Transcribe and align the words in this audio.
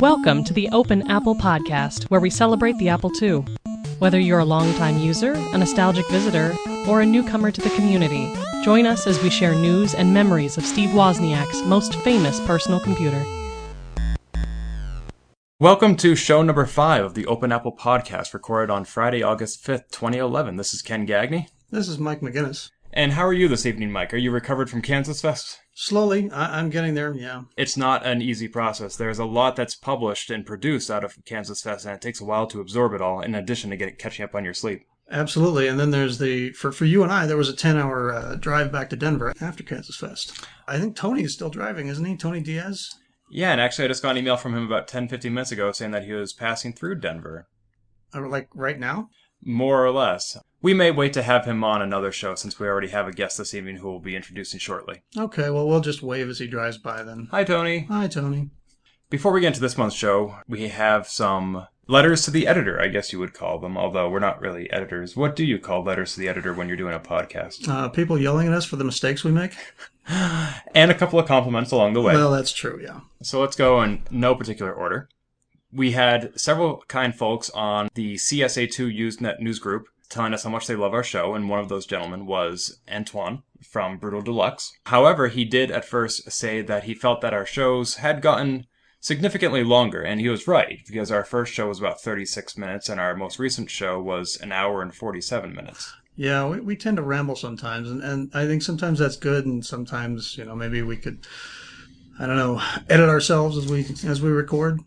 Welcome 0.00 0.44
to 0.44 0.52
the 0.52 0.68
Open 0.68 1.10
Apple 1.10 1.34
Podcast, 1.34 2.04
where 2.04 2.20
we 2.20 2.30
celebrate 2.30 2.78
the 2.78 2.88
Apple 2.88 3.10
II. 3.20 3.44
Whether 3.98 4.20
you're 4.20 4.38
a 4.38 4.44
longtime 4.44 4.98
user, 4.98 5.32
a 5.32 5.58
nostalgic 5.58 6.08
visitor, 6.08 6.54
or 6.86 7.00
a 7.00 7.06
newcomer 7.06 7.50
to 7.50 7.60
the 7.60 7.70
community, 7.70 8.32
join 8.62 8.86
us 8.86 9.08
as 9.08 9.20
we 9.24 9.28
share 9.28 9.56
news 9.56 9.96
and 9.96 10.14
memories 10.14 10.56
of 10.56 10.64
Steve 10.64 10.90
Wozniak's 10.90 11.66
most 11.66 11.96
famous 11.96 12.38
personal 12.46 12.78
computer. 12.78 13.24
Welcome 15.58 15.96
to 15.96 16.14
show 16.14 16.42
number 16.42 16.64
five 16.64 17.04
of 17.04 17.14
the 17.14 17.26
Open 17.26 17.50
Apple 17.50 17.74
Podcast, 17.76 18.32
recorded 18.32 18.70
on 18.70 18.84
Friday, 18.84 19.24
August 19.24 19.66
5th, 19.66 19.90
2011. 19.90 20.54
This 20.54 20.72
is 20.72 20.80
Ken 20.80 21.06
Gagne. 21.06 21.48
This 21.72 21.88
is 21.88 21.98
Mike 21.98 22.20
Maginnis. 22.20 22.70
And 22.92 23.14
how 23.14 23.26
are 23.26 23.32
you 23.32 23.48
this 23.48 23.66
evening, 23.66 23.90
Mike? 23.90 24.14
Are 24.14 24.18
you 24.18 24.30
recovered 24.30 24.70
from 24.70 24.80
Kansas 24.80 25.20
Fest? 25.20 25.58
Slowly, 25.80 26.28
I- 26.32 26.58
I'm 26.58 26.70
getting 26.70 26.94
there. 26.94 27.14
Yeah, 27.14 27.42
It's 27.56 27.76
not 27.76 28.04
an 28.04 28.20
easy 28.20 28.48
process. 28.48 28.96
There's 28.96 29.20
a 29.20 29.24
lot 29.24 29.54
that's 29.54 29.76
published 29.76 30.28
and 30.28 30.44
produced 30.44 30.90
out 30.90 31.04
of 31.04 31.16
Kansas 31.24 31.62
Fest, 31.62 31.86
and 31.86 31.94
it 31.94 32.00
takes 32.00 32.20
a 32.20 32.24
while 32.24 32.48
to 32.48 32.60
absorb 32.60 32.94
it 32.94 33.00
all, 33.00 33.20
in 33.20 33.36
addition 33.36 33.70
to 33.70 33.76
getting 33.76 33.94
catching 33.94 34.24
up 34.24 34.34
on 34.34 34.44
your 34.44 34.54
sleep. 34.54 34.82
absolutely. 35.08 35.68
And 35.68 35.78
then 35.78 35.92
there's 35.92 36.18
the 36.18 36.50
for 36.50 36.72
for 36.72 36.84
you 36.84 37.04
and 37.04 37.12
I, 37.12 37.26
there 37.26 37.36
was 37.36 37.48
a 37.48 37.54
10 37.54 37.76
hour 37.76 38.12
uh, 38.12 38.34
drive 38.34 38.72
back 38.72 38.90
to 38.90 38.96
Denver 38.96 39.32
after 39.40 39.62
Kansas 39.62 39.96
Fest. 39.96 40.44
I 40.66 40.80
think 40.80 40.96
Tony 40.96 41.22
is 41.22 41.32
still 41.32 41.48
driving, 41.48 41.86
isn't 41.86 42.04
he? 42.04 42.16
Tony 42.16 42.40
Diaz. 42.40 42.90
Yeah, 43.30 43.52
and 43.52 43.60
actually, 43.60 43.84
I 43.84 43.88
just 43.88 44.02
got 44.02 44.10
an 44.10 44.16
email 44.18 44.36
from 44.36 44.54
him 44.56 44.64
about 44.66 44.88
10, 44.88 45.06
15 45.06 45.32
minutes 45.32 45.52
ago 45.52 45.70
saying 45.70 45.92
that 45.92 46.04
he 46.06 46.12
was 46.12 46.32
passing 46.32 46.72
through 46.72 46.96
Denver. 46.98 47.46
Uh, 48.12 48.26
like 48.26 48.48
right 48.52 48.80
now. 48.80 49.10
More 49.44 49.84
or 49.86 49.92
less. 49.92 50.36
We 50.60 50.74
may 50.74 50.90
wait 50.90 51.12
to 51.12 51.22
have 51.22 51.44
him 51.44 51.62
on 51.62 51.82
another 51.82 52.10
show 52.10 52.34
since 52.34 52.58
we 52.58 52.66
already 52.66 52.88
have 52.88 53.06
a 53.06 53.12
guest 53.12 53.38
this 53.38 53.54
evening 53.54 53.76
who 53.76 53.90
we'll 53.90 54.00
be 54.00 54.16
introducing 54.16 54.58
shortly. 54.58 55.02
Okay, 55.16 55.50
well 55.50 55.68
we'll 55.68 55.80
just 55.80 56.02
wave 56.02 56.28
as 56.28 56.40
he 56.40 56.48
drives 56.48 56.78
by 56.78 57.02
then. 57.04 57.28
Hi, 57.30 57.44
Tony. 57.44 57.84
Hi, 57.84 58.08
Tony. 58.08 58.50
Before 59.08 59.32
we 59.32 59.40
get 59.40 59.48
into 59.48 59.60
this 59.60 59.78
month's 59.78 59.96
show, 59.96 60.36
we 60.48 60.68
have 60.68 61.08
some 61.08 61.66
letters 61.86 62.22
to 62.24 62.30
the 62.30 62.46
editor, 62.46 62.80
I 62.80 62.88
guess 62.88 63.12
you 63.12 63.20
would 63.20 63.34
call 63.34 63.58
them, 63.58 63.78
although 63.78 64.10
we're 64.10 64.18
not 64.18 64.40
really 64.40 64.70
editors. 64.72 65.16
What 65.16 65.36
do 65.36 65.44
you 65.44 65.58
call 65.58 65.84
letters 65.84 66.14
to 66.14 66.20
the 66.20 66.28
editor 66.28 66.52
when 66.52 66.68
you're 66.68 66.76
doing 66.76 66.94
a 66.94 67.00
podcast? 67.00 67.68
Uh, 67.68 67.88
people 67.88 68.18
yelling 68.20 68.48
at 68.48 68.52
us 68.52 68.64
for 68.64 68.76
the 68.76 68.84
mistakes 68.84 69.24
we 69.24 69.32
make. 69.32 69.52
And 70.74 70.90
a 70.90 70.94
couple 70.94 71.18
of 71.18 71.26
compliments 71.26 71.70
along 71.70 71.92
the 71.92 72.00
way. 72.00 72.14
Well, 72.14 72.30
that's 72.30 72.52
true. 72.52 72.80
Yeah. 72.82 73.00
So 73.22 73.42
let's 73.42 73.56
go 73.56 73.82
in 73.82 74.04
no 74.10 74.34
particular 74.34 74.72
order. 74.72 75.06
We 75.70 75.92
had 75.92 76.38
several 76.40 76.82
kind 76.88 77.14
folks 77.14 77.50
on 77.50 77.90
the 77.92 78.14
CSA2 78.14 78.98
Usenet 78.98 79.40
news 79.40 79.58
group 79.58 79.86
telling 80.08 80.34
us 80.34 80.44
how 80.44 80.50
much 80.50 80.66
they 80.66 80.76
love 80.76 80.94
our 80.94 81.02
show, 81.02 81.34
and 81.34 81.48
one 81.48 81.60
of 81.60 81.68
those 81.68 81.86
gentlemen 81.86 82.26
was 82.26 82.80
Antoine 82.90 83.42
from 83.62 83.98
Brutal 83.98 84.22
Deluxe. 84.22 84.72
However, 84.86 85.28
he 85.28 85.44
did 85.44 85.70
at 85.70 85.84
first 85.84 86.30
say 86.30 86.62
that 86.62 86.84
he 86.84 86.94
felt 86.94 87.20
that 87.20 87.34
our 87.34 87.46
shows 87.46 87.96
had 87.96 88.22
gotten 88.22 88.66
significantly 89.00 89.62
longer, 89.62 90.02
and 90.02 90.20
he 90.20 90.28
was 90.28 90.48
right, 90.48 90.80
because 90.86 91.10
our 91.10 91.24
first 91.24 91.52
show 91.52 91.68
was 91.68 91.78
about 91.78 92.00
36 92.00 92.56
minutes, 92.56 92.88
and 92.88 93.00
our 93.00 93.14
most 93.14 93.38
recent 93.38 93.70
show 93.70 94.00
was 94.00 94.36
an 94.36 94.52
hour 94.52 94.82
and 94.82 94.94
47 94.94 95.54
minutes. 95.54 95.92
Yeah, 96.16 96.48
we, 96.48 96.60
we 96.60 96.76
tend 96.76 96.96
to 96.96 97.02
ramble 97.02 97.36
sometimes, 97.36 97.90
and, 97.90 98.02
and 98.02 98.30
I 98.34 98.46
think 98.46 98.62
sometimes 98.62 98.98
that's 98.98 99.16
good, 99.16 99.46
and 99.46 99.64
sometimes 99.64 100.36
you 100.36 100.44
know 100.44 100.56
maybe 100.56 100.82
we 100.82 100.96
could, 100.96 101.26
I 102.18 102.26
don't 102.26 102.36
know, 102.36 102.60
edit 102.88 103.08
ourselves 103.08 103.56
as 103.56 103.68
we 103.68 103.86
as 104.08 104.20
we 104.20 104.30
record. 104.30 104.80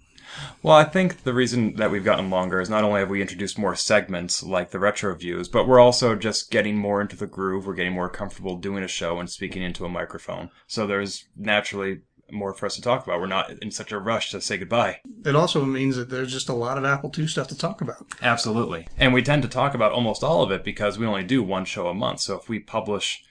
Well, 0.64 0.76
I 0.76 0.84
think 0.84 1.24
the 1.24 1.34
reason 1.34 1.76
that 1.76 1.92
we've 1.92 2.04
gotten 2.04 2.30
longer 2.30 2.62
is 2.62 2.70
not 2.70 2.84
only 2.84 3.00
have 3.00 3.10
we 3.10 3.22
introduced 3.22 3.58
more 3.58 3.76
segments 3.76 4.44
like 4.44 4.72
the 4.72 4.80
retro 4.80 5.16
views, 5.16 5.48
but 5.48 5.68
we're 5.68 5.80
also 5.80 6.16
just 6.16 6.52
getting 6.52 6.78
more 6.78 7.02
into 7.02 7.16
the 7.16 7.28
groove. 7.28 7.66
We're 7.66 7.74
getting 7.74 7.94
more 7.94 8.10
comfortable 8.10 8.58
doing 8.58 8.84
a 8.84 8.88
show 8.88 9.20
and 9.20 9.30
speaking 9.30 9.64
into 9.64 9.86
a 9.86 9.90
microphone. 9.90 10.50
So 10.68 10.86
there's 10.86 11.26
naturally 11.36 12.02
more 12.32 12.54
for 12.54 12.66
us 12.66 12.76
to 12.76 12.82
talk 12.82 13.04
about. 13.04 13.20
We're 13.20 13.28
not 13.28 13.52
in 13.62 13.72
such 13.72 13.92
a 13.92 14.00
rush 14.00 14.32
to 14.32 14.42
say 14.42 14.58
goodbye. 14.58 15.02
It 15.26 15.36
also 15.36 15.66
means 15.66 15.96
that 15.98 16.09
there's 16.09 16.32
just 16.32 16.50
a 16.50 16.54
lot 16.54 16.78
of 16.78 16.86
Apple 16.86 17.12
II 17.18 17.28
stuff 17.28 17.48
to 17.50 17.58
talk 17.58 17.82
about. 17.82 18.06
Absolutely. 18.22 18.88
And 18.98 19.14
we 19.14 19.22
tend 19.22 19.44
to 19.44 19.50
talk 19.50 19.74
about 19.74 19.92
almost 19.92 20.24
all 20.24 20.42
of 20.42 20.52
it 20.52 20.64
because 20.64 20.97
we 20.97 21.06
only 21.06 21.24
do 21.24 21.44
one 21.44 21.66
show 21.66 21.88
a 21.88 21.94
month. 21.94 22.22
So 22.22 22.38
if 22.38 22.47
we 22.47 22.59
publish 22.59 23.24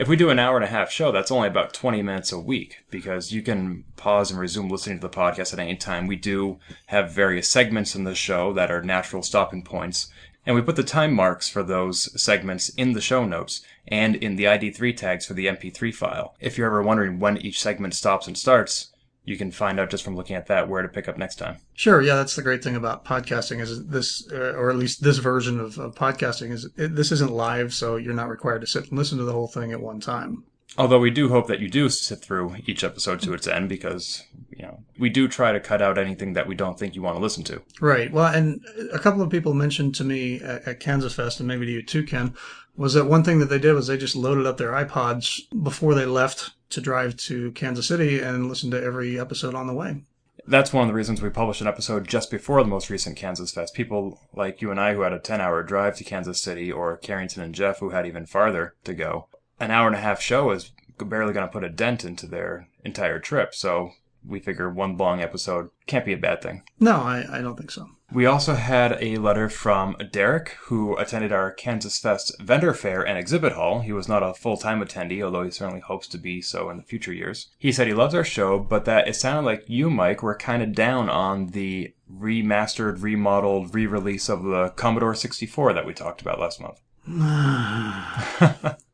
if 0.00 0.08
we 0.08 0.16
do 0.16 0.30
an 0.30 0.38
hour 0.38 0.56
and 0.56 0.64
a 0.64 0.68
half 0.68 0.90
show, 0.90 1.12
that's 1.12 1.30
only 1.30 1.46
about 1.46 1.74
20 1.74 2.00
minutes 2.00 2.32
a 2.32 2.38
week 2.40 2.78
because 2.90 3.32
you 3.32 3.42
can 3.42 3.84
pause 3.96 4.30
and 4.30 4.40
resume 4.40 4.70
listening 4.70 4.98
to 4.98 5.06
the 5.06 5.14
podcast 5.14 5.52
at 5.52 5.58
any 5.58 5.76
time. 5.76 6.06
We 6.06 6.16
do 6.16 6.58
have 6.86 7.12
various 7.12 7.48
segments 7.48 7.94
in 7.94 8.04
the 8.04 8.14
show 8.14 8.54
that 8.54 8.70
are 8.70 8.80
natural 8.80 9.22
stopping 9.22 9.62
points, 9.62 10.10
and 10.46 10.56
we 10.56 10.62
put 10.62 10.76
the 10.76 10.82
time 10.82 11.12
marks 11.12 11.50
for 11.50 11.62
those 11.62 12.18
segments 12.18 12.70
in 12.70 12.94
the 12.94 13.02
show 13.02 13.26
notes 13.26 13.60
and 13.86 14.16
in 14.16 14.36
the 14.36 14.44
ID3 14.44 14.96
tags 14.96 15.26
for 15.26 15.34
the 15.34 15.44
MP3 15.44 15.94
file. 15.94 16.34
If 16.40 16.56
you're 16.56 16.68
ever 16.68 16.82
wondering 16.82 17.20
when 17.20 17.36
each 17.36 17.60
segment 17.60 17.94
stops 17.94 18.26
and 18.26 18.38
starts, 18.38 18.89
you 19.24 19.36
can 19.36 19.50
find 19.50 19.78
out 19.78 19.90
just 19.90 20.02
from 20.02 20.16
looking 20.16 20.36
at 20.36 20.46
that 20.46 20.68
where 20.68 20.82
to 20.82 20.88
pick 20.88 21.08
up 21.08 21.18
next 21.18 21.36
time. 21.36 21.58
Sure, 21.74 22.00
yeah, 22.00 22.16
that's 22.16 22.36
the 22.36 22.42
great 22.42 22.64
thing 22.64 22.76
about 22.76 23.04
podcasting 23.04 23.60
is 23.60 23.86
this, 23.86 24.30
uh, 24.32 24.54
or 24.56 24.70
at 24.70 24.76
least 24.76 25.02
this 25.02 25.18
version 25.18 25.60
of, 25.60 25.78
of 25.78 25.94
podcasting 25.94 26.50
is 26.50 26.68
it, 26.76 26.96
this 26.96 27.12
isn't 27.12 27.32
live, 27.32 27.74
so 27.74 27.96
you're 27.96 28.14
not 28.14 28.28
required 28.28 28.60
to 28.60 28.66
sit 28.66 28.88
and 28.88 28.98
listen 28.98 29.18
to 29.18 29.24
the 29.24 29.32
whole 29.32 29.48
thing 29.48 29.72
at 29.72 29.80
one 29.80 30.00
time. 30.00 30.44
Although 30.78 31.00
we 31.00 31.10
do 31.10 31.28
hope 31.28 31.48
that 31.48 31.60
you 31.60 31.68
do 31.68 31.88
sit 31.88 32.20
through 32.20 32.56
each 32.66 32.84
episode 32.84 33.20
to 33.22 33.34
its 33.34 33.46
end 33.46 33.68
because, 33.68 34.24
you 34.50 34.62
know, 34.62 34.84
we 34.98 35.08
do 35.08 35.26
try 35.26 35.52
to 35.52 35.60
cut 35.60 35.82
out 35.82 35.98
anything 35.98 36.34
that 36.34 36.46
we 36.46 36.54
don't 36.54 36.78
think 36.78 36.94
you 36.94 37.02
want 37.02 37.16
to 37.16 37.22
listen 37.22 37.42
to. 37.44 37.62
Right. 37.80 38.10
Well, 38.12 38.32
and 38.32 38.64
a 38.92 38.98
couple 38.98 39.20
of 39.20 39.30
people 39.30 39.52
mentioned 39.52 39.94
to 39.96 40.04
me 40.04 40.40
at, 40.40 40.68
at 40.68 40.80
Kansas 40.80 41.14
Fest, 41.14 41.40
and 41.40 41.48
maybe 41.48 41.66
to 41.66 41.72
you 41.72 41.82
too, 41.82 42.04
Ken, 42.04 42.34
was 42.76 42.94
that 42.94 43.06
one 43.06 43.24
thing 43.24 43.40
that 43.40 43.46
they 43.46 43.58
did 43.58 43.74
was 43.74 43.88
they 43.88 43.98
just 43.98 44.16
loaded 44.16 44.46
up 44.46 44.58
their 44.58 44.72
iPods 44.72 45.40
before 45.62 45.94
they 45.94 46.06
left 46.06 46.52
to 46.70 46.80
drive 46.80 47.16
to 47.16 47.50
Kansas 47.52 47.88
City 47.88 48.20
and 48.20 48.48
listen 48.48 48.70
to 48.70 48.82
every 48.82 49.18
episode 49.18 49.54
on 49.54 49.66
the 49.66 49.74
way. 49.74 50.02
That's 50.46 50.72
one 50.72 50.82
of 50.82 50.88
the 50.88 50.94
reasons 50.94 51.20
we 51.20 51.30
published 51.30 51.60
an 51.60 51.66
episode 51.66 52.08
just 52.08 52.30
before 52.30 52.62
the 52.62 52.68
most 52.68 52.90
recent 52.90 53.16
Kansas 53.16 53.52
Fest. 53.52 53.74
People 53.74 54.20
like 54.34 54.62
you 54.62 54.70
and 54.70 54.80
I 54.80 54.94
who 54.94 55.02
had 55.02 55.12
a 55.12 55.18
10 55.18 55.40
hour 55.40 55.62
drive 55.62 55.96
to 55.96 56.04
Kansas 56.04 56.40
City, 56.40 56.72
or 56.72 56.96
Carrington 56.96 57.42
and 57.42 57.54
Jeff 57.54 57.80
who 57.80 57.90
had 57.90 58.06
even 58.06 58.24
farther 58.24 58.74
to 58.84 58.94
go, 58.94 59.28
an 59.60 59.70
hour 59.70 59.86
and 59.86 59.96
a 59.96 60.00
half 60.00 60.20
show 60.20 60.50
is 60.50 60.72
barely 60.98 61.32
going 61.32 61.46
to 61.46 61.52
put 61.52 61.64
a 61.64 61.68
dent 61.68 62.04
into 62.04 62.26
their 62.26 62.68
entire 62.84 63.18
trip. 63.18 63.54
So 63.54 63.92
we 64.26 64.40
figure 64.40 64.68
one 64.68 64.96
long 64.96 65.20
episode 65.20 65.70
can't 65.86 66.04
be 66.04 66.12
a 66.12 66.18
bad 66.18 66.42
thing. 66.42 66.62
No, 66.78 66.96
I, 66.96 67.24
I 67.30 67.40
don't 67.40 67.56
think 67.56 67.70
so. 67.70 67.88
We 68.12 68.26
also 68.26 68.54
had 68.54 68.98
a 69.00 69.16
letter 69.16 69.48
from 69.48 69.96
Derek, 70.10 70.56
who 70.62 70.96
attended 70.96 71.30
our 71.30 71.52
Kansas 71.52 71.98
Fest 71.98 72.34
vendor 72.40 72.74
fair 72.74 73.06
and 73.06 73.16
exhibit 73.16 73.52
hall. 73.52 73.80
He 73.80 73.92
was 73.92 74.08
not 74.08 74.24
a 74.24 74.34
full 74.34 74.56
time 74.56 74.82
attendee, 74.82 75.22
although 75.22 75.44
he 75.44 75.50
certainly 75.50 75.80
hopes 75.80 76.08
to 76.08 76.18
be 76.18 76.42
so 76.42 76.70
in 76.70 76.76
the 76.76 76.82
future 76.82 77.12
years. 77.12 77.50
He 77.56 77.70
said 77.70 77.86
he 77.86 77.94
loves 77.94 78.14
our 78.14 78.24
show, 78.24 78.58
but 78.58 78.84
that 78.84 79.06
it 79.06 79.14
sounded 79.14 79.46
like 79.46 79.64
you, 79.68 79.90
Mike, 79.90 80.24
were 80.24 80.34
kind 80.34 80.60
of 80.62 80.74
down 80.74 81.08
on 81.08 81.48
the 81.48 81.94
remastered, 82.12 83.00
remodeled, 83.00 83.74
re 83.74 83.86
release 83.86 84.28
of 84.28 84.42
the 84.42 84.70
Commodore 84.70 85.14
64 85.14 85.72
that 85.72 85.86
we 85.86 85.94
talked 85.94 86.20
about 86.20 86.40
last 86.40 86.60
month. 86.60 86.80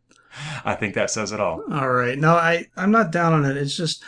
I 0.65 0.75
think 0.75 0.95
that 0.95 1.11
says 1.11 1.33
it 1.33 1.41
all. 1.41 1.63
All 1.71 1.91
right. 1.91 2.19
No, 2.19 2.35
I, 2.35 2.67
I'm 2.77 2.91
not 2.91 3.13
down 3.13 3.33
on 3.33 3.45
it. 3.45 3.57
It's 3.57 3.77
just 3.77 4.03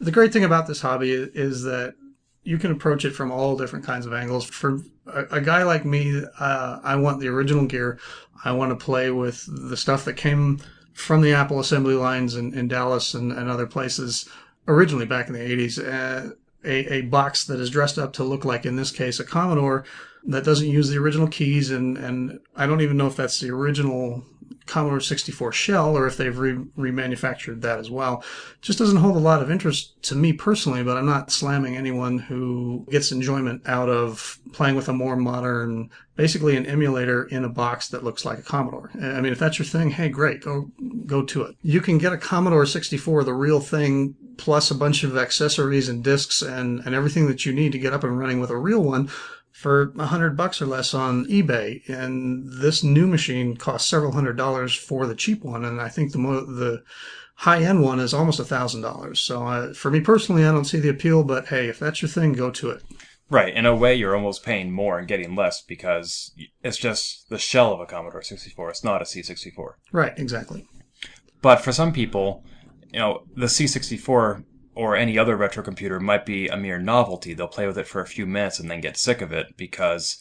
the 0.00 0.10
great 0.10 0.32
thing 0.32 0.44
about 0.44 0.66
this 0.66 0.80
hobby 0.80 1.12
is, 1.12 1.62
that 1.62 1.94
you 2.42 2.58
can 2.58 2.70
approach 2.70 3.04
it 3.04 3.12
from 3.12 3.32
all 3.32 3.56
different 3.56 3.86
kinds 3.86 4.04
of 4.04 4.12
angles. 4.12 4.44
For 4.44 4.80
a, 5.06 5.24
a 5.36 5.40
guy 5.40 5.62
like 5.62 5.84
me, 5.84 6.22
uh, 6.38 6.80
I 6.82 6.96
want 6.96 7.20
the 7.20 7.28
original 7.28 7.64
gear. 7.64 7.98
I 8.44 8.52
want 8.52 8.70
to 8.78 8.84
play 8.84 9.10
with 9.10 9.46
the 9.48 9.76
stuff 9.76 10.04
that 10.04 10.14
came 10.14 10.60
from 10.92 11.22
the 11.22 11.32
Apple 11.32 11.58
assembly 11.58 11.94
lines 11.94 12.36
in, 12.36 12.52
in 12.56 12.68
Dallas 12.68 13.14
and, 13.14 13.32
and 13.32 13.48
other 13.48 13.66
places 13.66 14.28
originally 14.68 15.06
back 15.06 15.28
in 15.28 15.32
the 15.32 15.40
80s. 15.40 15.78
Uh, 15.78 16.34
a, 16.64 16.94
a 16.94 17.00
box 17.02 17.44
that 17.44 17.60
is 17.60 17.70
dressed 17.70 17.98
up 17.98 18.12
to 18.14 18.24
look 18.24 18.44
like, 18.44 18.64
in 18.64 18.76
this 18.76 18.90
case, 18.90 19.20
a 19.20 19.24
Commodore 19.24 19.84
that 20.24 20.44
doesn't 20.44 20.68
use 20.68 20.88
the 20.88 20.98
original 20.98 21.28
keys. 21.28 21.70
And, 21.70 21.98
and 21.98 22.40
I 22.56 22.66
don't 22.66 22.80
even 22.80 22.96
know 22.96 23.06
if 23.06 23.16
that's 23.16 23.40
the 23.40 23.50
original 23.50 24.24
Commodore 24.66 25.00
64 25.00 25.52
shell 25.52 25.96
or 25.96 26.06
if 26.06 26.16
they've 26.16 26.36
re- 26.36 26.64
remanufactured 26.78 27.60
that 27.60 27.78
as 27.78 27.90
well. 27.90 28.24
Just 28.62 28.78
doesn't 28.78 28.98
hold 28.98 29.16
a 29.16 29.20
lot 29.20 29.42
of 29.42 29.50
interest 29.50 30.02
to 30.04 30.14
me 30.14 30.32
personally, 30.32 30.82
but 30.82 30.96
I'm 30.96 31.06
not 31.06 31.30
slamming 31.30 31.76
anyone 31.76 32.18
who 32.18 32.86
gets 32.90 33.12
enjoyment 33.12 33.62
out 33.66 33.88
of 33.88 34.38
playing 34.52 34.74
with 34.74 34.88
a 34.88 34.92
more 34.92 35.16
modern, 35.16 35.90
basically 36.16 36.56
an 36.56 36.66
emulator 36.66 37.24
in 37.24 37.44
a 37.44 37.48
box 37.48 37.88
that 37.88 38.04
looks 38.04 38.24
like 38.24 38.38
a 38.38 38.42
Commodore. 38.42 38.90
I 38.94 39.20
mean, 39.20 39.32
if 39.32 39.38
that's 39.38 39.58
your 39.58 39.66
thing, 39.66 39.90
hey, 39.90 40.08
great, 40.08 40.40
go, 40.40 40.70
go 41.06 41.22
to 41.24 41.42
it. 41.42 41.56
You 41.62 41.80
can 41.80 41.98
get 41.98 42.12
a 42.12 42.18
Commodore 42.18 42.66
64, 42.66 43.24
the 43.24 43.34
real 43.34 43.60
thing, 43.60 44.14
plus 44.36 44.70
a 44.70 44.74
bunch 44.74 45.04
of 45.04 45.16
accessories 45.16 45.88
and 45.88 46.02
discs 46.02 46.42
and, 46.42 46.80
and 46.80 46.94
everything 46.94 47.26
that 47.28 47.46
you 47.46 47.52
need 47.52 47.72
to 47.72 47.78
get 47.78 47.92
up 47.92 48.04
and 48.04 48.18
running 48.18 48.40
with 48.40 48.50
a 48.50 48.56
real 48.56 48.82
one 48.82 49.08
for 49.64 49.94
a 49.98 50.04
hundred 50.04 50.36
bucks 50.36 50.60
or 50.60 50.66
less 50.66 50.92
on 50.92 51.24
eBay. 51.24 51.88
And 51.88 52.44
this 52.60 52.84
new 52.84 53.06
machine 53.06 53.56
costs 53.56 53.88
several 53.88 54.12
hundred 54.12 54.36
dollars 54.36 54.74
for 54.74 55.06
the 55.06 55.14
cheap 55.14 55.42
one. 55.42 55.64
And 55.64 55.80
I 55.80 55.88
think 55.88 56.12
the 56.12 56.18
mo- 56.18 56.44
the 56.44 56.82
high 57.36 57.62
end 57.62 57.82
one 57.82 57.98
is 57.98 58.12
almost 58.12 58.38
a 58.38 58.44
thousand 58.44 58.82
dollars. 58.82 59.20
So 59.20 59.46
uh, 59.46 59.72
for 59.72 59.90
me 59.90 60.00
personally, 60.00 60.44
I 60.44 60.52
don't 60.52 60.66
see 60.66 60.80
the 60.80 60.90
appeal. 60.90 61.24
But 61.24 61.46
hey, 61.46 61.68
if 61.68 61.78
that's 61.78 62.02
your 62.02 62.10
thing, 62.10 62.34
go 62.34 62.50
to 62.50 62.68
it. 62.68 62.82
Right. 63.30 63.54
In 63.54 63.64
a 63.64 63.74
way, 63.74 63.94
you're 63.94 64.14
almost 64.14 64.44
paying 64.44 64.70
more 64.70 64.98
and 64.98 65.08
getting 65.08 65.34
less 65.34 65.62
because 65.62 66.34
it's 66.62 66.76
just 66.76 67.30
the 67.30 67.38
shell 67.38 67.72
of 67.72 67.80
a 67.80 67.86
Commodore 67.86 68.20
64. 68.20 68.68
It's 68.68 68.84
not 68.84 69.00
a 69.00 69.06
C64. 69.06 69.76
Right. 69.92 70.12
Exactly. 70.18 70.68
But 71.40 71.62
for 71.62 71.72
some 71.72 71.94
people, 71.94 72.44
you 72.92 72.98
know, 72.98 73.22
the 73.34 73.46
C64 73.46 74.44
or 74.74 74.96
any 74.96 75.18
other 75.18 75.36
retro 75.36 75.62
computer 75.62 76.00
might 76.00 76.26
be 76.26 76.48
a 76.48 76.56
mere 76.56 76.78
novelty. 76.78 77.34
They'll 77.34 77.48
play 77.48 77.66
with 77.66 77.78
it 77.78 77.86
for 77.86 78.00
a 78.00 78.06
few 78.06 78.26
minutes 78.26 78.58
and 78.58 78.70
then 78.70 78.80
get 78.80 78.96
sick 78.96 79.20
of 79.20 79.32
it 79.32 79.56
because 79.56 80.18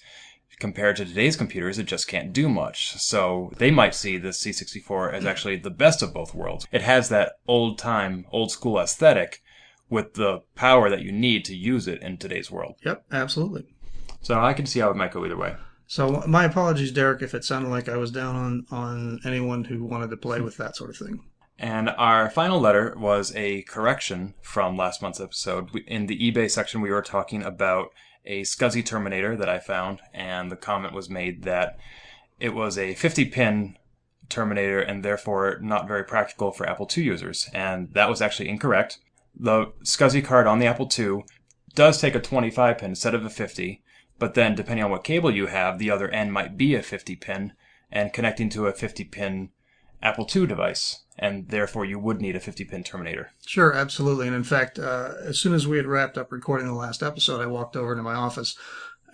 compared 0.60 0.96
to 0.98 1.06
today's 1.06 1.36
computers, 1.36 1.80
it 1.80 1.86
just 1.86 2.08
can't 2.08 2.32
do 2.32 2.48
much. 2.48 2.94
So 2.94 3.52
they 3.58 3.72
might 3.72 3.96
see 3.96 4.18
the 4.18 4.30
C64 4.30 5.14
as 5.14 5.26
actually 5.26 5.58
the 5.58 5.70
best 5.70 6.02
of 6.02 6.14
both 6.14 6.34
worlds. 6.34 6.68
It 6.72 6.82
has 6.82 7.10
that 7.10 7.34
old 7.48 7.78
time, 7.78 8.26
old 8.32 8.52
school 8.52 8.80
aesthetic 8.80 9.42
with 9.90 10.14
the 10.14 10.42
power 10.56 10.90
that 10.90 11.02
you 11.02 11.12
need 11.12 11.46
to 11.46 11.56
use 11.56 11.88
it 11.88 12.02
in 12.02 12.18
today's 12.18 12.50
world. 12.50 12.76
Yep, 12.86 13.06
absolutely. 13.12 13.66
So 14.22 14.40
I 14.40 14.54
can 14.54 14.66
see 14.66 14.80
how 14.80 14.90
it 14.90 14.96
might 14.96 15.12
go 15.12 15.26
either 15.26 15.38
way. 15.38 15.56
So 15.86 16.24
my 16.28 16.46
apologies, 16.46 16.92
Derek, 16.92 17.22
if 17.22 17.34
it 17.34 17.44
sounded 17.44 17.70
like 17.70 17.90
I 17.90 17.98
was 17.98 18.10
down 18.10 18.36
on, 18.36 18.66
on 18.72 19.20
anyone 19.26 19.66
who 19.66 19.84
wanted 19.84 20.10
to 20.12 20.18
play 20.18 20.42
with 20.42 20.58
that 20.58 20.76
sort 20.76 20.90
of 20.90 20.98
thing. 20.98 21.20
And 21.60 21.90
our 21.90 22.30
final 22.30 22.60
letter 22.60 22.96
was 22.98 23.34
a 23.36 23.62
correction 23.64 24.34
from 24.42 24.76
last 24.76 25.02
month's 25.02 25.22
episode. 25.22 25.70
In 25.88 26.08
the 26.08 26.32
eBay 26.32 26.50
section, 26.50 26.82
we 26.82 26.92
were 26.92 27.02
talking 27.02 27.44
about 27.44 27.90
a 28.26 28.42
SCSI 28.42 28.86
Terminator 28.86 29.36
that 29.36 29.50
I 29.50 29.60
found, 29.60 30.00
and 30.14 30.52
the 30.52 30.56
comment 30.56 30.94
was 30.94 31.10
made 31.10 31.44
that 31.44 31.78
it 32.40 32.54
was 32.54 32.78
a 32.78 32.96
50 32.96 33.26
pin 33.26 33.78
Terminator 34.30 34.80
and 34.80 35.04
therefore 35.04 35.60
not 35.62 35.88
very 35.88 36.04
practical 36.04 36.52
for 36.52 36.68
Apple 36.68 36.90
II 36.96 37.04
users. 37.04 37.50
And 37.54 37.94
that 37.94 38.10
was 38.10 38.22
actually 38.22 38.50
incorrect. 38.50 39.00
The 39.36 39.74
SCSI 39.84 40.24
card 40.26 40.48
on 40.48 40.60
the 40.60 40.66
Apple 40.66 40.90
II 40.98 41.26
does 41.76 42.00
take 42.00 42.16
a 42.16 42.20
25 42.20 42.78
pin 42.78 42.90
instead 42.92 43.16
of 43.16 43.26
a 43.26 43.30
50, 43.30 43.84
but 44.20 44.34
then 44.34 44.56
depending 44.56 44.84
on 44.84 44.92
what 44.92 45.04
cable 45.04 45.32
you 45.32 45.48
have, 45.48 45.78
the 45.78 45.92
other 45.92 46.10
end 46.10 46.34
might 46.34 46.58
be 46.58 46.76
a 46.76 46.84
50 46.84 47.16
pin 47.18 47.54
and 47.92 48.14
connecting 48.14 48.50
to 48.50 48.68
a 48.68 48.74
50 48.74 49.04
pin 49.06 49.50
Apple 50.04 50.28
II 50.34 50.46
device 50.46 51.04
and 51.18 51.48
therefore 51.50 51.86
you 51.86 51.98
would 51.98 52.22
need 52.22 52.36
a 52.36 52.40
50 52.40 52.66
pin 52.66 52.84
terminator. 52.84 53.32
Sure, 53.46 53.74
absolutely. 53.74 54.28
And 54.28 54.36
in 54.36 54.44
fact, 54.44 54.78
uh, 54.78 55.14
as 55.24 55.40
soon 55.40 55.54
as 55.54 55.68
we 55.68 55.78
had 55.78 55.86
wrapped 55.86 56.18
up 56.18 56.32
recording 56.32 56.68
the 56.68 56.74
last 56.74 57.02
episode, 57.02 57.42
I 57.42 57.46
walked 57.48 57.76
over 57.76 57.96
to 57.96 58.04
my 58.04 58.14
office 58.14 58.58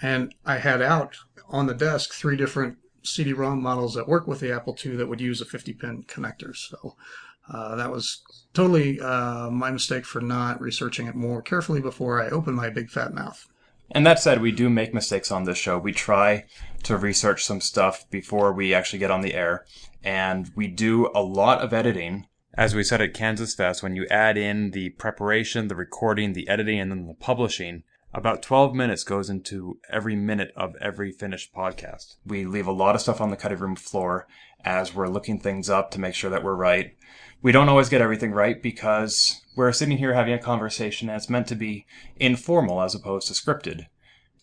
and 0.01 0.33
I 0.45 0.57
had 0.57 0.81
out 0.81 1.18
on 1.50 1.68
the 1.68 1.74
desk 1.74 2.13
three 2.13 2.36
different 2.36 2.77
CD 3.03 3.33
ROM 3.33 3.62
models 3.62 3.94
that 3.94 4.07
work 4.07 4.27
with 4.27 4.39
the 4.39 4.51
Apple 4.51 4.77
II 4.83 4.95
that 4.97 5.07
would 5.07 5.21
use 5.21 5.41
a 5.41 5.45
50 5.45 5.74
pin 5.74 6.03
connector. 6.03 6.56
So 6.56 6.95
uh, 7.51 7.75
that 7.75 7.91
was 7.91 8.21
totally 8.53 9.00
uh, 9.00 9.50
my 9.50 9.71
mistake 9.71 10.06
for 10.06 10.21
not 10.21 10.62
researching 10.62 11.07
it 11.07 11.15
more 11.15 11.41
carefully 11.41 11.81
before 11.81 12.21
I 12.21 12.30
opened 12.30 12.56
my 12.56 12.69
big 12.69 12.89
fat 12.89 13.13
mouth. 13.13 13.47
And 13.91 14.06
that 14.06 14.19
said, 14.19 14.41
we 14.41 14.51
do 14.51 14.69
make 14.69 14.94
mistakes 14.94 15.31
on 15.31 15.45
this 15.45 15.57
show. 15.57 15.77
We 15.80 15.94
try 15.94 16.45
to 16.83 16.95
research 16.95 17.44
some 17.44 17.59
stuff 17.59 18.07
before 18.12 18.53
we 18.53 18.74
actually 18.74 19.00
get 19.00 19.09
on 19.09 19.21
the 19.21 19.33
air. 19.33 19.65
And 20.04 20.51
we 20.56 20.68
do 20.68 21.10
a 21.13 21.22
lot 21.22 21.62
of 21.62 21.74
editing. 21.74 22.28
As 22.54 22.75
we 22.75 22.84
said 22.84 23.01
at 23.01 23.13
Kansas 23.13 23.54
Fest, 23.54 23.84
when 23.84 23.96
you 23.96 24.06
add 24.10 24.38
in 24.38 24.72
the 24.72 24.90
preparation, 24.92 25.68
the 25.68 25.75
recording, 25.75 26.34
the 26.34 26.48
editing, 26.48 26.80
and 26.80 26.92
then 26.92 27.07
the 27.07 27.13
publishing, 27.13 27.84
about 28.13 28.42
12 28.42 28.74
minutes 28.74 29.04
goes 29.04 29.30
into 29.30 29.80
every 29.90 30.16
minute 30.16 30.51
of 30.56 30.75
every 30.81 31.12
finished 31.12 31.54
podcast. 31.54 32.16
We 32.25 32.44
leave 32.46 32.66
a 32.66 32.72
lot 32.72 32.96
of 32.96 33.01
stuff 33.01 33.22
on 33.22 33.30
the 33.30 33.38
cutting 33.38 33.60
room 33.60 33.75
floor 33.75 34.28
as 34.66 34.96
we're 34.96 35.07
looking 35.07 35.40
things 35.40 35.69
up 35.69 35.92
to 35.92 36.00
make 36.00 36.16
sure 36.16 36.31
that 36.31 36.44
we're 36.44 36.56
right. 36.56 36.96
We 37.42 37.51
don't 37.51 37.69
always 37.69 37.88
get 37.88 38.01
everything 38.01 38.31
right 38.31 38.62
because 38.62 39.42
we're 39.56 39.72
sitting 39.72 39.98
here 39.98 40.13
having 40.13 40.34
a 40.34 40.40
conversation 40.40 41.07
and 41.07 41.18
it's 41.18 41.30
meant 41.30 41.48
to 41.48 41.56
be 41.56 41.86
informal 42.18 42.81
as 42.81 42.96
opposed 42.96 43.28
to 43.28 43.34
scripted. 43.34 43.86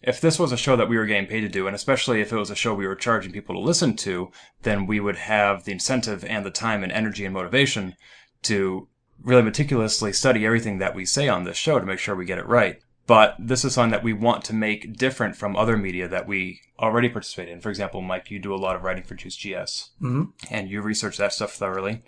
If 0.03 0.21
this 0.21 0.39
was 0.39 0.53
a 0.53 0.57
show 0.57 0.77
that 0.77 0.89
we 0.89 0.97
were 0.97 1.07
getting 1.07 1.27
paid 1.27 1.41
to 1.41 1.49
do, 1.49 1.67
and 1.67 1.75
especially 1.75 2.21
if 2.21 2.33
it 2.33 2.37
was 2.37 2.51
a 2.51 2.55
show 2.55 2.75
we 2.75 2.87
were 2.87 2.95
charging 2.95 3.33
people 3.33 3.55
to 3.55 3.61
listen 3.61 3.97
to, 3.97 4.31
then 4.63 4.87
we 4.87 5.01
would 5.01 5.17
have 5.17 5.65
the 5.65 5.73
incentive 5.73 6.25
and 6.25 6.45
the 6.45 6.51
time 6.51 6.83
and 6.83 6.93
energy 6.93 7.25
and 7.25 7.35
motivation 7.35 7.97
to 8.43 8.89
really 9.23 9.43
meticulously 9.43 10.13
study 10.13 10.45
everything 10.45 10.79
that 10.79 10.95
we 10.95 11.05
say 11.05 11.29
on 11.29 11.45
this 11.45 11.57
show 11.57 11.79
to 11.79 11.87
make 11.87 11.99
sure 11.99 12.15
we 12.15 12.25
get 12.25 12.39
it 12.39 12.47
right. 12.47 12.81
But 13.07 13.37
this 13.39 13.65
is 13.65 13.75
something 13.75 13.93
that 13.93 14.03
we 14.03 14.13
want 14.13 14.45
to 14.45 14.55
make 14.55 14.97
different 14.97 15.37
from 15.37 15.57
other 15.57 15.77
media 15.77 16.09
that 16.09 16.27
we 16.27 16.61
already 16.79 17.09
participate 17.09 17.49
in. 17.49 17.61
For 17.61 17.71
example, 17.71 18.03
Mike, 18.03 18.31
you 18.31 18.39
do 18.39 18.55
a 18.55 18.57
lot 18.57 18.75
of 18.75 18.83
writing 18.83 19.05
for 19.05 19.15
Juiced.GS, 19.15 19.91
mm-hmm. 20.03 20.25
and 20.51 20.69
you 20.69 20.83
research 20.83 21.17
that 21.19 21.33
stuff 21.33 21.53
thoroughly. 21.53 22.03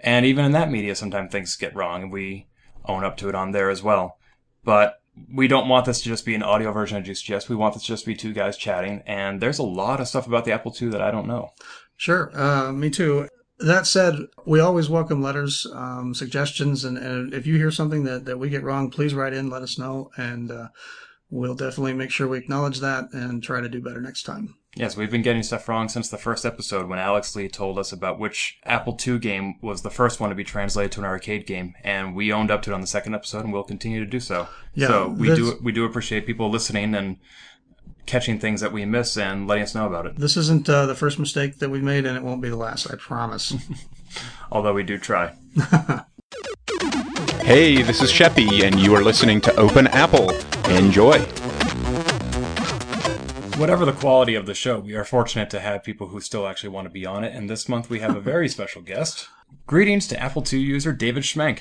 And 0.00 0.26
even 0.26 0.44
in 0.44 0.52
that 0.52 0.70
media, 0.70 0.96
sometimes 0.96 1.30
things 1.30 1.56
get 1.56 1.76
wrong, 1.76 2.02
and 2.02 2.12
we 2.12 2.48
own 2.84 3.04
up 3.04 3.16
to 3.18 3.28
it 3.28 3.36
on 3.36 3.52
there 3.52 3.70
as 3.70 3.84
well. 3.84 4.18
But 4.64 5.01
we 5.32 5.48
don't 5.48 5.68
want 5.68 5.86
this 5.86 6.00
to 6.02 6.08
just 6.08 6.24
be 6.24 6.34
an 6.34 6.42
audio 6.42 6.72
version 6.72 6.96
of 6.96 7.04
Juiced.GS. 7.04 7.48
We 7.48 7.56
want 7.56 7.74
this 7.74 7.82
to 7.82 7.88
just 7.88 8.06
be 8.06 8.14
two 8.14 8.32
guys 8.32 8.56
chatting. 8.56 9.02
And 9.06 9.40
there's 9.40 9.58
a 9.58 9.64
lot 9.64 10.00
of 10.00 10.08
stuff 10.08 10.26
about 10.26 10.44
the 10.44 10.52
Apple 10.52 10.74
II 10.80 10.88
that 10.88 11.02
I 11.02 11.10
don't 11.10 11.26
know. 11.26 11.50
Sure. 11.96 12.30
Uh, 12.34 12.72
me 12.72 12.90
too. 12.90 13.28
That 13.58 13.86
said, 13.86 14.16
we 14.44 14.58
always 14.58 14.88
welcome 14.88 15.22
letters, 15.22 15.66
um, 15.72 16.14
suggestions, 16.14 16.84
and, 16.84 16.98
and, 16.98 17.32
if 17.32 17.46
you 17.46 17.56
hear 17.56 17.70
something 17.70 18.02
that, 18.04 18.24
that 18.24 18.38
we 18.38 18.48
get 18.48 18.64
wrong, 18.64 18.90
please 18.90 19.14
write 19.14 19.34
in, 19.34 19.50
let 19.50 19.62
us 19.62 19.78
know, 19.78 20.10
and 20.16 20.50
uh, 20.50 20.68
we'll 21.30 21.54
definitely 21.54 21.92
make 21.92 22.10
sure 22.10 22.26
we 22.26 22.38
acknowledge 22.38 22.80
that 22.80 23.12
and 23.12 23.40
try 23.40 23.60
to 23.60 23.68
do 23.68 23.80
better 23.80 24.00
next 24.00 24.24
time. 24.24 24.56
Yes, 24.74 24.96
we've 24.96 25.10
been 25.10 25.22
getting 25.22 25.42
stuff 25.42 25.68
wrong 25.68 25.90
since 25.90 26.08
the 26.08 26.16
first 26.16 26.46
episode 26.46 26.88
when 26.88 26.98
Alex 26.98 27.36
Lee 27.36 27.46
told 27.46 27.78
us 27.78 27.92
about 27.92 28.18
which 28.18 28.58
Apple 28.64 28.98
II 29.06 29.18
game 29.18 29.56
was 29.60 29.82
the 29.82 29.90
first 29.90 30.18
one 30.18 30.30
to 30.30 30.34
be 30.34 30.44
translated 30.44 30.92
to 30.92 31.00
an 31.00 31.04
arcade 31.04 31.46
game, 31.46 31.74
and 31.84 32.14
we 32.14 32.32
owned 32.32 32.50
up 32.50 32.62
to 32.62 32.70
it 32.70 32.74
on 32.74 32.80
the 32.80 32.86
second 32.86 33.14
episode, 33.14 33.44
and 33.44 33.52
we'll 33.52 33.64
continue 33.64 34.00
to 34.00 34.06
do 34.06 34.18
so. 34.18 34.48
Yeah, 34.74 34.88
so 34.88 35.08
we 35.08 35.34
do 35.34 35.58
we 35.62 35.72
do 35.72 35.84
appreciate 35.84 36.24
people 36.24 36.48
listening 36.48 36.94
and 36.94 37.18
catching 38.06 38.38
things 38.38 38.62
that 38.62 38.72
we 38.72 38.86
miss 38.86 39.16
and 39.18 39.46
letting 39.46 39.62
us 39.62 39.74
know 39.74 39.86
about 39.86 40.06
it. 40.06 40.16
This 40.16 40.38
isn't 40.38 40.68
uh, 40.68 40.86
the 40.86 40.94
first 40.94 41.18
mistake 41.18 41.58
that 41.58 41.68
we've 41.68 41.82
made, 41.82 42.06
and 42.06 42.16
it 42.16 42.22
won't 42.22 42.40
be 42.40 42.48
the 42.48 42.56
last. 42.56 42.90
I 42.90 42.96
promise. 42.96 43.54
Although 44.52 44.72
we 44.72 44.84
do 44.84 44.96
try. 44.96 45.34
hey, 47.42 47.82
this 47.82 48.00
is 48.00 48.10
Sheppy, 48.10 48.64
and 48.64 48.80
you 48.80 48.94
are 48.94 49.02
listening 49.02 49.40
to 49.42 49.54
Open 49.56 49.86
Apple. 49.88 50.30
Enjoy 50.70 51.18
whatever 53.56 53.84
the 53.84 53.92
quality 53.92 54.34
of 54.34 54.46
the 54.46 54.54
show, 54.54 54.78
we 54.78 54.94
are 54.94 55.04
fortunate 55.04 55.50
to 55.50 55.60
have 55.60 55.84
people 55.84 56.08
who 56.08 56.20
still 56.20 56.46
actually 56.46 56.70
want 56.70 56.86
to 56.86 56.92
be 56.92 57.04
on 57.04 57.24
it. 57.24 57.34
And 57.34 57.48
this 57.48 57.68
month 57.68 57.90
we 57.90 58.00
have 58.00 58.16
a 58.16 58.20
very 58.20 58.48
special 58.48 58.82
guest. 58.82 59.28
Greetings 59.66 60.06
to 60.08 60.20
Apple 60.20 60.44
II 60.50 60.60
user 60.60 60.92
David 60.92 61.22
Schmenk. 61.22 61.60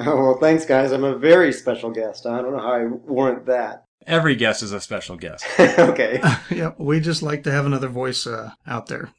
Oh, 0.00 0.16
well, 0.16 0.38
thanks, 0.38 0.64
guys. 0.64 0.92
I'm 0.92 1.04
a 1.04 1.16
very 1.16 1.52
special 1.52 1.90
guest. 1.90 2.26
I 2.26 2.40
don't 2.40 2.52
know 2.52 2.62
how 2.62 2.72
I 2.72 2.84
warrant 2.84 3.46
that. 3.46 3.84
Every 4.06 4.36
guest 4.36 4.62
is 4.62 4.72
a 4.72 4.80
special 4.80 5.16
guest. 5.16 5.44
okay. 5.58 6.20
yeah, 6.50 6.72
we 6.78 7.00
just 7.00 7.22
like 7.22 7.42
to 7.44 7.50
have 7.50 7.66
another 7.66 7.88
voice 7.88 8.26
uh, 8.26 8.52
out 8.66 8.86
there. 8.86 9.10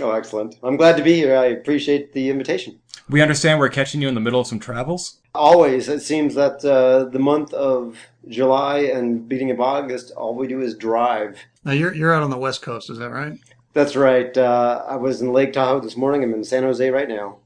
Oh, 0.00 0.12
excellent. 0.12 0.54
I'm 0.62 0.76
glad 0.76 0.96
to 0.96 1.02
be 1.02 1.14
here. 1.14 1.36
I 1.36 1.46
appreciate 1.46 2.12
the 2.12 2.30
invitation. 2.30 2.80
We 3.08 3.20
understand 3.20 3.58
we're 3.58 3.70
catching 3.70 4.00
you 4.00 4.08
in 4.08 4.14
the 4.14 4.20
middle 4.20 4.40
of 4.40 4.46
some 4.46 4.60
travels. 4.60 5.20
Always. 5.34 5.88
It 5.88 6.00
seems 6.00 6.36
that 6.36 6.64
uh, 6.64 7.10
the 7.10 7.18
month 7.18 7.52
of 7.52 7.96
July 8.28 8.78
and 8.80 9.28
beginning 9.28 9.52
of 9.52 9.60
August, 9.60 10.12
all 10.12 10.34
we 10.34 10.46
do 10.46 10.60
is 10.60 10.74
drive. 10.74 11.38
Now, 11.64 11.72
you're, 11.72 11.94
you're 11.94 12.14
out 12.14 12.22
on 12.22 12.30
the 12.30 12.38
West 12.38 12.62
Coast, 12.62 12.90
is 12.90 12.98
that 12.98 13.10
right? 13.10 13.38
That's 13.72 13.96
right. 13.96 14.36
Uh, 14.36 14.84
I 14.88 14.96
was 14.96 15.22
in 15.22 15.32
Lake 15.32 15.52
Tahoe 15.52 15.80
this 15.80 15.96
morning. 15.96 16.24
I'm 16.24 16.34
in 16.34 16.44
San 16.44 16.64
Jose 16.64 16.88
right 16.90 17.08
now. 17.08 17.38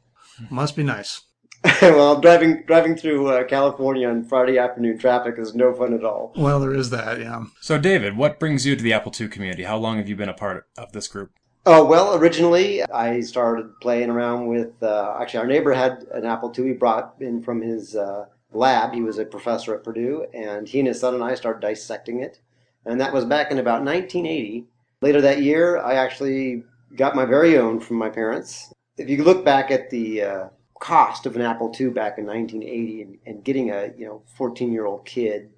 Must 0.50 0.75
be 0.75 0.82
nice. 0.82 1.22
well, 1.82 2.20
driving 2.20 2.62
driving 2.66 2.94
through 2.94 3.26
uh, 3.28 3.44
California 3.44 4.06
on 4.06 4.22
Friday 4.25 4.58
afternoon 4.58 4.99
traffic 4.99 5.37
is 5.38 5.54
no 5.54 5.72
fun 5.72 5.94
at 5.94 6.04
all. 6.04 6.32
Well, 6.37 6.60
there 6.60 6.75
is 6.75 6.90
that, 6.90 7.20
yeah. 7.20 7.44
So, 7.60 7.78
David, 7.78 8.18
what 8.18 8.38
brings 8.38 8.66
you 8.66 8.76
to 8.76 8.82
the 8.82 8.92
Apple 8.92 9.12
II 9.18 9.28
community? 9.28 9.62
How 9.62 9.78
long 9.78 9.96
have 9.96 10.08
you 10.08 10.14
been 10.14 10.28
a 10.28 10.34
part 10.34 10.66
of 10.76 10.92
this 10.92 11.08
group? 11.08 11.32
Oh, 11.66 11.82
well, 11.82 12.16
originally 12.16 12.82
I 12.82 13.20
started 13.20 13.80
playing 13.80 14.10
around 14.10 14.49
with, 14.49 14.82
uh, 14.82 15.16
actually, 15.18 15.40
our 15.40 15.46
neighbor 15.46 15.72
had 15.72 16.04
an 16.12 16.26
Apple 16.26 16.52
II 16.56 16.66
he 16.66 16.72
brought 16.75 17.14
in 17.20 17.42
from 17.42 17.62
his 17.62 17.96
uh, 17.96 18.26
lab. 18.54 18.94
He 18.94 19.02
was 19.02 19.18
a 19.18 19.25
professor 19.25 19.75
at 19.75 19.84
Purdue, 19.84 20.26
and 20.32 20.68
he 20.68 20.78
and 20.78 20.88
his 20.88 21.00
son 21.00 21.14
and 21.14 21.25
I 21.25 21.34
started 21.34 21.61
dissecting 21.61 22.20
it. 22.20 22.40
And 22.87 23.00
that 23.00 23.12
was 23.12 23.25
back 23.25 23.50
in 23.50 23.58
about 23.58 23.82
1980. 23.82 24.66
Later 25.00 25.20
that 25.20 25.42
year, 25.42 25.78
I 25.78 25.94
actually 25.94 26.64
got 26.96 27.16
my 27.16 27.25
very 27.25 27.58
own 27.58 27.80
from 27.80 27.96
my 27.96 28.08
parents. 28.08 28.73
If 28.96 29.08
you 29.08 29.25
look 29.25 29.44
back 29.44 29.70
at 29.70 29.90
the 29.90 30.23
uh, 30.23 30.49
cost 30.80 31.26
of 31.26 31.37
an 31.37 31.42
Apple 31.42 31.75
II 31.78 31.88
back 31.88 32.18
in 32.18 32.26
1980 32.26 33.02
and, 33.02 33.18
and 33.26 33.44
getting 33.44 33.70
a 33.70 33.90
you 33.96 34.06
know 34.06 34.23
14 34.37 34.73
year 34.73 34.87
old 34.87 35.04
kid 35.04 35.50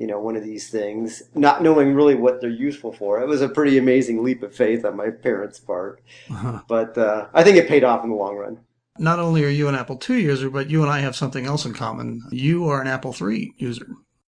you 0.00 0.06
know, 0.06 0.18
one 0.18 0.34
of 0.34 0.42
these 0.42 0.70
things, 0.70 1.22
not 1.34 1.62
knowing 1.62 1.92
really 1.94 2.14
what 2.14 2.40
they're 2.40 2.48
useful 2.48 2.90
for. 2.90 3.20
It 3.20 3.28
was 3.28 3.42
a 3.42 3.50
pretty 3.50 3.76
amazing 3.76 4.24
leap 4.24 4.42
of 4.42 4.56
faith 4.56 4.82
on 4.86 4.96
my 4.96 5.10
parents' 5.10 5.60
part. 5.60 6.02
Uh-huh. 6.30 6.62
But 6.68 6.96
uh, 6.96 7.26
I 7.34 7.44
think 7.44 7.58
it 7.58 7.68
paid 7.68 7.84
off 7.84 8.02
in 8.02 8.08
the 8.08 8.16
long 8.16 8.36
run. 8.36 8.60
Not 8.98 9.18
only 9.18 9.44
are 9.44 9.48
you 9.48 9.68
an 9.68 9.74
Apple 9.74 10.00
II 10.08 10.22
user, 10.22 10.50
but 10.50 10.68
you 10.68 10.82
and 10.82 10.90
I 10.90 11.00
have 11.00 11.16
something 11.16 11.46
else 11.46 11.64
in 11.64 11.74
common. 11.74 12.22
You 12.30 12.68
are 12.68 12.80
an 12.80 12.86
Apple 12.86 13.14
III 13.18 13.52
user. 13.56 13.86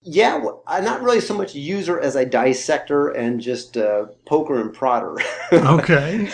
Yeah, 0.02 0.36
well, 0.36 0.62
I'm 0.66 0.84
not 0.84 1.02
really 1.02 1.20
so 1.20 1.34
much 1.34 1.54
user 1.54 2.00
as 2.00 2.14
a 2.14 2.24
dissector 2.24 3.08
and 3.08 3.40
just 3.40 3.76
uh, 3.76 4.06
poker 4.24 4.60
and 4.60 4.72
prodder. 4.74 5.20
okay. 5.52 6.28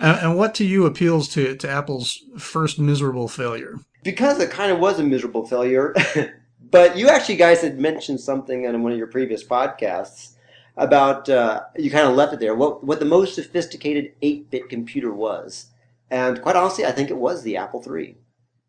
and, 0.00 0.18
and 0.18 0.36
what 0.36 0.54
to 0.56 0.64
you 0.64 0.86
appeals 0.86 1.28
to, 1.30 1.54
to 1.56 1.68
Apple's 1.68 2.18
first 2.38 2.78
miserable 2.78 3.28
failure? 3.28 3.76
Because 4.02 4.40
it 4.40 4.50
kind 4.50 4.72
of 4.72 4.78
was 4.78 4.98
a 4.98 5.04
miserable 5.04 5.46
failure. 5.46 5.94
But 6.72 6.96
you 6.96 7.10
actually 7.10 7.36
guys 7.36 7.60
had 7.60 7.78
mentioned 7.78 8.18
something 8.18 8.64
in 8.64 8.82
one 8.82 8.92
of 8.92 8.98
your 8.98 9.06
previous 9.06 9.44
podcasts 9.44 10.36
about 10.78 11.28
uh, 11.28 11.64
you 11.76 11.90
kind 11.90 12.08
of 12.08 12.16
left 12.16 12.32
it 12.32 12.40
there. 12.40 12.54
What 12.54 12.82
what 12.82 12.98
the 12.98 13.04
most 13.04 13.34
sophisticated 13.34 14.14
eight 14.22 14.50
bit 14.50 14.70
computer 14.70 15.12
was, 15.12 15.66
and 16.12 16.42
quite 16.42 16.56
honestly, 16.56 16.84
I 16.84 16.92
think 16.92 17.08
it 17.10 17.16
was 17.16 17.42
the 17.42 17.56
Apple 17.56 17.82
III. 17.84 18.18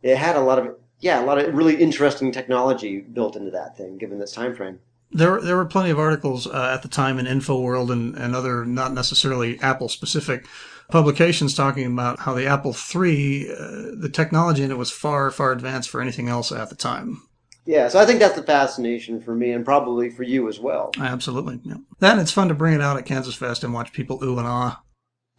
It 0.02 0.18
had 0.18 0.38
a 0.38 0.42
lot 0.42 0.60
of 0.60 0.76
yeah, 1.00 1.22
a 1.22 1.26
lot 1.26 1.38
of 1.38 1.54
really 1.54 1.76
interesting 1.76 2.32
technology 2.32 3.02
built 3.02 3.36
into 3.36 3.52
that 3.52 3.76
thing, 3.76 3.98
given 3.98 4.20
this 4.20 4.32
time 4.32 4.56
frame. 4.56 4.80
There, 5.12 5.42
there 5.42 5.58
were 5.58 5.66
plenty 5.66 5.90
of 5.90 6.00
articles 6.00 6.48
uh, 6.48 6.72
at 6.74 6.82
the 6.82 6.88
time 6.88 7.20
in 7.20 7.26
InfoWorld 7.26 7.92
and, 7.92 8.16
and 8.16 8.34
other 8.34 8.66
not 8.66 8.94
necessarily 8.94 9.60
Apple 9.60 9.90
specific 9.90 10.48
publications 10.90 11.54
talking 11.54 11.86
about 11.86 12.20
how 12.20 12.34
the 12.34 12.48
Apple 12.48 12.74
III, 12.74 13.52
uh, 13.52 13.56
the 14.00 14.10
technology 14.12 14.64
in 14.64 14.72
it 14.72 14.78
was 14.78 14.92
far, 14.92 15.30
far 15.30 15.52
advanced 15.52 15.90
for 15.90 16.02
anything 16.02 16.30
else 16.30 16.52
at 16.52 16.70
the 16.70 16.76
time. 16.76 17.22
Yeah, 17.66 17.90
so 17.90 18.00
I 18.00 18.06
think 18.06 18.20
that's 18.20 18.36
the 18.36 18.44
fascination 18.44 19.22
for 19.22 19.36
me 19.36 19.52
and 19.52 19.64
probably 19.64 20.10
for 20.10 20.24
you 20.24 20.48
as 20.48 20.60
well. 20.60 20.92
Absolutely. 21.00 21.60
Yeah. 21.64 21.76
That 22.00 22.20
it's 22.20 22.32
fun 22.32 22.48
to 22.48 22.54
bring 22.54 22.74
it 22.74 22.82
out 22.82 22.98
at 22.98 23.06
Kansas 23.06 23.36
Fest 23.36 23.64
and 23.64 23.74
watch 23.74 23.94
people 23.94 24.24
ooh 24.24 24.38
and 24.38 24.48
ah. 24.48 24.83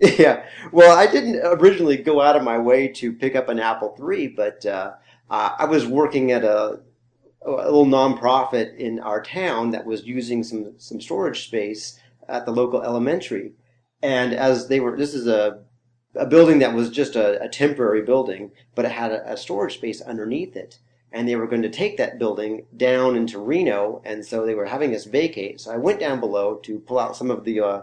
Yeah. 0.18 0.44
Well, 0.72 0.96
I 0.96 1.06
didn't 1.06 1.40
originally 1.44 1.96
go 1.96 2.20
out 2.20 2.36
of 2.36 2.42
my 2.42 2.58
way 2.58 2.88
to 2.88 3.12
pick 3.12 3.36
up 3.36 3.48
an 3.48 3.60
Apple 3.60 3.96
III, 3.98 4.28
but 4.28 4.66
uh, 4.66 4.92
uh, 5.30 5.56
I 5.58 5.64
was 5.66 5.86
working 5.86 6.32
at 6.32 6.44
a, 6.44 6.80
a 7.44 7.50
little 7.50 7.86
nonprofit 7.86 8.76
in 8.76 8.98
our 9.00 9.22
town 9.22 9.70
that 9.70 9.86
was 9.86 10.04
using 10.04 10.42
some, 10.42 10.74
some 10.78 11.00
storage 11.00 11.44
space 11.44 11.98
at 12.28 12.44
the 12.44 12.52
local 12.52 12.82
elementary. 12.82 13.52
And 14.02 14.34
as 14.34 14.68
they 14.68 14.80
were, 14.80 14.96
this 14.96 15.14
is 15.14 15.26
a, 15.26 15.62
a 16.14 16.26
building 16.26 16.58
that 16.58 16.74
was 16.74 16.90
just 16.90 17.16
a, 17.16 17.40
a 17.42 17.48
temporary 17.48 18.02
building, 18.02 18.50
but 18.74 18.84
it 18.84 18.92
had 18.92 19.12
a, 19.12 19.32
a 19.32 19.36
storage 19.36 19.74
space 19.74 20.00
underneath 20.00 20.56
it 20.56 20.78
and 21.14 21.28
they 21.28 21.36
were 21.36 21.46
going 21.46 21.62
to 21.62 21.70
take 21.70 21.96
that 21.96 22.18
building 22.18 22.66
down 22.76 23.14
into 23.14 23.38
Reno, 23.38 24.02
and 24.04 24.26
so 24.26 24.44
they 24.44 24.56
were 24.56 24.66
having 24.66 24.92
us 24.96 25.04
vacate. 25.04 25.60
So 25.60 25.70
I 25.70 25.76
went 25.76 26.00
down 26.00 26.18
below 26.18 26.56
to 26.64 26.80
pull 26.80 26.98
out 26.98 27.16
some 27.16 27.30
of 27.30 27.44
the 27.44 27.60
uh, 27.60 27.82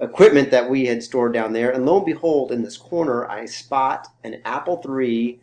equipment 0.00 0.50
that 0.50 0.70
we 0.70 0.86
had 0.86 1.02
stored 1.02 1.32
down 1.32 1.52
there, 1.52 1.70
and 1.70 1.86
lo 1.86 1.98
and 1.98 2.06
behold, 2.06 2.52
in 2.52 2.62
this 2.62 2.76
corner, 2.76 3.28
I 3.28 3.46
spot 3.46 4.08
an 4.24 4.40
Apple 4.44 4.82
III 4.86 5.40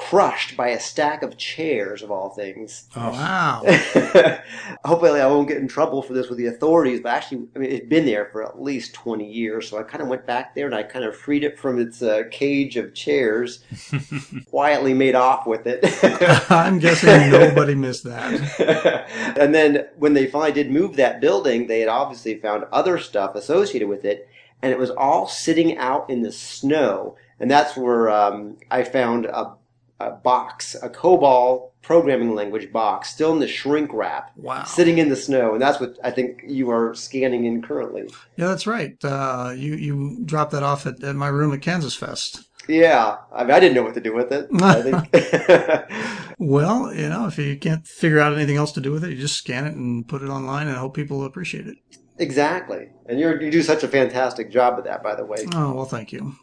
crushed 0.00 0.56
by 0.56 0.68
a 0.68 0.80
stack 0.80 1.22
of 1.22 1.36
chairs 1.36 2.02
of 2.02 2.10
all 2.10 2.30
things. 2.30 2.88
Oh, 2.96 3.10
wow. 3.10 3.62
Hopefully, 4.84 5.20
I 5.20 5.26
won't 5.26 5.46
get 5.46 5.58
in 5.58 5.68
trouble 5.68 6.00
for 6.00 6.14
this 6.14 6.30
with 6.30 6.38
the 6.38 6.46
authorities, 6.46 7.00
but 7.02 7.10
actually, 7.10 7.46
I 7.54 7.58
mean, 7.58 7.70
it's 7.70 7.86
been 7.86 8.06
there 8.06 8.30
for 8.32 8.42
at 8.42 8.60
least 8.60 8.94
20 8.94 9.30
years. 9.30 9.68
So 9.68 9.78
I 9.78 9.82
kind 9.82 10.00
of 10.00 10.08
went 10.08 10.26
back 10.26 10.54
there 10.54 10.64
and 10.64 10.74
I 10.74 10.84
kind 10.84 11.04
of 11.04 11.14
freed 11.14 11.44
it 11.44 11.58
from 11.58 11.78
its 11.78 12.00
uh, 12.00 12.22
cage 12.30 12.78
of 12.78 12.94
chairs, 12.94 13.62
quietly 14.48 14.94
made 14.94 15.14
off 15.14 15.46
with 15.46 15.66
it. 15.66 15.80
I'm 16.50 16.78
guessing 16.78 17.30
nobody 17.30 17.74
missed 17.74 18.04
that. 18.04 19.36
and 19.38 19.54
then 19.54 19.86
when 19.96 20.14
they 20.14 20.26
finally 20.26 20.52
did 20.52 20.70
move 20.70 20.96
that 20.96 21.20
building, 21.20 21.66
they 21.66 21.80
had 21.80 21.90
obviously 21.90 22.40
found 22.40 22.64
other 22.72 22.96
stuff 22.98 23.34
associated 23.34 23.88
with 23.88 24.06
it, 24.06 24.26
and 24.62 24.72
it 24.72 24.78
was 24.78 24.90
all 24.90 25.28
sitting 25.28 25.76
out 25.76 26.08
in 26.08 26.22
the 26.22 26.32
snow. 26.32 27.16
And 27.38 27.50
that's 27.50 27.76
where 27.76 28.10
um, 28.10 28.56
I 28.70 28.82
found 28.82 29.26
a 29.26 29.56
a 30.00 30.10
box, 30.10 30.74
a 30.82 30.88
COBOL 30.88 31.70
programming 31.82 32.34
language 32.34 32.72
box, 32.72 33.10
still 33.10 33.32
in 33.32 33.38
the 33.38 33.46
shrink 33.48 33.92
wrap, 33.92 34.32
Wow. 34.36 34.64
sitting 34.64 34.98
in 34.98 35.08
the 35.08 35.16
snow, 35.16 35.52
and 35.52 35.62
that's 35.62 35.78
what 35.80 35.96
I 36.02 36.10
think 36.10 36.42
you 36.46 36.70
are 36.70 36.94
scanning 36.94 37.44
in 37.44 37.62
currently. 37.62 38.02
Yeah, 38.36 38.48
that's 38.48 38.66
right. 38.66 38.96
Uh, 39.04 39.52
you 39.56 39.74
you 39.74 40.18
dropped 40.24 40.52
that 40.52 40.62
off 40.62 40.86
at, 40.86 41.02
at 41.04 41.16
my 41.16 41.28
room 41.28 41.52
at 41.52 41.62
Kansas 41.62 41.94
Fest. 41.94 42.44
Yeah, 42.68 43.16
I 43.32 43.42
mean, 43.44 43.52
I 43.52 43.60
didn't 43.60 43.74
know 43.74 43.82
what 43.82 43.94
to 43.94 44.00
do 44.00 44.14
with 44.14 44.30
it. 44.32 44.48
I 44.62 44.82
think. 44.82 45.90
Well, 46.42 46.94
you 46.94 47.06
know, 47.10 47.26
if 47.26 47.36
you 47.38 47.54
can't 47.58 47.86
figure 47.86 48.18
out 48.18 48.32
anything 48.34 48.56
else 48.56 48.72
to 48.72 48.80
do 48.80 48.92
with 48.92 49.04
it, 49.04 49.10
you 49.10 49.16
just 49.16 49.36
scan 49.36 49.66
it 49.66 49.74
and 49.74 50.08
put 50.08 50.22
it 50.22 50.30
online 50.30 50.68
and 50.68 50.76
hope 50.78 50.94
people 50.94 51.22
appreciate 51.24 51.66
it. 51.66 51.76
exactly, 52.18 52.88
and 53.06 53.20
you're, 53.20 53.40
you 53.42 53.50
do 53.50 53.60
such 53.62 53.82
a 53.82 53.88
fantastic 53.88 54.50
job 54.50 54.78
of 54.78 54.84
that, 54.86 55.02
by 55.02 55.14
the 55.14 55.24
way. 55.24 55.38
Oh, 55.54 55.74
well, 55.74 55.84
thank 55.84 56.12
you. 56.12 56.36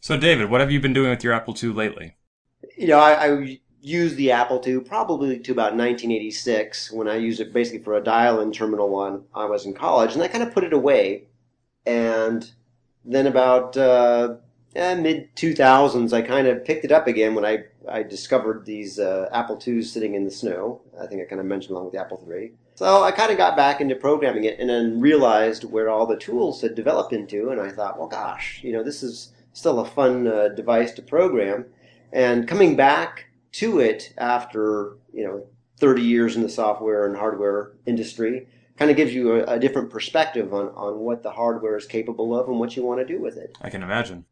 So, 0.00 0.16
David, 0.16 0.50
what 0.50 0.60
have 0.60 0.70
you 0.70 0.78
been 0.80 0.92
doing 0.92 1.10
with 1.10 1.24
your 1.24 1.32
Apple 1.32 1.56
II 1.60 1.70
lately? 1.70 2.14
You 2.80 2.86
know, 2.86 2.98
I, 2.98 3.26
I 3.26 3.60
used 3.82 4.16
the 4.16 4.32
Apple 4.32 4.62
II 4.66 4.80
probably 4.80 5.38
to 5.38 5.52
about 5.52 5.76
1986 5.76 6.90
when 6.90 7.08
I 7.08 7.16
used 7.16 7.38
it 7.38 7.52
basically 7.52 7.84
for 7.84 7.94
a 7.94 8.02
dial-in 8.02 8.52
terminal 8.52 8.88
when 8.88 9.24
I 9.34 9.44
was 9.44 9.66
in 9.66 9.74
college, 9.74 10.14
and 10.14 10.22
I 10.22 10.28
kind 10.28 10.42
of 10.42 10.54
put 10.54 10.64
it 10.64 10.72
away. 10.72 11.24
And 11.84 12.50
then 13.04 13.26
about 13.26 13.76
uh, 13.76 14.36
eh, 14.74 14.94
mid 14.94 15.36
2000s, 15.36 16.14
I 16.14 16.22
kind 16.22 16.46
of 16.46 16.64
picked 16.64 16.86
it 16.86 16.90
up 16.90 17.06
again 17.06 17.34
when 17.34 17.44
I, 17.44 17.64
I 17.86 18.02
discovered 18.02 18.64
these 18.64 18.98
uh, 18.98 19.28
Apple 19.30 19.60
IIs 19.62 19.92
sitting 19.92 20.14
in 20.14 20.24
the 20.24 20.30
snow. 20.30 20.80
I 20.98 21.06
think 21.06 21.20
I 21.20 21.26
kind 21.26 21.40
of 21.40 21.46
mentioned 21.46 21.72
along 21.72 21.84
with 21.84 21.92
the 21.92 22.00
Apple 22.00 22.26
III. 22.26 22.52
So 22.76 23.02
I 23.02 23.10
kind 23.10 23.30
of 23.30 23.36
got 23.36 23.58
back 23.58 23.82
into 23.82 23.94
programming 23.94 24.44
it 24.44 24.58
and 24.58 24.70
then 24.70 25.02
realized 25.02 25.64
where 25.64 25.90
all 25.90 26.06
the 26.06 26.16
tools 26.16 26.62
had 26.62 26.74
developed 26.74 27.12
into, 27.12 27.50
and 27.50 27.60
I 27.60 27.72
thought, 27.72 27.98
well, 27.98 28.08
gosh, 28.08 28.60
you 28.64 28.72
know, 28.72 28.82
this 28.82 29.02
is 29.02 29.34
still 29.52 29.80
a 29.80 29.84
fun 29.84 30.26
uh, 30.26 30.48
device 30.48 30.92
to 30.92 31.02
program. 31.02 31.66
And 32.12 32.48
coming 32.48 32.76
back 32.76 33.26
to 33.52 33.80
it 33.80 34.12
after, 34.18 34.96
you 35.12 35.24
know, 35.24 35.46
30 35.78 36.02
years 36.02 36.36
in 36.36 36.42
the 36.42 36.48
software 36.48 37.06
and 37.06 37.16
hardware 37.16 37.72
industry 37.86 38.46
kind 38.76 38.90
of 38.90 38.96
gives 38.96 39.14
you 39.14 39.40
a, 39.40 39.54
a 39.54 39.58
different 39.58 39.90
perspective 39.90 40.52
on, 40.54 40.68
on 40.68 40.98
what 40.98 41.22
the 41.22 41.30
hardware 41.30 41.76
is 41.76 41.86
capable 41.86 42.38
of 42.38 42.48
and 42.48 42.58
what 42.58 42.76
you 42.76 42.82
want 42.82 43.00
to 43.00 43.06
do 43.06 43.20
with 43.20 43.36
it. 43.36 43.56
I 43.60 43.70
can 43.70 43.82
imagine. 43.82 44.24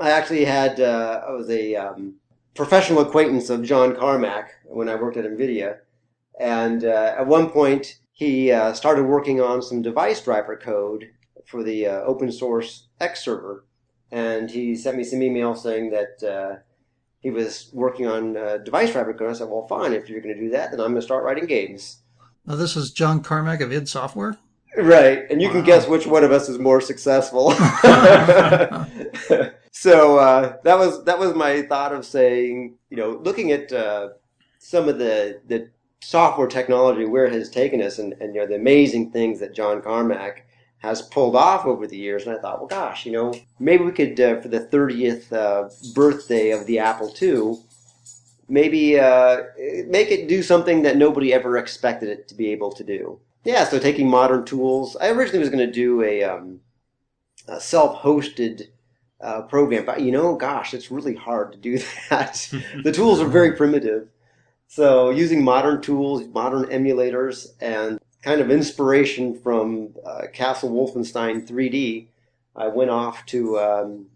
I 0.00 0.10
actually 0.10 0.44
had, 0.44 0.80
uh, 0.80 1.22
I 1.26 1.32
was 1.32 1.48
a 1.48 1.74
um, 1.76 2.14
professional 2.54 3.00
acquaintance 3.00 3.50
of 3.50 3.62
John 3.62 3.96
Carmack 3.96 4.50
when 4.64 4.88
I 4.88 4.94
worked 4.96 5.16
at 5.16 5.24
NVIDIA. 5.24 5.78
And 6.38 6.84
uh, 6.84 7.14
at 7.18 7.26
one 7.26 7.50
point, 7.50 7.98
he 8.12 8.50
uh, 8.50 8.72
started 8.72 9.04
working 9.04 9.40
on 9.40 9.62
some 9.62 9.82
device 9.82 10.20
driver 10.20 10.56
code 10.56 11.10
for 11.46 11.62
the 11.62 11.86
uh, 11.86 12.00
open 12.00 12.32
source 12.32 12.88
X 13.00 13.24
server. 13.24 13.64
And 14.10 14.50
he 14.50 14.74
sent 14.74 14.96
me 14.96 15.04
some 15.04 15.22
email 15.22 15.54
saying 15.54 15.90
that 15.90 16.22
uh, 16.22 16.56
he 17.20 17.30
was 17.30 17.70
working 17.72 18.06
on 18.06 18.36
uh, 18.36 18.58
device 18.58 18.92
driver 18.92 19.14
code. 19.14 19.30
I 19.30 19.32
said, 19.32 19.48
well, 19.48 19.66
fine, 19.66 19.92
if 19.92 20.08
you're 20.08 20.20
going 20.20 20.34
to 20.34 20.40
do 20.40 20.50
that, 20.50 20.70
then 20.70 20.80
I'm 20.80 20.88
going 20.88 20.96
to 20.96 21.02
start 21.02 21.24
writing 21.24 21.46
games. 21.46 22.02
Now, 22.46 22.56
this 22.56 22.76
is 22.76 22.92
John 22.92 23.22
Carmack 23.22 23.60
of 23.60 23.72
id 23.72 23.88
Software. 23.88 24.36
Right, 24.76 25.24
and 25.30 25.40
you 25.40 25.48
Wow. 25.48 25.54
can 25.54 25.64
guess 25.64 25.88
which 25.88 26.06
one 26.06 26.22
of 26.22 26.32
us 26.32 26.48
is 26.48 26.58
more 26.58 26.80
successful. 26.82 27.50
so 29.72 30.18
uh, 30.18 30.56
that 30.64 30.78
was 30.78 31.02
that 31.04 31.18
was 31.18 31.34
my 31.34 31.62
thought 31.62 31.94
of 31.94 32.04
saying, 32.04 32.76
you 32.90 32.96
know, 32.96 33.20
looking 33.24 33.52
at 33.52 33.72
uh, 33.72 34.10
some 34.58 34.88
of 34.88 34.98
the 34.98 35.40
the 35.46 35.70
software 36.02 36.46
technology 36.46 37.06
where 37.06 37.24
it 37.24 37.32
has 37.32 37.48
taken 37.50 37.80
us, 37.82 37.98
and, 37.98 38.12
and 38.20 38.34
you 38.34 38.40
know 38.42 38.46
the 38.46 38.54
amazing 38.54 39.10
things 39.12 39.40
that 39.40 39.54
John 39.54 39.80
Carmack 39.80 40.45
has 40.86 41.02
pulled 41.02 41.34
off 41.36 41.66
over 41.66 41.86
the 41.86 41.96
years. 41.96 42.26
And 42.26 42.36
I 42.36 42.40
thought, 42.40 42.58
well, 42.58 42.68
gosh, 42.68 43.04
you 43.04 43.12
know, 43.12 43.34
maybe 43.58 43.84
we 43.84 43.92
could 43.92 44.18
uh, 44.20 44.40
for 44.40 44.48
the 44.48 44.60
30th 44.60 45.32
uh, 45.32 45.68
birthday 45.94 46.50
of 46.50 46.66
the 46.66 46.78
Apple 46.78 47.14
II. 47.20 47.56
Maybe 48.48 48.98
uh, 48.98 49.42
make 49.88 50.10
it 50.12 50.28
do 50.28 50.42
something 50.42 50.82
that 50.82 50.96
nobody 50.96 51.34
ever 51.34 51.56
expected 51.58 52.08
it 52.08 52.28
to 52.28 52.34
be 52.34 52.52
able 52.52 52.70
to 52.72 52.84
do. 52.84 53.18
Yeah, 53.44 53.64
so 53.64 53.78
taking 53.78 54.08
modern 54.08 54.44
tools. 54.44 54.96
I 54.96 55.08
originally 55.10 55.40
was 55.40 55.50
going 55.50 55.66
to 55.66 55.72
do 55.72 56.02
a, 56.02 56.22
um, 56.22 56.60
a 57.48 57.60
self-hosted 57.60 58.68
uh, 59.20 59.42
program, 59.42 59.84
but 59.84 60.00
you 60.00 60.12
know, 60.12 60.36
gosh, 60.36 60.74
it's 60.74 60.90
really 60.90 61.14
hard 61.14 61.52
to 61.52 61.58
do 61.58 61.78
that. 62.10 62.48
the 62.84 62.92
tools 62.92 63.20
are 63.20 63.28
very 63.28 63.56
primitive. 63.56 64.08
So 64.68 65.10
using 65.10 65.42
modern 65.42 65.80
tools, 65.80 66.26
modern 66.28 66.64
emulators, 66.66 67.48
and 67.60 67.98
kind 68.22 68.40
of 68.40 68.50
inspiration 68.50 69.38
from 69.38 69.94
uh, 70.04 70.22
Castle 70.32 70.70
Wolfenstein 70.70 71.46
3D, 71.46 72.06
I 72.54 72.68
went 72.68 72.90
off 72.90 73.24
to 73.26 73.58
um, 73.58 74.06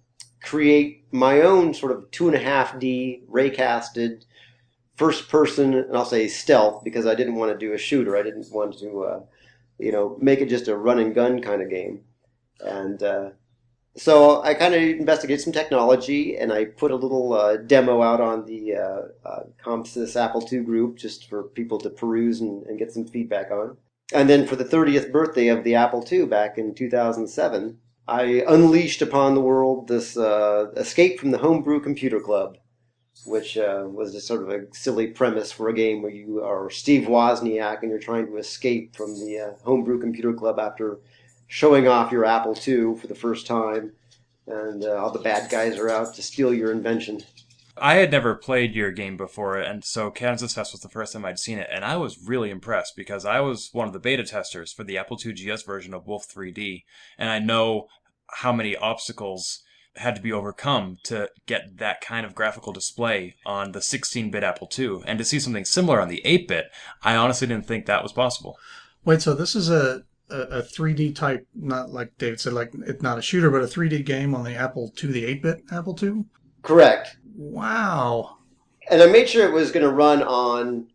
create 0.43 1.05
my 1.13 1.43
own 1.43 1.75
sort 1.75 1.93
of 1.93 2.11
two 2.11 2.27
and 2.27 2.37
a 2.37 2.41
half 2.41 2.79
D 2.79 3.23
raycasted 3.31 4.25
first 4.97 5.29
person, 5.29 5.75
and 5.75 5.97
I'll 5.97 6.05
say 6.05 6.29
stealth 6.29 6.85
because 6.85 7.07
I 7.07 7.15
didn't 7.15 7.37
want 7.37 7.53
to 7.53 7.59
do 7.59 7.73
a 7.73 7.79
shooter. 7.79 8.17
I 8.17 8.23
didn't 8.23 8.51
want 8.53 8.79
to, 8.81 9.05
uh, 9.05 9.21
you 9.79 9.93
know, 9.93 10.17
make 10.21 10.41
it 10.41 10.49
just 10.49 10.69
a 10.69 10.77
run 10.77 10.99
and 10.99 11.15
gun 11.15 11.41
kind 11.41 11.63
of 11.63 11.71
game. 11.71 12.03
And 12.61 13.03
uh, 13.03 13.31
so 13.97 14.43
I 14.43 14.55
kind 14.55 14.75
of 14.75 14.83
investigated 14.83 15.43
some 15.43 15.53
technology, 15.53 16.37
and 16.37 16.53
I 16.53 16.67
put 16.67 16.91
a 16.91 16.97
little 16.97 17.33
uh, 17.33 17.57
demo 17.57 18.03
out 18.03 18.21
on 18.21 18.45
the 18.45 18.77
uh, 18.77 19.29
uh, 19.29 19.43
CompSys 19.65 20.17
Apple 20.17 20.47
II 20.51 20.61
group 20.61 20.97
just 20.97 21.29
for 21.29 21.45
people 21.45 21.79
to 21.79 21.91
peruse 21.91 22.41
and, 22.41 22.65
and 22.67 22.79
get 22.79 22.93
some 22.93 23.07
feedback 23.07 23.51
on. 23.51 23.77
And 24.13 24.29
then 24.29 24.47
for 24.47 24.57
the 24.57 24.65
30th 24.65 25.13
birthday 25.13 25.49
of 25.49 25.63
the 25.63 25.75
Apple 25.77 26.05
II 26.11 26.27
back 26.27 26.59
in 26.59 26.75
2007, 26.75 27.79
I 28.09 28.43
unleashed 28.49 29.03
upon 29.03 29.35
the 29.35 29.41
world 29.41 29.87
this 29.87 30.17
uh, 30.17 30.73
Escape 30.77 31.21
from 31.21 31.31
the 31.31 31.39
Homebrew 31.39 31.81
Computer 31.81 32.19
Club, 32.19 32.59
which 33.25 33.57
uh, 33.57 33.85
was 33.87 34.13
just 34.13 34.27
sort 34.27 34.43
of 34.43 34.49
a 34.49 34.67
silly 34.75 35.07
premise 35.07 35.53
for 35.53 35.69
a 35.69 35.75
game 35.75 36.03
where 36.03 36.11
you 36.11 36.43
are 36.43 36.71
Steve 36.71 37.07
Wozniak 37.07 37.83
and 37.83 37.91
you're 37.91 38.01
trying 38.01 38.27
to 38.27 38.37
escape 38.37 38.97
from 38.97 39.15
the 39.15 39.39
uh, 39.39 39.65
Homebrew 39.65 40.01
Computer 40.01 40.33
Club 40.33 40.59
after 40.59 40.99
showing 41.47 41.87
off 41.87 42.11
your 42.11 42.25
Apple 42.25 42.57
II 42.57 42.97
for 42.97 43.07
the 43.07 43.15
first 43.15 43.47
time, 43.47 43.93
and 44.49 44.85
uh, 44.85 44.97
all 44.97 45.13
the 45.13 45.21
bad 45.21 45.49
guys 45.49 45.79
are 45.79 45.89
out 45.89 46.15
to 46.15 46.23
steal 46.23 46.53
your 46.53 46.73
invention. 46.73 47.23
I 47.77 47.95
had 47.95 48.11
never 48.11 48.35
played 48.35 48.75
your 48.75 48.91
game 48.91 49.17
before, 49.17 49.57
and 49.57 49.85
so 49.85 50.11
Kansas 50.11 50.55
Fest 50.55 50.73
was 50.73 50.81
the 50.81 50.89
first 50.89 51.13
time 51.13 51.25
I'd 51.25 51.39
seen 51.39 51.59
it, 51.59 51.69
and 51.73 51.85
I 51.85 51.97
was 51.97 52.19
really 52.27 52.51
impressed 52.51 52.95
because 52.97 53.25
I 53.25 53.41
was 53.41 53.71
one 53.73 53.87
of 53.87 53.93
the 53.93 54.01
beta 54.01 54.25
testers 54.25 54.73
for 54.73 54.85
the 54.85 54.99
Apple 54.99 55.19
II 55.25 55.33
GS 55.33 55.63
version 55.63 55.95
of 55.95 56.07
Wolf 56.07 56.27
3D, 56.29 56.85
and 57.17 57.31
I 57.31 57.39
know 57.39 57.87
how 58.29 58.53
many 58.53 58.77
obstacles 58.77 59.63
had 59.97 60.15
to 60.15 60.23
be 60.23 60.33
overcome 60.33 60.99
to 61.05 61.29
get 61.47 61.79
that 61.79 62.01
kind 62.01 62.25
of 62.25 62.35
graphical 62.35 62.73
display 62.73 63.35
on 63.45 63.73
the 63.73 63.81
16-bit 63.81 64.45
Apple 64.45 64.69
II, 64.79 65.01
and 65.07 65.19
to 65.19 65.25
see 65.25 65.41
something 65.41 65.65
similar 65.65 66.01
on 66.01 66.09
the 66.09 66.23
8-bit, 66.25 66.67
I 67.03 67.17
honestly 67.17 67.47
didn't 67.47 67.67
think 67.67 67.87
that 67.87 68.03
was 68.03 68.13
possible. 68.13 68.57
Wait, 69.05 69.23
so 69.23 69.35
this 69.35 69.57
is 69.57 69.71
a, 69.71 70.03
a, 70.29 70.37
a 70.37 70.63
3D 70.63 71.15
type, 71.15 71.47
not 71.55 71.91
like 71.91 72.17
David 72.19 72.41
said, 72.41 72.53
like 72.53 72.73
it's 72.87 73.03
not 73.03 73.19
a 73.19 73.23
shooter, 73.23 73.51
but 73.51 73.63
a 73.63 73.67
3D 73.67 74.05
game 74.05 74.35
on 74.35 74.45
the 74.45 74.55
Apple 74.55 74.93
II, 75.03 75.13
the 75.13 75.25
8-bit 75.25 75.63
Apple 75.73 75.99
II? 76.01 76.25
Correct. 76.63 77.17
Wow. 77.37 78.39
And 78.91 79.03
I 79.03 79.07
made 79.07 79.29
sure 79.29 79.47
it 79.47 79.53
was 79.53 79.71
going 79.71 79.85
to 79.85 79.93
run 79.93 80.23
on 80.23 80.89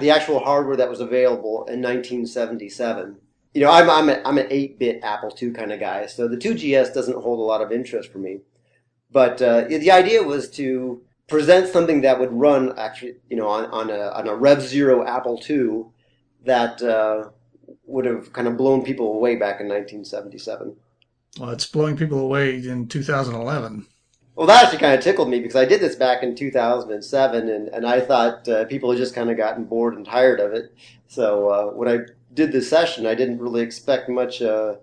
the 0.00 0.10
actual 0.10 0.40
hardware 0.40 0.76
that 0.76 0.90
was 0.90 1.00
available 1.00 1.64
in 1.66 1.80
1977. 1.80 3.16
You 3.54 3.62
know, 3.62 3.70
I'm 3.70 3.88
I'm, 3.88 4.08
a, 4.08 4.20
I'm 4.24 4.38
an 4.38 4.48
8-bit 4.48 5.00
Apple 5.02 5.36
II 5.40 5.52
kind 5.52 5.72
of 5.72 5.80
guy, 5.80 6.06
so 6.06 6.28
the 6.28 6.36
2GS 6.36 6.92
doesn't 6.92 7.22
hold 7.22 7.38
a 7.38 7.42
lot 7.42 7.62
of 7.62 7.72
interest 7.72 8.12
for 8.12 8.18
me. 8.18 8.40
But 9.10 9.40
uh, 9.40 9.64
the 9.64 9.90
idea 9.90 10.22
was 10.22 10.50
to 10.50 11.02
present 11.28 11.68
something 11.68 12.02
that 12.02 12.18
would 12.18 12.32
run 12.32 12.78
actually, 12.78 13.14
you 13.30 13.36
know, 13.36 13.48
on, 13.48 13.66
on 13.66 13.90
a 13.90 14.10
on 14.10 14.28
a 14.28 14.34
Rev 14.34 14.60
Zero 14.62 15.06
Apple 15.06 15.40
II 15.48 15.84
that 16.44 16.82
uh, 16.82 17.30
would 17.86 18.04
have 18.04 18.32
kind 18.32 18.48
of 18.48 18.56
blown 18.56 18.84
people 18.84 19.14
away 19.14 19.36
back 19.36 19.60
in 19.60 19.68
1977. 19.68 20.76
Well, 21.38 21.50
it's 21.50 21.66
blowing 21.66 21.96
people 21.96 22.18
away 22.18 22.56
in 22.56 22.88
2011. 22.88 23.86
Well, 24.38 24.46
that 24.46 24.62
actually 24.62 24.78
kind 24.78 24.94
of 24.94 25.00
tickled 25.00 25.28
me 25.28 25.40
because 25.40 25.56
I 25.56 25.64
did 25.64 25.80
this 25.80 25.96
back 25.96 26.22
in 26.22 26.36
2007, 26.36 27.48
and, 27.48 27.68
and 27.70 27.84
I 27.84 28.00
thought 28.00 28.48
uh, 28.48 28.66
people 28.66 28.88
had 28.88 28.96
just 28.96 29.12
kind 29.12 29.32
of 29.32 29.36
gotten 29.36 29.64
bored 29.64 29.96
and 29.96 30.06
tired 30.06 30.38
of 30.38 30.52
it. 30.52 30.72
So 31.08 31.48
uh, 31.48 31.64
when 31.72 31.88
I 31.88 32.04
did 32.34 32.52
this 32.52 32.70
session, 32.70 33.04
I 33.04 33.16
didn't 33.16 33.40
really 33.40 33.62
expect 33.62 34.08
much 34.08 34.40
uh, 34.40 34.76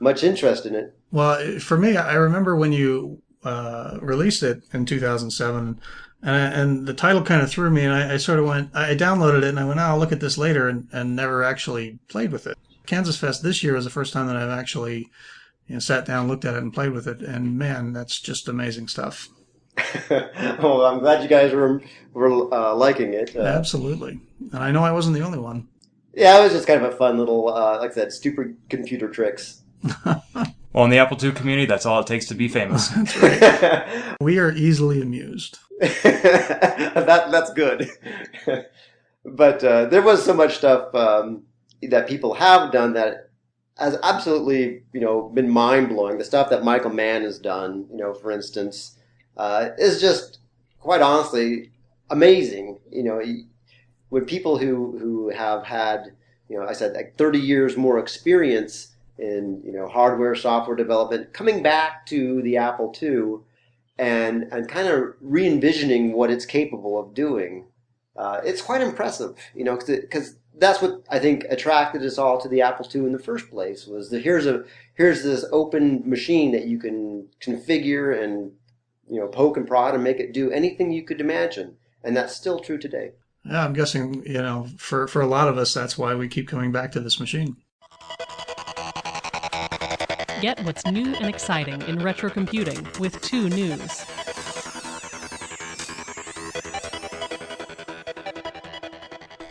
much 0.00 0.24
interest 0.24 0.64
in 0.64 0.74
it. 0.74 0.96
Well, 1.10 1.58
for 1.58 1.76
me, 1.76 1.94
I 1.98 2.14
remember 2.14 2.56
when 2.56 2.72
you 2.72 3.20
uh, 3.44 3.98
released 4.00 4.42
it 4.42 4.62
in 4.72 4.86
2007, 4.86 5.78
and, 6.22 6.54
and 6.54 6.86
the 6.86 6.94
title 6.94 7.22
kind 7.22 7.42
of 7.42 7.50
threw 7.50 7.68
me, 7.68 7.84
and 7.84 7.92
I, 7.92 8.14
I 8.14 8.16
sort 8.16 8.38
of 8.38 8.46
went, 8.46 8.74
I 8.74 8.94
downloaded 8.94 9.42
it, 9.42 9.50
and 9.50 9.60
I 9.60 9.66
went, 9.66 9.78
oh, 9.78 9.82
I'll 9.82 9.98
look 9.98 10.12
at 10.12 10.20
this 10.20 10.38
later, 10.38 10.68
and, 10.68 10.88
and 10.90 11.14
never 11.14 11.44
actually 11.44 11.98
played 12.08 12.32
with 12.32 12.46
it. 12.46 12.56
Kansas 12.86 13.18
Fest 13.18 13.42
this 13.42 13.62
year 13.62 13.74
was 13.74 13.84
the 13.84 13.90
first 13.90 14.14
time 14.14 14.26
that 14.28 14.38
I've 14.38 14.58
actually 14.58 15.10
you 15.72 15.76
know, 15.76 15.80
sat 15.80 16.04
down, 16.04 16.28
looked 16.28 16.44
at 16.44 16.52
it, 16.52 16.62
and 16.62 16.70
played 16.70 16.92
with 16.92 17.08
it, 17.08 17.22
and 17.22 17.56
man, 17.56 17.94
that's 17.94 18.20
just 18.20 18.46
amazing 18.46 18.88
stuff. 18.88 19.30
well, 20.10 20.84
I'm 20.84 20.98
glad 20.98 21.22
you 21.22 21.30
guys 21.30 21.54
were 21.54 21.80
were 22.12 22.52
uh, 22.52 22.74
liking 22.74 23.14
it. 23.14 23.34
Uh, 23.34 23.40
Absolutely. 23.40 24.20
And 24.52 24.62
I 24.62 24.70
know 24.70 24.84
I 24.84 24.92
wasn't 24.92 25.16
the 25.16 25.22
only 25.22 25.38
one. 25.38 25.68
yeah, 26.12 26.38
it 26.38 26.42
was 26.42 26.52
just 26.52 26.66
kind 26.66 26.84
of 26.84 26.92
a 26.92 26.94
fun 26.94 27.16
little, 27.16 27.48
uh, 27.48 27.78
like 27.78 27.92
I 27.92 27.94
said, 27.94 28.12
stupid 28.12 28.54
computer 28.68 29.08
tricks. 29.08 29.62
Well, 30.74 30.84
in 30.84 30.90
the 30.90 30.96
Apple 31.00 31.22
II 31.22 31.32
community, 31.32 31.66
that's 31.66 31.84
all 31.84 32.00
it 32.00 32.06
takes 32.06 32.24
to 32.28 32.34
be 32.34 32.48
famous. 32.48 32.90
We 34.22 34.38
are 34.38 34.52
easily 34.52 35.02
amused. 35.02 35.58
that 35.80 37.28
that's 37.30 37.52
good. 37.52 37.90
but 39.22 39.62
uh, 39.62 39.84
there 39.86 40.00
was 40.00 40.24
so 40.24 40.32
much 40.32 40.56
stuff 40.56 40.94
um, 40.94 41.42
that 41.82 42.08
people 42.08 42.32
have 42.32 42.72
done 42.72 42.94
that 42.94 43.31
has 43.78 43.98
absolutely, 44.02 44.82
you 44.92 45.00
know, 45.00 45.30
been 45.30 45.50
mind 45.50 45.88
blowing. 45.88 46.18
The 46.18 46.24
stuff 46.24 46.50
that 46.50 46.64
Michael 46.64 46.92
Mahon 46.92 47.22
has 47.22 47.38
done, 47.38 47.86
you 47.90 47.96
know, 47.96 48.14
for 48.14 48.30
instance, 48.30 48.98
uh, 49.36 49.70
is 49.78 50.00
just 50.00 50.38
quite 50.78 51.00
honestly 51.00 51.70
amazing. 52.10 52.78
You 52.90 53.02
know, 53.02 53.22
with 54.10 54.26
people 54.26 54.58
who 54.58 54.98
who 54.98 55.30
have 55.30 55.64
had, 55.64 56.12
you 56.48 56.58
know, 56.58 56.66
I 56.66 56.72
said 56.74 56.94
like 56.94 57.16
30 57.16 57.38
years 57.38 57.76
more 57.76 57.98
experience 57.98 58.92
in, 59.18 59.62
you 59.64 59.72
know, 59.72 59.88
hardware, 59.88 60.34
software 60.34 60.76
development, 60.76 61.32
coming 61.32 61.62
back 61.62 62.06
to 62.06 62.42
the 62.42 62.56
Apple 62.58 62.94
II 63.00 63.38
and 63.98 64.44
and 64.52 64.68
kind 64.68 64.88
of 64.88 65.14
re-envisioning 65.20 66.12
what 66.12 66.30
it's 66.30 66.44
capable 66.44 66.98
of 66.98 67.14
doing. 67.14 67.66
Uh, 68.14 68.40
it's 68.44 68.60
quite 68.60 68.82
impressive, 68.82 69.34
you 69.54 69.64
know, 69.64 69.78
because 69.78 70.36
that's 70.62 70.80
what 70.80 71.02
I 71.10 71.18
think 71.18 71.44
attracted 71.50 72.02
us 72.02 72.18
all 72.18 72.40
to 72.40 72.48
the 72.48 72.62
Apple 72.62 72.88
II 72.92 73.02
in 73.02 73.12
the 73.12 73.18
first 73.18 73.50
place. 73.50 73.86
Was 73.86 74.10
that 74.10 74.22
here's 74.22 74.46
a 74.46 74.64
here's 74.94 75.22
this 75.22 75.44
open 75.52 76.08
machine 76.08 76.52
that 76.52 76.66
you 76.66 76.78
can 76.78 77.28
configure 77.40 78.22
and 78.22 78.52
you 79.08 79.20
know 79.20 79.28
poke 79.28 79.56
and 79.56 79.66
prod 79.66 79.94
and 79.94 80.04
make 80.04 80.20
it 80.20 80.32
do 80.32 80.50
anything 80.50 80.92
you 80.92 81.02
could 81.02 81.20
imagine, 81.20 81.76
and 82.04 82.16
that's 82.16 82.34
still 82.34 82.60
true 82.60 82.78
today. 82.78 83.12
Yeah, 83.44 83.64
I'm 83.64 83.72
guessing, 83.72 84.22
you 84.24 84.40
know, 84.40 84.68
for, 84.76 85.08
for 85.08 85.20
a 85.20 85.26
lot 85.26 85.48
of 85.48 85.58
us, 85.58 85.74
that's 85.74 85.98
why 85.98 86.14
we 86.14 86.28
keep 86.28 86.46
coming 86.46 86.70
back 86.70 86.92
to 86.92 87.00
this 87.00 87.18
machine. 87.18 87.56
Get 90.40 90.64
what's 90.64 90.86
new 90.86 91.12
and 91.16 91.26
exciting 91.26 91.82
in 91.82 91.98
retro 91.98 92.30
computing 92.30 92.86
with 93.00 93.20
2 93.22 93.48
News. 93.48 94.04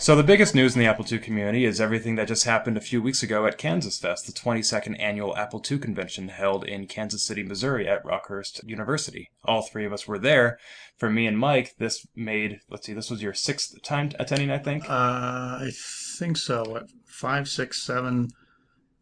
So 0.02 0.16
the 0.16 0.24
biggest 0.24 0.56
news 0.56 0.74
in 0.76 0.80
the 0.80 0.88
Apple 0.88 1.06
II 1.08 1.20
community 1.20 1.64
is 1.64 1.80
everything 1.80 2.16
that 2.16 2.28
just 2.28 2.46
happened 2.46 2.76
a 2.76 2.82
few 2.82 3.04
weeks 3.04 3.22
ago 3.22 3.46
at 3.46 3.60
Kansas 3.60 4.00
Fest, 4.00 4.26
the 4.26 4.32
22nd 4.32 5.00
annual 5.00 5.38
Apple 5.38 5.64
II 5.70 5.78
convention 5.78 6.30
held 6.30 6.64
in 6.64 6.88
Kansas 6.88 7.24
City, 7.24 7.44
Missouri 7.44 7.88
at 7.88 8.04
Rockhurst 8.04 8.68
University. 8.68 9.30
All 9.46 9.62
three 9.62 9.86
of 9.86 9.94
us 9.94 10.08
were 10.08 10.18
there. 10.18 10.58
For 10.98 11.12
me 11.12 11.28
and 11.28 11.38
Mike, 11.38 11.76
this 11.78 12.08
made, 12.16 12.62
let's 12.68 12.88
see, 12.88 12.94
this 12.94 13.12
was 13.12 13.22
your 13.22 13.36
sixth 13.36 13.80
time 13.84 14.12
attending, 14.18 14.50
I 14.50 14.58
think. 14.58 14.86
Uh, 14.90 14.90
I 14.90 15.72
think 16.18 16.38
so. 16.38 16.64
What, 16.68 16.90
five, 17.06 17.48
six, 17.48 17.84
seven, 17.84 18.30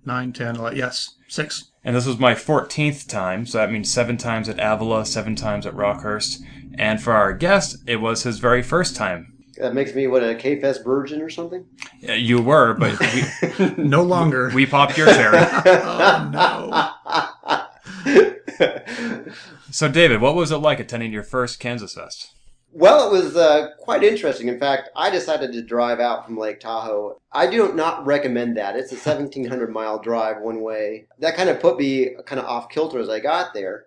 nine, 0.06 0.34
ten, 0.34 0.58
eleven? 0.58 0.78
Yes, 0.78 1.16
six. 1.30 1.72
And 1.82 1.96
this 1.96 2.08
was 2.08 2.20
my 2.20 2.34
14th 2.34 3.08
time, 3.08 3.46
so 3.46 3.58
that 3.60 3.72
means 3.72 3.90
seven 3.90 4.18
times 4.18 4.50
at 4.50 4.60
Avila, 4.60 5.06
seven 5.06 5.38
times 5.38 5.66
at 5.66 5.74
Rockhurst. 5.76 6.42
And 6.78 7.02
for 7.02 7.14
our 7.14 7.32
guest, 7.32 7.78
it 7.88 8.02
was 8.02 8.24
his 8.24 8.40
very 8.40 8.62
first 8.62 8.98
time. 8.98 9.39
That 9.60 9.74
makes 9.74 9.94
me 9.94 10.08
what 10.08 10.24
a 10.24 10.36
KFS 10.36 10.84
virgin 10.84 11.22
or 11.22 11.30
something. 11.30 11.66
Uh, 12.08 12.14
You 12.14 12.42
were, 12.42 12.74
but 12.76 12.98
we, 13.00 13.70
No 13.84 14.04
longer. 14.04 14.50
we 14.54 14.66
popped 14.66 14.98
your 14.98 15.08
cherry. 15.08 15.38
oh, 15.66 16.30
no. 16.32 18.16
So, 19.72 19.88
David, 19.88 20.20
what 20.20 20.34
was 20.36 20.52
it 20.52 20.58
like 20.58 20.80
attending 20.80 21.14
your 21.14 21.22
first 21.24 21.60
Kansas 21.60 21.94
Fest? 21.94 22.34
Well, 22.72 23.08
it 23.08 23.12
was 23.12 23.36
uh, 23.36 23.70
quite 23.80 24.04
interesting. 24.04 24.48
In 24.48 24.60
fact, 24.60 24.90
I 24.96 25.10
decided 25.12 25.52
to 25.54 25.62
drive 25.62 26.00
out 26.00 26.26
from 26.26 26.38
Lake 26.38 26.60
Tahoe. 26.60 27.20
I 27.32 27.48
do 27.48 27.72
not 27.74 28.06
recommend 28.06 28.58
that. 28.58 28.76
It's 28.76 28.92
a 28.92 28.96
1,700 28.96 29.72
mile 29.72 30.00
drive 30.00 30.42
one 30.42 30.62
way. 30.62 31.06
That 31.20 31.36
kind 31.36 31.50
of 31.50 31.60
put 31.60 31.78
me 31.78 32.16
kind 32.26 32.40
of 32.40 32.46
off 32.48 32.70
kilter 32.70 33.00
as 33.00 33.10
I 33.10 33.20
got 33.20 33.54
there. 33.54 33.86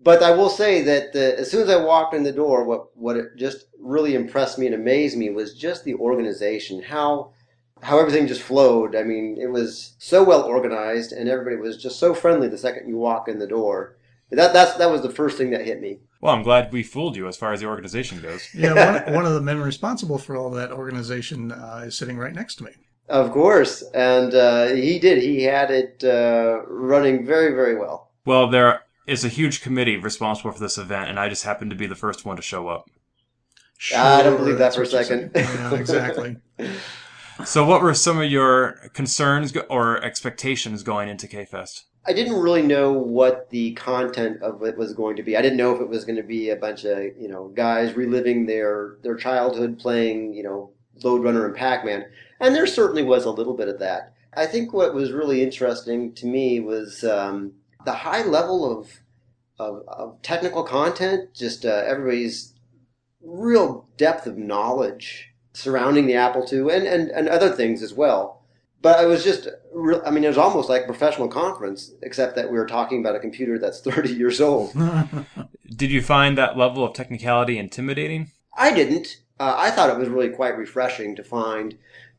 But 0.00 0.22
I 0.22 0.30
will 0.30 0.48
say 0.48 0.82
that 0.82 1.14
uh, 1.14 1.40
as 1.40 1.50
soon 1.50 1.62
as 1.62 1.70
I 1.70 1.82
walked 1.82 2.14
in 2.14 2.22
the 2.22 2.32
door, 2.32 2.64
what 2.64 2.96
what 2.96 3.16
it 3.16 3.36
just 3.36 3.66
really 3.80 4.14
impressed 4.14 4.58
me 4.58 4.66
and 4.66 4.74
amazed 4.74 5.16
me 5.16 5.30
was 5.30 5.54
just 5.54 5.84
the 5.84 5.94
organization. 5.94 6.82
How 6.82 7.32
how 7.82 7.98
everything 7.98 8.26
just 8.26 8.42
flowed. 8.42 8.94
I 8.94 9.02
mean, 9.02 9.38
it 9.40 9.50
was 9.50 9.94
so 9.98 10.22
well 10.22 10.42
organized, 10.42 11.12
and 11.12 11.28
everybody 11.28 11.56
was 11.56 11.80
just 11.80 11.98
so 11.98 12.14
friendly 12.14 12.48
the 12.48 12.58
second 12.58 12.88
you 12.88 12.96
walk 12.96 13.28
in 13.28 13.38
the 13.38 13.46
door. 13.46 13.96
That 14.30 14.52
that's 14.52 14.74
that 14.74 14.90
was 14.90 15.02
the 15.02 15.10
first 15.10 15.38
thing 15.38 15.50
that 15.50 15.64
hit 15.64 15.80
me. 15.80 16.00
Well, 16.20 16.34
I'm 16.34 16.42
glad 16.42 16.72
we 16.72 16.82
fooled 16.82 17.16
you 17.16 17.28
as 17.28 17.36
far 17.36 17.52
as 17.52 17.60
the 17.60 17.66
organization 17.66 18.20
goes. 18.20 18.48
Yeah, 18.54 19.04
one, 19.04 19.14
one 19.14 19.26
of 19.26 19.34
the 19.34 19.40
men 19.40 19.60
responsible 19.60 20.18
for 20.18 20.36
all 20.36 20.50
that 20.50 20.72
organization 20.72 21.52
uh, 21.52 21.84
is 21.86 21.96
sitting 21.96 22.18
right 22.18 22.34
next 22.34 22.56
to 22.56 22.64
me. 22.64 22.72
Of 23.08 23.30
course, 23.30 23.82
and 23.94 24.34
uh, 24.34 24.66
he 24.66 24.98
did. 24.98 25.22
He 25.22 25.44
had 25.44 25.70
it 25.70 26.04
uh, 26.04 26.62
running 26.66 27.24
very, 27.24 27.54
very 27.54 27.76
well. 27.76 28.10
Well, 28.26 28.48
there 28.48 28.82
is 29.08 29.24
a 29.24 29.28
huge 29.28 29.60
committee 29.62 29.96
responsible 29.96 30.52
for 30.52 30.60
this 30.60 30.78
event, 30.78 31.10
and 31.10 31.18
I 31.18 31.28
just 31.28 31.44
happened 31.44 31.70
to 31.70 31.76
be 31.76 31.86
the 31.86 31.94
first 31.94 32.24
one 32.24 32.36
to 32.36 32.42
show 32.42 32.68
up. 32.68 32.90
I 33.96 34.22
don't 34.22 34.36
believe 34.36 34.58
that 34.58 34.74
for 34.74 34.82
a 34.82 34.86
second. 34.86 35.30
Yeah, 35.34 35.74
exactly. 35.74 36.36
So, 37.44 37.64
what 37.64 37.82
were 37.82 37.94
some 37.94 38.20
of 38.20 38.28
your 38.28 38.90
concerns 38.94 39.56
or 39.70 40.02
expectations 40.02 40.82
going 40.82 41.08
into 41.08 41.28
K-Fest? 41.28 41.84
I 42.04 42.12
didn't 42.12 42.40
really 42.40 42.62
know 42.62 42.92
what 42.92 43.50
the 43.50 43.74
content 43.74 44.42
of 44.42 44.62
it 44.64 44.76
was 44.76 44.92
going 44.92 45.14
to 45.16 45.22
be. 45.22 45.36
I 45.36 45.42
didn't 45.42 45.58
know 45.58 45.74
if 45.74 45.80
it 45.80 45.88
was 45.88 46.04
going 46.04 46.16
to 46.16 46.24
be 46.24 46.50
a 46.50 46.56
bunch 46.56 46.84
of 46.84 46.98
you 47.16 47.28
know 47.28 47.52
guys 47.54 47.94
reliving 47.94 48.46
their 48.46 48.96
their 49.02 49.14
childhood 49.14 49.78
playing 49.78 50.34
you 50.34 50.42
know 50.42 50.72
Lode 51.04 51.22
Runner 51.22 51.46
and 51.46 51.54
Pac 51.54 51.84
Man, 51.84 52.06
and 52.40 52.54
there 52.54 52.66
certainly 52.66 53.04
was 53.04 53.24
a 53.24 53.30
little 53.30 53.54
bit 53.54 53.68
of 53.68 53.78
that. 53.78 54.14
I 54.34 54.46
think 54.46 54.72
what 54.72 54.94
was 54.94 55.12
really 55.12 55.42
interesting 55.42 56.14
to 56.14 56.26
me 56.26 56.60
was 56.60 57.04
um, 57.04 57.52
the 57.84 57.92
high 57.92 58.22
level 58.22 58.70
of 58.70 59.00
of, 59.58 59.82
of 59.88 60.22
technical 60.22 60.62
content. 60.62 61.34
Just 61.34 61.64
uh, 61.64 61.82
everybody's 61.86 62.54
real 63.20 63.88
depth 63.96 64.26
of 64.26 64.38
knowledge 64.38 65.30
surrounding 65.52 66.06
the 66.06 66.14
Apple 66.14 66.46
II 66.50 66.72
and, 66.74 66.86
and, 66.86 67.10
and 67.10 67.28
other 67.28 67.50
things 67.50 67.82
as 67.82 67.92
well. 67.92 68.42
But 68.80 69.02
it 69.02 69.08
was 69.08 69.24
just, 69.24 69.48
real, 69.74 70.00
I 70.06 70.10
mean, 70.10 70.22
it 70.22 70.28
was 70.28 70.38
almost 70.38 70.68
like 70.68 70.82
a 70.82 70.86
professional 70.86 71.26
conference, 71.26 71.92
except 72.02 72.36
that 72.36 72.50
we 72.50 72.56
were 72.56 72.66
talking 72.66 73.00
about 73.00 73.16
a 73.16 73.20
computer 73.20 73.58
that's 73.58 73.80
30 73.82 74.14
years 74.14 74.40
old. 74.40 74.72
Did 75.76 75.90
you 75.90 76.00
find 76.00 76.38
that 76.38 76.56
level 76.56 76.84
of 76.84 76.94
technicality 76.94 77.58
intimidating? 77.58 78.30
I 78.56 78.72
didn't. 78.72 79.20
Uh, 79.40 79.54
I 79.56 79.70
thought 79.70 79.90
it 79.90 79.98
was 79.98 80.08
really 80.08 80.30
quite 80.30 80.56
refreshing 80.56 81.14
to 81.16 81.24
find 81.24 81.76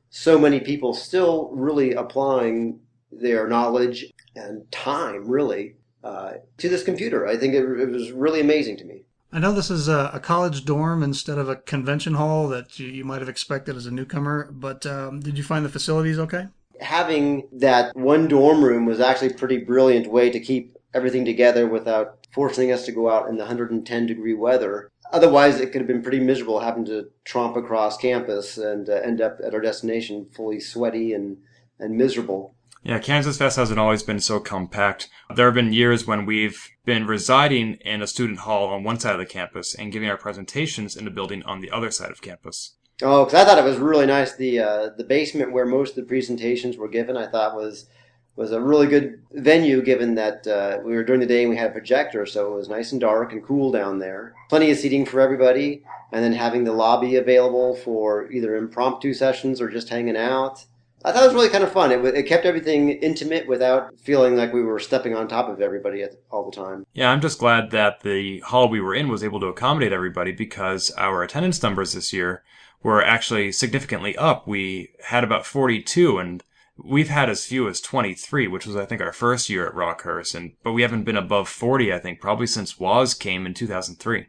so 0.10 0.39
many 0.39 0.60
people 0.60 0.93
still 0.93 1.50
really 1.54 1.93
applying 1.93 2.80
their 3.12 3.48
knowledge 3.48 4.12
and 4.36 4.72
time, 4.72 5.28
really, 5.28 5.76
uh, 6.04 6.34
to 6.58 6.70
this 6.70 6.84
computer. 6.84 7.28
I 7.28 7.38
think 7.38 7.54
it, 7.54 7.63
it 7.63 7.89
was 7.89 8.12
really 8.12 8.39
amazing 8.39 8.78
to 8.78 8.86
me. 8.86 9.04
I 9.32 9.39
know 9.39 9.52
this 9.52 9.70
is 9.70 9.88
a, 9.88 10.10
a 10.13 10.20
college 10.20 10.65
dorm 10.65 11.04
instead 11.04 11.38
of 11.38 11.50
a 11.50 11.56
convention 11.56 12.15
hall 12.15 12.48
that 12.48 12.80
you, 12.80 12.88
you 12.88 13.06
might 13.06 13.20
have 13.20 13.30
expected 13.30 13.76
as 13.76 13.86
a 13.86 13.92
newcomer, 13.92 14.50
but 14.52 14.86
um, 14.88 15.20
did 15.20 15.38
you 15.38 15.44
find 15.44 15.63
the 15.63 15.70
facilities 15.70 16.18
okay? 16.18 16.48
Having 16.82 17.48
that 17.52 17.96
one 17.96 18.28
dorm 18.28 18.63
room 18.63 18.86
was 18.86 19.00
actually 19.00 19.32
a 19.32 19.36
pretty 19.36 19.58
brilliant 19.58 20.08
way 20.08 20.32
to 20.32 20.39
keep 20.39 20.76
everything 20.94 21.26
together 21.26 21.68
without 21.68 22.26
forcing 22.32 22.72
us 22.72 22.86
to 22.86 22.92
go 22.92 23.10
out 23.10 23.28
in 23.28 23.36
the 23.36 23.44
110 23.44 24.06
degree 24.08 24.34
weather. 24.34 24.89
Otherwise, 25.12 25.60
it 25.60 25.72
could 25.72 25.82
have 25.82 25.88
been 25.88 26.04
pretty 26.04 26.20
miserable 26.20 26.60
having 26.60 26.86
to 26.86 27.10
tromp 27.24 27.56
across 27.56 27.98
campus 27.98 28.58
and 28.58 28.89
uh, 28.89 28.94
end 28.94 29.22
up 29.22 29.39
at 29.44 29.54
our 29.54 29.62
destination 29.62 30.26
fully 30.26 30.60
sweaty 30.60 31.13
and, 31.13 31.38
and 31.80 31.98
miserable. 31.98 32.56
Yeah, 32.82 33.00
Kansas 33.00 33.38
Fest 33.38 33.58
hasn't 33.58 33.80
always 33.80 34.04
been 34.04 34.22
so 34.22 34.39
compact. 34.39 35.10
There 35.36 35.46
have 35.46 35.56
been 35.56 35.74
years 35.74 36.08
when 36.08 36.26
we've 36.26 36.70
been 36.86 37.06
residing 37.06 37.74
in 37.82 38.02
a 38.02 38.08
student 38.08 38.39
hall 38.39 38.68
on 38.68 38.84
one 38.84 39.00
side 39.00 39.13
of 39.13 39.20
the 39.20 39.26
campus 39.26 39.76
and 39.76 39.92
giving 39.92 40.10
our 40.10 40.18
presentations 40.18 40.96
in 40.96 41.06
a 41.06 41.12
building 41.12 41.44
on 41.44 41.60
the 41.60 41.72
other 41.72 41.92
side 41.92 42.10
of 42.10 42.22
campus. 42.22 42.76
Oh, 43.02 43.26
because 43.26 43.39
I 43.39 43.46
thought 43.46 43.58
it 43.58 43.70
was 43.70 43.78
really 43.78 44.06
nice. 44.06 44.36
The 44.36 44.60
uh, 44.60 44.89
the 44.98 45.04
basement 45.04 45.52
where 45.52 45.65
most 45.65 45.92
of 45.92 45.96
the 45.98 46.04
presentations 46.04 46.78
were 46.78 46.88
given, 46.88 47.15
I 47.15 47.28
thought 47.28 47.56
was 47.56 47.88
was 48.36 48.52
a 48.52 48.62
really 48.62 48.88
good 48.88 49.22
venue. 49.32 49.82
Given 49.82 50.15
that 50.15 50.48
uh, 50.48 50.80
we 50.84 50.96
were 50.96 51.04
during 51.04 51.22
the 51.22 51.28
day 51.28 51.42
and 51.42 51.50
we 51.50 51.58
had 51.58 51.72
a 51.72 51.74
projector, 51.74 52.26
so 52.26 52.52
it 52.52 52.56
was 52.56 52.70
nice 52.70 52.92
and 52.92 53.00
dark 53.00 53.32
and 53.32 53.44
cool 53.44 53.72
down 53.72 54.00
there. 54.00 54.34
Plenty 54.50 54.72
of 54.72 54.78
seating 54.78 55.06
for 55.06 55.22
everybody, 55.22 55.84
and 56.12 56.24
then 56.24 56.34
having 56.34 56.63
the 56.63 56.74
lobby 56.74 57.15
available 57.15 57.76
for 57.76 58.30
either 58.32 58.56
impromptu 58.56 59.13
sessions 59.13 59.62
or 59.62 59.70
just 59.70 59.89
hanging 59.89 60.18
out. 60.18 60.65
I 61.04 61.12
thought 61.12 61.24
it 61.24 61.28
was 61.28 61.36
really 61.36 61.50
kind 61.50 61.64
of 61.64 61.72
fun. 61.72 61.92
It, 61.92 62.04
it 62.04 62.24
kept 62.24 62.46
everything 62.46 62.90
intimate 62.90 63.48
without 63.48 63.98
feeling 64.00 64.36
like 64.36 64.54
we 64.54 64.62
were 64.62 64.80
stepping 64.80 65.16
on 65.16 65.28
top 65.28 65.48
of 65.48 65.62
everybody 65.62 66.04
at, 66.04 66.12
all 66.30 66.50
the 66.50 66.56
time. 66.56 66.86
Yeah, 66.94 67.10
I'm 67.10 67.22
just 67.22 67.40
glad 67.40 67.72
that 67.72 68.02
the 68.02 68.40
hall 68.40 68.68
we 68.68 68.82
were 68.82 68.96
in 68.96 69.08
was 69.08 69.24
able 69.24 69.40
to 69.40 69.48
accommodate 69.48 69.94
everybody 69.94 70.32
because 70.32 70.92
our 70.92 71.24
attendance 71.24 71.64
numbers 71.64 71.94
this 71.94 72.12
year 72.12 72.44
were 72.84 73.04
actually 73.04 73.52
significantly 73.52 74.16
up. 74.18 74.48
We 74.48 74.90
had 75.06 75.24
about 75.24 75.46
42 75.46 76.18
and 76.18 76.44
we've 76.78 77.10
had 77.10 77.30
as 77.30 77.46
few 77.46 77.68
as 77.68 77.82
23, 77.82 78.48
which 78.48 78.66
was 78.66 78.76
I 78.76 78.86
think 78.86 79.02
our 79.02 79.14
first 79.14 79.50
year 79.50 79.68
at 79.68 79.76
Rockhurst 79.76 80.36
and 80.36 80.54
but 80.64 80.74
we 80.74 80.82
haven't 80.82 81.04
been 81.04 81.18
above 81.18 81.50
40 81.50 81.94
I 81.94 82.00
think 82.00 82.20
probably 82.20 82.48
since 82.48 82.80
Woz 82.80 83.14
came 83.14 83.46
in 83.46 83.54
2003. 83.54 84.28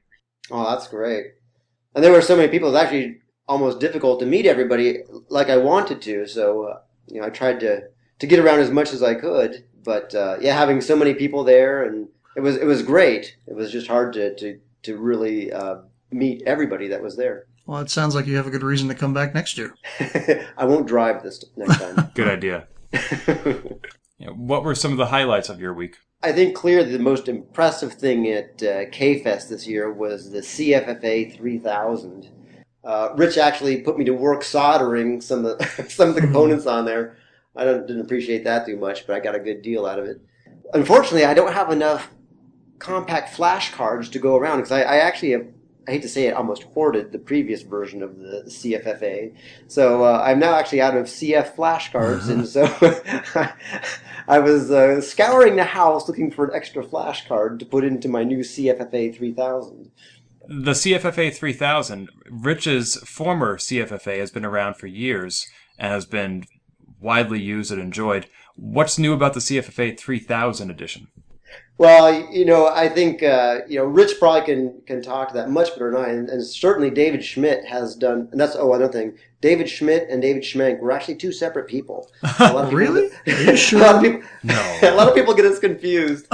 Oh, 0.51 0.71
that's 0.71 0.89
great. 0.89 1.27
And 1.95 2.05
there 2.05 2.13
were 2.13 2.23
so 2.23 2.37
many 2.37 2.49
people. 2.49 2.69
It 2.69 2.73
was 2.73 2.83
actually 2.83 3.20
almost 3.51 3.81
difficult 3.81 4.21
to 4.21 4.27
meet 4.27 4.47
everybody 4.47 5.03
like 5.29 5.51
I 5.51 5.57
wanted 5.57 6.01
to. 6.03 6.27
So, 6.27 6.63
uh, 6.63 6.79
you 7.09 7.21
know, 7.21 7.27
I 7.27 7.31
tried 7.31 7.61
to, 7.61 7.83
to 8.21 8.27
get 8.27 8.39
around 8.39 8.61
as 8.61 8.71
much 8.71 8.93
as 8.93 9.03
I 9.03 9.15
could. 9.15 9.65
But 9.83 10.15
uh, 10.15 10.37
yeah, 10.41 10.57
having 10.57 10.81
so 10.81 10.95
many 10.95 11.15
people 11.15 11.43
there 11.43 11.83
and 11.85 12.09
it 12.37 12.41
was 12.41 12.57
it 12.57 12.65
was 12.65 12.83
great. 12.83 13.37
It 13.47 13.55
was 13.55 13.73
just 13.73 13.89
hard 13.89 14.13
to 14.15 14.35
to 14.37 14.61
to 14.85 14.97
really 14.97 15.53
uh, 15.53 15.77
meet 16.11 16.43
everybody 16.47 16.89
that 16.89 17.03
was 17.03 17.17
there. 17.17 17.47
Well, 17.67 17.81
it 17.81 17.91
sounds 17.91 18.15
like 18.15 18.27
you 18.27 18.37
have 18.37 18.47
a 18.47 18.51
good 18.51 18.63
reason 18.63 18.89
to 18.89 18.95
come 18.95 19.15
back 19.15 19.35
next 19.35 19.59
year. 19.59 19.75
I 20.57 20.65
won't 20.65 20.87
drive 20.87 21.23
this 21.23 21.45
next 21.57 21.79
time. 21.79 22.11
Good 22.15 22.27
idea. 22.27 22.67
yeah, 24.19 24.31
what 24.31 24.65
were 24.65 24.75
some 24.75 24.91
of 24.91 24.99
the 24.99 25.07
highlights 25.07 25.49
of 25.49 25.61
your 25.61 25.73
week? 25.73 25.99
I 26.23 26.33
think 26.33 26.57
clearly 26.57 26.91
the 26.91 26.99
most 26.99 27.29
impressive 27.29 27.93
thing 27.93 28.27
at 28.29 28.61
uh, 28.63 28.91
K-Fest 28.91 29.51
this 29.51 29.69
year 29.69 29.93
was 29.93 30.33
the 30.33 30.41
CFFA 30.41 31.37
3000. 31.37 32.29
Uh, 32.83 33.11
Rich 33.17 33.37
actually 33.39 33.83
put 33.83 33.99
me 33.99 34.05
to 34.07 34.15
work 34.15 34.43
soldering 34.43 35.21
some 35.21 35.45
of 35.45 35.59
the, 35.59 35.87
some 35.89 36.09
of 36.09 36.15
the 36.15 36.21
components 36.21 36.67
on 36.67 36.85
there. 36.85 37.17
I 37.57 37.65
didn't 37.65 38.01
appreciate 38.01 38.45
that 38.45 38.67
too 38.67 38.77
much, 38.77 39.07
but 39.07 39.17
I 39.17 39.21
got 39.21 39.35
a 39.35 39.41
good 39.41 39.63
deal 39.63 39.87
out 39.87 39.99
of 39.99 40.07
it. 40.07 40.21
Unfortunately, 40.73 41.25
I 41.25 41.35
don't 41.35 41.53
have 41.53 41.71
enough 41.71 42.11
compact 42.79 43.35
flash 43.35 43.73
cards 43.73 44.09
to 44.11 44.19
go 44.19 44.37
around 44.37 44.59
because 44.59 44.73
I, 44.73 44.83
I 44.83 44.97
actually 44.97 45.33
have 45.33 45.47
I 45.89 45.93
hate 45.93 46.03
to 46.03 46.09
say 46.09 46.27
it, 46.27 46.35
almost 46.35 46.65
hoarded 46.65 47.11
the 47.11 47.19
previous 47.19 47.63
version 47.63 48.03
of 48.03 48.19
the 48.19 48.45
CFFA. 48.47 49.35
So 49.67 50.05
uh, 50.05 50.23
I'm 50.25 50.39
now 50.39 50.55
actually 50.55 50.83
out 50.83 50.97
of 50.97 51.07
CF 51.07 51.57
flashcards, 51.57 52.29
and 52.29 52.47
so 52.55 52.65
I 54.29 54.39
was 54.39 54.71
uh, 54.71 55.01
scouring 55.01 55.57
the 55.57 55.65
house 55.65 56.07
looking 56.07 56.31
for 56.31 56.45
an 56.45 56.55
extra 56.55 56.85
flashcard 56.85 57.59
to 57.59 57.65
put 57.65 57.85
into 57.85 58.09
my 58.09 58.23
new 58.23 58.39
CFFA 58.39 59.17
3000. 59.17 59.91
The 60.53 60.73
CFFA 60.73 61.33
3000, 61.33 62.09
Rich's 62.29 62.97
former 63.09 63.57
CFFA, 63.57 64.19
has 64.19 64.33
been 64.33 64.45
around 64.45 64.75
for 64.75 64.89
years 64.89 65.47
and 65.79 65.93
has 65.93 66.07
been 66.07 66.43
widely 66.99 67.41
used 67.41 67.71
and 67.71 67.81
enjoyed. 67.81 68.27
What's 68.57 68.99
new 68.99 69.13
about 69.13 69.35
the 69.35 69.41
CFFA 69.41 69.97
3000 69.97 70.69
edition? 70.69 71.07
Well, 71.79 72.29
you 72.33 72.45
know, 72.45 72.67
I 72.67 72.89
think 72.89 73.23
uh, 73.23 73.61
you 73.69 73.79
know 73.79 73.85
Rich 73.85 74.19
probably 74.19 74.45
can 74.45 74.83
can 74.89 75.01
talk 75.03 75.29
to 75.29 75.35
that 75.35 75.51
much 75.51 75.69
better 75.75 75.93
than 75.93 76.05
I, 76.05 76.09
and, 76.09 76.29
and, 76.29 76.45
certainly 76.45 76.91
David 76.91 77.25
Schmidt 77.25 77.65
has 77.67 77.95
done. 77.95 78.29
And 78.33 78.41
that's 78.41 78.57
oh 78.57 78.75
another 78.75 78.93
thing. 78.93 79.17
David 79.41 79.71
Schmidt 79.71 80.09
and 80.11 80.21
David 80.21 80.43
Schmenk 80.43 80.81
were 80.81 80.91
actually 80.91 81.15
two 81.15 81.31
separate 81.31 81.69
people. 81.69 82.11
really? 82.73 83.09
Are 83.29 83.43
you 83.43 83.57
sure? 83.57 83.79
a 83.79 83.83
lot 83.83 83.95
of 83.95 84.03
people, 84.03 84.29
no. 84.43 84.79
a 84.83 84.97
lot 84.97 85.09
of 85.09 85.15
people 85.15 85.33
get 85.33 85.45
us 85.45 85.61
confused. 85.61 86.27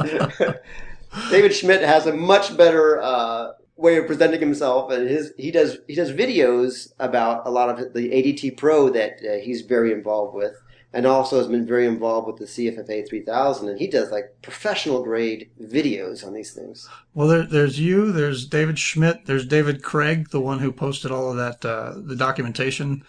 David 1.31 1.55
Schmidt 1.55 1.83
has 1.83 2.07
a 2.07 2.15
much 2.15 2.57
better 2.57 3.01
uh, 3.03 3.53
way 3.77 3.99
of 3.99 4.07
presenting 4.07 4.41
himself, 4.41 4.91
and 4.91 5.09
his 5.09 5.33
he 5.37 5.51
does 5.51 5.79
he 5.87 5.95
does 5.95 6.13
videos 6.13 6.93
about 6.99 7.47
a 7.47 7.51
lot 7.51 7.69
of 7.69 7.93
the 7.95 8.11
ADT 8.11 8.57
Pro 8.57 8.89
that 8.91 9.21
uh, 9.23 9.43
he's 9.43 9.63
very 9.63 9.93
involved 9.93 10.35
with 10.35 10.57
and 10.97 11.07
also 11.07 11.37
has 11.37 11.47
been 11.47 11.67
very 11.67 11.87
involved 11.87 12.27
with 12.27 12.37
the 12.37 12.45
CFFA 12.47 13.07
3000. 13.07 13.69
And 13.69 13.79
he 13.79 13.87
does 13.87 14.11
like 14.11 14.35
professional 14.41 15.03
grade 15.03 15.51
videos 15.61 16.27
on 16.27 16.33
these 16.33 16.55
things. 16.55 16.89
Well, 17.13 17.29
there, 17.29 17.43
there's 17.43 17.79
you, 17.79 18.13
there's 18.13 18.47
David 18.47 18.79
Schmidt, 18.79 19.27
there's 19.27 19.47
David 19.47 19.83
Craig, 19.83 20.31
the 20.31 20.41
one 20.41 20.61
who 20.61 20.73
posted 20.73 21.11
all 21.11 21.31
of 21.31 21.37
that, 21.37 21.69
uh, 21.69 21.93
the 21.97 22.17
documentation 22.17 23.05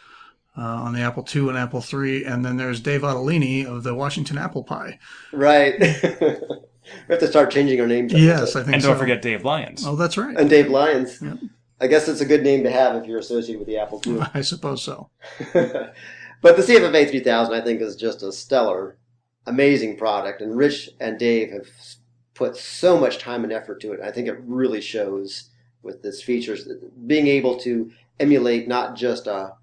uh, 0.57 0.61
on 0.61 0.93
the 0.93 0.99
Apple 0.99 1.25
II 1.33 1.47
and 1.47 1.57
Apple 1.57 1.81
III. 1.81 2.25
And 2.25 2.43
then 2.43 2.57
there's 2.57 2.81
Dave 2.81 3.01
Ottalini 3.01 3.65
of 3.65 3.83
the 3.83 3.95
Washington 3.95 4.37
Apple 4.37 4.65
Pi. 4.65 4.99
Right. 5.31 5.81
we 7.07 7.13
have 7.13 7.19
to 7.19 7.27
start 7.27 7.51
changing 7.51 7.79
our 7.81 7.87
names. 7.87 8.13
Yes, 8.13 8.55
I 8.55 8.63
think 8.63 8.75
And 8.75 8.83
don't 8.83 8.97
forget 8.97 9.21
Dave 9.21 9.43
Lyons. 9.43 9.85
Oh, 9.85 9.95
that's 9.95 10.17
right. 10.17 10.37
And 10.37 10.49
Dave 10.49 10.69
Lyons. 10.69 11.21
Yep. 11.21 11.37
I 11.79 11.87
guess 11.87 12.07
it's 12.07 12.21
a 12.21 12.25
good 12.25 12.43
name 12.43 12.63
to 12.63 12.71
have 12.71 12.95
if 12.95 13.05
you're 13.05 13.19
associated 13.19 13.59
with 13.59 13.67
the 13.67 13.77
Apple 13.77 14.01
II. 14.05 14.19
I 14.33 14.41
suppose 14.41 14.81
so. 14.81 15.09
But 16.41 16.55
the 16.55 16.61
CFFA 16.61 17.09
3000, 17.09 17.53
I 17.53 17.61
think, 17.61 17.81
is 17.81 17.95
just 17.95 18.23
a 18.23 18.31
stellar, 18.31 18.97
amazing 19.45 19.97
product. 19.97 20.41
And 20.41 20.55
Rich 20.55 20.89
and 20.99 21.17
Dave 21.17 21.51
have 21.51 21.67
put 22.35 22.55
so 22.55 22.99
much 22.99 23.17
time 23.17 23.43
and 23.43 23.51
effort 23.51 23.81
to 23.81 23.93
it. 23.93 24.01
I 24.01 24.11
think 24.11 24.27
it 24.27 24.39
really 24.45 24.81
shows 24.81 25.49
with 25.81 26.03
this 26.03 26.21
features, 26.21 26.67
being 27.05 27.27
able 27.27 27.57
to 27.59 27.91
emulate 28.19 28.67
not 28.67 28.95
just 28.95 29.25
a, 29.25 29.53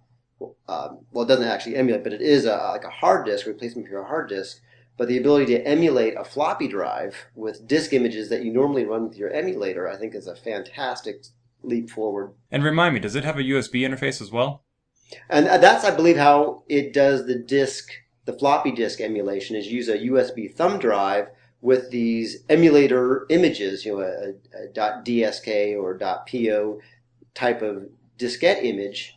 um, 0.68 0.98
well, 1.12 1.24
it 1.24 1.28
doesn't 1.28 1.46
actually 1.46 1.76
emulate, 1.76 2.02
but 2.02 2.12
it 2.12 2.22
is 2.22 2.44
a, 2.44 2.56
like 2.56 2.84
a 2.84 2.90
hard 2.90 3.26
disk 3.26 3.46
replacement 3.46 3.88
for 3.88 3.98
a 3.98 4.06
hard 4.06 4.28
disk. 4.28 4.60
But 4.96 5.08
the 5.08 5.18
ability 5.18 5.46
to 5.46 5.66
emulate 5.66 6.14
a 6.16 6.24
floppy 6.24 6.68
drive 6.68 7.16
with 7.34 7.66
disk 7.66 7.92
images 7.92 8.28
that 8.28 8.44
you 8.44 8.52
normally 8.52 8.84
run 8.84 9.08
with 9.08 9.16
your 9.16 9.30
emulator, 9.30 9.88
I 9.88 9.96
think, 9.96 10.14
is 10.14 10.28
a 10.28 10.36
fantastic 10.36 11.24
leap 11.62 11.90
forward. 11.90 12.32
And 12.50 12.62
remind 12.62 12.94
me, 12.94 13.00
does 13.00 13.16
it 13.16 13.24
have 13.24 13.38
a 13.38 13.42
USB 13.42 13.80
interface 13.80 14.22
as 14.22 14.30
well? 14.30 14.62
And 15.28 15.48
uh, 15.48 15.58
that's, 15.58 15.84
I 15.84 15.94
believe, 15.94 16.16
how 16.16 16.62
it 16.68 16.92
does 16.92 17.26
the 17.26 17.34
disk, 17.34 17.90
the 18.24 18.32
floppy 18.32 18.70
disk 18.70 19.00
emulation 19.00 19.56
is 19.56 19.66
use 19.66 19.88
a 19.88 19.98
USB 19.98 20.54
thumb 20.54 20.78
drive 20.78 21.28
with 21.60 21.90
these 21.90 22.44
emulator 22.48 23.26
images, 23.30 23.84
you 23.84 23.96
know, 23.96 24.00
a, 24.00 24.64
a 24.64 24.68
.dsk 24.68 25.76
or 25.80 25.98
.po 25.98 26.80
type 27.34 27.62
of 27.62 27.88
diskette 28.18 28.62
image, 28.62 29.16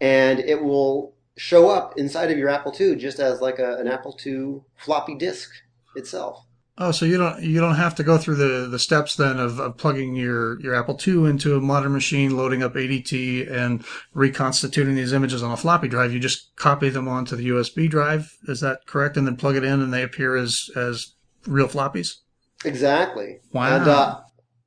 and 0.00 0.38
it 0.38 0.62
will 0.62 1.12
show 1.38 1.70
up 1.70 1.96
inside 1.96 2.30
of 2.30 2.38
your 2.38 2.48
Apple 2.48 2.74
II 2.78 2.96
just 2.96 3.18
as 3.20 3.40
like 3.40 3.58
a, 3.58 3.76
an 3.76 3.88
Apple 3.88 4.18
II 4.24 4.60
floppy 4.76 5.14
disk 5.14 5.50
itself. 5.94 6.44
Oh, 6.80 6.92
so 6.92 7.04
you 7.04 7.18
don't 7.18 7.42
you 7.42 7.60
don't 7.60 7.74
have 7.74 7.96
to 7.96 8.04
go 8.04 8.18
through 8.18 8.36
the, 8.36 8.68
the 8.68 8.78
steps 8.78 9.16
then 9.16 9.40
of, 9.40 9.58
of 9.58 9.76
plugging 9.76 10.14
your, 10.14 10.60
your 10.60 10.76
Apple 10.76 10.98
II 11.04 11.28
into 11.28 11.56
a 11.56 11.60
modern 11.60 11.92
machine, 11.92 12.36
loading 12.36 12.62
up 12.62 12.74
ADT, 12.74 13.50
and 13.50 13.84
reconstituting 14.14 14.94
these 14.94 15.12
images 15.12 15.42
on 15.42 15.50
a 15.50 15.56
floppy 15.56 15.88
drive. 15.88 16.12
You 16.12 16.20
just 16.20 16.54
copy 16.54 16.88
them 16.88 17.08
onto 17.08 17.34
the 17.34 17.48
USB 17.48 17.90
drive. 17.90 18.36
Is 18.46 18.60
that 18.60 18.86
correct? 18.86 19.16
And 19.16 19.26
then 19.26 19.36
plug 19.36 19.56
it 19.56 19.64
in, 19.64 19.80
and 19.80 19.92
they 19.92 20.04
appear 20.04 20.36
as 20.36 20.70
as 20.76 21.14
real 21.48 21.66
floppies. 21.66 22.18
Exactly. 22.64 23.40
Wow. 23.52 23.76
And 23.76 23.88
uh, 23.88 24.20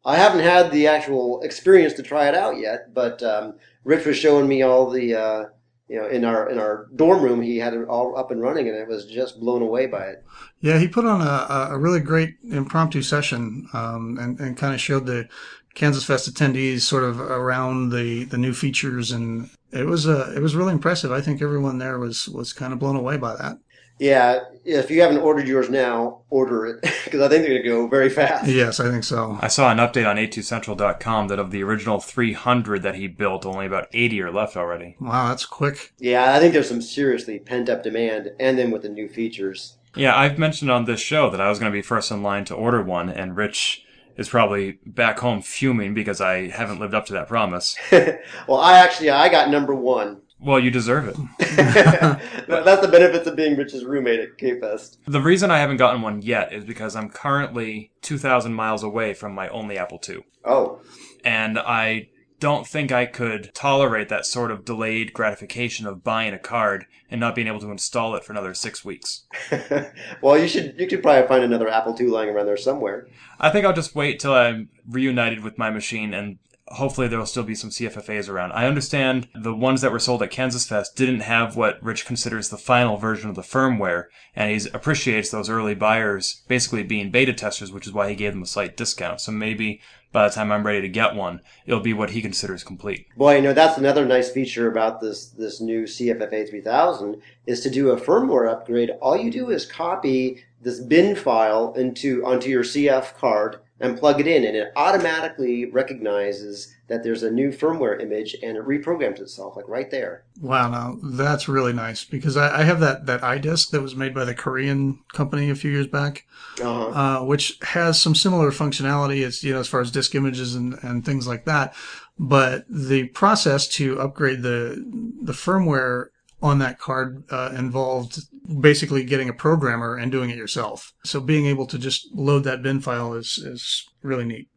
I 0.04 0.18
haven't 0.18 0.42
had 0.42 0.72
the 0.72 0.88
actual 0.88 1.42
experience 1.44 1.94
to 1.94 2.04
try 2.04 2.28
it 2.28 2.36
out 2.36 2.58
yet, 2.58 2.94
but 2.94 3.24
um, 3.24 3.54
Rich 3.86 4.06
was 4.06 4.18
showing 4.18 4.50
me 4.50 4.64
all 4.64 4.90
the. 4.90 5.16
Uh, 5.16 5.44
you 5.92 5.98
know, 6.00 6.08
in 6.08 6.24
our 6.24 6.50
in 6.50 6.58
our 6.58 6.88
dorm 6.96 7.22
room, 7.22 7.42
he 7.42 7.58
had 7.58 7.74
it 7.74 7.86
all 7.90 8.18
up 8.18 8.32
and 8.32 8.42
running, 8.42 8.70
and 8.70 8.78
it 8.78 8.88
was 8.88 9.06
just 9.06 9.42
blown 9.42 9.62
away 9.62 9.88
by 9.88 10.06
it. 10.06 10.24
Yeah, 10.62 10.80
he 10.80 10.88
put 10.88 11.06
on 11.06 11.20
a, 11.20 11.74
a 11.74 11.78
really 11.78 12.00
great 12.00 12.36
impromptu 12.50 13.02
session 13.02 13.68
um, 13.74 14.18
and, 14.18 14.40
and 14.40 14.56
kind 14.56 14.74
of 14.74 14.80
showed 14.80 15.06
the 15.06 15.28
Kansas 15.74 16.06
Fest 16.06 16.34
attendees 16.34 16.82
sort 16.82 17.04
of 17.04 17.20
around 17.20 17.90
the, 17.90 18.24
the 18.24 18.38
new 18.38 18.54
features 18.54 19.12
and 19.12 19.50
it 19.72 19.86
was 19.86 20.08
uh, 20.08 20.32
it 20.34 20.40
was 20.40 20.56
really 20.56 20.72
impressive. 20.72 21.12
I 21.12 21.20
think 21.20 21.42
everyone 21.42 21.78
there 21.78 22.00
was 22.00 22.30
was 22.30 22.54
kind 22.54 22.72
of 22.72 22.80
blown 22.80 22.96
away 22.96 23.18
by 23.18 23.36
that. 23.36 23.58
Yeah, 24.02 24.46
if 24.66 24.90
you 24.90 25.00
haven't 25.02 25.20
ordered 25.20 25.48
yours 25.48 25.70
now, 25.70 26.22
order 26.32 26.66
it 26.66 26.82
because 27.04 27.22
I 27.22 27.30
think 27.30 27.44
they're 27.44 27.62
going 27.62 27.62
to 27.62 27.70
go 27.70 27.88
very 27.88 28.10
fast. 28.10 28.48
Yes, 28.50 28.80
I 28.80 28.90
think 28.90 29.04
so. 29.04 29.38
I 29.40 29.48
saw 29.48 29.70
an 29.72 29.78
update 29.78 30.10
on 30.10 30.16
a2central.com 30.16 31.28
that 31.28 31.38
of 31.38 31.52
the 31.52 31.62
original 31.62 32.00
300 32.00 32.82
that 32.82 32.96
he 32.96 33.08
built, 33.08 33.46
only 33.46 33.68
about 33.68 33.90
80 33.94 34.24
are 34.24 34.32
left 34.32 34.58
already. 34.58 34.96
Wow, 35.00 35.30
that's 35.30 35.46
quick. 35.46 35.94
Yeah, 36.00 36.34
I 36.34 36.40
think 36.40 36.52
there's 36.52 36.68
some 36.68 36.82
seriously 36.82 37.38
pent 37.38 37.70
up 37.70 37.84
demand, 37.84 38.32
and 38.40 38.58
then 38.58 38.72
with 38.72 38.82
the 38.82 38.90
new 38.90 39.08
features. 39.08 39.78
Yeah, 39.96 40.18
I've 40.18 40.40
mentioned 40.40 40.72
on 40.72 40.86
this 40.86 41.00
show 41.00 41.30
that 41.30 41.40
I 41.40 41.50
was 41.50 41.60
going 41.60 41.72
to 41.72 41.78
be 41.78 41.84
first 41.84 42.10
in 42.10 42.24
line 42.24 42.46
to 42.46 42.56
order 42.56 42.82
one, 42.82 43.08
and 43.08 43.38
Rich 43.38 43.86
is 44.18 44.30
probably 44.30 44.80
back 44.84 45.20
home 45.20 45.44
fuming 45.44 45.94
because 45.94 46.20
I 46.20 46.48
haven't 46.48 46.80
lived 46.80 46.96
up 46.96 47.06
to 47.06 47.14
that 47.14 47.28
promise. 47.28 47.78
well, 47.92 48.60
I 48.60 48.80
actually 48.80 49.12
I 49.12 49.30
got 49.30 49.52
number 49.52 49.76
one. 49.76 50.22
Well, 50.42 50.60
you 50.60 50.72
deserve 50.72 51.08
it. 51.08 51.16
That's 52.48 52.82
the 52.82 52.90
benefits 52.92 53.28
of 53.28 53.36
being 53.36 53.56
Rich's 53.56 53.86
roommate 53.86 54.20
at 54.20 54.38
K-Fest. 54.38 54.98
The 55.06 55.22
reason 55.22 55.52
I 55.52 55.60
haven't 55.60 55.78
gotten 55.78 56.02
one 56.02 56.22
yet 56.24 56.52
is 56.52 56.66
because 56.66 56.96
I'm 56.96 57.10
currently 57.10 57.92
2,000 58.02 58.54
miles 58.54 58.82
away 58.82 59.14
from 59.14 59.36
my 59.36 59.48
only 59.50 59.78
Apple 59.78 60.02
II. 60.08 60.26
Oh, 60.44 60.82
And 61.24 61.60
I 61.60 62.10
don't 62.40 62.66
think 62.66 62.92
I 62.92 63.06
could 63.06 63.52
tolerate 63.54 64.10
that 64.10 64.26
sort 64.26 64.50
of 64.50 64.66
delayed 64.66 65.14
gratification 65.14 65.86
of 65.86 66.04
buying 66.04 66.34
a 66.34 66.40
card 66.40 66.88
and 67.12 67.22
not 67.22 67.36
being 67.36 67.48
able 67.48 67.60
to 67.60 67.70
install 67.70 68.16
it 68.16 68.24
for 68.24 68.34
another 68.34 68.56
six 68.56 68.84
weeks. 68.84 69.26
well, 70.22 70.40
you 70.40 70.48
should 70.48 70.74
you 70.80 70.88
could 70.88 71.04
probably 71.04 71.28
find 71.28 71.44
another 71.44 71.70
Apple 71.70 71.96
II 71.98 72.08
lying 72.08 72.30
around 72.30 72.48
there 72.48 72.58
somewhere. 72.58 73.08
I 73.40 73.52
think 73.52 73.64
I'll 73.64 73.74
just 73.74 73.94
wait 73.94 74.20
till 74.20 74.34
I'm 74.34 74.70
reunited 74.90 75.44
with 75.44 75.60
my 75.60 75.70
machine 75.70 76.16
and 76.16 76.40
hopefully 76.74 77.08
there 77.08 77.20
will 77.20 77.26
still 77.26 77.44
be 77.44 77.56
some 77.56 77.70
CFFAs 77.70 78.30
around. 78.30 78.52
I 78.54 78.66
understand 78.66 79.28
the 79.34 79.54
ones 79.54 79.82
that 79.82 79.92
were 79.92 80.00
sold 80.00 80.24
at 80.24 80.32
Kansas 80.32 80.68
Fest 80.68 80.96
didn't 80.96 81.22
have 81.22 81.56
what 81.56 81.82
Rich 81.84 82.06
considers 82.06 82.50
the 82.50 82.58
final 82.58 82.98
version 82.98 83.30
of 83.30 83.36
the 83.36 83.42
firmware, 83.42 84.06
and 84.36 84.52
he 84.52 84.70
appreciates 84.74 85.30
those 85.30 85.50
early 85.50 85.76
buyers 85.76 86.44
basically 86.48 86.84
being 86.84 87.12
beta 87.12 87.34
testers, 87.34 87.72
which 87.72 87.88
is 87.88 87.94
why 87.94 88.10
he 88.10 88.16
gave 88.16 88.34
them 88.34 88.44
a 88.44 88.48
slight 88.48 88.78
discount. 88.78 89.22
So 89.22 89.32
maybe 89.32 89.82
by 90.12 90.28
the 90.28 90.34
time 90.34 90.52
I'm 90.52 90.66
ready 90.66 90.82
to 90.82 90.90
get 90.90 91.16
one, 91.16 91.42
it'll 91.66 91.80
be 91.80 91.94
what 91.94 92.12
he 92.12 92.22
considers 92.22 92.64
complete. 92.64 93.08
Boy, 93.16 93.38
you 93.38 93.42
know 93.42 93.54
that's 93.54 93.78
another 93.78 94.06
nice 94.06 94.30
feature 94.30 94.70
about 94.70 95.00
this 95.00 95.28
this 95.28 95.62
new 95.62 95.84
CFFA 95.84 96.50
3000 96.50 97.22
is 97.46 97.62
to 97.62 97.70
do 97.70 97.92
a 97.92 98.00
firmware 98.00 98.52
upgrade. 98.52 98.92
All 99.02 99.18
you 99.18 99.32
do 99.32 99.50
is 99.50 99.66
copy 99.66 100.44
this 100.62 100.80
bin 100.80 101.16
file 101.16 101.74
into 101.74 102.26
onto 102.26 102.50
your 102.50 102.64
CF 102.64 103.16
card 103.18 103.58
and 103.82 103.98
plug 103.98 104.20
it 104.20 104.28
in, 104.28 104.44
and 104.46 104.56
it 104.56 104.72
automatically 104.76 105.66
recognizes 105.66 106.74
that 106.88 107.04
there's 107.04 107.24
a 107.24 107.32
new 107.32 107.50
firmware 107.52 108.02
image 108.02 108.36
and 108.44 108.58
it 108.58 108.66
reprograms 108.66 109.20
itself 109.20 109.56
like 109.56 109.68
right 109.68 109.90
there. 109.92 110.24
Wow, 110.42 110.70
now 110.70 110.98
that's 111.02 111.48
really 111.48 111.74
nice 111.74 112.04
because 112.04 112.36
I, 112.38 112.60
I 112.60 112.64
have 112.64 112.80
that 112.82 113.06
that 113.06 113.22
iDisk 113.22 113.72
that 113.72 113.82
was 113.82 113.96
made 113.96 114.14
by 114.14 114.26
the 114.26 114.36
Korean 114.36 115.00
company 115.14 115.50
a 115.50 115.56
few 115.56 115.72
years 115.72 115.88
back, 115.88 116.26
Uh-huh. 116.62 116.90
uh, 117.22 117.26
which 117.26 117.58
has 117.62 118.00
some 118.02 118.14
similar 118.16 118.52
functionality 118.52 119.26
as 119.26 119.44
you 119.44 119.54
know 119.54 119.60
as 119.60 119.68
far 119.68 119.82
as 119.82 119.92
disk 119.92 120.16
images 120.16 120.56
and, 120.56 120.78
and 120.84 121.06
things 121.06 121.28
like 121.28 121.46
that. 121.46 121.74
But 122.20 122.66
the 122.70 123.08
process 123.10 123.68
to 123.70 124.00
upgrade 124.00 124.42
the 124.42 124.84
the 125.22 125.34
firmware 125.34 126.08
on 126.42 126.60
that 126.60 126.80
card 126.80 127.24
uh, 127.30 127.52
involved 127.56 128.20
basically 128.60 129.04
getting 129.04 129.30
a 129.30 129.34
programmer 129.34 129.96
and 129.96 130.12
doing 130.12 130.30
it 130.30 130.38
yourself. 130.38 130.94
So 131.04 131.20
being 131.20 131.46
able 131.46 131.68
to 131.68 131.78
just 131.78 132.08
load 132.14 132.44
that 132.44 132.64
bin 132.64 132.80
file 132.80 133.14
is 133.14 133.38
is 133.38 133.86
really 134.02 134.26
neat. 134.26 134.48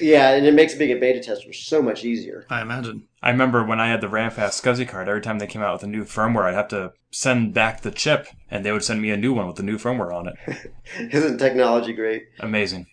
Yeah, 0.00 0.30
and 0.30 0.46
it 0.46 0.54
makes 0.54 0.74
being 0.74 0.96
a 0.96 1.00
beta 1.00 1.20
tester 1.20 1.52
so 1.52 1.82
much 1.82 2.04
easier. 2.04 2.46
I 2.48 2.62
imagine. 2.62 3.08
I 3.20 3.30
remember 3.30 3.64
when 3.64 3.80
I 3.80 3.88
had 3.88 4.00
the 4.00 4.06
Ramfast 4.06 4.62
SCSI 4.62 4.86
card, 4.88 5.08
every 5.08 5.20
time 5.20 5.40
they 5.40 5.46
came 5.48 5.60
out 5.60 5.72
with 5.72 5.82
a 5.82 5.88
new 5.88 6.04
firmware, 6.04 6.44
I'd 6.44 6.54
have 6.54 6.68
to 6.68 6.92
send 7.10 7.52
back 7.52 7.80
the 7.80 7.90
chip, 7.90 8.28
and 8.48 8.64
they 8.64 8.70
would 8.70 8.84
send 8.84 9.02
me 9.02 9.10
a 9.10 9.16
new 9.16 9.32
one 9.32 9.48
with 9.48 9.56
the 9.56 9.64
new 9.64 9.76
firmware 9.76 10.14
on 10.14 10.28
it. 10.28 10.72
Isn't 11.12 11.38
technology 11.38 11.92
great? 11.92 12.26
Amazing. 12.38 12.86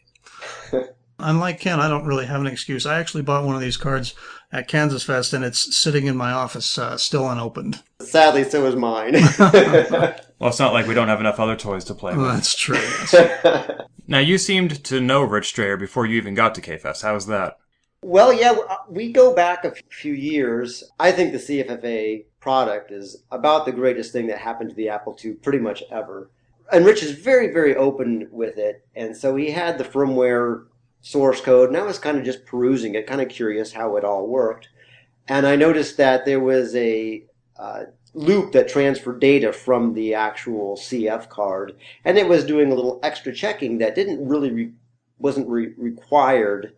Unlike 1.20 1.60
Ken, 1.62 1.80
I 1.80 1.88
don't 1.88 2.06
really 2.06 2.26
have 2.26 2.42
an 2.42 2.48
excuse. 2.48 2.86
I 2.86 3.00
actually 3.00 3.24
bought 3.24 3.46
one 3.46 3.56
of 3.56 3.62
these 3.62 3.78
cards 3.78 4.14
at 4.52 4.68
Kansas 4.68 5.04
Fest, 5.04 5.34
and 5.34 5.44
it's 5.46 5.76
sitting 5.76 6.08
in 6.08 6.18
my 6.18 6.32
office, 6.32 6.78
uh, 6.78 6.98
still 6.98 7.30
unopened. 7.30 7.82
Sadly, 8.02 8.44
so 8.44 8.66
is 8.66 8.76
mine. 8.76 9.16
Well, 10.38 10.50
it's 10.50 10.60
not 10.60 10.74
like 10.74 10.86
we 10.86 10.94
don't 10.94 11.08
have 11.08 11.22
enough 11.22 11.40
other 11.40 11.56
toys 11.56 11.86
to 11.86 11.94
play 11.96 12.14
Well, 12.14 12.26
with. 12.26 12.36
that's 12.36 12.56
true. 12.58 12.76
yes. 12.76 13.72
Now, 14.08 14.20
you 14.20 14.38
seemed 14.38 14.84
to 14.84 15.00
know 15.00 15.24
Rich 15.24 15.56
Dreher 15.56 15.80
before 15.80 16.06
you 16.06 16.18
even 16.18 16.36
got 16.36 16.54
to 16.56 16.62
K-Fest. 16.62 17.02
How 17.04 17.14
was 17.14 17.26
that? 17.28 17.58
Well, 18.04 18.32
yeah, 18.34 18.52
uh, 18.52 18.76
we 18.90 19.12
go 19.14 19.34
back 19.34 19.64
a 19.66 19.74
few 19.90 20.12
years. 20.14 20.84
I 21.00 21.12
think 21.14 21.32
the 21.32 21.40
CFFA 21.40 22.26
product 22.42 22.92
is 22.92 23.24
about 23.32 23.66
the 23.66 23.72
greatest 23.72 24.12
thing 24.12 24.28
that 24.28 24.38
happened 24.40 24.72
to 24.72 24.76
the 24.76 24.90
Apple 24.90 25.18
II 25.24 25.36
pretty 25.36 25.58
much 25.60 25.82
ever. 25.90 26.30
And 26.72 26.86
Rich 26.86 27.02
is 27.02 27.12
very, 27.14 27.52
very 27.54 27.76
open 27.76 28.28
with 28.30 28.58
it. 28.58 28.86
And 28.94 29.16
so 29.18 29.36
he 29.38 29.50
had 29.52 29.78
the 29.78 29.86
firmware 29.86 30.66
source 31.06 31.40
code, 31.40 31.70
and 31.70 31.78
I 31.78 31.84
was 31.84 32.00
kind 32.00 32.18
of 32.18 32.24
just 32.24 32.48
perusing 32.48 32.96
it, 32.96 33.06
kind 33.06 33.22
of 33.22 33.30
curious 33.30 33.74
how 33.74 33.96
it 33.96 34.04
all 34.04 34.26
worked. 34.26 34.70
And 35.28 35.46
I 35.46 35.56
noticed 35.56 35.98
that 35.98 36.26
there 36.26 36.40
was 36.40 36.76
a 36.76 37.24
uh, 37.60 37.84
loop 38.16 38.54
that 38.54 38.68
transferred 38.68 39.20
data 39.20 39.54
from 39.54 39.94
the 39.94 40.16
actual 40.16 40.76
CF 40.76 41.30
card, 41.30 41.76
and 42.04 42.18
it 42.18 42.28
was 42.28 42.44
doing 42.44 42.72
a 42.72 42.76
little 42.76 43.00
extra 43.04 43.32
checking 43.32 43.78
that 43.78 43.94
didn't 43.94 44.28
really 44.28 44.52
re- 44.52 44.74
wasn't 45.20 45.48
re- 45.48 45.76
required 45.78 46.74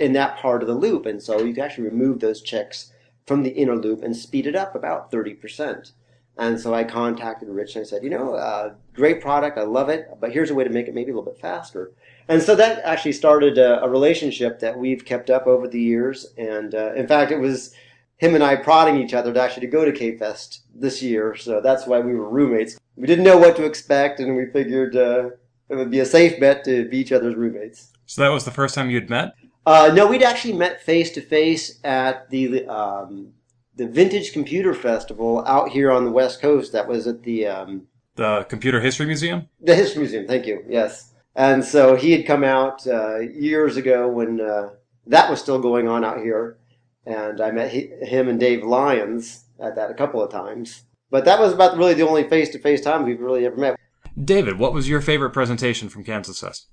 in 0.00 0.14
that 0.14 0.36
part 0.36 0.62
of 0.62 0.68
the 0.68 0.74
loop. 0.74 1.06
And 1.06 1.22
so 1.22 1.40
you 1.40 1.54
can 1.54 1.62
actually 1.62 1.84
remove 1.84 2.18
those 2.18 2.42
checks 2.42 2.92
from 3.24 3.44
the 3.44 3.50
inner 3.50 3.76
loop 3.76 4.02
and 4.02 4.16
speed 4.16 4.48
it 4.48 4.56
up 4.56 4.74
about 4.74 5.12
30%. 5.12 5.92
And 6.36 6.60
so 6.60 6.74
I 6.74 6.82
contacted 6.82 7.48
Rich 7.48 7.76
and 7.76 7.84
I 7.84 7.88
said, 7.88 8.02
you 8.02 8.10
know, 8.10 8.34
uh, 8.34 8.74
great 8.94 9.20
product. 9.20 9.58
I 9.58 9.62
love 9.62 9.88
it, 9.88 10.08
but 10.20 10.32
here's 10.32 10.50
a 10.50 10.54
way 10.54 10.64
to 10.64 10.70
make 10.70 10.88
it 10.88 10.94
maybe 10.94 11.12
a 11.12 11.14
little 11.14 11.30
bit 11.30 11.40
faster. 11.40 11.92
And 12.30 12.40
so 12.40 12.54
that 12.54 12.80
actually 12.84 13.12
started 13.12 13.58
a, 13.58 13.82
a 13.82 13.88
relationship 13.90 14.60
that 14.60 14.78
we've 14.78 15.04
kept 15.04 15.30
up 15.30 15.48
over 15.48 15.66
the 15.66 15.80
years. 15.80 16.32
And 16.38 16.76
uh, 16.76 16.94
in 16.94 17.08
fact, 17.08 17.32
it 17.32 17.38
was 17.40 17.74
him 18.18 18.36
and 18.36 18.44
I 18.44 18.54
prodding 18.54 18.98
each 19.02 19.14
other 19.14 19.32
to 19.32 19.40
actually 19.40 19.62
to 19.62 19.72
go 19.72 19.84
to 19.84 19.90
K-Fest 19.90 20.62
this 20.72 21.02
year. 21.02 21.34
So 21.34 21.60
that's 21.60 21.88
why 21.88 21.98
we 21.98 22.14
were 22.14 22.28
roommates. 22.28 22.78
We 22.94 23.08
didn't 23.08 23.24
know 23.24 23.36
what 23.36 23.56
to 23.56 23.64
expect, 23.64 24.20
and 24.20 24.36
we 24.36 24.46
figured 24.46 24.94
uh, 24.94 25.30
it 25.68 25.74
would 25.74 25.90
be 25.90 25.98
a 25.98 26.06
safe 26.06 26.38
bet 26.38 26.64
to 26.66 26.88
be 26.88 26.98
each 26.98 27.10
other's 27.10 27.34
roommates. 27.34 27.90
So 28.06 28.22
that 28.22 28.28
was 28.28 28.44
the 28.44 28.52
first 28.52 28.76
time 28.76 28.90
you'd 28.90 29.10
met? 29.10 29.34
Uh, 29.66 29.90
no, 29.92 30.06
we'd 30.06 30.22
actually 30.22 30.54
met 30.54 30.82
face 30.82 31.10
to 31.12 31.20
face 31.20 31.80
at 31.82 32.30
the 32.30 32.66
um, 32.68 33.32
the 33.74 33.88
Vintage 33.88 34.32
Computer 34.32 34.74
Festival 34.74 35.42
out 35.46 35.70
here 35.70 35.90
on 35.90 36.04
the 36.04 36.10
West 36.12 36.40
Coast. 36.40 36.72
That 36.72 36.86
was 36.86 37.06
at 37.06 37.22
the 37.24 37.46
um, 37.46 37.88
The 38.14 38.46
Computer 38.48 38.80
History 38.80 39.06
Museum? 39.06 39.48
the 39.60 39.74
History 39.74 40.00
Museum. 40.00 40.26
Thank 40.26 40.46
you. 40.46 40.64
Yes, 40.68 41.09
and 41.34 41.64
so 41.64 41.96
he 41.96 42.12
had 42.12 42.26
come 42.26 42.44
out 42.44 42.86
uh, 42.86 43.18
years 43.20 43.76
ago 43.76 44.08
when 44.08 44.40
uh, 44.40 44.70
that 45.06 45.30
was 45.30 45.40
still 45.40 45.58
going 45.58 45.88
on 45.88 46.04
out 46.04 46.18
here, 46.18 46.58
and 47.06 47.40
I 47.40 47.50
met 47.50 47.70
he, 47.70 47.90
him 48.02 48.28
and 48.28 48.40
Dave 48.40 48.64
Lyons 48.64 49.44
at 49.60 49.76
that 49.76 49.90
a 49.90 49.94
couple 49.94 50.22
of 50.22 50.30
times. 50.30 50.84
But 51.10 51.24
that 51.24 51.40
was 51.40 51.52
about 51.52 51.76
really 51.76 51.94
the 51.94 52.06
only 52.06 52.28
face 52.28 52.50
to 52.50 52.58
face 52.58 52.80
time 52.80 53.04
we've 53.04 53.20
really 53.20 53.44
ever 53.44 53.56
met. 53.56 53.76
David, 54.22 54.58
what 54.58 54.72
was 54.72 54.88
your 54.88 55.00
favorite 55.00 55.30
presentation 55.30 55.88
from 55.88 56.04
Kansas 56.04 56.40
Fest? 56.40 56.68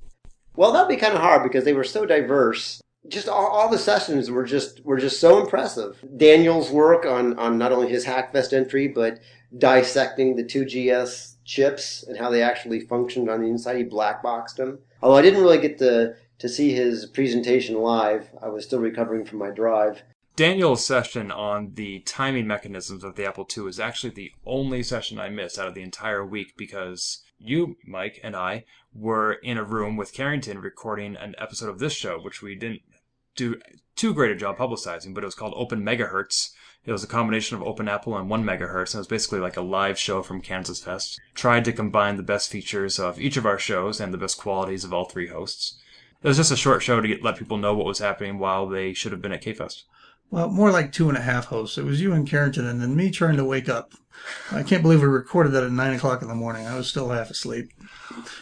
Well, 0.56 0.72
that'd 0.72 0.90
be 0.90 0.98
kind 0.98 1.14
of 1.14 1.22
hard 1.22 1.44
because 1.44 1.64
they 1.64 1.74
were 1.74 1.84
so 1.84 2.06
diverse. 2.06 2.82
Just 3.08 3.30
all, 3.30 3.48
all 3.48 3.70
the 3.70 3.78
sessions 3.78 4.30
were 4.30 4.44
just 4.44 4.84
were 4.84 4.98
just 4.98 5.20
so 5.20 5.42
impressive. 5.42 6.04
Daniel's 6.18 6.72
work 6.72 7.06
on 7.06 7.38
on 7.40 7.58
not 7.58 7.72
only 7.72 7.90
his 7.90 8.06
Hackfest 8.06 8.54
entry, 8.54 8.88
but 8.88 9.20
dissecting 9.58 10.36
the 10.36 10.44
two 10.44 10.66
GS 10.66 11.37
chips 11.48 12.04
and 12.04 12.18
how 12.18 12.30
they 12.30 12.44
actually 12.44 12.82
functioned 12.82 13.30
on 13.30 13.42
the 13.42 13.48
inside. 13.48 13.78
He 13.78 13.84
black 13.84 14.22
boxed 14.22 14.58
them. 14.58 14.80
Although 15.02 15.18
I 15.18 15.22
didn't 15.24 15.42
really 15.42 15.60
get 15.60 15.80
to 15.80 16.16
to 16.40 16.48
see 16.48 16.72
his 16.72 17.08
presentation 17.08 17.82
live, 17.82 18.30
I 18.40 18.50
was 18.50 18.66
still 18.66 18.80
recovering 18.80 19.26
from 19.26 19.40
my 19.40 19.50
drive. 19.50 20.04
Daniel's 20.36 20.86
session 20.86 21.32
on 21.32 21.74
the 21.74 22.02
timing 22.02 22.46
mechanisms 22.46 23.04
of 23.04 23.16
the 23.16 23.26
Apple 23.26 23.48
II 23.58 23.66
is 23.66 23.80
actually 23.80 24.12
the 24.12 24.32
only 24.46 24.84
session 24.84 25.20
I 25.20 25.30
missed 25.30 25.58
out 25.58 25.68
of 25.68 25.74
the 25.74 25.82
entire 25.82 26.24
week 26.24 26.54
because 26.56 27.24
you, 27.40 27.76
Mike, 27.84 28.20
and 28.24 28.36
I 28.36 28.66
were 28.94 29.34
in 29.34 29.58
a 29.58 29.64
room 29.64 29.98
with 29.98 30.14
Carrington 30.14 30.60
recording 30.60 31.16
an 31.16 31.34
episode 31.40 31.70
of 31.70 31.80
this 31.80 31.94
show, 31.94 32.20
which 32.20 32.44
we 32.44 32.54
didn't 32.54 32.84
do 33.36 33.60
too 33.96 34.14
great 34.14 34.32
a 34.32 34.36
job 34.36 34.58
publicizing, 34.58 35.16
but 35.16 35.24
it 35.24 35.28
was 35.28 35.36
called 35.36 35.54
Open 35.56 35.84
Megahertz. 35.84 36.52
It 36.88 36.94
was 36.94 37.04
a 37.04 37.08
combination 37.08 37.58
of 37.58 37.64
Open 37.64 37.90
Apple 37.90 38.18
and 38.18 38.30
1 38.30 38.46
megahertz, 38.46 38.94
and 38.94 38.96
it 38.96 39.00
was 39.00 39.08
basically 39.08 39.40
like 39.40 39.58
a 39.58 39.62
live 39.62 40.00
show 40.00 40.24
from 40.24 40.40
Kansas 40.40 40.80
Fest. 40.80 41.20
Tried 41.36 41.66
to 41.66 41.74
combine 41.74 42.16
the 42.16 42.24
best 42.24 42.50
features 42.50 42.98
of 42.98 43.20
each 43.20 43.36
of 43.36 43.46
our 43.46 43.60
shows 43.60 44.00
and 44.00 44.14
the 44.14 44.18
best 44.18 44.38
qualities 44.38 44.86
of 44.86 44.94
all 44.94 45.04
three 45.04 45.28
hosts. 45.28 45.76
It 46.24 46.28
was 46.30 46.38
just 46.38 46.52
a 46.52 46.56
short 46.56 46.82
show 46.82 47.02
to 47.02 47.08
get, 47.08 47.22
let 47.22 47.38
people 47.38 47.58
know 47.58 47.76
what 47.76 47.86
was 47.86 48.00
happening 48.00 48.40
while 48.40 48.68
they 48.68 48.94
should 48.94 49.12
have 49.12 49.22
been 49.22 49.34
at 49.34 49.42
K-Fest. 49.42 49.84
Well, 50.32 50.50
more 50.50 50.72
like 50.72 50.94
two 50.94 51.10
and 51.10 51.18
a 51.18 51.22
half 51.22 51.48
hosts. 51.48 51.78
It 51.78 51.84
was 51.84 52.00
you 52.00 52.14
and 52.14 52.26
Carrington, 52.26 52.66
and 52.66 52.82
then 52.82 52.96
me 52.96 53.12
trying 53.12 53.36
to 53.36 53.44
wake 53.44 53.68
up. 53.68 53.92
I 54.54 54.64
can't 54.64 54.82
believe 54.82 55.02
we 55.02 55.08
recorded 55.08 55.52
that 55.52 55.64
at 55.64 55.72
nine 55.72 55.94
o'clock 55.94 56.22
in 56.22 56.30
the 56.30 56.36
morning. 56.36 56.66
I 56.66 56.78
was 56.78 56.88
still 56.88 57.10
half 57.10 57.30
asleep. 57.30 57.70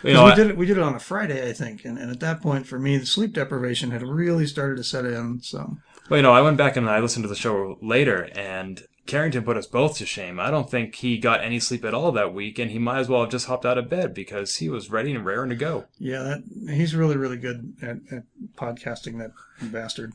You 0.04 0.14
know, 0.14 0.26
we 0.26 0.36
did 0.36 0.52
it. 0.52 0.58
We 0.58 0.68
did 0.68 0.78
it 0.78 0.84
on 0.84 0.94
a 0.94 1.00
Friday, 1.00 1.50
I 1.50 1.54
think, 1.54 1.84
and, 1.84 1.98
and 1.98 2.12
at 2.12 2.20
that 2.20 2.42
point, 2.42 2.68
for 2.68 2.78
me, 2.78 2.98
the 2.98 3.08
sleep 3.08 3.34
deprivation 3.34 3.90
had 3.90 4.04
really 4.04 4.46
started 4.46 4.78
to 4.78 4.84
set 4.84 5.06
in. 5.06 5.42
So 5.42 5.78
Well, 6.10 6.18
you 6.18 6.24
know, 6.24 6.34
I 6.34 6.42
went 6.42 6.58
back 6.58 6.76
and 6.76 6.90
I 6.90 7.00
listened 7.00 7.24
to 7.24 7.30
the 7.30 7.36
show 7.36 7.78
later, 7.82 8.30
and 8.36 8.84
Carrington 9.08 9.44
put 9.44 9.58
us 9.58 9.66
both 9.66 9.98
to 9.98 10.06
shame. 10.06 10.40
I 10.40 10.52
don't 10.52 10.70
think 10.70 10.96
he 10.96 11.18
got 11.18 11.44
any 11.44 11.60
sleep 11.60 11.84
at 11.84 11.94
all 11.94 12.12
that 12.12 12.34
week, 12.34 12.60
and 12.60 12.70
he 12.72 12.80
might 12.80 13.00
as 13.00 13.10
well 13.10 13.22
have 13.22 13.32
just 13.32 13.48
hopped 13.48 13.66
out 13.66 13.78
of 13.78 13.90
bed 13.90 14.14
because 14.14 14.58
he 14.58 14.70
was 14.70 14.92
ready 14.92 15.14
and 15.14 15.26
raring 15.26 15.50
to 15.50 15.56
go. 15.56 15.86
Yeah, 15.98 16.24
that, 16.24 16.44
he's 16.74 16.96
really, 16.96 17.18
really 17.18 17.38
good 17.38 17.74
at, 17.82 17.98
at 18.12 18.24
podcasting, 18.56 19.18
that 19.20 19.32
bastard. 19.72 20.14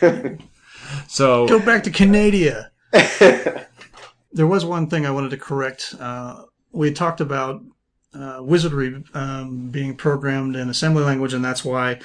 So 1.08 1.46
Go 1.46 1.58
back 1.58 1.82
to 1.84 1.90
Canada. 1.90 2.70
there 4.32 4.46
was 4.46 4.64
one 4.64 4.88
thing 4.88 5.06
I 5.06 5.10
wanted 5.10 5.30
to 5.30 5.36
correct. 5.36 5.94
Uh, 5.98 6.44
we 6.72 6.92
talked 6.92 7.20
about 7.20 7.62
uh, 8.14 8.38
wizardry 8.40 9.02
um, 9.14 9.70
being 9.70 9.96
programmed 9.96 10.56
in 10.56 10.68
assembly 10.68 11.02
language, 11.02 11.34
and 11.34 11.44
that's 11.44 11.64
why 11.64 12.00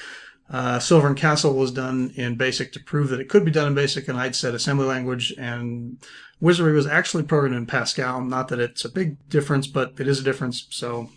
uh, 0.50 0.80
Silver 0.80 1.08
and 1.08 1.18
Castle 1.18 1.54
was 1.54 1.72
done 1.72 2.12
in 2.16 2.36
BASIC 2.36 2.72
to 2.74 2.80
prove 2.80 3.10
that 3.10 3.20
it 3.20 3.30
could 3.30 3.46
be 3.46 3.52
done 3.52 3.68
in 3.68 3.76
BASIC, 3.76 4.08
and 4.08 4.18
I'd 4.18 4.36
said 4.36 4.56
assembly 4.56 4.88
language, 4.88 5.34
and 5.38 5.98
wizardry 6.42 6.74
was 6.74 6.88
actually 6.88 7.24
programmed 7.24 7.56
in 7.56 7.66
Pascal. 7.66 8.22
Not 8.22 8.48
that 8.48 8.60
it's 8.60 8.84
a 8.84 8.90
big 8.90 9.18
difference, 9.30 9.68
but 9.68 9.94
it 10.00 10.08
is 10.08 10.20
a 10.20 10.24
difference. 10.24 10.66
So 10.72 11.10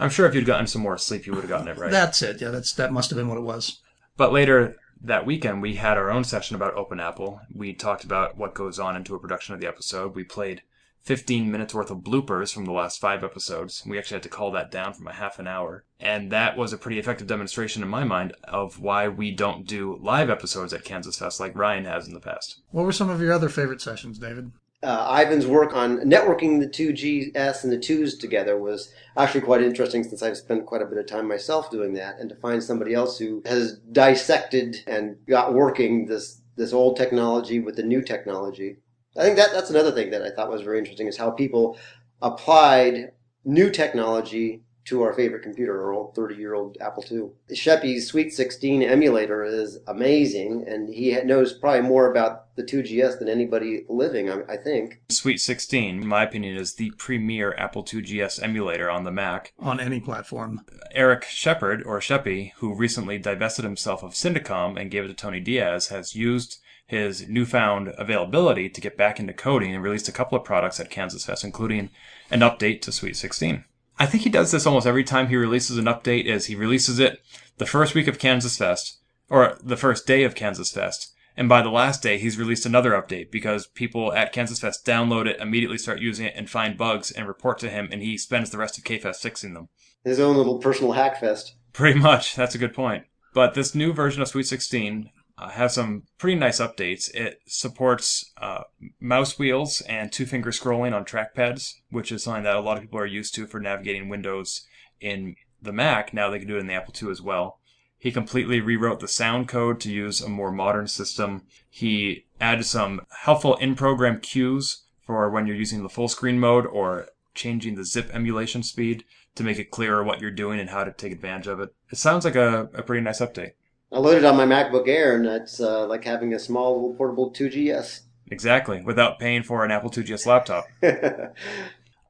I'm 0.00 0.10
sure 0.10 0.26
if 0.26 0.34
you'd 0.34 0.46
gotten 0.46 0.66
some 0.66 0.82
more 0.82 0.98
sleep, 0.98 1.26
you 1.26 1.32
would 1.34 1.42
have 1.42 1.50
gotten 1.50 1.68
it 1.68 1.78
right. 1.78 1.90
that's 1.90 2.20
it. 2.22 2.40
Yeah, 2.40 2.50
that's 2.50 2.72
that 2.72 2.92
must 2.92 3.10
have 3.10 3.16
been 3.16 3.28
what 3.28 3.38
it 3.38 3.42
was. 3.42 3.80
But 4.16 4.32
later 4.32 4.76
that 5.02 5.26
weekend, 5.26 5.62
we 5.62 5.76
had 5.76 5.96
our 5.96 6.10
own 6.10 6.24
session 6.24 6.56
about 6.56 6.74
Open 6.74 6.98
Apple. 6.98 7.40
We 7.54 7.74
talked 7.74 8.04
about 8.04 8.36
what 8.36 8.54
goes 8.54 8.78
on 8.78 8.96
into 8.96 9.14
a 9.14 9.20
production 9.20 9.54
of 9.54 9.60
the 9.60 9.68
episode. 9.68 10.14
We 10.14 10.24
played 10.24 10.62
15 11.04 11.50
minutes 11.50 11.74
worth 11.74 11.90
of 11.90 11.98
bloopers 11.98 12.52
from 12.52 12.64
the 12.64 12.72
last 12.72 13.00
five 13.00 13.22
episodes. 13.22 13.82
We 13.86 13.98
actually 13.98 14.16
had 14.16 14.22
to 14.24 14.28
call 14.28 14.50
that 14.52 14.70
down 14.70 14.94
from 14.94 15.06
a 15.06 15.12
half 15.12 15.38
an 15.38 15.46
hour. 15.46 15.84
And 16.00 16.32
that 16.32 16.56
was 16.56 16.72
a 16.72 16.78
pretty 16.78 16.98
effective 16.98 17.26
demonstration 17.26 17.82
in 17.82 17.88
my 17.88 18.04
mind 18.04 18.34
of 18.44 18.80
why 18.80 19.08
we 19.08 19.30
don't 19.30 19.66
do 19.66 19.98
live 20.00 20.30
episodes 20.30 20.72
at 20.72 20.84
Kansas 20.84 21.18
Fest 21.18 21.40
like 21.40 21.56
Ryan 21.56 21.84
has 21.84 22.06
in 22.06 22.14
the 22.14 22.20
past. 22.20 22.60
What 22.70 22.84
were 22.84 22.92
some 22.92 23.10
of 23.10 23.20
your 23.20 23.32
other 23.32 23.48
favorite 23.48 23.80
sessions, 23.80 24.18
David? 24.18 24.52
uh, 24.84 25.18
Ivan's 25.20 25.46
work 25.46 25.74
on 25.74 25.98
networking 26.00 26.60
the 26.60 26.68
two 26.68 26.92
GS 26.92 27.64
and 27.64 27.72
the 27.72 27.78
twos 27.78 28.16
together 28.16 28.58
was 28.58 28.92
actually 29.16 29.40
quite 29.40 29.62
interesting 29.62 30.04
since 30.04 30.22
I've 30.22 30.36
spent 30.36 30.66
quite 30.66 30.82
a 30.82 30.86
bit 30.86 30.98
of 30.98 31.06
time 31.06 31.26
myself 31.26 31.70
doing 31.70 31.94
that, 31.94 32.18
and 32.20 32.28
to 32.28 32.36
find 32.36 32.62
somebody 32.62 32.94
else 32.94 33.18
who 33.18 33.42
has 33.46 33.78
dissected 33.92 34.76
and 34.86 35.16
got 35.26 35.54
working 35.54 36.06
this 36.06 36.42
this 36.56 36.72
old 36.72 36.96
technology 36.96 37.58
with 37.58 37.76
the 37.76 37.82
new 37.82 38.00
technology. 38.00 38.76
I 39.16 39.22
think 39.22 39.36
that 39.36 39.52
that's 39.52 39.70
another 39.70 39.92
thing 39.92 40.10
that 40.10 40.22
I 40.22 40.30
thought 40.30 40.50
was 40.50 40.62
very 40.62 40.78
interesting 40.78 41.06
is 41.06 41.16
how 41.16 41.30
people 41.30 41.78
applied 42.20 43.12
new 43.44 43.70
technology 43.70 44.62
to 44.86 45.02
our 45.02 45.14
favorite 45.14 45.42
computer, 45.42 45.82
our 45.82 45.92
old 45.92 46.14
30 46.14 46.34
year 46.34 46.54
old 46.54 46.76
Apple 46.80 47.04
II. 47.10 47.30
Sheppy's 47.54 48.06
Sweet 48.06 48.32
16 48.32 48.82
emulator 48.82 49.42
is 49.44 49.78
amazing, 49.86 50.64
and 50.68 50.92
he 50.92 51.18
knows 51.22 51.54
probably 51.54 51.80
more 51.80 52.10
about 52.10 52.54
the 52.56 52.62
2GS 52.62 53.18
than 53.18 53.28
anybody 53.28 53.84
living, 53.88 54.30
I, 54.30 54.40
I 54.48 54.56
think. 54.56 55.00
Sweet 55.08 55.40
16, 55.40 56.02
in 56.02 56.06
my 56.06 56.22
opinion, 56.22 56.56
is 56.56 56.74
the 56.74 56.92
premier 56.98 57.54
Apple 57.56 57.86
II 57.92 58.02
GS 58.02 58.38
emulator 58.40 58.90
on 58.90 59.04
the 59.04 59.10
Mac. 59.10 59.52
On 59.58 59.80
any 59.80 60.00
platform. 60.00 60.60
Eric 60.92 61.24
Shepherd, 61.24 61.82
or 61.84 61.98
Sheppy, 61.98 62.52
who 62.56 62.74
recently 62.74 63.18
divested 63.18 63.64
himself 63.64 64.02
of 64.02 64.12
Syndicomm 64.12 64.78
and 64.78 64.90
gave 64.90 65.04
it 65.04 65.08
to 65.08 65.14
Tony 65.14 65.40
Diaz, 65.40 65.88
has 65.88 66.14
used 66.14 66.60
his 66.86 67.28
newfound 67.28 67.94
availability 67.96 68.68
to 68.68 68.80
get 68.80 68.96
back 68.96 69.18
into 69.18 69.32
coding 69.32 69.74
and 69.74 69.82
released 69.82 70.08
a 70.08 70.12
couple 70.12 70.36
of 70.36 70.44
products 70.44 70.78
at 70.78 70.90
Kansas 70.90 71.24
Fest, 71.24 71.44
including 71.44 71.90
an 72.30 72.40
update 72.40 72.82
to 72.82 72.92
Sweet 72.92 73.16
16. 73.16 73.64
I 73.98 74.06
think 74.06 74.24
he 74.24 74.30
does 74.30 74.50
this 74.50 74.66
almost 74.66 74.86
every 74.86 75.04
time 75.04 75.28
he 75.28 75.36
releases 75.36 75.78
an 75.78 75.84
update 75.84 76.24
is 76.24 76.46
he 76.46 76.56
releases 76.56 76.98
it 76.98 77.20
the 77.58 77.66
first 77.66 77.94
week 77.94 78.08
of 78.08 78.18
Kansas 78.18 78.58
Fest 78.58 78.98
or 79.30 79.56
the 79.62 79.76
first 79.76 80.06
day 80.06 80.24
of 80.24 80.34
Kansas 80.34 80.72
Fest. 80.72 81.12
And 81.36 81.48
by 81.48 81.62
the 81.62 81.70
last 81.70 82.02
day, 82.02 82.18
he's 82.18 82.38
released 82.38 82.66
another 82.66 82.92
update 82.92 83.30
because 83.30 83.66
people 83.66 84.12
at 84.12 84.32
Kansas 84.32 84.60
Fest 84.60 84.84
download 84.84 85.26
it, 85.26 85.40
immediately 85.40 85.78
start 85.78 86.00
using 86.00 86.26
it 86.26 86.34
and 86.36 86.48
find 86.48 86.76
bugs 86.76 87.10
and 87.10 87.26
report 87.26 87.58
to 87.60 87.70
him 87.70 87.88
and 87.90 88.02
he 88.02 88.18
spends 88.18 88.50
the 88.50 88.58
rest 88.58 88.78
of 88.78 88.84
K-Fest 88.84 89.22
fixing 89.22 89.54
them. 89.54 89.68
His 90.04 90.20
own 90.20 90.36
little 90.36 90.58
personal 90.58 90.92
hack 90.92 91.18
fest. 91.18 91.54
Pretty 91.72 91.98
much. 91.98 92.36
That's 92.36 92.54
a 92.54 92.58
good 92.58 92.74
point. 92.74 93.04
But 93.32 93.54
this 93.54 93.74
new 93.74 93.92
version 93.92 94.22
of 94.22 94.28
Sweet 94.28 94.46
16 94.46 95.10
uh, 95.36 95.48
has 95.48 95.74
some 95.74 96.04
pretty 96.18 96.38
nice 96.38 96.60
updates. 96.60 97.12
It 97.14 97.40
supports 97.46 98.32
uh, 98.40 98.62
mouse 99.00 99.38
wheels 99.38 99.80
and 99.82 100.12
two 100.12 100.26
finger 100.26 100.50
scrolling 100.50 100.94
on 100.94 101.04
trackpads, 101.04 101.74
which 101.90 102.12
is 102.12 102.22
something 102.22 102.44
that 102.44 102.56
a 102.56 102.60
lot 102.60 102.76
of 102.76 102.82
people 102.82 103.00
are 103.00 103.06
used 103.06 103.34
to 103.34 103.46
for 103.46 103.60
navigating 103.60 104.08
Windows 104.08 104.66
in 105.00 105.36
the 105.60 105.72
Mac. 105.72 106.14
Now 106.14 106.30
they 106.30 106.38
can 106.38 106.48
do 106.48 106.56
it 106.56 106.60
in 106.60 106.66
the 106.66 106.74
Apple 106.74 106.94
II 107.00 107.10
as 107.10 107.20
well. 107.20 107.58
He 107.98 108.12
completely 108.12 108.60
rewrote 108.60 109.00
the 109.00 109.08
sound 109.08 109.48
code 109.48 109.80
to 109.80 109.90
use 109.90 110.20
a 110.20 110.28
more 110.28 110.52
modern 110.52 110.86
system. 110.88 111.42
He 111.70 112.26
added 112.40 112.64
some 112.64 113.00
helpful 113.22 113.56
in 113.56 113.74
program 113.74 114.20
cues 114.20 114.82
for 115.06 115.30
when 115.30 115.46
you're 115.46 115.56
using 115.56 115.82
the 115.82 115.88
full 115.88 116.08
screen 116.08 116.38
mode 116.38 116.66
or 116.66 117.08
changing 117.34 117.74
the 117.74 117.84
zip 117.84 118.10
emulation 118.12 118.62
speed 118.62 119.04
to 119.34 119.42
make 119.42 119.58
it 119.58 119.70
clearer 119.70 120.04
what 120.04 120.20
you're 120.20 120.30
doing 120.30 120.60
and 120.60 120.70
how 120.70 120.84
to 120.84 120.92
take 120.92 121.12
advantage 121.12 121.46
of 121.46 121.60
it. 121.60 121.74
It 121.90 121.96
sounds 121.96 122.24
like 122.24 122.36
a, 122.36 122.68
a 122.74 122.82
pretty 122.82 123.02
nice 123.02 123.20
update. 123.20 123.52
I 123.94 123.98
loaded 123.98 124.24
on 124.24 124.36
my 124.36 124.44
MacBook 124.44 124.88
Air, 124.88 125.14
and 125.14 125.24
that's 125.24 125.60
uh, 125.60 125.86
like 125.86 126.04
having 126.04 126.34
a 126.34 126.38
small 126.38 126.74
little 126.74 126.94
portable 126.94 127.30
2GS. 127.30 128.00
Exactly, 128.30 128.82
without 128.82 129.20
paying 129.20 129.44
for 129.44 129.64
an 129.64 129.70
Apple 129.70 129.90
2GS 129.90 130.26
laptop. 130.26 130.66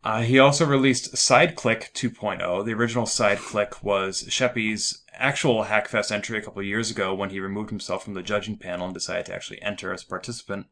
Uh, 0.04 0.20
he 0.20 0.38
also 0.38 0.66
released 0.66 1.14
SideClick 1.14 1.90
2.0. 1.94 2.66
The 2.66 2.74
original 2.74 3.06
SideClick 3.06 3.82
was 3.82 4.26
Sheppy's 4.28 5.02
actual 5.14 5.64
Hackfest 5.64 6.12
entry 6.12 6.36
a 6.36 6.42
couple 6.42 6.62
years 6.62 6.90
ago 6.90 7.14
when 7.14 7.30
he 7.30 7.40
removed 7.40 7.70
himself 7.70 8.04
from 8.04 8.12
the 8.12 8.22
judging 8.22 8.58
panel 8.58 8.84
and 8.84 8.92
decided 8.92 9.24
to 9.24 9.34
actually 9.34 9.62
enter 9.62 9.94
as 9.94 10.02
a 10.02 10.06
participant. 10.06 10.66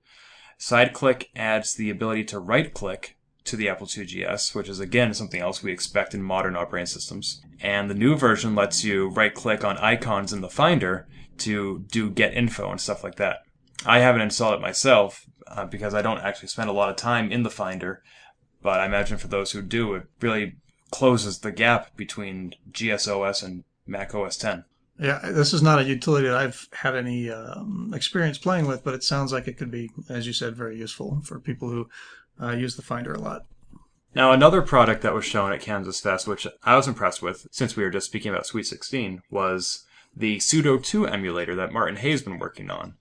SideClick 0.61 1.29
adds 1.35 1.75
the 1.75 1.89
ability 1.89 2.25
to 2.25 2.39
right 2.39 2.75
click 2.75 3.17
to 3.45 3.57
the 3.57 3.71
Apple 3.71 3.87
IIgs, 3.87 4.55
which 4.55 4.69
is 4.69 4.81
again 4.81 5.15
something 5.15 5.41
else 5.41 5.63
we 5.63 5.73
expect 5.73 6.13
in 6.13 6.23
modern 6.23 6.55
operating 6.55 6.85
systems. 6.85 7.42
And 7.63 7.89
the 7.89 7.95
new 7.95 8.17
version 8.17 8.55
lets 8.55 8.83
you 8.83 9.09
right 9.09 9.33
click 9.33 9.65
on 9.65 9.79
icons 9.79 10.33
in 10.33 10.41
the 10.41 10.51
Finder 10.51 11.07
to 11.39 11.85
do 11.89 12.11
get 12.11 12.35
info 12.35 12.71
and 12.71 12.81
stuff 12.81 13.05
like 13.05 13.15
that. 13.17 13.39
I 13.87 14.01
haven't 14.01 14.21
installed 14.21 14.55
it 14.55 14.61
myself 14.61 15.27
uh, 15.47 15.67
because 15.67 15.95
I 15.95 16.03
don't 16.03 16.21
actually 16.21 16.49
spend 16.49 16.69
a 16.69 16.75
lot 16.75 16.91
of 16.91 16.97
time 16.97 17.31
in 17.31 17.45
the 17.45 17.51
Finder, 17.51 18.03
but 18.63 18.81
I 18.81 18.87
imagine 18.87 19.17
for 19.17 19.29
those 19.29 19.53
who 19.53 19.63
do, 19.63 19.95
it 19.95 20.05
really 20.21 20.57
closes 20.91 21.39
the 21.39 21.53
gap 21.53 21.97
between 21.97 22.55
GSOS 22.71 23.43
and 23.45 23.65
Mac 23.87 24.15
OS 24.15 24.37
10. 24.37 24.65
Yeah, 24.99 25.21
this 25.23 25.53
is 25.53 25.63
not 25.63 25.79
a 25.79 25.85
utility 25.85 26.29
that 26.29 26.37
I've 26.37 26.69
had 26.73 26.95
any 26.95 27.31
um, 27.31 27.93
experience 27.95 28.39
playing 28.39 28.67
with, 28.67 28.85
but 28.85 28.95
it 28.95 29.03
sounds 29.03 29.33
like 29.33 29.49
it 29.49 29.57
could 29.57 29.71
be, 29.71 29.91
as 30.09 30.27
you 30.27 30.33
said, 30.33 30.55
very 30.55 30.77
useful 30.77 31.23
for 31.25 31.41
people 31.41 31.69
who 31.71 31.89
uh, 32.41 32.51
use 32.51 32.77
the 32.77 32.83
Finder 32.83 33.13
a 33.13 33.19
lot. 33.19 33.47
Now, 34.15 34.33
another 34.33 34.61
product 34.61 35.03
that 35.03 35.15
was 35.15 35.25
shown 35.25 35.53
at 35.53 35.61
Kansas 35.61 36.01
Fest, 36.01 36.27
which 36.27 36.47
I 36.63 36.77
was 36.77 36.87
impressed 36.87 37.23
with, 37.23 37.47
since 37.51 37.77
we 37.77 37.83
were 37.83 37.91
just 37.91 38.07
speaking 38.07 38.31
about 38.31 38.47
Sweet 38.47 38.67
16, 38.67 39.23
was 39.31 39.85
the 40.15 40.39
Pseudo 40.39 40.77
2 40.77 41.07
emulator 41.07 41.55
that 41.55 41.73
Martin 41.73 41.97
Hayes 41.97 42.21
has 42.21 42.23
been 42.23 42.39
working 42.39 42.71
on. 42.71 42.95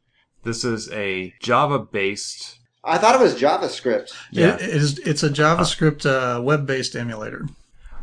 This 0.43 0.63
is 0.63 0.89
a 0.91 1.33
Java 1.41 1.79
based. 1.79 2.59
I 2.83 2.97
thought 2.97 3.15
it 3.15 3.21
was 3.21 3.35
JavaScript. 3.35 4.13
Yeah. 4.31 4.55
It, 4.55 4.61
it 4.61 4.69
is, 4.69 4.99
it's 4.99 5.23
a 5.23 5.29
JavaScript 5.29 6.05
uh, 6.05 6.41
web 6.41 6.65
based 6.65 6.95
emulator. 6.95 7.45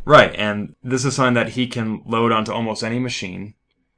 Right, 0.05 0.35
and 0.37 0.75
this 0.83 1.05
is 1.05 1.17
something 1.17 1.35
that 1.35 1.51
he 1.51 1.67
can 1.67 2.03
load 2.07 2.33
onto 2.33 2.53
almost 2.53 2.83
any 2.83 2.99
machine, 2.99 3.55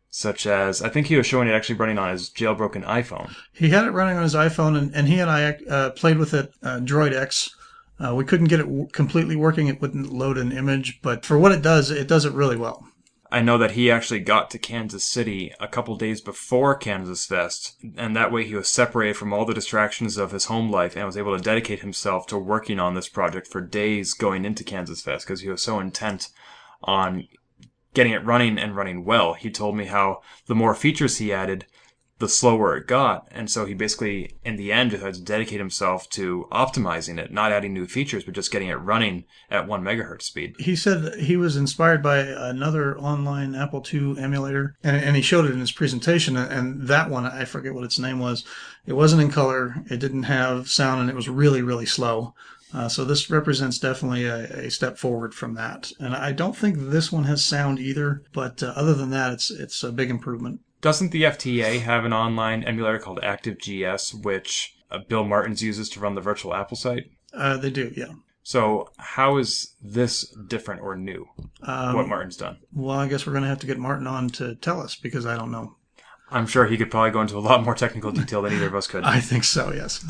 such 0.09 0.47
as, 0.47 0.83
I 0.83 0.89
think 0.89 1.07
he 1.07 1.17
was 1.17 1.27
showing 1.27 1.49
it 1.49 1.53
actually 1.53 1.77
running 1.77 1.99
on 1.99 2.11
his 2.11 2.31
jailbroken 2.31 2.85
iPhone. 2.85 3.33
He 3.53 3.69
had 3.69 3.85
it 3.85 3.91
running 3.91 4.17
on 4.17 4.23
his 4.23 4.35
iPhone, 4.35 4.77
and, 4.77 4.95
and 4.95 5.07
he 5.07 5.21
and 5.21 5.31
I 5.31 5.59
uh, 5.69 5.91
played 5.91 6.19
with 6.19 6.35
it, 6.35 6.53
uh, 6.63 6.79
Droid 6.79 7.13
X. 7.13 7.55
Uh, 8.03 8.15
we 8.15 8.25
couldn't 8.25 8.49
get 8.49 8.61
it 8.61 8.65
w- 8.65 8.89
completely 8.93 9.37
working. 9.37 9.67
It 9.67 9.81
wouldn't 9.81 10.13
load 10.13 10.39
an 10.39 10.53
image, 10.53 11.01
but 11.03 11.25
for 11.25 11.39
what 11.39 11.53
it 11.53 11.63
does, 11.63 11.91
it 11.91 12.09
does 12.09 12.25
it 12.25 12.33
really 12.33 12.57
well. 12.57 12.87
I 13.33 13.43
know 13.43 13.59
that 13.59 13.73
he 13.73 13.91
actually 13.91 14.21
got 14.21 14.51
to 14.51 14.59
Kansas 14.59 15.05
City 15.05 15.53
a 15.61 15.69
couple 15.69 15.95
days 15.95 16.21
before 16.21 16.75
Kansas 16.75 17.27
Fest, 17.27 17.77
and 17.97 18.17
that 18.17 18.33
way 18.33 18.45
he 18.45 18.57
was 18.57 18.69
separated 18.69 19.17
from 19.17 19.33
all 19.33 19.45
the 19.45 19.55
distractions 19.55 20.17
of 20.17 20.33
his 20.33 20.47
home 20.47 20.71
life 20.71 20.97
and 20.97 21.07
was 21.07 21.17
able 21.17 21.37
to 21.37 21.43
dedicate 21.43 21.81
himself 21.81 22.27
to 22.29 22.39
working 22.39 22.81
on 22.81 22.95
this 22.95 23.09
project 23.09 23.47
for 23.47 23.61
days 23.61 24.15
going 24.15 24.45
into 24.45 24.65
Kansas 24.65 25.03
Fest 25.03 25.27
because 25.27 25.43
he 25.43 25.49
was 25.49 25.63
so 25.63 25.79
intent 25.79 26.31
on 26.83 27.29
getting 27.95 28.13
it 28.13 28.25
running 28.25 28.59
and 28.59 28.75
running 28.75 29.05
well. 29.05 29.35
He 29.35 29.51
told 29.51 29.77
me 29.77 29.87
how 29.87 30.23
the 30.47 30.55
more 30.57 30.75
features 30.75 31.19
he 31.19 31.33
added, 31.33 31.67
the 32.21 32.29
slower 32.29 32.77
it 32.77 32.87
got. 32.87 33.27
And 33.31 33.51
so 33.51 33.65
he 33.65 33.73
basically, 33.73 34.37
in 34.45 34.57
the 34.57 34.71
end, 34.73 34.93
had 34.93 35.15
to 35.15 35.21
dedicate 35.23 35.59
himself 35.59 36.09
to 36.11 36.47
optimizing 36.53 37.19
it, 37.19 37.33
not 37.33 37.51
adding 37.51 37.73
new 37.73 37.87
features, 37.87 38.25
but 38.25 38.35
just 38.35 38.53
getting 38.53 38.69
it 38.69 38.75
running 38.75 39.25
at 39.51 39.67
one 39.67 39.83
megahertz 39.83 40.23
speed. 40.23 40.55
He 40.59 40.77
said 40.77 41.15
he 41.15 41.39
was 41.39 41.57
inspired 41.57 42.03
by 42.03 42.19
another 42.19 42.97
online 42.99 43.55
Apple 43.55 43.85
II 43.93 44.19
emulator, 44.19 44.77
and, 44.85 44.97
and 45.03 45.17
he 45.17 45.23
showed 45.23 45.47
it 45.47 45.53
in 45.53 45.61
his 45.61 45.73
presentation. 45.73 46.37
And 46.37 46.87
that 46.89 47.09
one, 47.09 47.25
I 47.25 47.47
forget 47.47 47.75
what 47.75 47.85
its 47.85 47.99
name 47.99 48.19
was. 48.19 48.45
It 48.87 48.93
wasn't 48.93 49.23
in 49.23 49.31
color, 49.31 49.83
it 49.91 49.99
didn't 49.99 50.25
have 50.25 50.69
sound, 50.69 51.01
and 51.01 51.11
it 51.11 51.17
was 51.17 51.29
really, 51.29 51.63
really 51.63 51.87
slow. 51.87 52.35
Uh, 52.73 52.89
so 52.89 53.05
this 53.05 53.31
represents 53.31 53.79
definitely 53.79 54.27
a, 54.27 54.67
a, 54.67 54.71
step 54.71 54.97
forward 54.97 55.35
from 55.35 55.55
that. 55.55 55.91
And 55.99 56.15
I 56.15 56.31
don't 56.31 56.57
think 56.57 56.77
this 56.79 57.11
one 57.11 57.25
has 57.25 57.45
sound 57.45 57.81
either, 57.81 58.23
but 58.33 58.63
uh, 58.63 58.73
other 58.77 58.95
than 58.95 59.11
that, 59.11 59.33
it's 59.33 59.51
it's 59.51 59.83
a 59.83 59.91
big 59.91 60.09
improvement. 60.09 60.61
Doesn't 60.81 61.11
the 61.11 61.25
FTA 61.25 61.81
have 61.81 62.05
an 62.05 62.13
online 62.13 62.65
emulator 62.65 62.99
called 62.99 63.21
ActiveGS, 63.23 64.25
which 64.25 64.77
uh, 64.91 64.99
Bill 65.09 65.25
Martens 65.25 65.63
uses 65.63 65.89
to 65.91 66.01
run 66.01 66.15
the 66.15 66.21
virtual 66.21 66.55
Apple 66.55 66.77
site. 66.77 67.11
Uh, 67.33 67.57
they 67.57 67.71
do, 67.71 67.93
yeah. 67.97 68.13
So 68.43 68.91
how 68.97 69.37
is 69.37 69.75
this 69.83 70.29
different 70.49 70.81
or 70.83 70.97
new? 70.97 71.29
Um, 71.63 71.95
what 71.95 72.09
Martin's 72.09 72.37
done? 72.37 72.59
Well, 72.73 72.99
I 72.99 73.09
guess 73.09 73.27
we're 73.27 73.33
going 73.33 73.43
to 73.43 73.49
have 73.49 73.61
to 73.61 73.67
get 73.67 73.79
Martin 73.79 74.07
on 74.07 74.31
to 74.31 74.55
tell 74.57 74.81
us 74.81 74.97
because 74.97 75.27
I 75.27 75.37
don't 75.37 75.53
know. 75.53 75.77
I'm 76.31 76.47
sure 76.47 76.67
he 76.67 76.77
could 76.77 76.91
probably 76.91 77.11
go 77.11 77.21
into 77.21 77.37
a 77.37 77.41
lot 77.41 77.65
more 77.65 77.75
technical 77.75 78.13
detail 78.13 78.43
than 78.43 78.55
either 78.55 78.69
of 78.69 78.75
us 78.75 78.87
could. 78.87 79.05
I 79.05 79.21
think 79.21 79.45
so, 79.45 79.73
yes. 79.73 80.05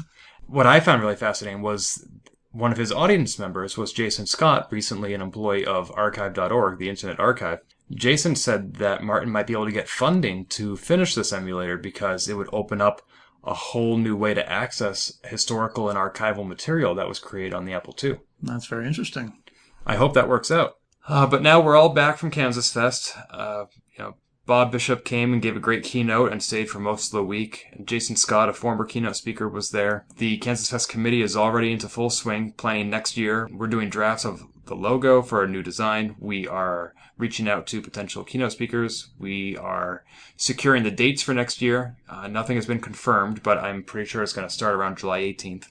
what 0.46 0.66
I 0.66 0.80
found 0.80 1.02
really 1.02 1.16
fascinating 1.16 1.62
was 1.62 2.06
one 2.52 2.72
of 2.72 2.78
his 2.78 2.92
audience 2.92 3.38
members 3.38 3.76
was 3.76 3.92
Jason 3.92 4.26
Scott, 4.26 4.68
recently 4.70 5.14
an 5.14 5.22
employee 5.22 5.64
of 5.64 5.90
archive.org, 5.96 6.78
the 6.78 6.88
Internet 6.88 7.18
Archive. 7.18 7.60
Jason 7.90 8.36
said 8.36 8.74
that 8.74 9.02
Martin 9.02 9.30
might 9.30 9.46
be 9.46 9.52
able 9.52 9.66
to 9.66 9.72
get 9.72 9.88
funding 9.88 10.46
to 10.46 10.76
finish 10.76 11.14
this 11.14 11.32
emulator 11.32 11.76
because 11.76 12.28
it 12.28 12.34
would 12.34 12.48
open 12.52 12.80
up 12.80 13.02
a 13.42 13.54
whole 13.54 13.96
new 13.96 14.16
way 14.16 14.34
to 14.34 14.52
access 14.52 15.18
historical 15.24 15.88
and 15.88 15.98
archival 15.98 16.46
material 16.46 16.94
that 16.94 17.08
was 17.08 17.18
created 17.18 17.54
on 17.54 17.64
the 17.64 17.72
Apple 17.72 17.94
II. 18.02 18.18
That's 18.42 18.66
very 18.66 18.86
interesting. 18.86 19.38
I 19.86 19.96
hope 19.96 20.14
that 20.14 20.28
works 20.28 20.50
out. 20.50 20.76
Uh, 21.08 21.26
but 21.26 21.42
now 21.42 21.60
we're 21.60 21.76
all 21.76 21.88
back 21.88 22.18
from 22.18 22.30
Kansas 22.30 22.72
Fest. 22.72 23.16
Uh, 23.30 23.64
you 23.96 24.04
know, 24.04 24.14
Bob 24.46 24.72
Bishop 24.72 25.04
came 25.04 25.32
and 25.32 25.40
gave 25.40 25.56
a 25.56 25.60
great 25.60 25.84
keynote 25.84 26.32
and 26.32 26.42
stayed 26.42 26.68
for 26.68 26.80
most 26.80 27.06
of 27.06 27.12
the 27.12 27.24
week. 27.24 27.66
Jason 27.84 28.16
Scott, 28.16 28.48
a 28.48 28.52
former 28.52 28.84
keynote 28.84 29.16
speaker, 29.16 29.48
was 29.48 29.70
there. 29.70 30.06
The 30.16 30.38
Kansas 30.38 30.70
Fest 30.70 30.88
committee 30.88 31.22
is 31.22 31.36
already 31.36 31.72
into 31.72 31.88
full 31.88 32.10
swing, 32.10 32.52
planning 32.52 32.90
next 32.90 33.16
year. 33.16 33.48
We're 33.52 33.68
doing 33.68 33.88
drafts 33.88 34.24
of 34.24 34.42
the 34.70 34.76
logo 34.76 35.20
for 35.20 35.40
our 35.40 35.48
new 35.48 35.62
design. 35.62 36.14
We 36.18 36.46
are 36.46 36.94
reaching 37.18 37.48
out 37.48 37.66
to 37.66 37.82
potential 37.82 38.24
keynote 38.24 38.52
speakers. 38.52 39.08
We 39.18 39.56
are 39.56 40.04
securing 40.36 40.84
the 40.84 40.92
dates 40.92 41.22
for 41.22 41.34
next 41.34 41.60
year. 41.60 41.96
Uh, 42.08 42.28
nothing 42.28 42.56
has 42.56 42.66
been 42.66 42.80
confirmed, 42.80 43.42
but 43.42 43.58
I'm 43.58 43.82
pretty 43.82 44.08
sure 44.08 44.22
it's 44.22 44.32
going 44.32 44.46
to 44.46 44.54
start 44.54 44.76
around 44.76 44.96
July 44.96 45.22
18th. 45.22 45.66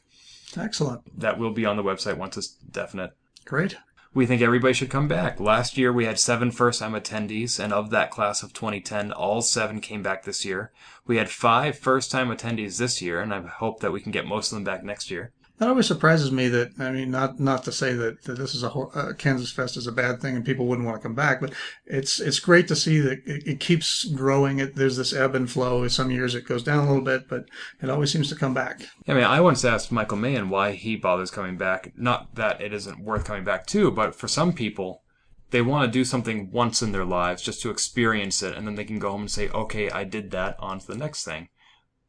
Excellent. 0.57 1.19
That 1.19 1.39
will 1.39 1.51
be 1.51 1.65
on 1.65 1.77
the 1.77 1.83
website 1.83 2.17
once 2.17 2.35
it's 2.35 2.49
definite. 2.49 3.13
Great. 3.45 3.77
We 4.13 4.25
think 4.25 4.41
everybody 4.41 4.73
should 4.73 4.89
come 4.89 5.07
back. 5.07 5.39
Last 5.39 5.77
year 5.77 5.93
we 5.93 6.05
had 6.05 6.19
seven 6.19 6.51
first 6.51 6.79
time 6.79 6.93
attendees, 6.93 7.57
and 7.57 7.71
of 7.71 7.91
that 7.91 8.11
class 8.11 8.43
of 8.43 8.51
2010, 8.53 9.13
all 9.13 9.41
seven 9.41 9.79
came 9.79 10.03
back 10.03 10.23
this 10.25 10.43
year. 10.43 10.71
We 11.07 11.17
had 11.17 11.29
five 11.29 11.77
first 11.77 12.11
time 12.11 12.29
attendees 12.29 12.79
this 12.79 13.01
year, 13.01 13.21
and 13.21 13.33
I 13.33 13.41
hope 13.41 13.79
that 13.79 13.93
we 13.93 14.01
can 14.01 14.11
get 14.11 14.27
most 14.27 14.51
of 14.51 14.57
them 14.57 14.65
back 14.65 14.83
next 14.83 15.09
year. 15.09 15.31
That 15.59 15.67
always 15.67 15.87
surprises 15.87 16.31
me 16.31 16.47
that, 16.47 16.71
I 16.79 16.91
mean, 16.91 17.11
not, 17.11 17.37
not 17.37 17.65
to 17.65 17.73
say 17.73 17.93
that, 17.93 18.23
that 18.23 18.37
this 18.37 18.55
is 18.55 18.63
a, 18.63 18.69
ho- 18.69 18.91
uh, 18.95 19.11
Kansas 19.13 19.51
Fest 19.51 19.75
is 19.75 19.87
a 19.87 19.91
bad 19.91 20.21
thing 20.21 20.37
and 20.37 20.45
people 20.45 20.65
wouldn't 20.65 20.87
want 20.87 21.01
to 21.01 21.03
come 21.03 21.15
back, 21.15 21.41
but 21.41 21.53
it's, 21.85 22.21
it's 22.21 22.39
great 22.39 22.69
to 22.69 22.77
see 22.77 22.99
that 23.01 23.19
it, 23.25 23.45
it 23.45 23.59
keeps 23.59 24.05
growing. 24.05 24.59
It, 24.59 24.75
there's 24.75 24.95
this 24.95 25.13
ebb 25.13 25.35
and 25.35 25.51
flow. 25.51 25.85
Some 25.89 26.11
years 26.11 26.33
it 26.33 26.47
goes 26.47 26.63
down 26.63 26.85
a 26.85 26.87
little 26.87 27.03
bit, 27.03 27.27
but 27.27 27.45
it 27.81 27.89
always 27.89 28.09
seems 28.09 28.29
to 28.29 28.35
come 28.35 28.53
back. 28.53 28.83
I 29.05 29.13
mean, 29.13 29.25
I 29.25 29.41
once 29.41 29.65
asked 29.65 29.91
Michael 29.91 30.17
Mahon 30.17 30.49
why 30.49 30.71
he 30.71 30.95
bothers 30.95 31.29
coming 31.29 31.57
back. 31.57 31.91
Not 31.97 32.35
that 32.35 32.61
it 32.61 32.73
isn't 32.73 33.03
worth 33.03 33.25
coming 33.25 33.43
back 33.43 33.67
to, 33.67 33.91
but 33.91 34.15
for 34.15 34.29
some 34.29 34.53
people, 34.53 35.03
they 35.51 35.61
want 35.61 35.85
to 35.85 35.91
do 35.91 36.05
something 36.05 36.51
once 36.51 36.81
in 36.81 36.93
their 36.93 37.05
lives 37.05 37.41
just 37.41 37.61
to 37.63 37.69
experience 37.69 38.41
it, 38.41 38.55
and 38.55 38.65
then 38.65 38.75
they 38.75 38.85
can 38.85 38.99
go 38.99 39.11
home 39.11 39.21
and 39.21 39.31
say, 39.31 39.49
okay, 39.49 39.89
I 39.89 40.05
did 40.05 40.31
that, 40.31 40.55
on 40.59 40.79
to 40.79 40.87
the 40.87 40.95
next 40.95 41.25
thing. 41.25 41.49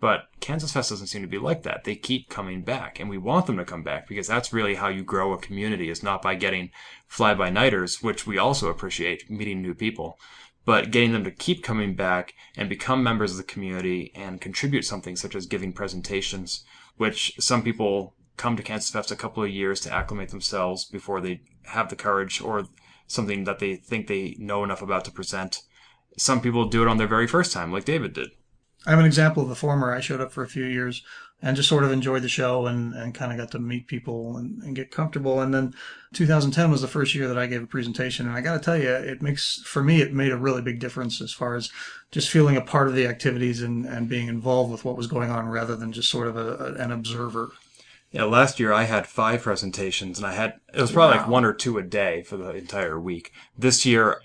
But 0.00 0.28
Kansas 0.40 0.72
Fest 0.72 0.88
doesn't 0.88 1.08
seem 1.08 1.20
to 1.20 1.28
be 1.28 1.36
like 1.36 1.62
that. 1.64 1.84
They 1.84 1.94
keep 1.94 2.30
coming 2.30 2.62
back, 2.62 2.98
and 2.98 3.10
we 3.10 3.18
want 3.18 3.46
them 3.46 3.58
to 3.58 3.66
come 3.66 3.82
back 3.82 4.08
because 4.08 4.26
that's 4.26 4.52
really 4.52 4.76
how 4.76 4.88
you 4.88 5.04
grow 5.04 5.34
a 5.34 5.38
community 5.38 5.90
is 5.90 6.02
not 6.02 6.22
by 6.22 6.36
getting 6.36 6.70
fly-by-nighters, 7.06 8.02
which 8.02 8.26
we 8.26 8.38
also 8.38 8.68
appreciate, 8.68 9.30
meeting 9.30 9.60
new 9.60 9.74
people, 9.74 10.18
but 10.64 10.90
getting 10.90 11.12
them 11.12 11.24
to 11.24 11.30
keep 11.30 11.62
coming 11.62 11.94
back 11.94 12.32
and 12.56 12.68
become 12.68 13.02
members 13.02 13.32
of 13.32 13.36
the 13.36 13.42
community 13.42 14.10
and 14.14 14.40
contribute 14.40 14.86
something 14.86 15.16
such 15.16 15.34
as 15.34 15.44
giving 15.44 15.72
presentations, 15.72 16.64
which 16.96 17.34
some 17.38 17.62
people 17.62 18.14
come 18.38 18.56
to 18.56 18.62
Kansas 18.62 18.90
Fest 18.90 19.10
a 19.10 19.16
couple 19.16 19.42
of 19.42 19.50
years 19.50 19.80
to 19.80 19.92
acclimate 19.92 20.30
themselves 20.30 20.86
before 20.86 21.20
they 21.20 21.42
have 21.64 21.90
the 21.90 21.96
courage 21.96 22.40
or 22.40 22.64
something 23.06 23.44
that 23.44 23.58
they 23.58 23.76
think 23.76 24.06
they 24.06 24.34
know 24.38 24.64
enough 24.64 24.80
about 24.80 25.04
to 25.04 25.10
present. 25.10 25.60
Some 26.16 26.40
people 26.40 26.68
do 26.68 26.80
it 26.80 26.88
on 26.88 26.96
their 26.96 27.06
very 27.06 27.26
first 27.26 27.52
time, 27.52 27.70
like 27.70 27.84
David 27.84 28.14
did. 28.14 28.30
I'm 28.86 28.98
an 28.98 29.04
example 29.04 29.42
of 29.42 29.48
the 29.48 29.54
former. 29.54 29.94
I 29.94 30.00
showed 30.00 30.20
up 30.20 30.32
for 30.32 30.42
a 30.42 30.48
few 30.48 30.64
years 30.64 31.02
and 31.42 31.56
just 31.56 31.68
sort 31.68 31.84
of 31.84 31.92
enjoyed 31.92 32.22
the 32.22 32.28
show 32.28 32.66
and, 32.66 32.94
and 32.94 33.14
kind 33.14 33.32
of 33.32 33.38
got 33.38 33.50
to 33.52 33.58
meet 33.58 33.86
people 33.86 34.36
and, 34.36 34.62
and 34.62 34.76
get 34.76 34.90
comfortable. 34.90 35.40
And 35.40 35.54
then 35.54 35.74
2010 36.12 36.70
was 36.70 36.82
the 36.82 36.88
first 36.88 37.14
year 37.14 37.28
that 37.28 37.38
I 37.38 37.46
gave 37.46 37.62
a 37.62 37.66
presentation. 37.66 38.26
And 38.26 38.36
I 38.36 38.40
got 38.40 38.54
to 38.54 38.58
tell 38.58 38.76
you, 38.76 38.90
it 38.90 39.22
makes, 39.22 39.62
for 39.64 39.82
me, 39.82 40.02
it 40.02 40.12
made 40.12 40.32
a 40.32 40.36
really 40.36 40.60
big 40.60 40.80
difference 40.80 41.20
as 41.20 41.32
far 41.32 41.54
as 41.54 41.70
just 42.10 42.30
feeling 42.30 42.56
a 42.56 42.62
part 42.62 42.88
of 42.88 42.94
the 42.94 43.06
activities 43.06 43.62
and, 43.62 43.86
and 43.86 44.08
being 44.08 44.28
involved 44.28 44.70
with 44.70 44.84
what 44.84 44.96
was 44.96 45.06
going 45.06 45.30
on 45.30 45.48
rather 45.48 45.76
than 45.76 45.92
just 45.92 46.10
sort 46.10 46.26
of 46.26 46.36
a, 46.36 46.56
a, 46.56 46.74
an 46.74 46.92
observer. 46.92 47.50
Yeah, 48.10 48.24
last 48.24 48.60
year 48.60 48.72
I 48.72 48.84
had 48.84 49.06
five 49.06 49.42
presentations 49.42 50.18
and 50.18 50.26
I 50.26 50.32
had, 50.32 50.60
it 50.74 50.80
was 50.80 50.92
probably 50.92 51.18
like 51.18 51.28
one 51.28 51.44
or 51.44 51.54
two 51.54 51.78
a 51.78 51.82
day 51.82 52.22
for 52.22 52.36
the 52.36 52.50
entire 52.50 53.00
week. 53.00 53.32
This 53.56 53.86
year, 53.86 54.20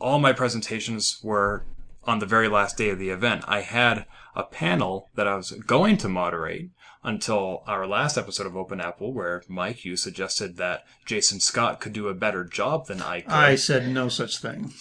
all 0.00 0.18
my 0.18 0.32
presentations 0.32 1.20
were 1.22 1.64
on 2.04 2.18
the 2.18 2.26
very 2.26 2.48
last 2.48 2.76
day 2.76 2.90
of 2.90 2.98
the 2.98 3.10
event. 3.10 3.44
I 3.46 3.60
had 3.60 4.06
a 4.34 4.42
panel 4.42 5.10
that 5.14 5.28
I 5.28 5.36
was 5.36 5.50
going 5.50 5.96
to 5.98 6.08
moderate 6.08 6.70
until 7.02 7.62
our 7.66 7.86
last 7.86 8.16
episode 8.16 8.46
of 8.46 8.56
Open 8.56 8.80
Apple, 8.80 9.12
where 9.12 9.42
Mike, 9.48 9.84
you 9.84 9.96
suggested 9.96 10.56
that 10.56 10.84
Jason 11.06 11.40
Scott 11.40 11.80
could 11.80 11.92
do 11.92 12.08
a 12.08 12.14
better 12.14 12.44
job 12.44 12.86
than 12.86 13.02
I 13.02 13.20
could. 13.20 13.32
I 13.32 13.54
said 13.54 13.88
no 13.88 14.08
such 14.08 14.38
thing. 14.38 14.72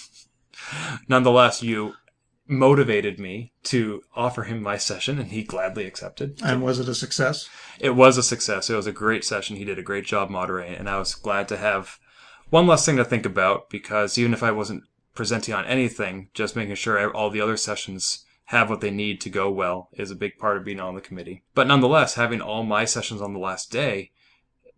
Nonetheless, 1.08 1.62
you 1.62 1.94
motivated 2.48 3.20
me 3.20 3.52
to 3.64 4.02
offer 4.16 4.44
him 4.44 4.62
my 4.62 4.78
session, 4.78 5.20
and 5.20 5.32
he 5.32 5.44
gladly 5.44 5.86
accepted. 5.86 6.40
And 6.44 6.64
was 6.64 6.80
it 6.80 6.88
a 6.88 6.96
success? 6.96 7.50
It 7.80 7.92
was 7.92 8.18
a 8.18 8.24
success. 8.24 8.70
It 8.70 8.76
was 8.76 8.88
a 8.88 8.92
great 8.92 9.24
session. 9.24 9.58
He 9.58 9.66
did 9.66 9.80
a 9.80 9.84
great 9.84 10.06
job 10.06 10.30
moderating, 10.30 10.78
and 10.78 10.90
I 10.90 10.98
was 10.98 11.14
glad 11.14 11.48
to 11.50 11.58
have 11.58 12.00
one 12.50 12.66
less 12.66 12.86
thing 12.86 12.98
to 12.98 13.06
think 13.06 13.26
about 13.26 13.70
because 13.70 14.18
even 14.18 14.34
if 14.34 14.42
I 14.42 14.52
wasn't 14.52 14.84
presenting 15.18 15.54
on 15.54 15.66
anything, 15.66 16.30
just 16.34 16.56
making 16.56 16.76
sure 16.76 17.12
all 17.12 17.30
the 17.30 17.42
other 17.42 17.58
sessions 17.58 18.24
have 18.46 18.70
what 18.70 18.80
they 18.80 18.92
need 18.92 19.20
to 19.20 19.30
go 19.30 19.52
well 19.52 19.90
is 19.94 20.12
a 20.12 20.16
big 20.16 20.38
part 20.38 20.56
of 20.56 20.64
being 20.64 20.80
on 20.80 20.96
the 20.96 21.02
committee. 21.02 21.44
But 21.54 21.68
nonetheless, 21.68 22.14
having 22.14 22.40
all 22.40 22.64
my 22.64 22.86
sessions 22.86 23.22
on 23.22 23.34
the 23.34 23.40
last 23.40 23.72
day 23.72 24.12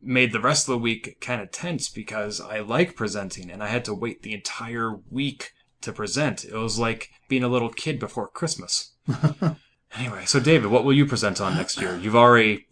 made 0.01 0.31
the 0.31 0.39
rest 0.39 0.67
of 0.67 0.71
the 0.71 0.79
week 0.79 1.17
kind 1.19 1.41
of 1.41 1.51
tense 1.51 1.89
because 1.89 2.39
I 2.39 2.59
like 2.59 2.95
presenting 2.95 3.51
and 3.51 3.61
I 3.61 3.67
had 3.67 3.85
to 3.85 3.93
wait 3.93 4.23
the 4.23 4.33
entire 4.33 4.95
week 5.11 5.51
to 5.81 5.91
present. 5.91 6.45
It 6.45 6.55
was 6.55 6.79
like 6.79 7.09
being 7.27 7.43
a 7.43 7.49
little 7.49 7.69
kid 7.69 7.99
before 7.99 8.29
Christmas. 8.29 8.93
anyway, 9.95 10.23
so 10.25 10.39
David, 10.39 10.71
what 10.71 10.85
will 10.85 10.93
you 10.93 11.05
present 11.05 11.41
on 11.41 11.55
next 11.55 11.81
year? 11.81 11.97
You've 11.97 12.15
already, 12.15 12.65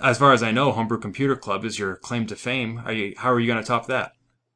as 0.00 0.18
far 0.18 0.32
as 0.32 0.42
I 0.42 0.50
know, 0.50 0.72
Homebrew 0.72 0.98
Computer 0.98 1.36
Club 1.36 1.64
is 1.66 1.78
your 1.78 1.96
claim 1.96 2.26
to 2.26 2.36
fame. 2.36 2.82
Are 2.86 2.92
you, 2.92 3.14
how 3.18 3.30
are 3.30 3.38
you 3.38 3.46
going 3.46 3.62
to 3.62 3.68
top 3.68 3.86
that? 3.88 4.12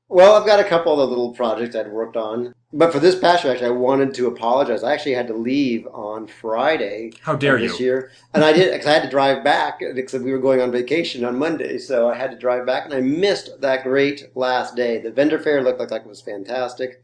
Well, 0.08 0.36
I've 0.36 0.46
got 0.46 0.60
a 0.60 0.64
couple 0.64 1.00
of 1.00 1.08
little 1.08 1.32
projects 1.32 1.74
I'd 1.74 1.90
worked 1.90 2.16
on. 2.16 2.54
But 2.72 2.92
for 2.92 3.00
this 3.00 3.18
past 3.18 3.42
year, 3.42 3.52
actually, 3.52 3.68
I 3.68 3.72
wanted 3.72 4.14
to 4.14 4.26
apologize. 4.26 4.84
I 4.84 4.92
actually 4.92 5.14
had 5.14 5.26
to 5.28 5.34
leave 5.34 5.86
on 5.88 6.26
Friday. 6.26 7.12
How 7.22 7.34
dare 7.34 7.58
this 7.58 7.80
you. 7.80 7.86
year. 7.86 8.10
And 8.34 8.44
I 8.44 8.52
did, 8.52 8.72
because 8.72 8.86
I 8.86 8.92
had 8.92 9.02
to 9.02 9.10
drive 9.10 9.42
back, 9.42 9.80
because 9.94 10.22
we 10.22 10.32
were 10.32 10.38
going 10.38 10.60
on 10.60 10.70
vacation 10.70 11.24
on 11.24 11.38
Monday. 11.38 11.78
So 11.78 12.08
I 12.08 12.14
had 12.14 12.30
to 12.30 12.38
drive 12.38 12.66
back, 12.66 12.84
and 12.84 12.94
I 12.94 13.00
missed 13.00 13.60
that 13.60 13.82
great 13.82 14.30
last 14.36 14.76
day. 14.76 14.98
The 14.98 15.10
vendor 15.10 15.38
fair 15.38 15.62
looked 15.62 15.80
like, 15.80 15.90
like 15.90 16.02
it 16.02 16.08
was 16.08 16.20
fantastic. 16.20 17.02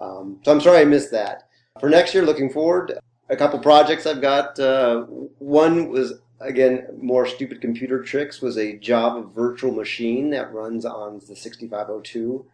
Um, 0.00 0.40
so 0.44 0.52
I'm 0.52 0.60
sorry 0.60 0.80
I 0.80 0.84
missed 0.84 1.10
that. 1.12 1.48
For 1.80 1.88
next 1.88 2.14
year, 2.14 2.24
looking 2.24 2.50
forward, 2.50 2.98
a 3.28 3.36
couple 3.36 3.58
projects 3.58 4.06
I've 4.06 4.20
got. 4.20 4.58
Uh, 4.58 5.02
one 5.38 5.88
was 5.88 6.20
again 6.40 6.86
more 7.00 7.26
stupid 7.26 7.60
computer 7.60 8.02
tricks 8.02 8.40
was 8.40 8.56
a 8.56 8.76
Java 8.76 9.22
virtual 9.22 9.72
machine 9.72 10.30
that 10.30 10.52
runs 10.52 10.84
on 10.84 11.20
the 11.28 11.36
6502. 11.36 12.46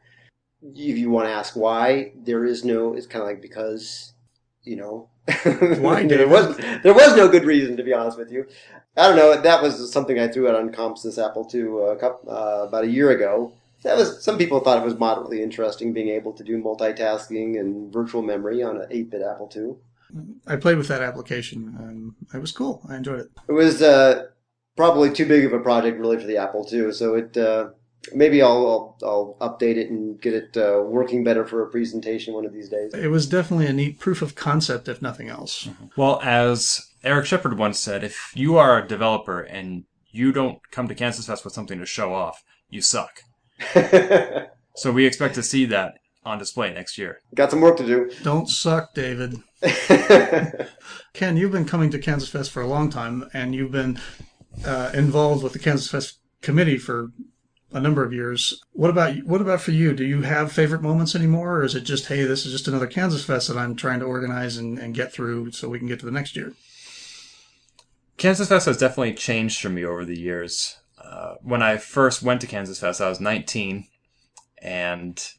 If 0.63 0.99
you 0.99 1.11
want 1.11 1.27
to 1.27 1.33
ask 1.33 1.57
why, 1.57 2.13
there 2.17 2.45
is 2.45 2.65
no. 2.65 2.95
It's 2.95 3.07
kind 3.07 3.23
of 3.23 3.29
like 3.29 3.41
because 3.41 4.13
you 4.63 4.77
know 4.77 5.09
Why, 5.45 6.07
there 6.07 6.29
was 6.29 6.57
there 6.83 6.95
was 6.95 7.17
no 7.17 7.29
good 7.29 7.45
reason 7.45 7.77
to 7.77 7.83
be 7.83 7.93
honest 7.93 8.19
with 8.19 8.31
you. 8.31 8.47
I 8.97 9.09
don't 9.09 9.17
know. 9.17 9.41
That 9.41 9.63
was 9.63 9.93
something 9.93 10.19
I 10.19 10.29
threw 10.29 10.49
out 10.49 10.57
on 10.57 10.73
comp.sys.apple2 10.73 11.93
a 11.93 11.97
couple, 11.97 12.31
uh, 12.31 12.65
about 12.67 12.85
a 12.85 12.91
year 12.91 13.11
ago. 13.11 13.53
That 13.83 13.97
was 13.97 14.23
some 14.23 14.37
people 14.37 14.61
thought 14.61 14.79
it 14.79 14.85
was 14.85 14.99
moderately 14.99 15.43
interesting 15.43 15.93
being 15.93 16.09
able 16.09 16.33
to 16.33 16.45
do 16.45 16.63
multitasking 16.63 17.59
and 17.59 17.93
virtual 17.93 18.23
memory 18.23 18.63
on 18.63 18.77
an 18.77 18.89
8-bit 18.91 19.23
Apple 19.23 19.51
II. 19.55 19.77
I 20.47 20.57
played 20.57 20.79
with 20.79 20.89
that 20.89 21.03
application 21.03 21.77
and 21.79 22.15
it 22.35 22.41
was 22.41 22.53
cool. 22.53 22.87
I 22.89 22.97
enjoyed 22.97 23.21
it. 23.21 23.31
It 23.49 23.53
was 23.53 23.83
uh, 23.83 24.27
probably 24.77 25.13
too 25.13 25.27
big 25.27 25.45
of 25.45 25.53
a 25.53 25.61
project 25.61 25.99
really 25.99 26.19
for 26.19 26.27
the 26.27 26.37
Apple 26.37 26.65
too. 26.65 26.93
so 26.93 27.15
it 27.15 27.37
uh, 27.37 27.71
maybe 28.15 28.43
I'll, 28.43 28.97
I'll 29.03 29.37
I'll 29.41 29.51
update 29.51 29.77
it 29.77 29.91
and 29.91 30.21
get 30.21 30.35
it 30.35 30.57
uh, 30.57 30.83
working 30.83 31.25
better 31.25 31.47
for 31.47 31.63
a 31.63 31.71
presentation 31.71 32.35
one 32.35 32.47
of 32.47 32.53
these 32.53 32.69
days. 32.69 32.95
It 32.95 33.09
was 33.09 33.27
definitely 33.27 33.67
a 33.67 33.73
neat 33.73 33.99
proof 33.99 34.23
of 34.23 34.35
concept, 34.35 34.89
if 34.89 35.03
nothing 35.03 35.29
else. 35.29 35.69
Well, 35.97 36.21
as 36.23 36.89
Eric 37.05 37.27
Shepherd 37.27 37.59
once 37.59 37.79
said, 37.79 38.05
if 38.05 38.33
you 38.35 38.57
are 38.57 38.79
a 38.79 38.87
developer 38.87 39.41
and 39.41 39.85
you 40.11 40.33
don't 40.33 40.59
come 40.71 40.89
to 40.89 40.95
Kansas 40.95 41.27
Fest 41.27 41.45
with 41.45 41.55
something 41.55 41.79
to 41.79 41.87
show 41.87 42.15
off, 42.15 42.43
you 42.69 42.81
suck. 42.81 43.23
So 44.81 44.93
we 44.93 45.05
expect 45.05 45.35
to 45.35 45.43
see 45.43 45.67
that 45.67 45.99
on 46.25 46.39
display 46.39 46.73
next 46.73 46.99
year. 46.99 47.21
Got 47.35 47.51
some 47.51 47.61
work 47.61 47.77
to 47.79 47.87
do. 47.87 48.11
Don't 48.23 48.49
suck, 48.49 48.95
David. 48.95 49.37
Ken, 51.13 51.37
you've 51.37 51.53
been 51.53 51.65
coming 51.65 51.91
to 51.91 51.99
Kansas 51.99 52.29
Fest 52.29 52.51
for 52.51 52.63
a 52.63 52.67
long 52.67 52.91
time, 52.91 53.29
and 53.33 53.55
you've 53.55 53.73
been 53.73 53.99
uh, 54.65 54.91
involved 54.95 55.43
with 55.43 55.53
the 55.53 55.59
Kansas 55.59 55.91
Fest 55.91 56.19
committee 56.43 56.79
for 56.79 57.11
a 57.73 57.81
number 57.81 58.05
of 58.05 58.13
years. 58.13 58.61
What 58.73 58.91
about 58.91 59.17
what 59.25 59.41
about 59.41 59.61
for 59.61 59.71
you? 59.71 59.93
Do 59.93 60.05
you 60.05 60.23
have 60.23 60.53
favorite 60.53 60.83
moments 60.83 61.15
anymore, 61.15 61.59
or 61.59 61.65
is 61.65 61.75
it 61.75 61.83
just 61.83 62.07
hey, 62.07 62.25
this 62.25 62.45
is 62.45 62.53
just 62.53 62.69
another 62.69 62.87
Kansas 62.87 63.25
Fest 63.25 63.49
that 63.49 63.57
I'm 63.57 63.77
trying 63.77 64.01
to 64.01 64.07
organize 64.07 64.57
and, 64.57 64.79
and 64.79 64.95
get 64.95 65.13
through 65.13 65.53
so 65.53 65.69
we 65.69 65.79
can 65.79 65.89
get 65.89 66.01
to 66.01 66.07
the 66.07 66.13
next 66.13 66.37
year? 66.37 66.53
Kansas 68.17 68.49
Fest 68.49 68.67
has 68.67 68.77
definitely 68.77 69.15
changed 69.15 69.61
for 69.61 69.71
me 69.71 69.85
over 69.85 70.05
the 70.05 70.19
years. 70.19 70.79
Uh, 71.03 71.37
when 71.43 71.63
I 71.63 71.79
first 71.79 72.23
went 72.23 72.41
to 72.43 72.47
Kansas 72.47 72.79
Fest, 72.79 73.01
I 73.01 73.09
was 73.09 73.21
19, 73.21 73.87
and 74.61 75.33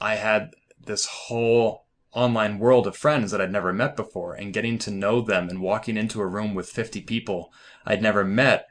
I 0.00 0.16
had 0.16 0.54
this 0.84 1.06
whole 1.06 1.86
online 2.12 2.58
world 2.58 2.86
of 2.86 2.96
friends 2.96 3.30
that 3.30 3.40
I'd 3.40 3.52
never 3.52 3.72
met 3.72 3.96
before, 3.96 4.34
and 4.34 4.52
getting 4.52 4.78
to 4.78 4.90
know 4.90 5.20
them 5.20 5.48
and 5.48 5.60
walking 5.60 5.96
into 5.96 6.20
a 6.20 6.26
room 6.26 6.54
with 6.54 6.68
50 6.68 7.02
people 7.02 7.52
I'd 7.84 8.02
never 8.02 8.24
met, 8.24 8.66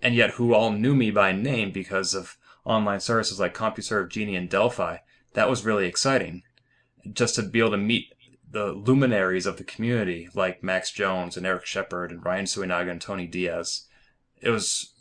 and 0.00 0.14
yet 0.14 0.32
who 0.32 0.54
all 0.54 0.72
knew 0.72 0.94
me 0.94 1.10
by 1.10 1.32
name 1.32 1.70
because 1.70 2.14
of 2.14 2.36
online 2.64 3.00
services 3.00 3.40
like 3.40 3.54
CompuServe, 3.54 4.10
Genie, 4.10 4.36
and 4.36 4.48
Delphi. 4.48 4.98
That 5.34 5.48
was 5.48 5.64
really 5.64 5.86
exciting. 5.86 6.42
Just 7.12 7.34
to 7.36 7.42
be 7.42 7.60
able 7.60 7.70
to 7.70 7.76
meet 7.76 8.12
the 8.50 8.72
luminaries 8.72 9.46
of 9.46 9.56
the 9.56 9.64
community 9.64 10.28
like 10.34 10.62
Max 10.62 10.90
Jones 10.90 11.36
and 11.36 11.46
Eric 11.46 11.66
Shepherd 11.66 12.10
and 12.10 12.24
Ryan 12.24 12.46
Suenaga 12.46 12.90
and 12.90 13.00
Tony 13.00 13.26
Diaz. 13.26 13.86
It 14.40 14.50
was 14.50 14.94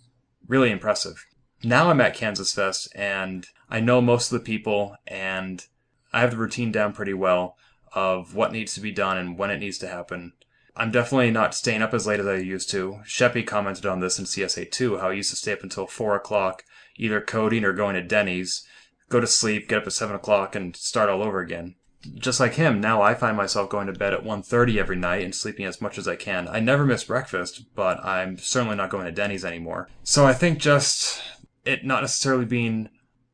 really 0.48 0.72
impressive. 0.72 1.26
Now 1.64 1.90
I'm 1.90 2.02
at 2.02 2.14
Kansas 2.14 2.54
Fest 2.54 2.90
and 2.94 3.48
I 3.70 3.80
know 3.80 4.02
most 4.02 4.32
of 4.32 4.40
the 4.40 4.46
people 4.46 4.96
and 5.06 5.66
I 6.14 6.22
have 6.22 6.32
the 6.32 6.38
routine 6.38 6.72
down 6.72 6.94
pretty 6.94 7.14
well 7.14 7.58
of 7.94 8.36
what 8.36 8.52
needs 8.52 8.74
to 8.76 8.82
be 8.82 8.92
done 8.92 9.18
and 9.18 9.38
when 9.38 9.50
it 9.50 9.60
needs 9.60 9.78
to 9.80 9.88
happen. 9.88 10.34
I'm 10.76 10.92
definitely 10.92 11.32
not 11.32 11.56
staying 11.56 11.82
up 11.82 11.94
as 11.94 12.06
late 12.06 12.20
as 12.20 12.28
I 12.28 12.36
used 12.36 12.70
to. 12.72 13.00
Sheppy 13.04 13.46
commented 13.46 13.86
on 13.86 14.00
this 14.00 14.20
in 14.20 14.26
CSA 14.26 14.70
2, 14.72 15.00
how 15.00 15.10
he 15.10 15.18
used 15.18 15.32
to 15.32 15.36
stay 15.36 15.54
up 15.54 15.64
until 15.64 15.88
4 15.88 16.16
o'clock, 16.16 16.64
either 16.98 17.20
coding 17.20 17.64
or 17.64 17.74
going 17.74 17.96
to 17.96 18.04
Denny's, 18.04 18.64
go 19.10 19.20
to 19.20 19.28
sleep, 19.28 19.68
get 19.68 19.80
up 19.80 19.88
at 19.88 19.94
7 19.94 20.16
o'clock, 20.16 20.56
and 20.56 20.76
start 20.76 21.10
all 21.10 21.24
over 21.24 21.40
again. 21.40 21.76
Just 22.16 22.40
like 22.40 22.54
him, 22.54 22.80
now 22.80 23.02
I 23.02 23.16
find 23.16 23.36
myself 23.36 23.70
going 23.70 23.88
to 23.88 23.94
bed 23.94 24.14
at 24.14 24.24
1.30 24.24 24.78
every 24.78 24.96
night 24.96 25.24
and 25.24 25.34
sleeping 25.34 25.66
as 25.66 25.82
much 25.82 25.98
as 25.98 26.08
I 26.08 26.16
can. 26.16 26.48
I 26.48 26.60
never 26.60 26.86
miss 26.86 27.04
breakfast, 27.04 27.66
but 27.74 28.04
I'm 28.06 28.38
certainly 28.38 28.76
not 28.76 28.92
going 28.92 29.06
to 29.06 29.12
Denny's 29.12 29.44
anymore. 29.44 29.90
So 30.04 30.28
I 30.28 30.34
think 30.34 30.60
just 30.60 31.22
it 31.66 31.84
not 31.84 32.02
necessarily 32.02 32.46
being 32.46 32.90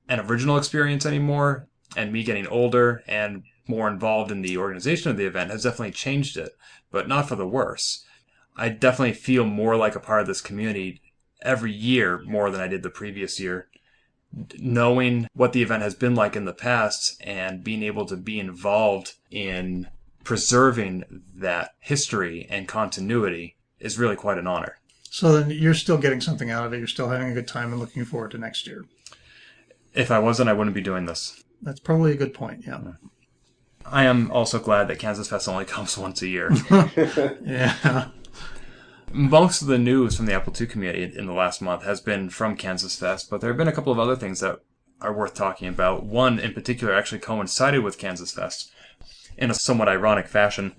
an 0.08 0.20
original 0.20 0.58
experience 0.58 1.06
anymore, 1.06 1.68
and 1.96 2.12
me 2.12 2.24
getting 2.24 2.48
older 2.48 3.04
and 3.08 3.44
more 3.68 3.88
involved 3.88 4.32
in 4.32 4.42
the 4.42 4.58
organization 4.58 5.12
of 5.12 5.18
the 5.18 5.26
event 5.26 5.52
has 5.52 5.64
definitely 5.64 5.92
changed 5.92 6.38
it, 6.38 6.58
but 6.92 7.08
not 7.08 7.30
for 7.30 7.36
the 7.36 7.48
worse. 7.48 8.04
I 8.56 8.70
definitely 8.70 9.14
feel 9.14 9.46
more 9.46 9.76
like 9.76 9.96
a 9.96 10.00
part 10.00 10.22
of 10.22 10.28
this 10.28 10.42
community 10.42 11.02
every 11.42 11.72
year 11.72 12.22
more 12.26 12.50
than 12.50 12.62
I 12.62 12.68
did 12.68 12.84
the 12.84 12.90
previous 12.90 13.40
year. 13.40 13.68
Knowing 14.58 15.28
what 15.34 15.54
the 15.54 15.62
event 15.62 15.84
has 15.84 15.96
been 15.96 16.16
like 16.16 16.36
in 16.36 16.46
the 16.46 16.54
past 16.54 17.22
and 17.22 17.64
being 17.64 17.84
able 17.84 18.06
to 18.08 18.18
be 18.18 18.40
involved 18.40 19.14
in 19.30 19.88
preserving 20.24 21.04
that 21.36 21.76
history 21.80 22.48
and 22.50 22.68
continuity 22.68 23.56
is 23.80 24.00
really 24.00 24.16
quite 24.16 24.38
an 24.38 24.48
honor. 24.48 24.80
So 25.04 25.40
then 25.40 25.52
you're 25.52 25.76
still 25.76 26.00
getting 26.00 26.22
something 26.22 26.50
out 26.50 26.66
of 26.66 26.74
it. 26.74 26.80
You're 26.80 26.88
still 26.88 27.10
having 27.10 27.30
a 27.30 27.34
good 27.34 27.48
time 27.48 27.72
and 27.72 27.80
looking 27.80 28.06
forward 28.06 28.32
to 28.32 28.40
next 28.40 28.66
year. 28.66 28.86
If 29.94 30.12
I 30.12 30.20
wasn't, 30.20 30.50
I 30.50 30.54
wouldn't 30.54 30.76
be 30.76 30.82
doing 30.82 31.06
this. 31.06 31.44
That's 31.62 31.80
probably 31.80 32.12
a 32.12 32.18
good 32.18 32.34
point. 32.34 32.64
Yeah. 32.66 32.82
I 33.86 34.06
am 34.06 34.32
also 34.32 34.60
glad 34.60 34.88
that 34.88 35.00
Kansas 35.00 35.30
Fest 35.30 35.48
only 35.48 35.66
comes 35.76 35.98
once 35.98 36.22
a 36.22 36.28
year. 36.28 36.52
Yeah. 37.46 38.08
Most 39.12 39.62
of 39.62 39.68
the 39.68 39.78
news 39.78 40.18
from 40.18 40.26
the 40.26 40.34
Apple 40.34 40.54
II 40.60 40.66
community 40.66 41.04
in 41.16 41.28
the 41.28 41.34
last 41.34 41.62
month 41.62 41.84
has 41.84 42.02
been 42.02 42.32
from 42.32 42.58
Kansas 42.58 42.96
Fest, 42.96 43.30
but 43.30 43.42
there 43.42 43.52
have 43.52 43.58
been 43.58 43.68
a 43.68 43.72
couple 43.72 43.94
of 43.94 44.00
other 44.00 44.16
things 44.16 44.40
that 44.40 44.62
are 45.02 45.14
worth 45.14 45.36
talking 45.36 45.68
about. 45.68 46.04
One 46.04 46.40
in 46.40 46.54
particular 46.54 46.96
actually 46.96 47.20
coincided 47.20 47.84
with 47.84 48.00
Kansas 48.00 48.32
Fest 48.32 48.72
in 49.38 49.52
a 49.52 49.54
somewhat 49.54 49.88
ironic 49.88 50.28
fashion. 50.28 50.74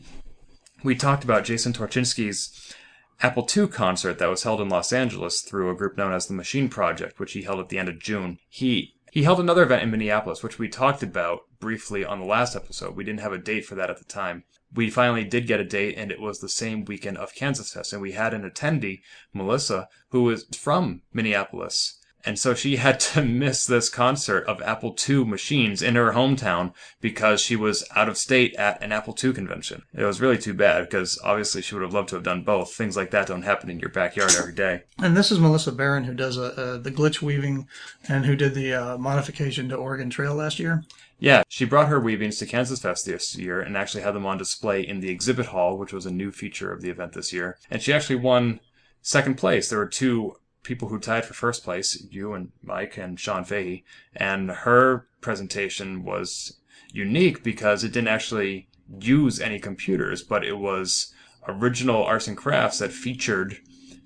We 0.83 0.97
talked 0.97 1.23
about 1.23 1.45
Jason 1.45 1.73
Torchinsky's 1.73 2.75
Apple 3.21 3.49
II 3.57 3.69
concert 3.69 4.19
that 4.19 4.29
was 4.29 4.43
held 4.43 4.61
in 4.61 4.69
Los 4.69 4.93
Angeles 4.93 5.41
through 5.41 5.71
a 5.71 5.77
group 5.77 5.97
known 5.97 6.13
as 6.13 6.27
the 6.27 6.35
Machine 6.35 6.69
Project, 6.69 7.21
which 7.21 7.33
he 7.33 7.43
held 7.43 7.61
at 7.61 7.69
the 7.69 7.79
end 7.79 7.89
of 7.89 8.01
June. 8.01 8.39
He 8.49 8.95
he 9.15 9.23
held 9.23 9.39
another 9.39 9.63
event 9.63 9.85
in 9.85 9.93
Minneapolis, 9.93 10.43
which 10.43 10.59
we 10.59 10.69
talked 10.69 11.01
about 11.01 11.43
briefly 11.61 12.05
on 12.05 12.19
the 12.19 12.27
last 12.27 12.57
episode. 12.57 12.97
We 12.97 13.05
didn't 13.05 13.21
have 13.21 13.33
a 13.33 13.39
date 13.39 13.65
for 13.65 13.77
that 13.77 13.89
at 13.89 13.99
the 13.99 14.05
time. 14.05 14.43
We 14.75 14.91
finally 14.91 15.23
did 15.23 15.47
get 15.47 15.61
a 15.61 15.65
date, 15.65 15.95
and 15.97 16.11
it 16.11 16.21
was 16.21 16.41
the 16.41 16.49
same 16.49 16.85
weekend 16.85 17.19
of 17.19 17.33
Kansas 17.33 17.73
Fest. 17.73 17.93
And 17.93 18.03
we 18.03 18.11
had 18.11 18.35
an 18.35 18.43
attendee, 18.43 19.03
Melissa, 19.33 19.89
who 20.09 20.25
was 20.25 20.47
from 20.57 21.03
Minneapolis. 21.13 21.97
And 22.27 22.39
so 22.39 22.55
she 22.55 22.77
had 22.77 23.01
to 23.01 23.23
miss 23.25 23.67
this 23.67 23.89
concert 23.89 24.45
of 24.47 24.63
Apple 24.63 24.97
II 25.09 25.25
machines 25.25 25.83
in 25.83 25.95
her 25.95 26.13
hometown 26.13 26.73
because 27.01 27.41
she 27.41 27.57
was 27.57 27.85
out 27.95 28.09
of 28.09 28.17
state 28.17 28.55
at 28.57 28.83
an 28.83 28.93
Apple 28.93 29.17
II 29.23 29.33
convention. 29.33 29.83
It 29.93 30.05
was 30.05 30.21
really 30.21 30.39
too 30.39 30.55
bad 30.55 30.85
because 30.85 31.19
obviously 31.23 31.63
she 31.63 31.75
would 31.75 31.83
have 31.83 31.95
loved 31.95 32.09
to 32.11 32.17
have 32.17 32.25
done 32.25 32.43
both. 32.43 32.73
Things 32.73 32.97
like 32.97 33.11
that 33.11 33.27
don't 33.27 33.43
happen 33.43 33.71
in 33.71 33.81
your 33.81 33.91
backyard 33.91 34.33
every 34.39 34.55
day. 34.55 34.83
And 34.99 35.17
this 35.17 35.31
is 35.31 35.39
Melissa 35.39 35.73
Barron 35.73 36.05
who 36.05 36.15
does 36.15 36.39
uh, 36.39 36.55
uh, 36.57 36.77
the 36.79 36.91
glitch 36.91 37.21
weaving 37.21 37.69
and 38.09 38.25
who 38.25 38.37
did 38.37 38.55
the 38.55 38.75
uh, 38.75 38.99
modification 38.99 39.69
to 39.69 39.77
Oregon 39.77 40.11
Trail 40.11 40.35
last 40.35 40.59
year. 40.59 40.85
Yeah, 41.19 41.43
she 41.49 41.65
brought 41.65 41.89
her 41.89 42.01
weavings 42.01 42.39
to 42.39 42.47
Kansas 42.47 42.81
Fest 42.81 43.07
this 43.07 43.37
year 43.37 43.61
and 43.61 43.77
actually 43.77 44.03
had 44.03 44.15
them 44.15 44.27
on 44.27 44.37
display 44.37 44.83
in 44.83 45.01
the 45.01 45.11
exhibit 45.11 45.47
hall, 45.47 45.79
which 45.79 45.93
was 45.93 46.07
a 46.07 46.11
new 46.11 46.31
feature 46.33 46.73
of 46.73 46.83
the 46.83 46.91
event 46.91 47.13
this 47.13 47.33
year. 47.33 47.57
And 47.71 47.81
she 47.81 47.93
actually 47.93 48.17
won 48.17 48.61
second 49.01 49.37
place. 49.37 49.69
There 49.69 49.79
were 49.79 49.87
two 49.87 50.37
people 50.65 50.89
who 50.89 50.99
tied 50.99 51.25
for 51.25 51.35
first 51.35 51.63
place, 51.63 52.05
you 52.11 52.33
and 52.33 52.51
Mike 52.63 52.97
and 52.97 53.21
Sean 53.21 53.45
Fahey, 53.45 53.85
and 54.17 54.51
her 54.51 55.07
presentation 55.21 56.03
was 56.03 56.59
unique 56.93 57.45
because 57.45 57.85
it 57.85 57.93
didn't 57.93 58.09
actually 58.09 58.69
use 58.99 59.41
any 59.41 59.59
computers, 59.59 60.23
but 60.23 60.45
it 60.45 60.59
was 60.59 61.15
original 61.47 62.03
arts 62.03 62.27
and 62.27 62.37
crafts 62.37 62.79
that 62.79 62.93
featured 62.93 63.59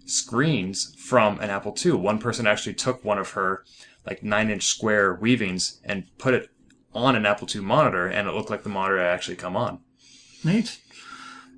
screens 0.04 0.94
from 0.98 1.38
an 1.40 1.50
Apple 1.50 1.74
II. 1.84 1.92
One 1.92 2.18
person 2.18 2.46
actually 2.46 2.74
took 2.74 3.04
one 3.04 3.18
of 3.18 3.30
her 3.30 3.64
like 4.06 4.22
nine 4.22 4.50
inch 4.50 4.64
square 4.64 5.14
weavings 5.14 5.80
and 5.84 6.04
put 6.18 6.34
it 6.34 6.50
on 6.94 7.14
an 7.14 7.26
Apple 7.26 7.48
II 7.54 7.60
monitor, 7.60 8.06
and 8.06 8.28
it 8.28 8.34
looked 8.34 8.50
like 8.50 8.62
the 8.62 8.68
monitor 8.68 8.98
had 8.98 9.12
actually 9.12 9.36
come 9.36 9.56
on. 9.56 9.80
Neat. 10.42 10.80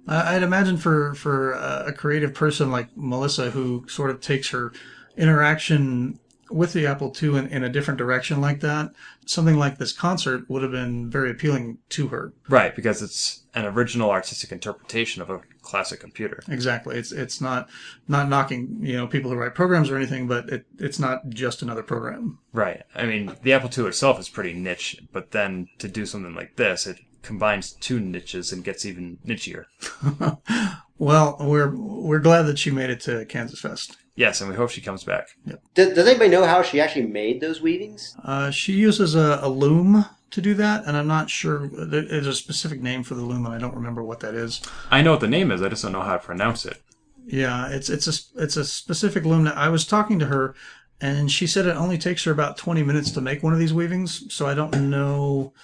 I- 0.07 0.37
I'd 0.37 0.43
imagine 0.43 0.77
for 0.77 1.15
for 1.15 1.55
uh, 1.55 1.85
a 1.87 1.93
creative 1.93 2.35
person 2.35 2.71
like 2.71 2.89
Melissa, 2.97 3.51
who 3.51 3.85
sort 3.89 4.11
of 4.11 4.21
takes 4.21 4.51
her 4.51 4.73
interaction 5.17 6.19
with 6.51 6.73
the 6.73 6.85
Apple 6.87 7.15
II 7.23 7.37
in, 7.37 7.47
in 7.47 7.63
a 7.63 7.69
different 7.69 7.97
direction 7.99 8.41
like 8.41 8.59
that, 8.61 8.91
something 9.25 9.57
like 9.57 9.79
this 9.79 9.93
concert 9.93 10.51
would 10.51 10.63
have 10.63 10.73
been 10.73 11.09
very 11.09 11.31
appealing 11.31 11.79
to 11.91 12.09
her. 12.09 12.33
Right, 12.49 12.75
because 12.75 13.03
it's 13.03 13.45
an 13.55 13.67
original 13.67 14.11
artistic 14.11 14.51
interpretation 14.51 15.23
of 15.23 15.31
a 15.31 15.41
classic 15.63 16.01
computer. 16.01 16.43
Exactly. 16.49 16.97
It's 16.97 17.13
it's 17.13 17.41
not 17.41 17.69
not 18.09 18.29
knocking 18.29 18.79
you 18.81 18.97
know 18.97 19.07
people 19.07 19.31
who 19.31 19.37
write 19.37 19.55
programs 19.55 19.91
or 19.91 19.97
anything, 19.97 20.27
but 20.27 20.49
it, 20.49 20.67
it's 20.79 20.99
not 20.99 21.29
just 21.29 21.63
another 21.63 21.83
program. 21.83 22.39
Right. 22.53 22.83
I 22.95 23.07
mean, 23.07 23.37
the 23.43 23.53
Apple 23.53 23.71
II 23.77 23.89
itself 23.89 24.19
is 24.19 24.29
pretty 24.29 24.53
niche, 24.53 25.01
but 25.13 25.31
then 25.31 25.69
to 25.79 25.89
do 25.89 26.05
something 26.07 26.35
like 26.35 26.57
this, 26.57 26.87
it 26.87 26.99
combines 27.23 27.73
two 27.73 28.01
niches 28.01 28.53
and 28.53 28.65
gets 28.65 28.85
even 28.85 29.19
nichier. 29.27 29.67
Well, 31.01 31.39
we're 31.41 31.75
we're 31.75 32.19
glad 32.19 32.43
that 32.43 32.59
she 32.59 32.71
made 32.71 32.91
it 32.91 33.01
to 33.01 33.25
Kansas 33.25 33.59
Fest. 33.59 33.97
Yes, 34.17 34.43
and 34.43 34.51
we 34.51 34.57
hope 34.57 34.69
she 34.69 34.83
comes 34.83 35.03
back. 35.03 35.29
Does, 35.75 35.95
does 35.95 36.07
anybody 36.07 36.29
know 36.29 36.45
how 36.45 36.61
she 36.61 36.79
actually 36.79 37.07
made 37.07 37.41
those 37.41 37.63
weavings? 37.63 38.15
Uh, 38.23 38.51
she 38.51 38.75
uses 38.75 39.15
a, 39.15 39.39
a 39.41 39.49
loom 39.49 40.05
to 40.31 40.43
do 40.43 40.53
that, 40.55 40.85
and 40.85 40.99
I'm 40.99 41.07
not 41.07 41.31
sure. 41.31 41.69
There's 41.69 42.27
a 42.27 42.35
specific 42.35 42.83
name 42.83 43.03
for 43.03 43.15
the 43.15 43.23
loom, 43.23 43.47
and 43.47 43.55
I 43.55 43.59
don't 43.59 43.75
remember 43.75 44.03
what 44.03 44.21
that 44.21 44.35
is. 44.35 44.61
I 44.91 45.01
know 45.01 45.13
what 45.13 45.21
the 45.21 45.27
name 45.27 45.51
is, 45.51 45.63
I 45.63 45.71
just 45.71 45.83
don't 45.83 45.93
know 45.93 46.03
how 46.03 46.19
to 46.19 46.23
pronounce 46.23 46.67
it. 46.67 46.83
Yeah, 47.27 47.69
it's 47.69 47.89
it's 47.89 48.07
a 48.07 48.43
it's 48.43 48.59
a 48.59 48.65
specific 48.67 49.25
loom. 49.25 49.45
That 49.45 49.57
I 49.57 49.71
was 49.71 49.87
talking 49.87 50.19
to 50.19 50.27
her, 50.27 50.55
and 51.01 51.33
she 51.33 51.47
said 51.47 51.65
it 51.65 51.77
only 51.77 51.97
takes 51.97 52.25
her 52.25 52.33
about 52.33 52.59
20 52.59 52.83
minutes 52.83 53.11
to 53.13 53.23
make 53.23 53.43
one 53.43 53.55
of 53.55 53.59
these 53.59 53.73
weavings. 53.73 54.31
So 54.35 54.47
I 54.47 54.53
don't 54.53 54.91
know 54.91 55.55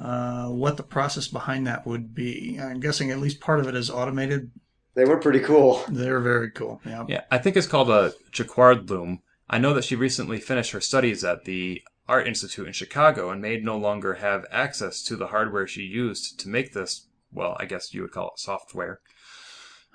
uh, 0.00 0.48
what 0.48 0.76
the 0.76 0.82
process 0.82 1.28
behind 1.28 1.66
that 1.66 1.86
would 1.86 2.14
be. 2.14 2.58
I'm 2.60 2.80
guessing 2.80 3.10
at 3.10 3.18
least 3.18 3.40
part 3.40 3.60
of 3.60 3.66
it 3.66 3.74
is 3.74 3.90
automated. 3.90 4.50
They 4.94 5.04
were 5.04 5.18
pretty 5.18 5.40
cool. 5.40 5.82
They're 5.88 6.20
very 6.20 6.50
cool. 6.50 6.80
Yeah. 6.84 7.04
Yeah, 7.08 7.20
I 7.30 7.38
think 7.38 7.56
it's 7.56 7.66
called 7.66 7.90
a 7.90 8.12
jacquard 8.32 8.90
loom. 8.90 9.22
I 9.48 9.58
know 9.58 9.72
that 9.74 9.84
she 9.84 9.96
recently 9.96 10.38
finished 10.38 10.72
her 10.72 10.80
studies 10.80 11.24
at 11.24 11.44
the 11.44 11.82
Art 12.08 12.26
Institute 12.26 12.66
in 12.66 12.72
Chicago 12.72 13.30
and 13.30 13.40
may 13.40 13.58
no 13.58 13.76
longer 13.76 14.14
have 14.14 14.46
access 14.50 15.02
to 15.04 15.16
the 15.16 15.28
hardware 15.28 15.66
she 15.66 15.82
used 15.82 16.40
to 16.40 16.48
make 16.48 16.72
this, 16.72 17.06
well, 17.32 17.56
I 17.60 17.66
guess 17.66 17.94
you 17.94 18.02
would 18.02 18.12
call 18.12 18.28
it 18.28 18.38
software. 18.38 19.00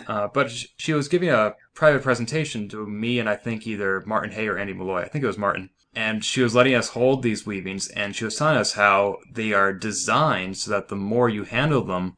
Uh, 0.08 0.28
but 0.34 0.52
she 0.78 0.94
was 0.94 1.08
giving 1.08 1.30
a 1.30 1.54
private 1.76 2.02
presentation 2.02 2.68
to 2.70 2.88
me 2.88 3.20
and 3.20 3.30
I 3.30 3.36
think 3.36 3.68
either 3.68 4.02
Martin 4.06 4.32
Haye 4.32 4.48
or 4.48 4.58
Andy 4.58 4.74
Malloy. 4.74 5.02
I 5.02 5.08
think 5.08 5.24
it 5.24 5.28
was 5.28 5.38
Martin. 5.38 5.70
And 5.96 6.24
she 6.26 6.42
was 6.42 6.54
letting 6.54 6.76
us 6.76 6.90
hold 6.90 7.24
these 7.24 7.46
weavings 7.46 7.88
and 7.88 8.16
she 8.16 8.26
was 8.26 8.36
telling 8.36 8.58
us 8.58 8.74
how 8.74 9.20
they 9.32 9.54
are 9.54 9.72
designed 9.72 10.58
so 10.58 10.72
that 10.72 10.90
the 10.90 10.96
more 10.96 11.30
you 11.30 11.46
handle 11.46 11.84
them, 11.84 12.18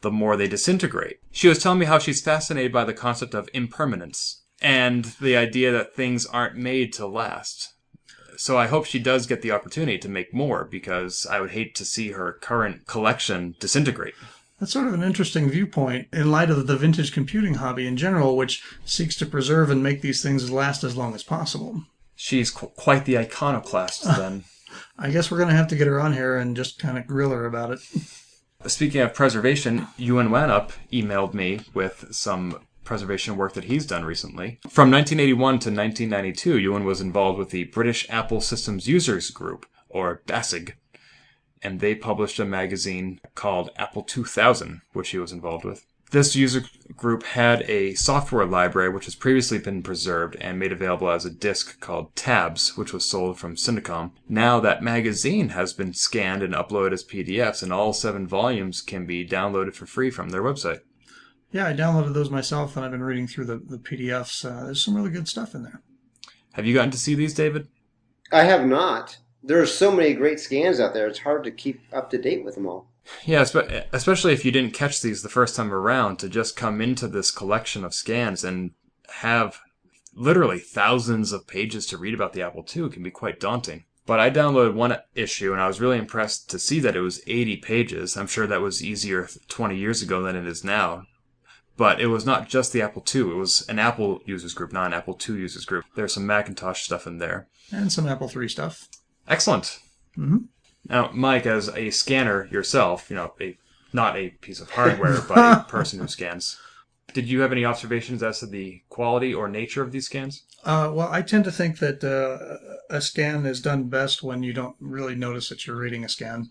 the 0.00 0.10
more 0.10 0.36
they 0.36 0.48
disintegrate. 0.48 1.18
She 1.30 1.48
was 1.48 1.58
telling 1.58 1.78
me 1.78 1.86
how 1.86 1.98
she's 1.98 2.22
fascinated 2.22 2.72
by 2.72 2.84
the 2.84 2.94
concept 2.94 3.34
of 3.34 3.48
impermanence 3.52 4.42
and 4.60 5.04
the 5.20 5.36
idea 5.36 5.70
that 5.72 5.94
things 5.94 6.26
aren't 6.26 6.56
made 6.56 6.92
to 6.94 7.06
last. 7.06 7.74
So 8.36 8.56
I 8.56 8.68
hope 8.68 8.86
she 8.86 9.00
does 9.00 9.26
get 9.26 9.42
the 9.42 9.50
opportunity 9.50 9.98
to 9.98 10.08
make 10.08 10.32
more 10.32 10.64
because 10.64 11.26
I 11.26 11.40
would 11.40 11.50
hate 11.50 11.74
to 11.74 11.84
see 11.84 12.12
her 12.12 12.38
current 12.40 12.86
collection 12.86 13.56
disintegrate. 13.58 14.14
That's 14.60 14.72
sort 14.72 14.86
of 14.88 14.94
an 14.94 15.02
interesting 15.02 15.50
viewpoint 15.50 16.08
in 16.12 16.30
light 16.30 16.50
of 16.50 16.66
the 16.66 16.76
vintage 16.76 17.12
computing 17.12 17.54
hobby 17.54 17.86
in 17.86 17.96
general, 17.96 18.36
which 18.36 18.62
seeks 18.84 19.16
to 19.16 19.26
preserve 19.26 19.70
and 19.70 19.82
make 19.82 20.02
these 20.02 20.22
things 20.22 20.50
last 20.50 20.82
as 20.82 20.96
long 20.96 21.14
as 21.14 21.22
possible. 21.22 21.84
She's 22.20 22.50
qu- 22.50 22.66
quite 22.66 23.04
the 23.04 23.16
iconoclast 23.16 24.02
then. 24.16 24.42
I 24.98 25.10
guess 25.10 25.30
we're 25.30 25.38
going 25.38 25.50
to 25.50 25.54
have 25.54 25.68
to 25.68 25.76
get 25.76 25.86
her 25.86 26.00
on 26.00 26.12
here 26.12 26.36
and 26.36 26.56
just 26.56 26.78
kind 26.80 26.98
of 26.98 27.06
grill 27.06 27.30
her 27.30 27.46
about 27.46 27.70
it. 27.70 27.78
Speaking 28.66 29.00
of 29.00 29.14
preservation, 29.14 29.86
Ewen 29.96 30.28
Wannop 30.28 30.72
emailed 30.92 31.32
me 31.32 31.60
with 31.72 32.06
some 32.10 32.66
preservation 32.82 33.36
work 33.36 33.52
that 33.52 33.64
he's 33.64 33.86
done 33.86 34.04
recently. 34.04 34.58
From 34.68 34.90
1981 34.90 35.38
to 35.60 35.70
1992, 35.70 36.58
Ewen 36.58 36.84
was 36.84 37.00
involved 37.00 37.38
with 37.38 37.50
the 37.50 37.64
British 37.64 38.04
Apple 38.10 38.40
Systems 38.40 38.88
Users 38.88 39.30
Group, 39.30 39.64
or 39.88 40.22
BASUG, 40.26 40.72
and 41.62 41.78
they 41.78 41.94
published 41.94 42.40
a 42.40 42.44
magazine 42.44 43.20
called 43.36 43.70
Apple 43.76 44.02
2000, 44.02 44.80
which 44.92 45.10
he 45.10 45.18
was 45.18 45.30
involved 45.30 45.64
with. 45.64 45.86
This 46.10 46.34
user 46.34 46.62
group 46.96 47.22
had 47.22 47.62
a 47.68 47.94
software 47.94 48.46
library 48.46 48.88
which 48.88 49.04
has 49.04 49.14
previously 49.14 49.58
been 49.58 49.82
preserved 49.82 50.36
and 50.40 50.58
made 50.58 50.72
available 50.72 51.10
as 51.10 51.26
a 51.26 51.30
disk 51.30 51.80
called 51.80 52.16
Tabs, 52.16 52.78
which 52.78 52.94
was 52.94 53.04
sold 53.04 53.38
from 53.38 53.56
Syndicomm. 53.56 54.12
Now 54.26 54.58
that 54.60 54.82
magazine 54.82 55.50
has 55.50 55.74
been 55.74 55.92
scanned 55.92 56.42
and 56.42 56.54
uploaded 56.54 56.92
as 56.92 57.04
PDFs, 57.04 57.62
and 57.62 57.72
all 57.72 57.92
seven 57.92 58.26
volumes 58.26 58.80
can 58.80 59.04
be 59.04 59.26
downloaded 59.26 59.74
for 59.74 59.84
free 59.84 60.10
from 60.10 60.30
their 60.30 60.42
website. 60.42 60.80
Yeah, 61.50 61.66
I 61.66 61.74
downloaded 61.74 62.14
those 62.14 62.30
myself 62.30 62.76
and 62.76 62.84
I've 62.84 62.90
been 62.90 63.02
reading 63.02 63.26
through 63.26 63.44
the, 63.44 63.56
the 63.56 63.78
PDFs. 63.78 64.44
Uh, 64.44 64.64
there's 64.64 64.84
some 64.84 64.94
really 64.94 65.10
good 65.10 65.28
stuff 65.28 65.54
in 65.54 65.62
there. 65.62 65.82
Have 66.52 66.64
you 66.66 66.74
gotten 66.74 66.90
to 66.90 66.98
see 66.98 67.14
these, 67.14 67.34
David? 67.34 67.68
I 68.32 68.44
have 68.44 68.66
not. 68.66 69.18
There 69.42 69.60
are 69.60 69.66
so 69.66 69.92
many 69.92 70.14
great 70.14 70.40
scans 70.40 70.80
out 70.80 70.94
there. 70.94 71.06
It's 71.06 71.20
hard 71.20 71.44
to 71.44 71.50
keep 71.50 71.80
up 71.92 72.10
to 72.10 72.18
date 72.18 72.44
with 72.44 72.54
them 72.54 72.66
all. 72.66 72.88
Yeah, 73.24 73.42
espe- 73.42 73.86
especially 73.92 74.32
if 74.32 74.44
you 74.44 74.50
didn't 74.52 74.74
catch 74.74 75.00
these 75.00 75.22
the 75.22 75.28
first 75.28 75.56
time 75.56 75.72
around, 75.72 76.18
to 76.18 76.28
just 76.28 76.56
come 76.56 76.80
into 76.80 77.08
this 77.08 77.30
collection 77.30 77.84
of 77.84 77.94
scans 77.94 78.44
and 78.44 78.72
have 79.20 79.58
literally 80.14 80.58
thousands 80.58 81.32
of 81.32 81.46
pages 81.46 81.86
to 81.86 81.96
read 81.98 82.14
about 82.14 82.32
the 82.32 82.42
Apple 82.42 82.66
II 82.74 82.88
can 82.90 83.02
be 83.02 83.10
quite 83.10 83.40
daunting. 83.40 83.84
But 84.06 84.20
I 84.20 84.30
downloaded 84.30 84.74
one 84.74 84.96
issue 85.14 85.52
and 85.52 85.60
I 85.60 85.68
was 85.68 85.80
really 85.80 85.98
impressed 85.98 86.48
to 86.50 86.58
see 86.58 86.80
that 86.80 86.96
it 86.96 87.00
was 87.02 87.20
80 87.26 87.58
pages. 87.58 88.16
I'm 88.16 88.26
sure 88.26 88.46
that 88.46 88.62
was 88.62 88.82
easier 88.82 89.28
20 89.48 89.76
years 89.76 90.00
ago 90.02 90.22
than 90.22 90.34
it 90.34 90.46
is 90.46 90.64
now. 90.64 91.04
But 91.76 92.00
it 92.00 92.06
was 92.08 92.24
not 92.26 92.48
just 92.48 92.72
the 92.72 92.82
Apple 92.82 93.04
II. 93.14 93.30
It 93.30 93.36
was 93.36 93.66
an 93.68 93.78
Apple 93.78 94.20
users 94.24 94.54
group, 94.54 94.72
not 94.72 94.86
an 94.86 94.92
Apple 94.94 95.16
II 95.28 95.36
users 95.36 95.64
group. 95.64 95.84
There's 95.94 96.14
some 96.14 96.26
Macintosh 96.26 96.82
stuff 96.82 97.06
in 97.06 97.18
there. 97.18 97.48
And 97.70 97.92
some 97.92 98.08
Apple 98.08 98.30
III 98.34 98.48
stuff. 98.48 98.88
Excellent. 99.28 99.78
Mhm. 100.16 100.46
Now, 100.88 101.10
Mike, 101.12 101.46
as 101.46 101.68
a 101.70 101.90
scanner 101.90 102.46
yourself, 102.46 103.10
you 103.10 103.16
know, 103.16 103.34
a 103.40 103.56
not 103.92 104.16
a 104.16 104.30
piece 104.30 104.60
of 104.60 104.70
hardware, 104.72 105.20
but 105.20 105.38
a 105.38 105.64
person 105.64 106.00
who 106.00 106.08
scans, 106.08 106.58
did 107.14 107.28
you 107.28 107.40
have 107.40 107.52
any 107.52 107.64
observations 107.64 108.22
as 108.22 108.40
to 108.40 108.46
the 108.46 108.82
quality 108.88 109.32
or 109.32 109.48
nature 109.48 109.82
of 109.82 109.92
these 109.92 110.06
scans? 110.06 110.44
Uh, 110.64 110.90
well, 110.92 111.08
I 111.10 111.22
tend 111.22 111.44
to 111.44 111.52
think 111.52 111.78
that 111.78 112.04
uh, 112.04 112.94
a 112.94 113.00
scan 113.00 113.46
is 113.46 113.60
done 113.60 113.84
best 113.84 114.22
when 114.22 114.42
you 114.42 114.52
don't 114.52 114.76
really 114.80 115.14
notice 115.14 115.48
that 115.48 115.66
you're 115.66 115.76
reading 115.76 116.04
a 116.04 116.08
scan. 116.08 116.50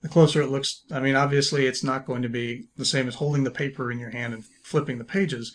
The 0.00 0.08
closer 0.08 0.40
it 0.40 0.48
looks, 0.48 0.84
I 0.92 1.00
mean, 1.00 1.16
obviously 1.16 1.66
it's 1.66 1.82
not 1.82 2.06
going 2.06 2.22
to 2.22 2.28
be 2.28 2.68
the 2.76 2.84
same 2.84 3.08
as 3.08 3.16
holding 3.16 3.44
the 3.44 3.50
paper 3.50 3.90
in 3.90 3.98
your 3.98 4.10
hand 4.10 4.32
and 4.32 4.44
flipping 4.62 4.98
the 4.98 5.04
pages. 5.04 5.54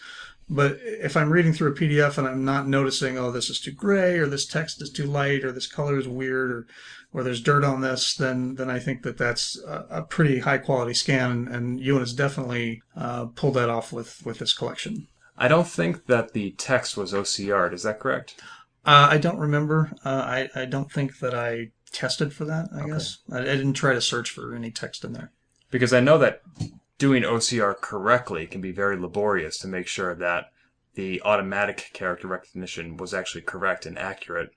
But 0.49 0.77
if 0.81 1.15
I'm 1.15 1.31
reading 1.31 1.53
through 1.53 1.71
a 1.71 1.75
PDF 1.75 2.17
and 2.17 2.27
I'm 2.27 2.43
not 2.43 2.67
noticing, 2.67 3.17
oh, 3.17 3.31
this 3.31 3.49
is 3.49 3.61
too 3.61 3.71
gray, 3.71 4.17
or 4.17 4.27
this 4.27 4.45
text 4.45 4.81
is 4.81 4.89
too 4.89 5.05
light, 5.05 5.45
or 5.45 5.53
this 5.53 5.67
color 5.67 5.97
is 5.97 6.07
weird, 6.07 6.51
or 6.51 6.67
or 7.13 7.23
there's 7.23 7.41
dirt 7.41 7.63
on 7.63 7.81
this, 7.81 8.15
then 8.15 8.55
then 8.55 8.69
I 8.69 8.79
think 8.79 9.03
that 9.03 9.17
that's 9.17 9.59
a, 9.65 9.85
a 9.89 10.01
pretty 10.01 10.39
high 10.39 10.57
quality 10.57 10.93
scan, 10.93 11.47
and 11.47 11.79
Ewen 11.79 12.01
has 12.01 12.13
definitely 12.13 12.81
uh, 12.95 13.25
pulled 13.25 13.53
that 13.55 13.69
off 13.69 13.93
with 13.93 14.25
with 14.25 14.39
this 14.39 14.53
collection. 14.53 15.07
I 15.37 15.47
don't 15.47 15.67
think 15.67 16.05
that 16.07 16.33
the 16.33 16.51
text 16.51 16.95
was 16.95 17.13
OCR'd. 17.13 17.73
Is 17.73 17.83
that 17.83 17.99
correct? 17.99 18.35
Uh, 18.85 19.07
I 19.11 19.17
don't 19.17 19.39
remember. 19.39 19.91
Uh, 20.03 20.49
I 20.55 20.61
I 20.61 20.65
don't 20.65 20.91
think 20.91 21.19
that 21.19 21.33
I 21.33 21.71
tested 21.91 22.33
for 22.33 22.45
that. 22.45 22.69
I 22.75 22.87
guess 22.87 23.19
I, 23.31 23.39
I 23.39 23.43
didn't 23.43 23.73
try 23.73 23.93
to 23.93 24.01
search 24.01 24.29
for 24.31 24.55
any 24.55 24.71
text 24.71 25.05
in 25.05 25.13
there. 25.13 25.31
Because 25.71 25.93
I 25.93 26.01
know 26.01 26.17
that 26.17 26.41
doing 26.97 27.23
OCR 27.23 27.75
correctly 27.79 28.47
can 28.47 28.61
be 28.61 28.71
very 28.71 28.97
laborious 28.97 29.57
to 29.59 29.67
make 29.67 29.87
sure 29.87 30.13
that 30.15 30.51
the 30.95 31.21
automatic 31.23 31.89
character 31.93 32.27
recognition 32.27 32.97
was 32.97 33.13
actually 33.13 33.41
correct 33.41 33.85
and 33.85 33.97
accurate. 33.97 34.51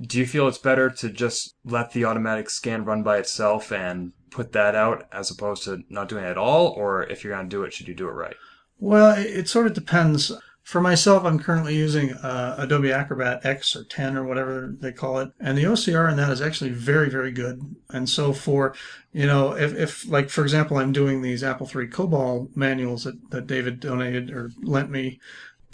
Do 0.00 0.18
you 0.18 0.26
feel 0.26 0.48
it's 0.48 0.58
better 0.58 0.90
to 0.90 1.08
just 1.08 1.54
let 1.64 1.92
the 1.92 2.04
automatic 2.04 2.50
scan 2.50 2.84
run 2.84 3.02
by 3.02 3.18
itself 3.18 3.70
and 3.70 4.12
put 4.30 4.52
that 4.52 4.74
out 4.74 5.06
as 5.12 5.30
opposed 5.30 5.62
to 5.64 5.84
not 5.88 6.08
doing 6.08 6.24
it 6.24 6.28
at 6.28 6.38
all? 6.38 6.68
Or 6.68 7.04
if 7.04 7.22
you're 7.22 7.32
going 7.32 7.48
to 7.48 7.56
do 7.56 7.62
it, 7.62 7.72
should 7.72 7.88
you 7.88 7.94
do 7.94 8.08
it 8.08 8.12
right? 8.12 8.36
Well, 8.78 9.16
it, 9.16 9.48
sort 9.48 9.66
of 9.66 9.74
depends. 9.74 10.32
For 10.62 10.80
myself, 10.80 11.24
I'm 11.24 11.38
currently 11.38 11.76
using 11.76 12.12
uh, 12.14 12.56
Adobe 12.58 12.90
Acrobat 12.90 13.44
X 13.44 13.76
or 13.76 13.84
10 13.84 14.16
or 14.16 14.24
whatever 14.24 14.74
they 14.80 14.92
call 14.92 15.18
it. 15.20 15.30
And 15.38 15.56
the 15.56 15.64
OCR 15.64 16.10
in 16.10 16.16
that 16.16 16.32
is 16.32 16.40
actually 16.40 16.70
very, 16.70 17.08
very 17.08 17.30
good. 17.30 17.76
And 17.90 18.08
so 18.08 18.32
for, 18.32 18.74
you 19.12 19.26
know, 19.26 19.52
if, 19.52 19.74
if 19.74 20.08
like, 20.08 20.30
for 20.30 20.42
example, 20.42 20.78
I'm 20.78 20.92
doing 20.92 21.22
these 21.22 21.44
Apple 21.44 21.66
III 21.68 21.88
COBOL 21.88 22.56
manuals 22.56 23.04
that, 23.04 23.30
that 23.30 23.46
David 23.46 23.78
donated 23.78 24.30
or 24.30 24.50
lent 24.62 24.90
me, 24.90 25.20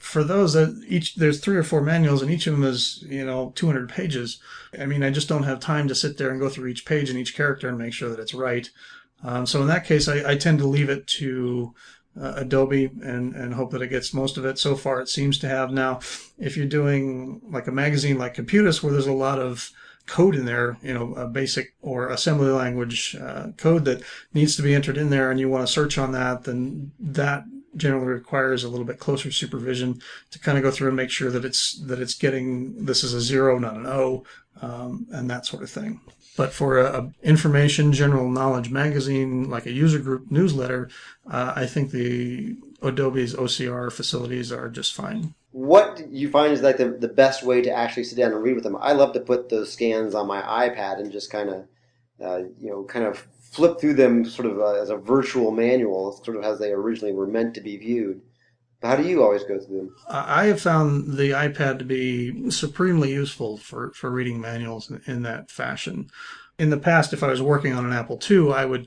for 0.00 0.24
those 0.24 0.54
that 0.54 0.82
each 0.88 1.16
there's 1.16 1.40
three 1.40 1.56
or 1.56 1.62
four 1.62 1.82
manuals 1.82 2.22
and 2.22 2.30
each 2.30 2.46
of 2.46 2.54
them 2.54 2.64
is 2.64 3.04
you 3.06 3.24
know 3.24 3.52
200 3.54 3.88
pages. 3.88 4.40
I 4.78 4.86
mean 4.86 5.02
i 5.02 5.10
just 5.10 5.28
don't 5.28 5.44
have 5.44 5.60
time 5.60 5.88
to 5.88 5.94
sit 5.94 6.16
there 6.16 6.30
and 6.30 6.40
go 6.40 6.48
through 6.48 6.68
each 6.68 6.86
page 6.86 7.10
and 7.10 7.18
each 7.18 7.36
character 7.36 7.68
and 7.68 7.78
make 7.78 7.92
sure 7.92 8.08
that 8.08 8.18
it's 8.18 8.34
right. 8.34 8.68
Um, 9.22 9.46
so 9.46 9.60
in 9.60 9.68
that 9.68 9.84
case 9.84 10.08
I, 10.08 10.32
I 10.32 10.36
tend 10.36 10.58
to 10.58 10.66
leave 10.66 10.88
it 10.88 11.06
to 11.18 11.74
uh, 12.20 12.32
adobe 12.36 12.90
and 13.02 13.34
and 13.34 13.54
hope 13.54 13.70
that 13.72 13.82
it 13.82 13.88
gets 13.88 14.14
most 14.14 14.36
of 14.36 14.44
it. 14.44 14.58
So 14.58 14.74
far 14.74 15.00
it 15.00 15.08
seems 15.08 15.38
to 15.38 15.48
have. 15.48 15.70
Now 15.70 16.00
if 16.38 16.56
you're 16.56 16.66
doing 16.66 17.40
like 17.44 17.66
a 17.66 17.72
magazine 17.72 18.18
like 18.18 18.34
computus 18.34 18.82
where 18.82 18.92
there's 18.92 19.06
a 19.06 19.12
lot 19.12 19.38
of 19.38 19.70
code 20.06 20.34
in 20.34 20.44
there, 20.44 20.76
you 20.82 20.92
know, 20.92 21.14
a 21.14 21.26
basic 21.26 21.74
or 21.82 22.08
assembly 22.08 22.48
language 22.48 23.14
uh, 23.16 23.48
code 23.56 23.84
that 23.84 24.02
needs 24.34 24.56
to 24.56 24.62
be 24.62 24.74
entered 24.74 24.96
in 24.96 25.10
there, 25.10 25.30
and 25.30 25.38
you 25.38 25.48
want 25.48 25.66
to 25.66 25.72
search 25.72 25.98
on 25.98 26.12
that, 26.12 26.44
then 26.44 26.90
that 26.98 27.44
generally 27.76 28.06
requires 28.06 28.64
a 28.64 28.68
little 28.68 28.84
bit 28.84 28.98
closer 28.98 29.30
supervision 29.30 30.00
to 30.30 30.38
kind 30.38 30.58
of 30.58 30.64
go 30.64 30.70
through 30.70 30.88
and 30.88 30.96
make 30.96 31.10
sure 31.10 31.30
that 31.30 31.44
it's 31.44 31.78
that 31.86 32.00
it's 32.00 32.14
getting 32.14 32.84
this 32.84 33.04
is 33.04 33.14
a 33.14 33.20
zero, 33.20 33.58
not 33.58 33.76
an 33.76 33.86
O, 33.86 34.24
um, 34.60 35.06
and 35.10 35.30
that 35.30 35.46
sort 35.46 35.62
of 35.62 35.70
thing. 35.70 36.00
But 36.36 36.52
for 36.52 36.78
a, 36.78 37.02
a, 37.02 37.12
information 37.22 37.92
general 37.92 38.30
knowledge 38.30 38.70
magazine 38.70 39.50
like 39.50 39.66
a 39.66 39.72
user 39.72 39.98
group 39.98 40.30
newsletter, 40.30 40.88
uh, 41.30 41.52
I 41.54 41.66
think 41.66 41.90
the 41.90 42.56
Adobe's 42.82 43.34
OCR 43.34 43.92
facilities 43.92 44.52
are 44.52 44.68
just 44.68 44.94
fine. 44.94 45.34
What 45.52 46.08
you 46.10 46.30
find 46.30 46.52
is 46.52 46.62
like 46.62 46.76
the, 46.76 46.90
the 46.90 47.08
best 47.08 47.42
way 47.42 47.60
to 47.62 47.70
actually 47.70 48.04
sit 48.04 48.16
down 48.16 48.32
and 48.32 48.42
read 48.42 48.54
with 48.54 48.64
them? 48.64 48.76
I 48.80 48.92
love 48.92 49.12
to 49.14 49.20
put 49.20 49.48
those 49.48 49.72
scans 49.72 50.14
on 50.14 50.26
my 50.26 50.40
iPad 50.42 51.00
and 51.00 51.10
just 51.10 51.30
kind 51.30 51.50
of, 51.50 51.66
uh, 52.22 52.42
you 52.58 52.70
know, 52.70 52.84
kind 52.84 53.04
of 53.04 53.26
flip 53.40 53.80
through 53.80 53.94
them 53.94 54.24
sort 54.24 54.46
of 54.46 54.58
uh, 54.58 54.74
as 54.74 54.90
a 54.90 54.96
virtual 54.96 55.50
manual, 55.50 56.12
sort 56.24 56.36
of 56.36 56.44
as 56.44 56.58
they 56.58 56.72
originally 56.72 57.12
were 57.12 57.26
meant 57.26 57.54
to 57.54 57.60
be 57.60 57.76
viewed. 57.76 58.20
How 58.82 58.96
do 58.96 59.02
you 59.02 59.22
always 59.22 59.44
go 59.44 59.58
through 59.58 59.76
them? 59.76 59.96
I 60.08 60.46
have 60.46 60.60
found 60.60 61.18
the 61.18 61.30
iPad 61.30 61.78
to 61.80 61.84
be 61.84 62.50
supremely 62.50 63.12
useful 63.12 63.58
for, 63.58 63.92
for 63.92 64.10
reading 64.10 64.40
manuals 64.40 64.90
in, 64.90 65.02
in 65.06 65.22
that 65.22 65.50
fashion. 65.50 66.08
In 66.58 66.70
the 66.70 66.78
past, 66.78 67.12
if 67.12 67.22
I 67.22 67.28
was 67.28 67.42
working 67.42 67.74
on 67.74 67.84
an 67.84 67.92
Apple 67.92 68.18
II, 68.30 68.52
I 68.52 68.64
would 68.64 68.86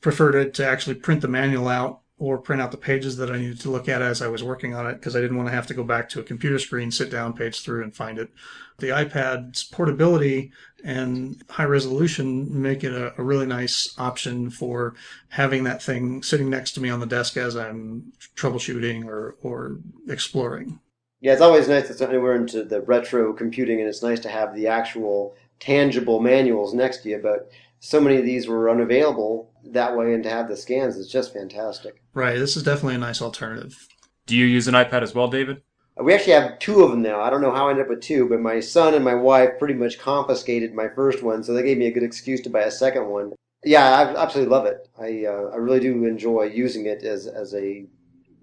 prefer 0.00 0.32
to, 0.32 0.50
to 0.50 0.66
actually 0.66 0.96
print 0.96 1.20
the 1.20 1.28
manual 1.28 1.68
out 1.68 2.00
or 2.18 2.38
print 2.38 2.60
out 2.60 2.72
the 2.72 2.76
pages 2.76 3.16
that 3.16 3.30
I 3.30 3.38
needed 3.38 3.60
to 3.60 3.70
look 3.70 3.88
at 3.88 4.02
as 4.02 4.20
I 4.20 4.28
was 4.28 4.42
working 4.42 4.74
on 4.74 4.86
it 4.86 4.94
because 4.94 5.14
I 5.14 5.20
didn't 5.20 5.36
want 5.36 5.48
to 5.48 5.54
have 5.54 5.68
to 5.68 5.74
go 5.74 5.84
back 5.84 6.08
to 6.10 6.20
a 6.20 6.24
computer 6.24 6.58
screen, 6.58 6.90
sit 6.90 7.10
down, 7.10 7.32
page 7.32 7.62
through, 7.62 7.82
and 7.82 7.94
find 7.94 8.18
it. 8.18 8.30
The 8.78 8.88
iPad's 8.88 9.62
portability 9.64 10.52
and 10.84 11.42
high 11.48 11.64
resolution 11.64 12.60
make 12.60 12.82
it 12.82 12.92
a, 12.92 13.18
a, 13.18 13.22
really 13.22 13.46
nice 13.46 13.94
option 13.98 14.50
for 14.50 14.94
having 15.30 15.64
that 15.64 15.82
thing 15.82 16.22
sitting 16.22 16.48
next 16.48 16.72
to 16.72 16.80
me 16.80 16.88
on 16.88 17.00
the 17.00 17.06
desk 17.06 17.36
as 17.36 17.56
I'm 17.56 18.12
troubleshooting 18.36 19.04
or, 19.06 19.36
or 19.42 19.78
exploring. 20.08 20.80
Yeah, 21.20 21.32
it's 21.32 21.42
always 21.42 21.68
nice 21.68 21.88
that 21.88 22.10
we're 22.10 22.36
into 22.36 22.62
the 22.62 22.80
retro 22.82 23.32
computing, 23.32 23.80
and 23.80 23.88
it's 23.88 24.04
nice 24.04 24.20
to 24.20 24.28
have 24.28 24.54
the 24.54 24.68
actual 24.68 25.34
tangible 25.58 26.20
manuals 26.20 26.74
next 26.74 26.98
to 26.98 27.08
you. 27.08 27.18
But 27.20 27.50
so 27.80 28.00
many 28.00 28.16
of 28.16 28.24
these 28.24 28.46
were 28.46 28.70
unavailable 28.70 29.50
that 29.72 29.96
way, 29.96 30.14
and 30.14 30.22
to 30.24 30.30
have 30.30 30.48
the 30.48 30.56
scans 30.56 30.96
is 30.96 31.10
just 31.10 31.32
fantastic. 31.32 32.02
Right, 32.14 32.38
this 32.38 32.56
is 32.56 32.62
definitely 32.62 32.96
a 32.96 32.98
nice 32.98 33.22
alternative. 33.22 33.88
Do 34.26 34.36
you 34.36 34.44
use 34.44 34.68
an 34.68 34.74
iPad 34.74 35.02
as 35.02 35.14
well, 35.14 35.28
David? 35.28 35.62
We 36.00 36.14
actually 36.14 36.34
have 36.34 36.58
two 36.60 36.82
of 36.82 36.90
them 36.90 37.02
now. 37.02 37.20
I 37.20 37.30
don't 37.30 37.40
know 37.40 37.50
how 37.50 37.66
I 37.66 37.70
ended 37.70 37.86
up 37.86 37.90
with 37.90 38.02
two, 38.02 38.28
but 38.28 38.40
my 38.40 38.60
son 38.60 38.94
and 38.94 39.04
my 39.04 39.14
wife 39.14 39.58
pretty 39.58 39.74
much 39.74 39.98
confiscated 39.98 40.72
my 40.72 40.88
first 40.88 41.22
one, 41.22 41.42
so 41.42 41.52
they 41.52 41.62
gave 41.62 41.78
me 41.78 41.86
a 41.86 41.90
good 41.92 42.04
excuse 42.04 42.40
to 42.42 42.50
buy 42.50 42.62
a 42.62 42.70
second 42.70 43.08
one. 43.08 43.32
Yeah, 43.64 43.84
I 43.84 44.22
absolutely 44.22 44.52
love 44.52 44.66
it. 44.66 44.88
I 44.98 45.24
uh, 45.26 45.50
I 45.52 45.56
really 45.56 45.80
do 45.80 46.04
enjoy 46.04 46.44
using 46.44 46.86
it 46.86 47.02
as 47.02 47.26
as 47.26 47.54
a, 47.54 47.86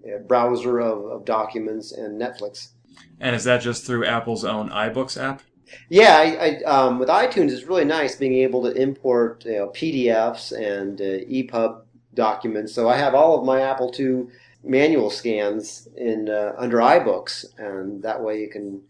a 0.04 0.18
browser 0.26 0.80
of, 0.80 1.06
of 1.06 1.24
documents 1.24 1.92
and 1.92 2.20
Netflix. 2.20 2.68
And 3.20 3.34
is 3.34 3.44
that 3.44 3.62
just 3.62 3.86
through 3.86 4.04
Apple's 4.04 4.44
own 4.44 4.68
iBooks 4.68 5.20
app? 5.20 5.40
Yeah, 5.88 6.16
I, 6.16 6.24
I, 6.46 6.62
um, 6.64 6.98
with 6.98 7.08
iTunes, 7.08 7.50
it's 7.50 7.64
really 7.64 7.84
nice 7.84 8.16
being 8.16 8.34
able 8.34 8.62
to 8.62 8.72
import 8.72 9.44
you 9.44 9.52
know, 9.52 9.68
PDFs 9.68 10.52
and 10.52 11.00
uh, 11.00 11.04
EPUB 11.04 11.82
documents. 12.14 12.74
So 12.74 12.88
I 12.88 12.96
have 12.96 13.14
all 13.14 13.38
of 13.38 13.44
my 13.44 13.60
Apple 13.60 13.94
II 13.98 14.26
manual 14.64 15.10
scans 15.10 15.88
in 15.96 16.28
uh, 16.28 16.54
under 16.58 16.78
iBooks, 16.78 17.44
and 17.58 18.02
that 18.02 18.22
way 18.22 18.40
you 18.40 18.48
can, 18.48 18.82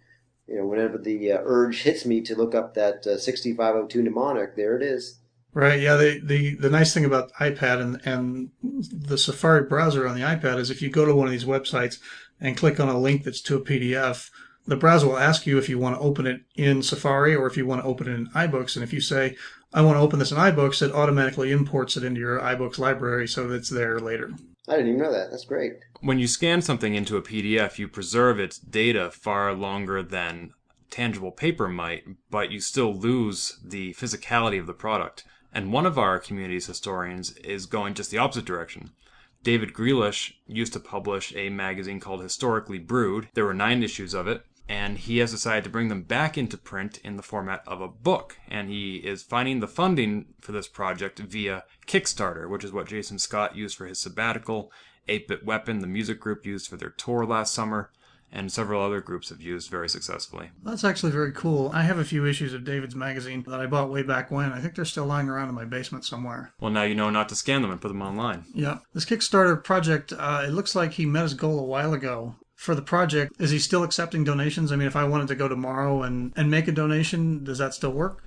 you 0.46 0.56
know, 0.56 0.66
whenever 0.66 0.98
the 0.98 1.32
uh, 1.32 1.38
urge 1.42 1.82
hits 1.82 2.06
me 2.06 2.20
to 2.22 2.34
look 2.34 2.54
up 2.54 2.74
that 2.74 3.06
uh, 3.06 3.18
6502 3.18 4.02
mnemonic, 4.02 4.56
there 4.56 4.76
it 4.76 4.82
is. 4.82 5.18
Right. 5.52 5.80
Yeah. 5.80 5.96
The, 5.96 6.20
the, 6.22 6.54
the 6.56 6.68
nice 6.68 6.92
thing 6.92 7.06
about 7.06 7.32
iPad 7.40 7.80
and, 7.80 8.00
and 8.04 8.50
the 8.62 9.16
Safari 9.16 9.62
browser 9.62 10.06
on 10.06 10.14
the 10.14 10.20
iPad 10.20 10.58
is 10.58 10.70
if 10.70 10.82
you 10.82 10.90
go 10.90 11.06
to 11.06 11.14
one 11.14 11.26
of 11.26 11.32
these 11.32 11.46
websites 11.46 11.98
and 12.38 12.58
click 12.58 12.78
on 12.78 12.90
a 12.90 12.98
link 12.98 13.24
that's 13.24 13.40
to 13.42 13.56
a 13.56 13.64
PDF, 13.64 14.28
the 14.66 14.76
browser 14.76 15.06
will 15.06 15.18
ask 15.18 15.46
you 15.46 15.58
if 15.58 15.68
you 15.68 15.78
want 15.78 15.96
to 15.96 16.00
open 16.00 16.26
it 16.26 16.42
in 16.54 16.82
Safari 16.82 17.34
or 17.34 17.46
if 17.46 17.56
you 17.56 17.66
want 17.66 17.82
to 17.82 17.86
open 17.86 18.08
it 18.08 18.14
in 18.14 18.26
iBooks. 18.28 18.74
And 18.74 18.82
if 18.82 18.92
you 18.92 19.00
say, 19.00 19.36
I 19.72 19.82
want 19.82 19.96
to 19.96 20.00
open 20.00 20.18
this 20.18 20.32
in 20.32 20.38
iBooks, 20.38 20.82
it 20.82 20.92
automatically 20.92 21.52
imports 21.52 21.96
it 21.96 22.04
into 22.04 22.20
your 22.20 22.40
iBooks 22.40 22.78
library 22.78 23.28
so 23.28 23.46
that 23.46 23.54
it's 23.54 23.70
there 23.70 23.98
later. 23.98 24.32
I 24.68 24.72
didn't 24.72 24.88
even 24.88 25.02
know 25.02 25.12
that. 25.12 25.30
That's 25.30 25.44
great. 25.44 25.74
When 26.00 26.18
you 26.18 26.26
scan 26.26 26.62
something 26.62 26.94
into 26.94 27.16
a 27.16 27.22
PDF, 27.22 27.78
you 27.78 27.86
preserve 27.86 28.40
its 28.40 28.58
data 28.58 29.10
far 29.10 29.52
longer 29.52 30.02
than 30.02 30.52
tangible 30.90 31.30
paper 31.30 31.68
might, 31.68 32.04
but 32.30 32.50
you 32.50 32.60
still 32.60 32.94
lose 32.94 33.58
the 33.64 33.94
physicality 33.94 34.58
of 34.58 34.66
the 34.66 34.72
product. 34.72 35.24
And 35.52 35.72
one 35.72 35.86
of 35.86 35.98
our 35.98 36.18
community's 36.18 36.66
historians 36.66 37.32
is 37.38 37.66
going 37.66 37.94
just 37.94 38.10
the 38.10 38.18
opposite 38.18 38.44
direction. 38.44 38.90
David 39.42 39.72
Greelish 39.72 40.32
used 40.46 40.72
to 40.72 40.80
publish 40.80 41.32
a 41.36 41.50
magazine 41.50 42.00
called 42.00 42.20
Historically 42.20 42.78
Brewed. 42.78 43.28
There 43.34 43.44
were 43.44 43.54
nine 43.54 43.82
issues 43.82 44.12
of 44.12 44.26
it, 44.26 44.44
and 44.68 44.98
he 44.98 45.18
has 45.18 45.30
decided 45.30 45.64
to 45.64 45.70
bring 45.70 45.88
them 45.88 46.02
back 46.02 46.36
into 46.36 46.56
print 46.56 46.98
in 47.04 47.16
the 47.16 47.22
format 47.22 47.62
of 47.66 47.80
a 47.80 47.88
book. 47.88 48.38
And 48.48 48.68
he 48.68 48.96
is 48.96 49.22
finding 49.22 49.60
the 49.60 49.68
funding 49.68 50.26
for 50.40 50.52
this 50.52 50.68
project 50.68 51.18
via 51.18 51.64
Kickstarter, 51.86 52.48
which 52.48 52.64
is 52.64 52.72
what 52.72 52.88
Jason 52.88 53.18
Scott 53.18 53.56
used 53.56 53.76
for 53.76 53.86
his 53.86 54.00
sabbatical, 54.00 54.72
8 55.08 55.28
Bit 55.28 55.44
Weapon, 55.44 55.80
the 55.80 55.86
music 55.86 56.18
group, 56.18 56.44
used 56.44 56.68
for 56.68 56.76
their 56.76 56.90
tour 56.90 57.24
last 57.24 57.54
summer 57.54 57.90
and 58.32 58.52
several 58.52 58.82
other 58.82 59.00
groups 59.00 59.28
have 59.28 59.40
used 59.40 59.70
very 59.70 59.88
successfully. 59.88 60.50
That's 60.62 60.84
actually 60.84 61.12
very 61.12 61.32
cool. 61.32 61.70
I 61.72 61.82
have 61.82 61.98
a 61.98 62.04
few 62.04 62.26
issues 62.26 62.52
of 62.52 62.64
David's 62.64 62.94
magazine 62.94 63.44
that 63.46 63.60
I 63.60 63.66
bought 63.66 63.90
way 63.90 64.02
back 64.02 64.30
when. 64.30 64.52
I 64.52 64.60
think 64.60 64.74
they're 64.74 64.84
still 64.84 65.06
lying 65.06 65.28
around 65.28 65.48
in 65.48 65.54
my 65.54 65.64
basement 65.64 66.04
somewhere. 66.04 66.52
Well, 66.60 66.70
now 66.70 66.82
you 66.82 66.94
know 66.94 67.10
not 67.10 67.28
to 67.30 67.34
scan 67.34 67.62
them 67.62 67.70
and 67.70 67.80
put 67.80 67.88
them 67.88 68.02
online. 68.02 68.44
Yeah. 68.54 68.78
This 68.94 69.04
Kickstarter 69.04 69.62
project, 69.62 70.12
uh, 70.12 70.42
it 70.44 70.50
looks 70.50 70.74
like 70.74 70.92
he 70.92 71.06
met 71.06 71.22
his 71.22 71.34
goal 71.34 71.58
a 71.58 71.64
while 71.64 71.94
ago. 71.94 72.36
For 72.56 72.74
the 72.74 72.82
project, 72.82 73.34
is 73.38 73.50
he 73.50 73.58
still 73.58 73.84
accepting 73.84 74.24
donations? 74.24 74.72
I 74.72 74.76
mean, 74.76 74.88
if 74.88 74.96
I 74.96 75.04
wanted 75.04 75.28
to 75.28 75.34
go 75.36 75.46
tomorrow 75.46 76.02
and, 76.02 76.32
and 76.36 76.50
make 76.50 76.66
a 76.66 76.72
donation, 76.72 77.44
does 77.44 77.58
that 77.58 77.74
still 77.74 77.92
work? 77.92 78.24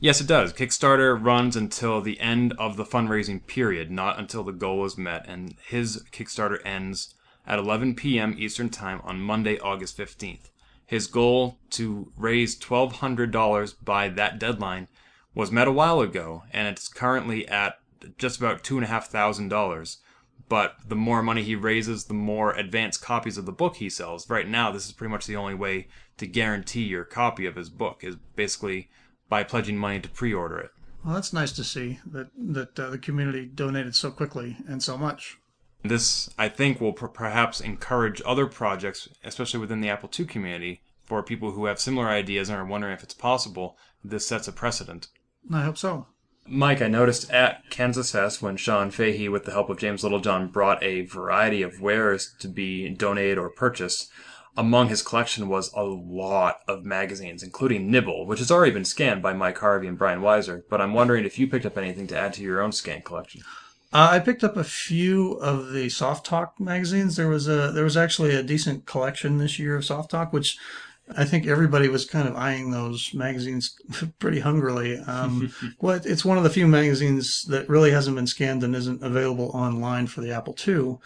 Yes, 0.00 0.20
it 0.20 0.26
does. 0.26 0.52
Kickstarter 0.52 1.16
runs 1.16 1.56
until 1.56 2.00
the 2.00 2.20
end 2.20 2.52
of 2.58 2.76
the 2.76 2.84
fundraising 2.84 3.46
period, 3.46 3.90
not 3.90 4.18
until 4.18 4.44
the 4.44 4.52
goal 4.52 4.84
is 4.84 4.98
met. 4.98 5.24
And 5.26 5.54
his 5.66 6.04
Kickstarter 6.12 6.58
ends 6.66 7.14
at 7.46 7.58
11 7.58 7.94
p.m. 7.94 8.34
Eastern 8.36 8.68
Time 8.68 9.00
on 9.04 9.20
Monday, 9.20 9.58
August 9.60 9.96
15th. 9.96 10.50
His 10.84 11.06
goal 11.06 11.58
to 11.70 12.12
raise 12.16 12.58
$1,200 12.58 13.74
by 13.82 14.08
that 14.08 14.38
deadline 14.38 14.88
was 15.34 15.52
met 15.52 15.68
a 15.68 15.72
while 15.72 16.00
ago, 16.00 16.42
and 16.52 16.68
it's 16.68 16.88
currently 16.88 17.46
at 17.48 17.78
just 18.18 18.38
about 18.38 18.64
$2,500. 18.64 19.96
But 20.48 20.76
the 20.86 20.96
more 20.96 21.22
money 21.22 21.42
he 21.42 21.54
raises, 21.54 22.04
the 22.04 22.14
more 22.14 22.52
advanced 22.52 23.02
copies 23.02 23.36
of 23.36 23.44
the 23.44 23.52
book 23.52 23.76
he 23.76 23.90
sells. 23.90 24.28
Right 24.30 24.48
now, 24.48 24.70
this 24.70 24.86
is 24.86 24.92
pretty 24.92 25.12
much 25.12 25.26
the 25.26 25.36
only 25.36 25.54
way 25.54 25.88
to 26.16 26.26
guarantee 26.26 26.84
your 26.84 27.04
copy 27.04 27.44
of 27.46 27.56
his 27.56 27.68
book, 27.68 28.02
is 28.02 28.16
basically 28.34 28.88
by 29.28 29.44
pledging 29.44 29.76
money 29.76 30.00
to 30.00 30.08
pre 30.08 30.32
order 30.32 30.58
it. 30.58 30.70
Well, 31.04 31.14
that's 31.14 31.32
nice 31.32 31.52
to 31.52 31.64
see 31.64 32.00
that, 32.06 32.28
that 32.36 32.78
uh, 32.78 32.90
the 32.90 32.98
community 32.98 33.46
donated 33.46 33.94
so 33.94 34.10
quickly 34.10 34.56
and 34.66 34.82
so 34.82 34.98
much. 34.98 35.38
This, 35.84 36.28
I 36.36 36.48
think, 36.48 36.80
will 36.80 36.92
perhaps 36.92 37.60
encourage 37.60 38.20
other 38.26 38.46
projects, 38.46 39.08
especially 39.22 39.60
within 39.60 39.80
the 39.80 39.88
Apple 39.88 40.10
II 40.18 40.26
community, 40.26 40.82
for 41.02 41.22
people 41.22 41.52
who 41.52 41.66
have 41.66 41.78
similar 41.78 42.08
ideas 42.08 42.48
and 42.48 42.58
are 42.58 42.64
wondering 42.64 42.94
if 42.94 43.02
it's 43.02 43.14
possible. 43.14 43.76
This 44.02 44.26
sets 44.26 44.48
a 44.48 44.52
precedent. 44.52 45.08
I 45.52 45.62
hope 45.62 45.78
so. 45.78 46.06
Mike, 46.50 46.80
I 46.80 46.88
noticed 46.88 47.30
at 47.30 47.68
Kansas 47.70 48.12
Fest 48.12 48.40
when 48.40 48.56
Sean 48.56 48.90
Fahey, 48.90 49.28
with 49.28 49.44
the 49.44 49.52
help 49.52 49.68
of 49.68 49.78
James 49.78 50.02
Littlejohn, 50.02 50.48
brought 50.48 50.82
a 50.82 51.02
variety 51.02 51.62
of 51.62 51.80
wares 51.80 52.34
to 52.40 52.48
be 52.48 52.88
donated 52.88 53.38
or 53.38 53.50
purchased. 53.50 54.10
Among 54.56 54.88
his 54.88 55.02
collection 55.02 55.48
was 55.48 55.72
a 55.74 55.82
lot 55.82 56.60
of 56.66 56.84
magazines, 56.84 57.42
including 57.42 57.90
Nibble, 57.90 58.26
which 58.26 58.40
has 58.40 58.50
already 58.50 58.72
been 58.72 58.84
scanned 58.84 59.22
by 59.22 59.32
Mike 59.32 59.58
Harvey 59.58 59.86
and 59.86 59.98
Brian 59.98 60.22
Wiser. 60.22 60.64
But 60.68 60.80
I'm 60.80 60.94
wondering 60.94 61.24
if 61.24 61.38
you 61.38 61.46
picked 61.46 61.66
up 61.66 61.78
anything 61.78 62.06
to 62.08 62.18
add 62.18 62.32
to 62.34 62.42
your 62.42 62.60
own 62.60 62.72
scan 62.72 63.02
collection. 63.02 63.42
Uh, 63.92 64.08
I 64.12 64.18
picked 64.18 64.44
up 64.44 64.56
a 64.56 64.64
few 64.64 65.34
of 65.34 65.72
the 65.72 65.86
Softalk 65.86 66.58
magazines. 66.58 67.16
There 67.16 67.28
was 67.28 67.48
a 67.48 67.72
there 67.72 67.84
was 67.84 67.96
actually 67.96 68.34
a 68.34 68.42
decent 68.42 68.84
collection 68.84 69.38
this 69.38 69.58
year 69.58 69.76
of 69.76 69.84
Softalk, 69.84 70.32
which 70.32 70.58
I 71.16 71.24
think 71.24 71.46
everybody 71.46 71.88
was 71.88 72.04
kind 72.04 72.28
of 72.28 72.36
eyeing 72.36 72.70
those 72.70 73.12
magazines 73.14 73.76
pretty 74.18 74.40
hungrily. 74.40 74.98
Um, 74.98 75.52
well, 75.80 76.00
it's 76.04 76.24
one 76.24 76.38
of 76.38 76.44
the 76.44 76.50
few 76.50 76.66
magazines 76.66 77.44
that 77.44 77.68
really 77.68 77.90
hasn't 77.90 78.16
been 78.16 78.26
scanned 78.26 78.62
and 78.62 78.74
isn't 78.74 79.02
available 79.02 79.50
online 79.54 80.06
for 80.06 80.20
the 80.20 80.32
Apple 80.32 80.56
II. 80.66 80.96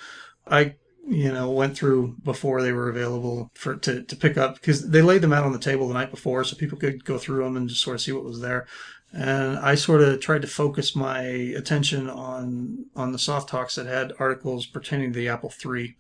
I 0.46 0.74
you 1.04 1.32
know 1.32 1.50
went 1.50 1.76
through 1.76 2.16
before 2.22 2.62
they 2.62 2.72
were 2.72 2.88
available 2.88 3.50
for 3.54 3.74
to, 3.74 4.02
to 4.04 4.16
pick 4.16 4.38
up 4.38 4.54
because 4.54 4.88
they 4.88 5.02
laid 5.02 5.20
them 5.20 5.32
out 5.32 5.44
on 5.44 5.52
the 5.52 5.58
table 5.58 5.88
the 5.88 5.94
night 5.94 6.12
before 6.12 6.44
so 6.44 6.56
people 6.56 6.78
could 6.78 7.04
go 7.04 7.18
through 7.18 7.42
them 7.42 7.56
and 7.56 7.68
just 7.68 7.82
sort 7.82 7.96
of 7.96 8.00
see 8.00 8.12
what 8.12 8.22
was 8.22 8.40
there 8.40 8.68
and 9.12 9.58
I 9.58 9.74
sort 9.74 10.00
of 10.00 10.20
tried 10.20 10.42
to 10.42 10.48
focus 10.48 10.96
my 10.96 11.20
attention 11.20 12.08
on 12.08 12.86
on 12.96 13.12
the 13.12 13.18
Softalks 13.18 13.74
that 13.74 13.86
had 13.86 14.12
articles 14.18 14.66
pertaining 14.66 15.12
to 15.12 15.18
the 15.18 15.28
Apple 15.28 15.52
III, 15.64 15.96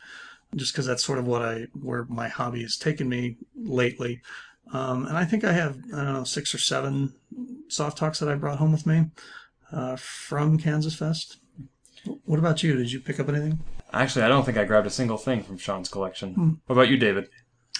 just 0.56 0.72
because 0.72 0.86
that's 0.86 1.04
sort 1.04 1.18
of 1.18 1.26
what 1.26 1.42
I 1.42 1.66
where 1.80 2.04
my 2.08 2.28
hobby 2.28 2.62
has 2.62 2.76
taken 2.76 3.08
me 3.08 3.36
lately. 3.56 4.20
Um, 4.72 5.06
and 5.06 5.16
I 5.16 5.24
think 5.24 5.44
I 5.44 5.52
have 5.52 5.78
I 5.94 6.04
don't 6.04 6.12
know 6.14 6.24
six 6.24 6.54
or 6.54 6.58
seven 6.58 7.14
Softalks 7.68 8.18
that 8.20 8.28
I 8.28 8.34
brought 8.34 8.58
home 8.58 8.72
with 8.72 8.86
me 8.86 9.06
uh, 9.72 9.96
from 9.96 10.58
Kansas 10.58 10.94
Fest. 10.94 11.38
What 12.24 12.38
about 12.38 12.62
you? 12.62 12.76
Did 12.76 12.92
you 12.92 13.00
pick 13.00 13.20
up 13.20 13.28
anything? 13.28 13.60
Actually, 13.92 14.24
I 14.24 14.28
don't 14.28 14.44
think 14.44 14.58
I 14.58 14.64
grabbed 14.64 14.86
a 14.86 14.90
single 14.90 15.18
thing 15.18 15.42
from 15.42 15.58
Sean's 15.58 15.88
collection. 15.88 16.34
Hmm. 16.34 16.50
What 16.66 16.74
about 16.74 16.88
you, 16.88 16.96
David? 16.96 17.28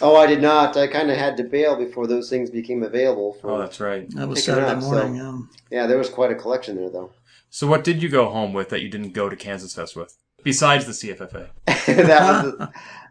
Oh, 0.00 0.16
I 0.16 0.26
did 0.26 0.40
not. 0.40 0.76
I 0.76 0.86
kind 0.86 1.10
of 1.10 1.16
had 1.16 1.36
to 1.36 1.44
bail 1.44 1.76
before 1.76 2.06
those 2.06 2.30
things 2.30 2.50
became 2.50 2.82
available. 2.82 3.34
For 3.34 3.50
oh, 3.50 3.58
that's 3.58 3.80
right. 3.80 4.08
That 4.10 4.28
was 4.28 4.44
Saturday 4.44 4.66
up, 4.66 4.80
morning. 4.80 5.18
So, 5.18 5.22
yeah. 5.70 5.80
yeah, 5.80 5.86
there 5.86 5.98
was 5.98 6.08
quite 6.08 6.30
a 6.30 6.34
collection 6.34 6.76
there, 6.76 6.90
though. 6.90 7.12
So, 7.50 7.66
what 7.66 7.84
did 7.84 8.02
you 8.02 8.08
go 8.08 8.30
home 8.30 8.52
with 8.52 8.70
that 8.70 8.80
you 8.80 8.88
didn't 8.88 9.12
go 9.12 9.28
to 9.28 9.36
Kansas 9.36 9.74
Fest 9.74 9.94
with, 9.94 10.16
besides 10.42 10.86
the 10.86 10.92
CFFA? 10.92 11.48
that 11.66 12.44
was 12.44 12.68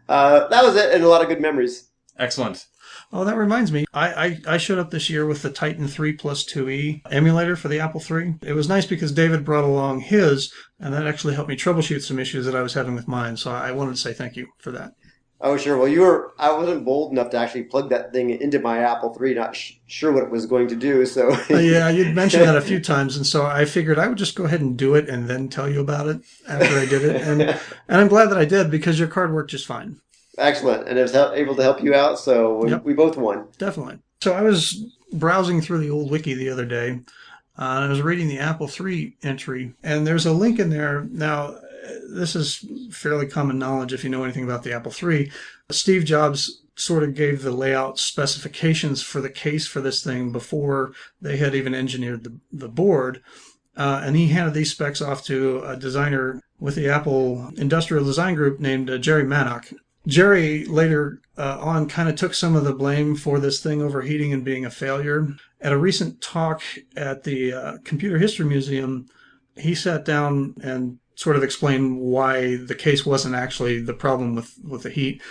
uh, 0.08 0.48
that 0.48 0.64
was 0.64 0.76
it, 0.76 0.92
and 0.94 1.04
a 1.04 1.08
lot 1.08 1.22
of 1.22 1.28
good 1.28 1.40
memories. 1.40 1.90
Excellent. 2.18 2.66
Oh, 3.14 3.24
that 3.24 3.36
reminds 3.36 3.70
me. 3.70 3.84
I, 3.92 4.26
I, 4.26 4.54
I, 4.54 4.56
showed 4.56 4.78
up 4.78 4.90
this 4.90 5.10
year 5.10 5.26
with 5.26 5.42
the 5.42 5.50
Titan 5.50 5.86
3 5.86 6.14
Plus 6.14 6.44
2E 6.44 7.02
emulator 7.10 7.56
for 7.56 7.68
the 7.68 7.78
Apple 7.78 8.00
III. 8.00 8.36
It 8.42 8.54
was 8.54 8.70
nice 8.70 8.86
because 8.86 9.12
David 9.12 9.44
brought 9.44 9.64
along 9.64 10.00
his, 10.00 10.50
and 10.80 10.94
that 10.94 11.06
actually 11.06 11.34
helped 11.34 11.50
me 11.50 11.56
troubleshoot 11.56 12.00
some 12.00 12.18
issues 12.18 12.46
that 12.46 12.56
I 12.56 12.62
was 12.62 12.72
having 12.72 12.94
with 12.94 13.06
mine. 13.06 13.36
So 13.36 13.50
I 13.50 13.70
wanted 13.72 13.92
to 13.92 14.00
say 14.00 14.14
thank 14.14 14.36
you 14.36 14.48
for 14.58 14.72
that. 14.72 14.94
Oh, 15.44 15.56
sure. 15.56 15.76
Well, 15.76 15.88
you 15.88 16.02
were. 16.02 16.32
I 16.38 16.52
wasn't 16.52 16.84
bold 16.84 17.10
enough 17.10 17.30
to 17.30 17.36
actually 17.36 17.64
plug 17.64 17.90
that 17.90 18.12
thing 18.12 18.30
into 18.30 18.60
my 18.60 18.78
Apple 18.78 19.16
III. 19.20 19.34
Not 19.34 19.56
sh- 19.56 19.72
sure 19.88 20.12
what 20.12 20.22
it 20.22 20.30
was 20.30 20.46
going 20.46 20.68
to 20.68 20.76
do. 20.76 21.04
So 21.04 21.36
yeah, 21.50 21.88
you'd 21.90 22.14
mentioned 22.14 22.44
that 22.44 22.56
a 22.56 22.60
few 22.60 22.78
times, 22.94 23.16
and 23.16 23.26
so 23.26 23.44
I 23.44 23.64
figured 23.64 23.98
I 23.98 24.06
would 24.06 24.18
just 24.18 24.36
go 24.36 24.44
ahead 24.44 24.60
and 24.60 24.76
do 24.76 24.94
it, 24.94 25.08
and 25.08 25.28
then 25.28 25.48
tell 25.48 25.68
you 25.68 25.80
about 25.80 26.06
it 26.06 26.22
after 26.48 26.78
I 26.78 26.86
did 26.86 27.04
it. 27.04 27.22
And 27.22 27.42
and 27.42 27.60
I'm 28.00 28.08
glad 28.08 28.26
that 28.26 28.38
I 28.38 28.44
did 28.44 28.70
because 28.70 29.00
your 29.00 29.08
card 29.08 29.34
worked 29.34 29.50
just 29.50 29.66
fine. 29.66 30.00
Excellent, 30.38 30.88
and 30.88 30.96
it 30.96 31.02
was 31.02 31.14
able 31.14 31.56
to 31.56 31.62
help 31.62 31.82
you 31.82 31.92
out. 31.92 32.20
So 32.20 32.58
we, 32.58 32.70
yep. 32.70 32.84
we 32.84 32.94
both 32.94 33.16
won. 33.16 33.48
Definitely. 33.58 33.98
So 34.20 34.34
I 34.34 34.42
was 34.42 34.96
browsing 35.12 35.60
through 35.60 35.78
the 35.78 35.90
old 35.90 36.10
wiki 36.10 36.34
the 36.34 36.50
other 36.50 36.64
day. 36.64 37.00
Uh, 37.58 37.76
and 37.76 37.84
I 37.84 37.88
was 37.88 38.00
reading 38.00 38.28
the 38.28 38.38
Apple 38.38 38.70
III 38.70 39.14
entry, 39.22 39.74
and 39.82 40.06
there's 40.06 40.24
a 40.24 40.32
link 40.32 40.58
in 40.58 40.70
there. 40.70 41.06
Now, 41.10 41.56
this 42.08 42.36
is 42.36 42.64
fairly 42.90 43.26
common 43.26 43.58
knowledge 43.58 43.92
if 43.92 44.04
you 44.04 44.10
know 44.10 44.24
anything 44.24 44.44
about 44.44 44.62
the 44.62 44.72
Apple 44.72 44.92
III. 45.02 45.30
Steve 45.70 46.04
Jobs 46.04 46.62
sort 46.74 47.02
of 47.02 47.14
gave 47.14 47.42
the 47.42 47.50
layout 47.50 47.98
specifications 47.98 49.02
for 49.02 49.20
the 49.20 49.30
case 49.30 49.66
for 49.66 49.80
this 49.80 50.02
thing 50.02 50.32
before 50.32 50.92
they 51.20 51.36
had 51.36 51.54
even 51.54 51.74
engineered 51.74 52.24
the, 52.24 52.38
the 52.50 52.68
board. 52.68 53.22
Uh, 53.76 54.02
and 54.04 54.16
he 54.16 54.28
handed 54.28 54.54
these 54.54 54.70
specs 54.70 55.00
off 55.00 55.24
to 55.24 55.62
a 55.64 55.76
designer 55.76 56.40
with 56.58 56.74
the 56.74 56.88
Apple 56.88 57.50
Industrial 57.56 58.04
Design 58.04 58.34
Group 58.34 58.60
named 58.60 58.90
uh, 58.90 58.98
Jerry 58.98 59.24
Manock. 59.24 59.74
Jerry 60.06 60.64
later 60.64 61.20
uh, 61.38 61.58
on 61.60 61.88
kind 61.88 62.08
of 62.08 62.16
took 62.16 62.34
some 62.34 62.56
of 62.56 62.64
the 62.64 62.74
blame 62.74 63.16
for 63.16 63.38
this 63.38 63.62
thing 63.62 63.80
overheating 63.80 64.32
and 64.32 64.44
being 64.44 64.64
a 64.64 64.70
failure. 64.70 65.28
At 65.60 65.72
a 65.72 65.78
recent 65.78 66.20
talk 66.20 66.62
at 66.96 67.22
the 67.22 67.52
uh, 67.52 67.78
Computer 67.84 68.18
History 68.18 68.44
Museum, 68.44 69.06
he 69.56 69.74
sat 69.74 70.04
down 70.04 70.54
and 70.62 70.98
sort 71.22 71.36
of 71.36 71.42
explain 71.42 71.98
why 71.98 72.56
the 72.56 72.74
case 72.74 73.06
wasn't 73.06 73.34
actually 73.34 73.80
the 73.80 73.94
problem 73.94 74.34
with, 74.34 74.58
with 74.64 74.82
the 74.82 74.90
heat. 74.90 75.22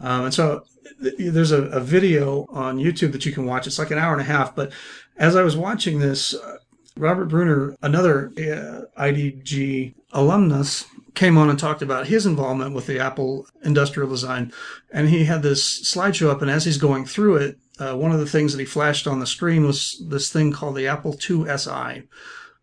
Um, 0.00 0.24
and 0.26 0.34
so 0.34 0.64
th- 1.02 1.14
there's 1.18 1.52
a, 1.52 1.62
a 1.64 1.80
video 1.80 2.46
on 2.50 2.78
YouTube 2.78 3.12
that 3.12 3.24
you 3.24 3.32
can 3.32 3.46
watch. 3.46 3.66
It's 3.66 3.78
like 3.78 3.92
an 3.92 3.98
hour 3.98 4.12
and 4.12 4.20
a 4.20 4.24
half. 4.24 4.56
But 4.56 4.72
as 5.16 5.36
I 5.36 5.42
was 5.42 5.56
watching 5.56 6.00
this, 6.00 6.34
uh, 6.34 6.56
Robert 6.96 7.26
Brunner, 7.26 7.76
another 7.82 8.32
uh, 8.36 9.00
IDG 9.00 9.94
alumnus, 10.12 10.86
came 11.14 11.38
on 11.38 11.48
and 11.48 11.58
talked 11.58 11.80
about 11.80 12.08
his 12.08 12.26
involvement 12.26 12.74
with 12.74 12.86
the 12.86 12.98
Apple 12.98 13.46
industrial 13.62 14.08
design. 14.08 14.52
And 14.92 15.08
he 15.08 15.24
had 15.24 15.42
this 15.42 15.62
slideshow 15.94 16.30
up, 16.30 16.42
and 16.42 16.50
as 16.50 16.64
he's 16.64 16.76
going 16.78 17.06
through 17.06 17.36
it, 17.36 17.58
uh, 17.78 17.94
one 17.94 18.12
of 18.12 18.20
the 18.20 18.26
things 18.26 18.52
that 18.52 18.58
he 18.58 18.66
flashed 18.66 19.06
on 19.06 19.20
the 19.20 19.26
screen 19.26 19.66
was 19.66 20.02
this 20.08 20.30
thing 20.30 20.52
called 20.52 20.76
the 20.76 20.86
Apple 20.86 21.12
II 21.12 21.46
SI. 21.56 22.02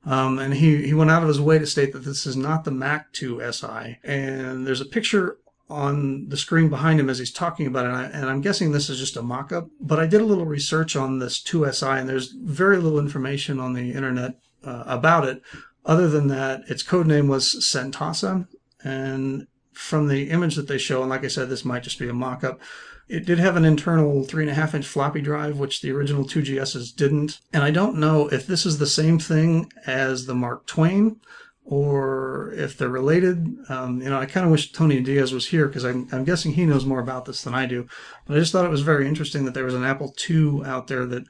Um, 0.05 0.37
and 0.37 0.53
he, 0.53 0.85
he 0.85 0.93
went 0.93 1.11
out 1.11 1.21
of 1.21 1.29
his 1.29 1.39
way 1.39 1.59
to 1.59 1.65
state 1.65 1.93
that 1.93 1.99
this 1.99 2.25
is 2.25 2.35
not 2.35 2.63
the 2.63 2.71
Mac 2.71 3.07
II 3.21 3.39
SI. 3.51 3.99
And 4.03 4.67
there's 4.67 4.81
a 4.81 4.85
picture 4.85 5.37
on 5.69 6.27
the 6.29 6.37
screen 6.37 6.69
behind 6.69 6.99
him 6.99 7.09
as 7.09 7.19
he's 7.19 7.31
talking 7.31 7.65
about 7.67 7.85
it. 7.85 7.89
And, 7.89 7.97
I, 7.97 8.03
and 8.05 8.25
I'm 8.29 8.41
guessing 8.41 8.71
this 8.71 8.89
is 8.89 8.99
just 8.99 9.15
a 9.15 9.21
mock 9.21 9.51
up. 9.51 9.69
But 9.79 9.99
I 9.99 10.07
did 10.07 10.21
a 10.21 10.25
little 10.25 10.45
research 10.45 10.95
on 10.95 11.19
this 11.19 11.41
2SI, 11.41 11.99
and 11.99 12.09
there's 12.09 12.31
very 12.31 12.77
little 12.77 12.99
information 12.99 13.59
on 13.59 13.73
the 13.73 13.93
internet 13.93 14.39
uh, 14.63 14.83
about 14.85 15.25
it. 15.25 15.41
Other 15.85 16.07
than 16.07 16.27
that, 16.27 16.61
its 16.67 16.83
code 16.83 17.07
name 17.07 17.27
was 17.27 17.55
Centasa. 17.55 18.47
And 18.83 19.47
from 19.71 20.07
the 20.07 20.29
image 20.29 20.55
that 20.55 20.67
they 20.67 20.77
show, 20.77 21.01
and 21.01 21.09
like 21.09 21.23
I 21.23 21.29
said, 21.29 21.49
this 21.49 21.65
might 21.65 21.83
just 21.83 21.99
be 21.99 22.09
a 22.09 22.13
mock 22.13 22.43
up, 22.43 22.59
it 23.07 23.25
did 23.25 23.39
have 23.39 23.55
an 23.55 23.65
internal 23.65 24.23
three 24.23 24.43
and 24.43 24.51
a 24.51 24.55
half 24.55 24.73
inch 24.73 24.87
floppy 24.87 25.21
drive, 25.21 25.59
which 25.59 25.81
the 25.81 25.91
original 25.91 26.23
2GSs 26.23 26.95
didn't. 26.95 27.39
And 27.51 27.63
I 27.63 27.71
don't 27.71 27.97
know 27.97 28.27
if 28.29 28.47
this 28.47 28.65
is 28.65 28.77
the 28.77 28.87
same 28.87 29.19
thing 29.19 29.71
as 29.85 30.25
the 30.25 30.35
Mark 30.35 30.65
Twain 30.65 31.19
or 31.65 32.53
if 32.55 32.77
they're 32.77 32.89
related. 32.89 33.57
Um, 33.69 34.01
you 34.01 34.09
know, 34.09 34.19
I 34.19 34.25
kind 34.25 34.45
of 34.45 34.51
wish 34.51 34.71
Tony 34.71 34.99
Diaz 35.01 35.33
was 35.33 35.47
here 35.47 35.67
because 35.67 35.85
I'm, 35.85 36.07
I'm 36.11 36.23
guessing 36.23 36.53
he 36.53 36.65
knows 36.65 36.85
more 36.85 36.99
about 36.99 37.25
this 37.25 37.43
than 37.43 37.53
I 37.53 37.65
do. 37.65 37.87
But 38.25 38.37
I 38.37 38.39
just 38.39 38.51
thought 38.51 38.65
it 38.65 38.71
was 38.71 38.81
very 38.81 39.07
interesting 39.07 39.45
that 39.45 39.53
there 39.53 39.65
was 39.65 39.75
an 39.75 39.83
Apple 39.83 40.13
II 40.29 40.63
out 40.65 40.87
there 40.87 41.05
that 41.05 41.23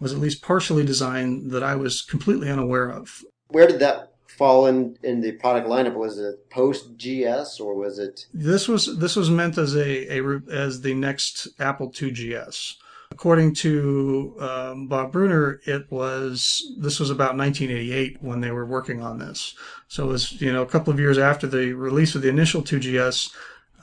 was 0.00 0.12
at 0.12 0.18
least 0.18 0.42
partially 0.42 0.84
designed 0.84 1.50
that 1.52 1.62
I 1.62 1.76
was 1.76 2.02
completely 2.02 2.50
unaware 2.50 2.88
of. 2.90 3.22
Where 3.48 3.66
did 3.66 3.78
that 3.80 4.13
fall 4.36 4.66
in 4.66 4.98
in 5.02 5.20
the 5.20 5.32
product 5.32 5.68
lineup? 5.68 5.94
Was 5.94 6.18
it 6.18 6.50
post 6.50 6.96
GS 6.96 7.60
or 7.60 7.74
was 7.74 7.98
it? 7.98 8.26
This 8.32 8.68
was 8.68 8.98
this 8.98 9.16
was 9.16 9.30
meant 9.30 9.58
as 9.58 9.74
a, 9.76 10.18
a 10.18 10.42
as 10.50 10.80
the 10.80 10.94
next 10.94 11.48
Apple 11.58 11.92
II 12.00 12.10
GS. 12.10 12.76
According 13.12 13.54
to 13.56 14.34
um, 14.40 14.88
Bob 14.88 15.12
Brunner, 15.12 15.60
it 15.66 15.90
was 15.90 16.72
this 16.78 16.98
was 16.98 17.10
about 17.10 17.36
1988 17.36 18.18
when 18.20 18.40
they 18.40 18.50
were 18.50 18.66
working 18.66 19.02
on 19.02 19.18
this. 19.18 19.54
So 19.88 20.04
it 20.04 20.08
was 20.08 20.40
you 20.40 20.52
know 20.52 20.62
a 20.62 20.66
couple 20.66 20.92
of 20.92 20.98
years 20.98 21.18
after 21.18 21.46
the 21.46 21.72
release 21.72 22.14
of 22.14 22.22
the 22.22 22.28
initial 22.28 22.62
2GS. 22.62 23.32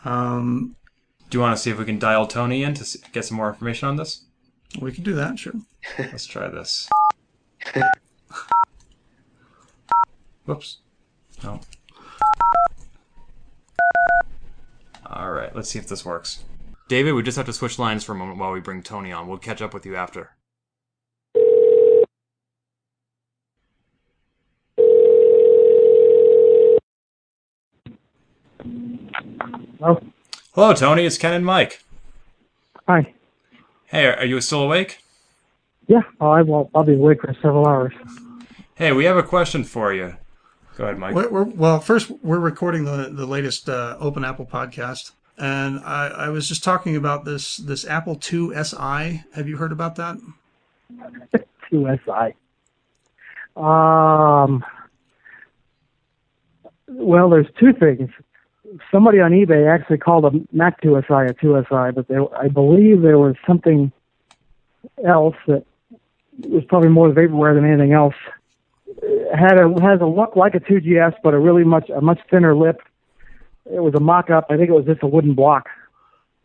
Um, 0.04 0.76
Do 1.30 1.38
you 1.38 1.42
want 1.42 1.56
to 1.56 1.62
see 1.62 1.70
if 1.70 1.78
we 1.78 1.86
can 1.86 2.00
dial 2.00 2.28
Tony 2.28 2.64
in 2.64 2.74
to 2.74 2.84
see, 2.84 3.00
get 3.14 3.24
some 3.24 3.38
more 3.38 3.50
information 3.50 3.88
on 3.88 3.96
this? 3.96 4.26
we 4.80 4.92
can 4.92 5.04
do 5.04 5.14
that, 5.16 5.38
sure. 5.38 5.54
Let's 6.00 6.26
try 6.26 6.48
this. 6.48 6.90
Whoops. 10.46 10.78
No. 11.44 11.62
All 15.06 15.32
right, 15.32 15.56
let's 15.56 15.70
see 15.70 15.80
if 15.80 15.88
this 15.88 16.06
works. 16.06 16.44
David, 16.88 17.14
we 17.14 17.24
just 17.24 17.38
have 17.38 17.46
to 17.46 17.54
switch 17.54 17.80
lines 17.80 18.04
for 18.04 18.14
a 18.14 18.16
moment 18.16 18.40
while 18.40 18.52
we 18.52 18.60
bring 18.60 18.82
Tony 18.82 19.12
on. 19.12 19.28
We'll 19.28 19.38
catch 19.38 19.62
up 19.62 19.74
with 19.74 19.86
you 19.86 19.96
after. 19.96 20.32
Hello? 29.80 30.02
Hello, 30.54 30.74
Tony. 30.74 31.06
It's 31.06 31.18
Ken 31.18 31.34
and 31.34 31.46
Mike. 31.46 31.84
Hi. 32.88 33.14
Hey, 33.86 34.06
are 34.06 34.26
you 34.26 34.40
still 34.42 34.64
awake? 34.64 35.00
Yeah, 35.88 36.02
I 36.20 36.42
will. 36.42 36.70
I'll 36.76 36.84
be 36.84 36.94
awake 36.94 37.22
for 37.22 37.34
several 37.42 37.66
hours. 37.66 37.94
Hey, 38.76 38.92
we 38.92 39.06
have 39.06 39.18
a 39.18 39.24
question 39.24 39.64
for 39.64 39.94
you. 39.94 40.18
Go 40.78 40.86
ahead, 40.86 40.98
Mike. 40.98 41.16
We're, 41.16 41.30
we're, 41.30 41.44
well, 41.44 41.80
first 41.80 42.12
we're 42.24 42.40
recording 42.40 42.86
the 42.86 43.10
the 43.12 43.26
latest 43.26 43.70
uh, 43.70 43.98
Open 44.00 44.24
Apple 44.24 44.46
podcast, 44.46 45.12
and 45.38 45.80
I, 45.80 46.08
I 46.08 46.30
was 46.30 46.48
just 46.48 46.64
talking 46.64 46.96
about 46.96 47.26
this 47.26 47.58
this 47.58 47.86
Apple 47.86 48.20
II 48.32 48.52
SI. 48.64 49.24
Have 49.34 49.48
you 49.48 49.58
heard 49.58 49.72
about 49.72 49.96
that? 49.96 50.18
Two 51.70 51.88
SI. 52.06 52.36
Um. 53.56 54.64
Well, 56.88 57.30
there's 57.30 57.48
two 57.60 57.74
things. 57.74 58.10
Somebody 58.92 59.20
on 59.20 59.32
eBay 59.32 59.70
actually 59.70 59.98
called 59.98 60.26
a 60.26 60.32
Mac 60.56 60.82
2SI 60.82 61.30
a 61.30 61.34
2SI, 61.34 61.96
but 61.96 62.08
there, 62.08 62.24
I 62.38 62.48
believe 62.48 63.02
there 63.02 63.20
was 63.20 63.36
something 63.46 63.92
else 65.06 65.36
that 65.48 65.66
was 66.40 66.64
probably 66.66 66.90
more 66.90 67.10
vaporware 67.10 67.54
than 67.54 67.66
anything 67.66 67.94
else. 67.94 68.16
It 69.12 69.36
had 69.36 69.58
a 69.58 69.70
has 69.82 70.02
a 70.02 70.06
look 70.06 70.36
like 70.36 70.56
a 70.56 70.60
2GS, 70.60 71.16
but 71.24 71.34
a 71.34 71.40
really 71.40 71.64
much 71.64 71.90
a 71.90 72.02
much 72.02 72.20
thinner 72.30 72.56
lip. 72.56 72.82
It 73.66 73.82
was 73.82 73.94
a 73.94 74.00
mock-up. 74.00 74.48
I 74.50 74.58
think 74.58 74.70
it 74.70 74.74
was 74.74 74.86
just 74.86 75.04
a 75.04 75.08
wooden 75.08 75.36
block. 75.36 75.70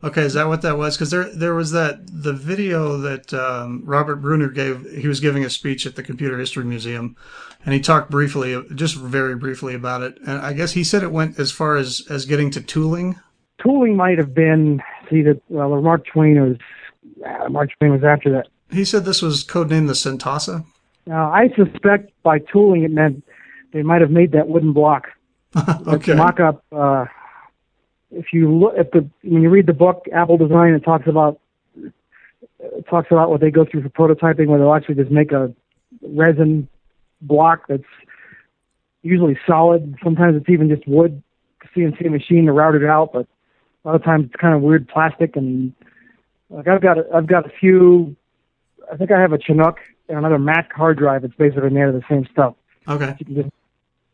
Okay, 0.04 0.22
is 0.22 0.34
that 0.34 0.46
what 0.46 0.62
that 0.62 0.76
was? 0.76 0.96
Because 0.96 1.10
there 1.10 1.34
there 1.34 1.54
was 1.54 1.70
that 1.72 2.00
the 2.06 2.32
video 2.32 2.98
that 2.98 3.32
um, 3.32 3.82
Robert 3.84 4.16
Brunner 4.16 4.48
gave. 4.48 4.84
He 4.90 5.08
was 5.08 5.20
giving 5.20 5.44
a 5.44 5.50
speech 5.50 5.86
at 5.86 5.96
the 5.96 6.02
Computer 6.02 6.38
History 6.38 6.64
Museum, 6.64 7.16
and 7.64 7.72
he 7.72 7.80
talked 7.80 8.10
briefly, 8.10 8.62
just 8.74 8.96
very 8.96 9.36
briefly 9.36 9.74
about 9.74 10.02
it. 10.02 10.18
And 10.26 10.38
I 10.38 10.52
guess 10.52 10.72
he 10.72 10.84
said 10.84 11.02
it 11.02 11.12
went 11.12 11.38
as 11.38 11.50
far 11.50 11.76
as 11.76 12.06
as 12.10 12.26
getting 12.26 12.50
to 12.50 12.60
tooling. 12.60 13.18
Tooling 13.62 13.96
might 13.96 14.18
have 14.18 14.34
been 14.34 14.82
see 15.08 15.22
that 15.22 15.40
well, 15.48 15.80
Mark 15.80 16.04
Twain 16.04 16.42
was 16.42 16.56
uh, 17.26 17.48
Mark 17.48 17.70
Twain 17.78 17.92
was 17.92 18.04
after 18.04 18.30
that. 18.32 18.48
He 18.70 18.84
said 18.84 19.04
this 19.04 19.22
was 19.22 19.44
codenamed 19.44 19.86
the 19.86 19.94
Centasa. 19.94 20.66
Now, 21.06 21.30
I 21.30 21.48
suspect 21.54 22.10
by 22.22 22.40
tooling 22.40 22.82
it 22.82 22.90
meant 22.90 23.24
they 23.72 23.82
might 23.82 24.00
have 24.00 24.10
made 24.10 24.32
that 24.32 24.48
wooden 24.48 24.72
block. 24.72 25.08
okay. 25.86 26.14
Mock 26.14 26.40
up. 26.40 26.64
Uh, 26.72 27.06
if 28.10 28.26
you 28.32 28.52
look 28.52 28.76
at 28.78 28.92
the 28.92 29.08
when 29.22 29.42
you 29.42 29.50
read 29.50 29.66
the 29.66 29.72
book 29.72 30.06
Apple 30.12 30.36
Design, 30.36 30.74
it 30.74 30.84
talks 30.84 31.06
about 31.06 31.40
it 32.60 32.86
talks 32.88 33.08
about 33.10 33.30
what 33.30 33.40
they 33.40 33.50
go 33.50 33.64
through 33.64 33.82
for 33.82 33.88
prototyping, 33.88 34.48
where 34.48 34.58
they'll 34.58 34.74
actually 34.74 34.96
just 34.96 35.10
make 35.10 35.32
a 35.32 35.52
resin 36.02 36.68
block 37.20 37.66
that's 37.68 37.82
usually 39.02 39.38
solid. 39.46 39.96
Sometimes 40.02 40.36
it's 40.36 40.48
even 40.48 40.68
just 40.68 40.86
wood 40.86 41.22
CNC 41.74 42.10
machine 42.10 42.46
to 42.46 42.52
route 42.52 42.74
it 42.74 42.84
out, 42.84 43.12
but 43.12 43.26
a 43.84 43.88
lot 43.88 43.96
of 43.96 44.04
times 44.04 44.26
it's 44.26 44.36
kind 44.36 44.54
of 44.54 44.62
weird 44.62 44.88
plastic. 44.88 45.36
And 45.36 45.72
like 46.50 46.68
I've 46.68 46.80
got 46.82 46.98
a, 46.98 47.04
I've 47.14 47.26
got 47.26 47.46
a 47.46 47.50
few. 47.50 48.16
I 48.90 48.96
think 48.96 49.10
I 49.10 49.20
have 49.20 49.32
a 49.32 49.38
Chinook 49.38 49.78
another 50.08 50.38
Mac 50.38 50.72
hard 50.72 50.98
drive. 50.98 51.24
It's 51.24 51.34
basically 51.34 51.70
made 51.70 51.84
of 51.84 51.94
the 51.94 52.04
same 52.08 52.26
stuff. 52.32 52.54
Okay. 52.88 53.14
You 53.18 53.26
can 53.26 53.34
just 53.34 53.48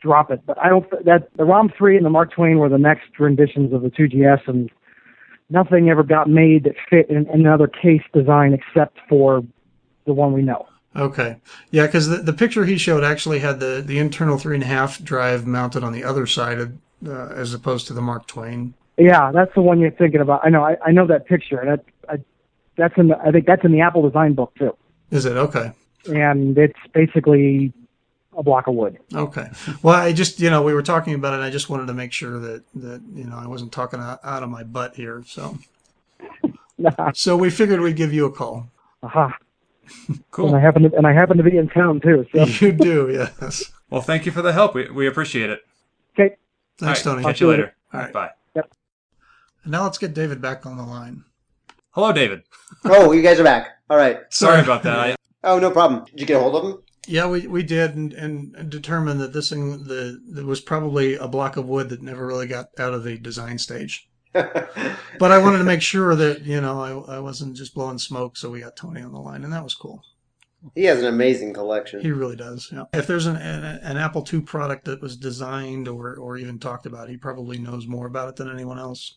drop 0.00 0.30
it. 0.30 0.44
But 0.46 0.58
I 0.58 0.68
don't. 0.68 0.88
That 1.04 1.28
the 1.36 1.44
ROM 1.44 1.70
three 1.76 1.96
and 1.96 2.04
the 2.04 2.10
Mark 2.10 2.32
Twain 2.32 2.58
were 2.58 2.68
the 2.68 2.78
next 2.78 3.18
renditions 3.18 3.72
of 3.72 3.82
the 3.82 3.90
2GS, 3.90 4.48
and 4.48 4.70
nothing 5.50 5.90
ever 5.90 6.02
got 6.02 6.28
made 6.28 6.64
that 6.64 6.74
fit 6.88 7.08
in, 7.10 7.28
in 7.28 7.40
another 7.46 7.68
case 7.68 8.02
design 8.12 8.52
except 8.54 8.98
for 9.08 9.42
the 10.06 10.12
one 10.12 10.32
we 10.32 10.42
know. 10.42 10.66
Okay. 10.94 11.36
Yeah, 11.70 11.86
because 11.86 12.08
the, 12.08 12.18
the 12.18 12.32
picture 12.32 12.64
he 12.64 12.76
showed 12.76 13.02
actually 13.02 13.38
had 13.38 13.60
the, 13.60 13.82
the 13.84 13.98
internal 13.98 14.36
three 14.36 14.56
and 14.56 14.64
a 14.64 14.66
half 14.66 15.02
drive 15.02 15.46
mounted 15.46 15.82
on 15.82 15.92
the 15.92 16.04
other 16.04 16.26
side 16.26 16.58
of, 16.58 16.72
uh, 17.06 17.28
as 17.28 17.54
opposed 17.54 17.86
to 17.86 17.94
the 17.94 18.02
Mark 18.02 18.26
Twain. 18.26 18.74
Yeah, 18.98 19.32
that's 19.32 19.54
the 19.54 19.62
one 19.62 19.80
you're 19.80 19.90
thinking 19.90 20.20
about. 20.20 20.44
I 20.44 20.50
know. 20.50 20.62
I, 20.62 20.76
I 20.84 20.90
know 20.90 21.06
that 21.06 21.26
picture. 21.26 21.58
and 21.58 21.70
That 21.70 21.84
I, 22.08 22.18
that's 22.76 22.94
in. 22.98 23.08
The, 23.08 23.18
I 23.18 23.30
think 23.30 23.46
that's 23.46 23.64
in 23.64 23.72
the 23.72 23.80
Apple 23.80 24.06
Design 24.06 24.34
book 24.34 24.54
too. 24.58 24.76
Is 25.10 25.24
it? 25.24 25.36
Okay. 25.36 25.72
And 26.06 26.56
it's 26.58 26.78
basically 26.92 27.72
a 28.36 28.42
block 28.42 28.66
of 28.66 28.74
wood. 28.74 28.98
Okay. 29.14 29.48
Well, 29.82 29.94
I 29.94 30.12
just, 30.12 30.40
you 30.40 30.50
know, 30.50 30.62
we 30.62 30.72
were 30.74 30.82
talking 30.82 31.14
about 31.14 31.32
it. 31.34 31.36
And 31.36 31.44
I 31.44 31.50
just 31.50 31.68
wanted 31.68 31.86
to 31.86 31.94
make 31.94 32.12
sure 32.12 32.38
that, 32.38 32.64
that, 32.74 33.02
you 33.14 33.24
know, 33.24 33.36
I 33.36 33.46
wasn't 33.46 33.72
talking 33.72 34.00
out, 34.00 34.20
out 34.24 34.42
of 34.42 34.48
my 34.48 34.62
butt 34.62 34.94
here. 34.96 35.22
So, 35.26 35.58
so 37.14 37.36
we 37.36 37.50
figured 37.50 37.80
we'd 37.80 37.96
give 37.96 38.12
you 38.12 38.26
a 38.26 38.32
call. 38.32 38.68
Aha. 39.02 39.36
And 40.08 40.18
I 40.18 40.22
Cool. 40.30 40.56
happen 40.58 40.82
to 40.84 40.96
and 40.96 41.06
I 41.06 41.12
happen 41.12 41.36
to 41.36 41.42
be 41.42 41.56
in 41.58 41.68
town 41.68 42.00
too. 42.00 42.24
So 42.34 42.44
You 42.64 42.72
do, 42.72 43.10
yes. 43.40 43.70
Well, 43.90 44.00
thank 44.00 44.24
you 44.24 44.32
for 44.32 44.40
the 44.40 44.52
help. 44.52 44.74
We, 44.74 44.88
we 44.90 45.06
appreciate 45.06 45.50
it. 45.50 45.60
okay. 46.18 46.36
Thanks, 46.78 47.06
All 47.06 47.12
right, 47.14 47.20
Tony. 47.22 47.24
Catch 47.24 47.40
you 47.42 47.48
later. 47.48 47.74
All 47.92 48.00
right. 48.00 48.12
Bye. 48.12 48.30
And 49.64 49.70
now 49.70 49.84
let's 49.84 49.98
get 49.98 50.12
David 50.14 50.40
back 50.40 50.66
on 50.66 50.76
the 50.76 50.82
line. 50.82 51.22
Hello, 51.90 52.10
David. 52.12 52.42
Oh, 52.84 53.12
you 53.12 53.22
guys 53.22 53.38
are 53.38 53.44
back. 53.44 53.78
All 53.90 53.96
right. 53.96 54.20
Sorry 54.30 54.60
about 54.60 54.82
that. 54.84 54.98
I, 54.98 55.16
Oh, 55.44 55.58
no 55.58 55.70
problem. 55.70 56.04
Did 56.04 56.20
you 56.20 56.26
get 56.26 56.36
a 56.36 56.40
hold 56.40 56.56
of 56.56 56.64
him? 56.64 56.82
Yeah, 57.06 57.26
we, 57.26 57.46
we 57.48 57.62
did 57.64 57.96
and, 57.96 58.12
and 58.12 58.70
determined 58.70 59.20
that 59.20 59.32
this 59.32 59.50
thing 59.50 59.84
the 59.84 60.44
was 60.46 60.60
probably 60.60 61.16
a 61.16 61.26
block 61.26 61.56
of 61.56 61.66
wood 61.66 61.88
that 61.88 62.00
never 62.00 62.26
really 62.26 62.46
got 62.46 62.66
out 62.78 62.94
of 62.94 63.02
the 63.02 63.18
design 63.18 63.58
stage. 63.58 64.08
But 65.18 65.30
I 65.30 65.38
wanted 65.38 65.58
to 65.58 65.64
make 65.64 65.82
sure 65.82 66.16
that, 66.16 66.42
you 66.42 66.60
know, 66.60 66.80
I, 66.80 67.16
I 67.16 67.18
wasn't 67.20 67.56
just 67.56 67.74
blowing 67.74 67.98
smoke, 67.98 68.36
so 68.36 68.50
we 68.50 68.60
got 68.60 68.76
Tony 68.76 69.02
on 69.02 69.12
the 69.12 69.20
line, 69.20 69.44
and 69.44 69.52
that 69.52 69.62
was 69.62 69.74
cool. 69.74 70.02
He 70.74 70.84
has 70.84 71.00
an 71.00 71.06
amazing 71.06 71.54
collection. 71.54 72.00
He 72.00 72.12
really 72.12 72.36
does. 72.36 72.70
Yeah. 72.72 72.84
If 72.92 73.06
there's 73.06 73.26
an, 73.26 73.36
an, 73.36 73.64
an 73.64 73.96
Apple 73.96 74.26
II 74.30 74.42
product 74.42 74.84
that 74.84 75.02
was 75.02 75.16
designed 75.16 75.88
or, 75.88 76.14
or 76.14 76.36
even 76.36 76.58
talked 76.58 76.86
about, 76.86 77.08
he 77.08 77.16
probably 77.16 77.58
knows 77.58 77.86
more 77.86 78.06
about 78.06 78.28
it 78.28 78.36
than 78.36 78.50
anyone 78.50 78.78
else. 78.78 79.16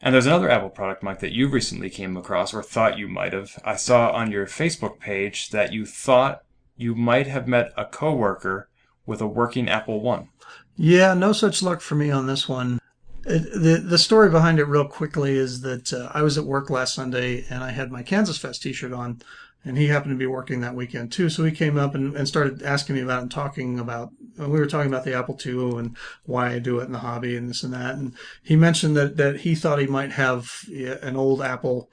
And 0.00 0.14
there's 0.14 0.26
another 0.26 0.50
Apple 0.50 0.70
product, 0.70 1.02
Mike, 1.02 1.20
that 1.20 1.32
you 1.32 1.48
recently 1.48 1.90
came 1.90 2.16
across 2.16 2.54
or 2.54 2.62
thought 2.62 2.98
you 2.98 3.08
might 3.08 3.32
have. 3.32 3.58
I 3.64 3.76
saw 3.76 4.10
on 4.10 4.30
your 4.30 4.46
Facebook 4.46 5.00
page 5.00 5.50
that 5.50 5.72
you 5.72 5.84
thought 5.84 6.44
you 6.76 6.94
might 6.94 7.26
have 7.26 7.48
met 7.48 7.72
a 7.76 7.84
coworker 7.84 8.68
with 9.06 9.20
a 9.20 9.26
working 9.26 9.68
Apple 9.68 10.00
One. 10.00 10.28
Yeah, 10.76 11.14
no 11.14 11.32
such 11.32 11.62
luck 11.62 11.80
for 11.80 11.94
me 11.94 12.10
on 12.10 12.26
this 12.26 12.48
one. 12.48 12.80
It, 13.26 13.42
the 13.52 13.82
the 13.82 13.98
story 13.98 14.28
behind 14.28 14.58
it, 14.58 14.64
real 14.64 14.86
quickly, 14.86 15.36
is 15.36 15.62
that 15.62 15.92
uh, 15.92 16.10
I 16.12 16.22
was 16.22 16.36
at 16.36 16.44
work 16.44 16.68
last 16.68 16.94
Sunday 16.94 17.44
and 17.48 17.64
I 17.64 17.70
had 17.70 17.90
my 17.90 18.02
Kansas 18.02 18.36
Fest 18.36 18.62
T-shirt 18.62 18.92
on, 18.92 19.22
and 19.64 19.78
he 19.78 19.88
happened 19.88 20.12
to 20.12 20.18
be 20.18 20.26
working 20.26 20.60
that 20.60 20.74
weekend 20.74 21.12
too. 21.12 21.30
So 21.30 21.44
he 21.44 21.52
came 21.52 21.78
up 21.78 21.94
and, 21.94 22.14
and 22.14 22.28
started 22.28 22.62
asking 22.62 22.96
me 22.96 23.02
about 23.02 23.22
and 23.22 23.30
talking 23.30 23.78
about. 23.78 24.10
And 24.38 24.52
We 24.52 24.58
were 24.58 24.66
talking 24.66 24.90
about 24.90 25.04
the 25.04 25.14
Apple 25.14 25.38
II 25.44 25.78
and 25.78 25.96
why 26.24 26.52
I 26.52 26.58
do 26.58 26.80
it 26.80 26.84
in 26.84 26.92
the 26.92 26.98
hobby 26.98 27.36
and 27.36 27.48
this 27.48 27.62
and 27.62 27.72
that. 27.72 27.94
And 27.94 28.14
he 28.42 28.56
mentioned 28.56 28.96
that 28.96 29.16
that 29.16 29.40
he 29.40 29.54
thought 29.54 29.78
he 29.78 29.86
might 29.86 30.12
have 30.12 30.64
an 31.02 31.16
old 31.16 31.40
Apple 31.40 31.88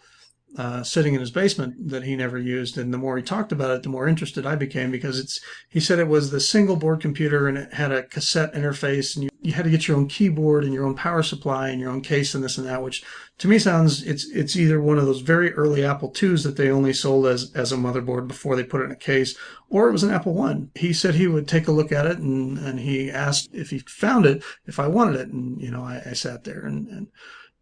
uh, 0.58 0.84
sitting 0.84 1.14
in 1.14 1.22
his 1.22 1.32
basement 1.32 1.89
that 1.89 2.04
he 2.04 2.16
never 2.16 2.38
used. 2.38 2.78
And 2.78 2.93
the 2.93 2.97
more 2.97 3.16
he 3.18 3.24
talked 3.24 3.52
about 3.52 3.72
it, 3.72 3.84
the 3.84 3.89
more 3.89 4.08
interested 4.08 4.45
I 4.45 4.56
became 4.56 4.91
because 4.91 5.18
it's, 5.18 5.39
he 5.70 5.80
said 5.80 5.99
it 5.99 6.08
was 6.08 6.32
the 6.32 6.39
single 6.39 6.76
board 6.76 6.99
computer 6.99 7.47
and 7.47 7.58
it 7.58 7.74
had 7.74 7.91
a 7.91 8.04
cassette 8.04 8.54
interface 8.54 9.16
and 9.16 9.24
you, 9.24 9.30
you 9.41 9.54
had 9.54 9.64
to 9.64 9.72
get 9.72 9.88
your 9.88 9.97
own 9.97 10.08
keyboard 10.08 10.64
and 10.64 10.74
your 10.74 10.86
own 10.86 10.95
power 10.95 11.24
supply 11.24 11.70
and 11.70 11.80
your 11.80 11.89
own 11.89 12.02
case 12.02 12.36
and 12.36 12.43
this 12.43 12.58
and 12.58 12.68
that, 12.68 12.84
which 12.84 13.04
to 13.38 13.47
me 13.47 13.58
sounds, 13.58 14.04
it's, 14.04 14.30
it's 14.30 14.56
either 14.56 14.82
one 14.82 14.97
of 14.97 15.06
those 15.06 15.22
very 15.22 15.54
early 15.54 15.86
Apple 15.86 16.14
IIs 16.22 16.43
that 16.43 16.58
they 16.58 16.70
only 16.70 16.93
sold 16.93 17.26
as, 17.26 17.52
as 17.56 17.72
a 17.72 17.78
motherboard 17.78 18.28
before 18.28 18.56
they 18.56 18.64
put 18.64 18.82
it 18.82 18.86
in 18.86 18.91
a 18.91 18.95
case, 18.95 19.36
or 19.70 19.88
it 19.88 19.93
was 19.93 20.04
an 20.04 20.12
Apple 20.12 20.34
One. 20.34 20.70
He 20.76 20.91
said 20.93 21.16
he 21.16 21.28
would 21.28 21.47
take 21.47 21.68
a 21.68 21.72
look 21.72 21.91
at 21.91 22.06
it 22.06 22.18
and, 22.20 22.58
and 22.58 22.80
he 22.80 23.10
asked 23.10 23.49
if 23.54 23.70
he 23.70 23.80
found 23.80 24.26
it, 24.26 24.43
if 24.68 24.80
I 24.80 24.88
wanted 24.88 25.16
it. 25.16 25.30
And, 25.30 25.62
you 25.62 25.72
know, 25.72 25.84
I, 25.84 26.02
I 26.08 26.14
sat 26.14 26.43
there 26.43 26.66
and, 26.66 26.88
and 26.89 27.08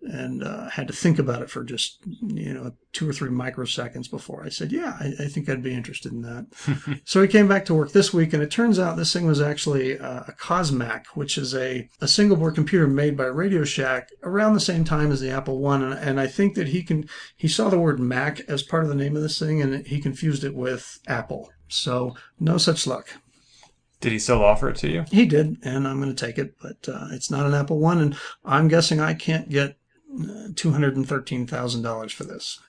and 0.01 0.43
uh, 0.43 0.69
had 0.69 0.87
to 0.87 0.93
think 0.93 1.19
about 1.19 1.41
it 1.41 1.49
for 1.49 1.63
just 1.63 1.99
you 2.21 2.53
know 2.53 2.71
two 2.93 3.09
or 3.09 3.13
three 3.13 3.29
microseconds 3.29 4.09
before 4.09 4.43
I 4.45 4.49
said, 4.49 4.71
"Yeah, 4.71 4.97
I, 4.99 5.13
I 5.23 5.27
think 5.27 5.49
I'd 5.49 5.63
be 5.63 5.73
interested 5.73 6.11
in 6.11 6.21
that." 6.21 7.01
so 7.03 7.21
he 7.21 7.27
came 7.27 7.47
back 7.47 7.65
to 7.65 7.73
work 7.73 7.91
this 7.91 8.13
week, 8.13 8.33
and 8.33 8.41
it 8.41 8.51
turns 8.51 8.79
out 8.79 8.97
this 8.97 9.11
thing 9.11 9.27
was 9.27 9.41
actually 9.41 9.99
uh, 9.99 10.23
a 10.27 10.33
Cosmac, 10.33 11.07
which 11.15 11.37
is 11.37 11.53
a, 11.53 11.89
a 12.01 12.07
single 12.07 12.37
board 12.37 12.55
computer 12.55 12.87
made 12.87 13.17
by 13.17 13.25
Radio 13.25 13.63
Shack 13.63 14.09
around 14.23 14.53
the 14.53 14.59
same 14.59 14.83
time 14.83 15.11
as 15.11 15.19
the 15.19 15.31
Apple 15.31 15.59
One, 15.59 15.83
and, 15.83 15.93
and 15.93 16.19
I 16.19 16.27
think 16.27 16.55
that 16.55 16.69
he 16.69 16.83
can 16.83 17.07
he 17.35 17.47
saw 17.47 17.69
the 17.69 17.79
word 17.79 17.99
Mac 17.99 18.39
as 18.41 18.63
part 18.63 18.83
of 18.83 18.89
the 18.89 18.95
name 18.95 19.15
of 19.15 19.21
this 19.21 19.39
thing, 19.39 19.61
and 19.61 19.85
he 19.85 19.99
confused 19.99 20.43
it 20.43 20.55
with 20.55 20.99
Apple. 21.07 21.51
So 21.67 22.15
no 22.39 22.57
such 22.57 22.87
luck. 22.87 23.09
Did 24.01 24.13
he 24.13 24.19
still 24.19 24.43
offer 24.43 24.69
it 24.69 24.77
to 24.77 24.89
you? 24.89 25.05
He 25.11 25.25
did, 25.25 25.57
and 25.61 25.85
I'm 25.85 26.01
going 26.01 26.15
to 26.15 26.25
take 26.25 26.37
it, 26.37 26.55
but 26.61 26.87
uh, 26.87 27.07
it's 27.11 27.29
not 27.29 27.45
an 27.45 27.53
Apple 27.53 27.79
One, 27.79 27.99
and 27.99 28.15
I'm 28.45 28.69
guessing 28.69 29.01
I 29.01 29.13
can't 29.13 29.49
get 29.49 29.75
$213,000 30.11 32.11
for 32.11 32.23
this. 32.23 32.59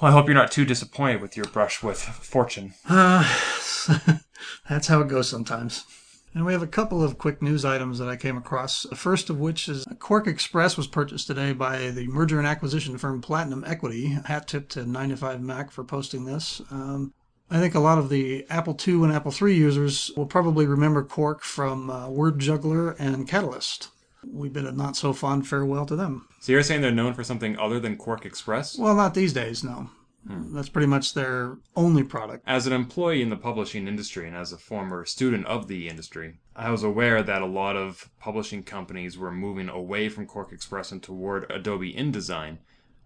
Well, 0.00 0.10
I 0.10 0.14
hope 0.14 0.26
you're 0.26 0.34
not 0.34 0.50
too 0.50 0.64
disappointed 0.64 1.20
with 1.20 1.36
your 1.36 1.44
brush 1.46 1.82
with 1.82 2.00
fortune. 2.00 2.74
Uh, 2.88 3.22
that's 4.68 4.88
how 4.88 5.00
it 5.00 5.08
goes 5.08 5.28
sometimes. 5.28 5.84
And 6.34 6.46
we 6.46 6.54
have 6.54 6.62
a 6.62 6.66
couple 6.66 7.04
of 7.04 7.18
quick 7.18 7.42
news 7.42 7.62
items 7.64 7.98
that 7.98 8.08
I 8.08 8.16
came 8.16 8.38
across. 8.38 8.84
The 8.84 8.96
first 8.96 9.28
of 9.28 9.38
which 9.38 9.68
is 9.68 9.84
QuarkXPress 9.84 10.78
was 10.78 10.86
purchased 10.86 11.26
today 11.26 11.52
by 11.52 11.90
the 11.90 12.08
merger 12.08 12.38
and 12.38 12.48
acquisition 12.48 12.96
firm 12.96 13.20
Platinum 13.20 13.64
Equity. 13.66 14.18
Hat 14.24 14.48
tip 14.48 14.70
to 14.70 14.84
9to5Mac 14.84 15.70
for 15.70 15.84
posting 15.84 16.24
this. 16.24 16.62
Um, 16.70 17.12
I 17.50 17.60
think 17.60 17.74
a 17.74 17.80
lot 17.80 17.98
of 17.98 18.08
the 18.08 18.46
Apple 18.48 18.78
II 18.86 19.04
and 19.04 19.12
Apple 19.12 19.34
III 19.40 19.54
users 19.54 20.10
will 20.16 20.24
probably 20.24 20.66
remember 20.66 21.02
Quark 21.02 21.42
from 21.42 21.90
uh, 21.90 22.08
Word 22.08 22.38
Juggler 22.38 22.92
and 22.92 23.28
Catalyst. 23.28 23.88
We 24.26 24.48
bid 24.48 24.64
a 24.64 24.72
not 24.72 24.96
so 24.96 25.12
fond 25.12 25.46
farewell 25.46 25.86
to 25.86 25.96
them. 25.96 26.28
So 26.40 26.52
you're 26.52 26.62
saying 26.62 26.80
they're 26.80 26.90
known 26.90 27.14
for 27.14 27.24
something 27.24 27.58
other 27.58 27.80
than 27.80 27.96
QuarkXPress? 27.98 28.78
Well, 28.78 28.94
not 28.94 29.14
these 29.14 29.32
days, 29.32 29.64
no. 29.64 29.90
Hmm. 30.26 30.54
That's 30.54 30.68
pretty 30.68 30.86
much 30.86 31.14
their 31.14 31.58
only 31.74 32.04
product. 32.04 32.44
As 32.46 32.66
an 32.66 32.72
employee 32.72 33.22
in 33.22 33.30
the 33.30 33.36
publishing 33.36 33.88
industry 33.88 34.28
and 34.28 34.36
as 34.36 34.52
a 34.52 34.58
former 34.58 35.04
student 35.04 35.46
of 35.46 35.66
the 35.66 35.88
industry, 35.88 36.38
I 36.54 36.70
was 36.70 36.84
aware 36.84 37.22
that 37.22 37.42
a 37.42 37.46
lot 37.46 37.76
of 37.76 38.08
publishing 38.20 38.62
companies 38.62 39.18
were 39.18 39.32
moving 39.32 39.68
away 39.68 40.08
from 40.08 40.28
QuarkXPress 40.28 40.92
and 40.92 41.02
toward 41.02 41.50
Adobe 41.50 41.92
InDesign. 41.92 42.58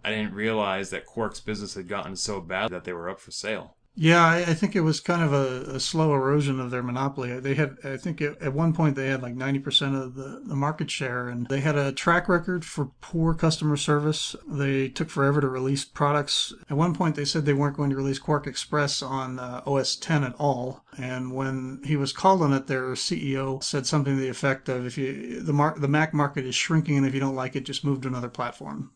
I 0.05 0.11
didn't 0.11 0.35
realize 0.35 0.91
that 0.91 1.07
Quark's 1.07 1.41
business 1.41 1.75
had 1.75 1.89
gotten 1.89 2.17
so 2.17 2.41
bad 2.41 2.71
that 2.71 2.85
they 2.85 2.93
were 2.93 3.09
up 3.09 3.19
for 3.19 3.31
sale. 3.31 3.76
Yeah, 3.99 4.23
I, 4.23 4.41
I, 4.41 4.55
think 4.55 4.77
it 4.77 4.83
was 4.83 5.01
kind 5.01 5.23
of 5.23 5.33
a, 5.33 5.77
a, 5.77 5.81
slow 5.81 6.13
erosion 6.13 6.61
of 6.61 6.71
their 6.71 6.83
monopoly. 6.83 7.41
They 7.41 7.55
had, 7.55 7.79
I 7.83 7.97
think, 7.97 8.21
it, 8.21 8.37
at 8.43 8.53
one 8.53 8.75
point 8.75 8.95
they 8.95 9.09
had 9.09 9.23
like 9.23 9.35
ninety 9.35 9.59
percent 9.59 9.97
of 9.97 10.15
the, 10.15 10.43
the 10.45 10.55
market 10.55 10.91
share, 10.91 11.31
and 11.31 11.47
they 11.47 11.61
had 11.61 11.77
a 11.77 11.93
track 11.93 12.29
record 12.29 12.63
for 12.63 12.91
poor 13.01 13.33
customer 13.33 13.79
service. 13.79 14.37
They 14.47 14.89
took 14.89 15.09
forever 15.09 15.41
to 15.41 15.49
release 15.49 15.87
products. 15.87 16.53
At 16.69 16.77
one 16.77 16.95
point, 16.95 17.17
they 17.17 17.25
said 17.25 17.47
they 17.47 17.55
weren't 17.55 17.79
going 17.79 17.89
to 17.89 17.97
release 17.97 18.21
QuarkXPress 18.21 19.03
on 19.03 19.39
uh, 19.39 19.63
OS 19.65 19.97
10 19.97 20.25
at 20.25 20.35
all. 20.39 20.85
And 20.99 21.35
when 21.35 21.81
he 21.83 21.97
was 21.97 22.13
called 22.13 22.43
on 22.43 22.53
it, 22.53 22.67
their 22.67 22.93
CEO 22.93 23.65
said 23.65 23.87
something 23.87 24.15
to 24.15 24.21
the 24.21 24.29
effect 24.29 24.69
of, 24.69 24.85
"If 24.85 24.99
you 24.99 25.41
the 25.41 25.55
mar- 25.55 25.79
the 25.79 25.89
Mac 25.89 26.13
market 26.13 26.45
is 26.45 26.55
shrinking, 26.55 26.99
and 26.99 27.07
if 27.07 27.15
you 27.15 27.21
don't 27.21 27.35
like 27.35 27.57
it, 27.57 27.65
just 27.65 27.83
move 27.83 28.03
to 28.03 28.09
another 28.09 28.29
platform." 28.29 28.91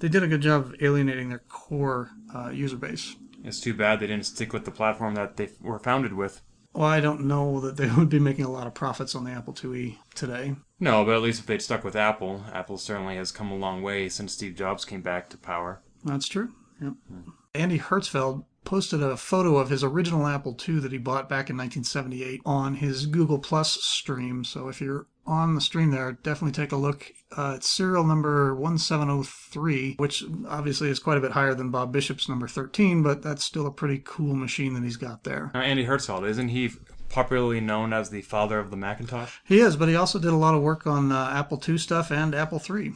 They 0.00 0.08
did 0.08 0.22
a 0.22 0.28
good 0.28 0.42
job 0.42 0.66
of 0.66 0.74
alienating 0.82 1.30
their 1.30 1.42
core 1.48 2.10
uh, 2.34 2.50
user 2.50 2.76
base. 2.76 3.16
It's 3.44 3.60
too 3.60 3.74
bad 3.74 4.00
they 4.00 4.06
didn't 4.06 4.26
stick 4.26 4.52
with 4.52 4.64
the 4.64 4.70
platform 4.70 5.14
that 5.14 5.36
they 5.36 5.50
were 5.60 5.78
founded 5.78 6.12
with. 6.12 6.42
Well, 6.72 6.86
I 6.86 7.00
don't 7.00 7.24
know 7.24 7.60
that 7.60 7.76
they 7.76 7.90
would 7.96 8.08
be 8.08 8.18
making 8.18 8.44
a 8.44 8.50
lot 8.50 8.66
of 8.66 8.74
profits 8.74 9.14
on 9.14 9.24
the 9.24 9.32
Apple 9.32 9.54
IIe 9.54 9.98
today. 10.14 10.56
No, 10.78 11.04
but 11.04 11.14
at 11.14 11.22
least 11.22 11.40
if 11.40 11.46
they'd 11.46 11.62
stuck 11.62 11.84
with 11.84 11.96
Apple, 11.96 12.44
Apple 12.52 12.78
certainly 12.78 13.16
has 13.16 13.32
come 13.32 13.50
a 13.50 13.56
long 13.56 13.82
way 13.82 14.08
since 14.08 14.32
Steve 14.32 14.54
Jobs 14.54 14.84
came 14.84 15.02
back 15.02 15.28
to 15.30 15.36
power. 15.36 15.82
That's 16.04 16.28
true. 16.28 16.52
Yep. 16.80 16.92
Hmm. 17.08 17.30
Andy 17.54 17.78
Hertzfeld 17.78 18.44
posted 18.64 19.02
a 19.02 19.16
photo 19.16 19.56
of 19.56 19.70
his 19.70 19.82
original 19.82 20.26
Apple 20.26 20.56
II 20.68 20.80
that 20.80 20.92
he 20.92 20.98
bought 20.98 21.28
back 21.28 21.50
in 21.50 21.56
1978 21.56 22.40
on 22.44 22.76
his 22.76 23.06
Google 23.06 23.38
Plus 23.38 23.82
stream. 23.82 24.44
So 24.44 24.68
if 24.68 24.80
you're 24.80 25.06
on 25.26 25.54
the 25.54 25.60
stream 25.60 25.90
there, 25.90 26.12
definitely 26.12 26.52
take 26.52 26.72
a 26.72 26.76
look. 26.76 27.12
Uh, 27.36 27.54
it's 27.56 27.68
serial 27.68 28.04
number 28.04 28.54
1703, 28.54 29.94
which 29.96 30.24
obviously 30.48 30.90
is 30.90 30.98
quite 30.98 31.18
a 31.18 31.20
bit 31.20 31.32
higher 31.32 31.54
than 31.54 31.70
Bob 31.70 31.92
Bishop's 31.92 32.28
number 32.28 32.48
13, 32.48 33.02
but 33.02 33.22
that's 33.22 33.44
still 33.44 33.66
a 33.66 33.72
pretty 33.72 34.02
cool 34.04 34.34
machine 34.34 34.74
that 34.74 34.82
he's 34.82 34.96
got 34.96 35.24
there. 35.24 35.50
Now, 35.54 35.60
Andy 35.60 35.86
Hertzfeld, 35.86 36.28
isn't 36.28 36.48
he 36.48 36.70
popularly 37.08 37.60
known 37.60 37.92
as 37.92 38.10
the 38.10 38.22
father 38.22 38.58
of 38.58 38.70
the 38.70 38.76
Macintosh? 38.76 39.38
He 39.44 39.60
is, 39.60 39.76
but 39.76 39.88
he 39.88 39.96
also 39.96 40.18
did 40.18 40.32
a 40.32 40.36
lot 40.36 40.54
of 40.54 40.62
work 40.62 40.86
on 40.86 41.12
uh, 41.12 41.30
Apple 41.32 41.62
II 41.66 41.78
stuff 41.78 42.10
and 42.10 42.34
Apple 42.34 42.60
III. 42.68 42.92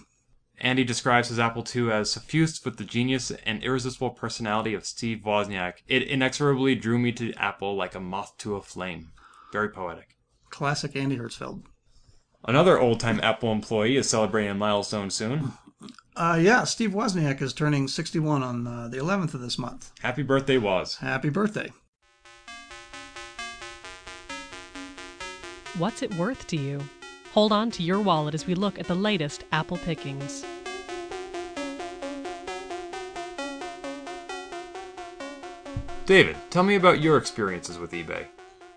Andy 0.61 0.85
describes 0.85 1.29
his 1.29 1.39
Apple 1.39 1.65
II 1.75 1.91
as 1.91 2.11
suffused 2.11 2.65
with 2.65 2.77
the 2.77 2.85
genius 2.85 3.31
and 3.45 3.63
irresistible 3.63 4.11
personality 4.11 4.75
of 4.75 4.87
Steve 4.87 5.23
Wozniak. 5.25 5.83
It 5.89 6.03
inexorably 6.03 6.75
drew 6.75 6.99
me 6.99 7.13
to 7.13 7.35
Apple 7.35 7.77
like 7.77 7.95
a 7.95 8.01
moth 8.01 8.37
to 8.39 8.55
a 8.57 8.63
flame. 8.63 9.13
Very 9.53 9.69
poetic. 9.69 10.17
Classic 10.51 10.95
Andy 10.95 11.19
Hertzfeld. 11.19 11.65
Another 12.47 12.79
old 12.79 13.01
time 13.01 13.21
Apple 13.23 13.51
employee 13.53 13.97
is 13.97 14.09
celebrating 14.09 14.51
a 14.51 14.55
milestone 14.55 15.11
soon. 15.11 15.53
Uh, 16.17 16.39
yeah, 16.41 16.65
Steve 16.65 16.91
Wozniak 16.91 17.43
is 17.43 17.53
turning 17.53 17.89
61 17.89 18.43
on 18.43 18.67
uh, 18.67 18.89
the 18.89 18.99
11th 18.99 19.35
of 19.35 19.41
this 19.41 19.59
month. 19.59 19.91
Happy 20.01 20.23
birthday, 20.23 20.59
Woz. 20.59 20.97
Happy 20.97 21.29
birthday. 21.29 21.73
What's 25.77 26.03
it 26.03 26.15
worth 26.15 26.47
to 26.49 26.57
you? 26.57 26.81
Hold 27.35 27.51
on 27.51 27.73
to 27.73 27.83
your 27.83 28.01
wallet 28.01 28.33
as 28.33 28.47
we 28.47 28.55
look 28.55 28.79
at 28.79 28.87
the 28.87 28.95
latest 28.95 29.43
Apple 29.51 29.77
pickings. 29.79 30.45
David, 36.07 36.37
tell 36.51 36.63
me 36.63 36.77
about 36.77 37.01
your 37.01 37.17
experiences 37.17 37.77
with 37.77 37.91
eBay. 37.91 38.27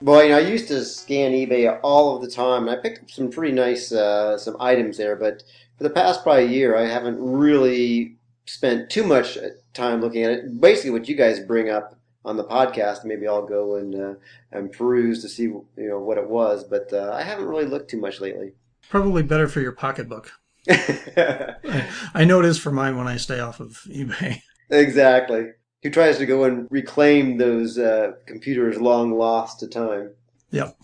Boy, 0.02 0.24
you 0.24 0.30
know, 0.30 0.38
I 0.38 0.40
used 0.40 0.68
to 0.70 0.84
scan 0.84 1.34
eBay 1.34 1.80
all 1.84 2.16
of 2.16 2.24
the 2.24 2.32
time, 2.32 2.68
and 2.68 2.72
I 2.72 2.82
picked 2.82 3.04
up 3.04 3.12
some 3.12 3.30
pretty 3.30 3.54
nice 3.54 3.92
uh, 3.92 4.40
some 4.40 4.58
items 4.60 4.98
there. 4.98 5.16
But 5.16 5.44
for 5.78 5.84
the 5.84 5.92
past 5.92 6.24
probably 6.24 6.48
year, 6.48 6.76
I 6.76 6.88
haven't 6.88 7.20
really 7.20 8.16
spent 8.48 8.90
too 8.90 9.04
much 9.04 9.38
time 9.76 10.02
looking 10.02 10.24
at 10.24 10.32
it. 10.32 10.60
Basically, 10.60 10.90
what 10.90 11.08
you 11.08 11.16
guys 11.16 11.40
bring 11.40 11.70
up 11.70 11.97
on 12.28 12.38
the 12.38 12.44
podcast, 12.44 13.06
maybe 13.06 13.28
I'll 13.28 13.46
go 13.46 13.76
and 13.76 13.96
uh, 13.96 14.14
and 14.52 14.72
peruse 14.72 15.22
to 15.24 15.30
see 15.30 15.44
you 15.44 15.68
know 15.78 16.00
what 16.00 16.18
it 16.18 16.30
was. 16.30 16.64
But 16.64 16.92
uh, 16.94 17.12
I 17.14 17.24
haven't 17.24 17.46
really 17.48 17.66
looked 17.66 17.90
too 17.90 18.00
much 18.00 18.22
lately. 18.22 18.54
Probably 18.90 19.24
better 19.24 19.48
for 19.48 19.62
your 19.62 19.72
pocketbook. 19.72 20.32
I 20.70 22.26
know 22.26 22.40
it 22.40 22.46
is 22.46 22.60
for 22.60 22.72
mine 22.72 22.98
when 22.98 23.08
I 23.08 23.18
stay 23.18 23.40
off 23.40 23.60
of 23.60 23.82
eBay. 23.90 24.42
Exactly 24.70 25.52
who 25.84 25.90
tries 25.90 26.18
to 26.18 26.26
go 26.26 26.44
and 26.44 26.68
reclaim 26.70 27.38
those 27.38 27.78
uh, 27.78 28.14
computers 28.26 28.80
long 28.80 29.18
lost 29.18 29.60
to 29.60 29.68
time. 29.68 30.12
Yep. 30.52 30.78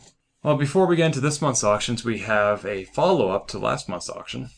Well, 0.44 0.58
before 0.58 0.86
we 0.86 0.96
get 0.96 1.08
into 1.08 1.22
this 1.22 1.41
month's 1.41 1.64
auctions, 1.64 2.04
we 2.04 2.20
have 2.20 2.66
a 2.66 2.84
follow 2.86 3.30
up 3.30 3.48
to 3.50 3.60
last 3.60 3.88
month's 3.88 4.10
auction. 4.10 4.50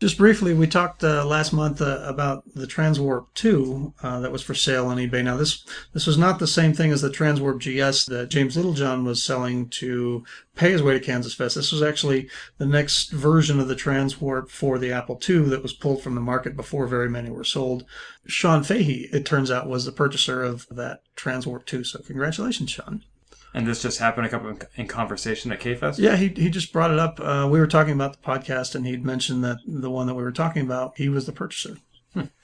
Just 0.00 0.16
briefly, 0.16 0.54
we 0.54 0.66
talked 0.66 1.04
uh, 1.04 1.26
last 1.26 1.52
month 1.52 1.82
uh, 1.82 2.02
about 2.06 2.54
the 2.54 2.64
Transwarp 2.64 3.26
2 3.34 3.92
uh, 4.02 4.20
that 4.20 4.32
was 4.32 4.42
for 4.42 4.54
sale 4.54 4.86
on 4.86 4.96
eBay. 4.96 5.22
Now, 5.22 5.36
this 5.36 5.62
this 5.92 6.06
was 6.06 6.16
not 6.16 6.38
the 6.38 6.46
same 6.46 6.72
thing 6.72 6.90
as 6.90 7.02
the 7.02 7.10
Transwarp 7.10 7.58
GS 7.58 8.06
that 8.06 8.30
James 8.30 8.56
Littlejohn 8.56 9.04
was 9.04 9.22
selling 9.22 9.68
to 9.68 10.24
pay 10.54 10.70
his 10.70 10.82
way 10.82 10.94
to 10.94 11.04
Kansas 11.04 11.34
Fest. 11.34 11.54
This 11.54 11.70
was 11.70 11.82
actually 11.82 12.30
the 12.56 12.64
next 12.64 13.10
version 13.10 13.60
of 13.60 13.68
the 13.68 13.76
Transwarp 13.76 14.48
for 14.48 14.78
the 14.78 14.90
Apple 14.90 15.20
II 15.28 15.40
that 15.50 15.62
was 15.62 15.74
pulled 15.74 16.02
from 16.02 16.14
the 16.14 16.22
market 16.22 16.56
before 16.56 16.86
very 16.86 17.10
many 17.10 17.28
were 17.28 17.44
sold. 17.44 17.84
Sean 18.26 18.62
Fahey, 18.62 19.06
it 19.12 19.26
turns 19.26 19.50
out, 19.50 19.68
was 19.68 19.84
the 19.84 19.92
purchaser 19.92 20.42
of 20.42 20.66
that 20.70 21.02
Transwarp 21.14 21.66
2. 21.66 21.84
So, 21.84 21.98
congratulations, 21.98 22.70
Sean. 22.70 23.04
And 23.52 23.66
this 23.66 23.82
just 23.82 23.98
happened 23.98 24.24
to 24.24 24.30
come 24.30 24.46
in- 24.48 24.60
in 24.76 24.86
conversation 24.86 25.50
at 25.50 25.60
K-Fest? 25.60 25.98
Yeah, 25.98 26.16
he, 26.16 26.28
he 26.28 26.50
just 26.50 26.72
brought 26.72 26.92
it 26.92 26.98
up. 26.98 27.18
Uh, 27.20 27.48
we 27.50 27.58
were 27.58 27.66
talking 27.66 27.94
about 27.94 28.12
the 28.12 28.26
podcast, 28.26 28.74
and 28.74 28.86
he'd 28.86 29.04
mentioned 29.04 29.42
that 29.44 29.58
the 29.66 29.90
one 29.90 30.06
that 30.06 30.14
we 30.14 30.22
were 30.22 30.30
talking 30.32 30.62
about, 30.62 30.96
he 30.96 31.08
was 31.08 31.26
the 31.26 31.32
purchaser. 31.32 31.76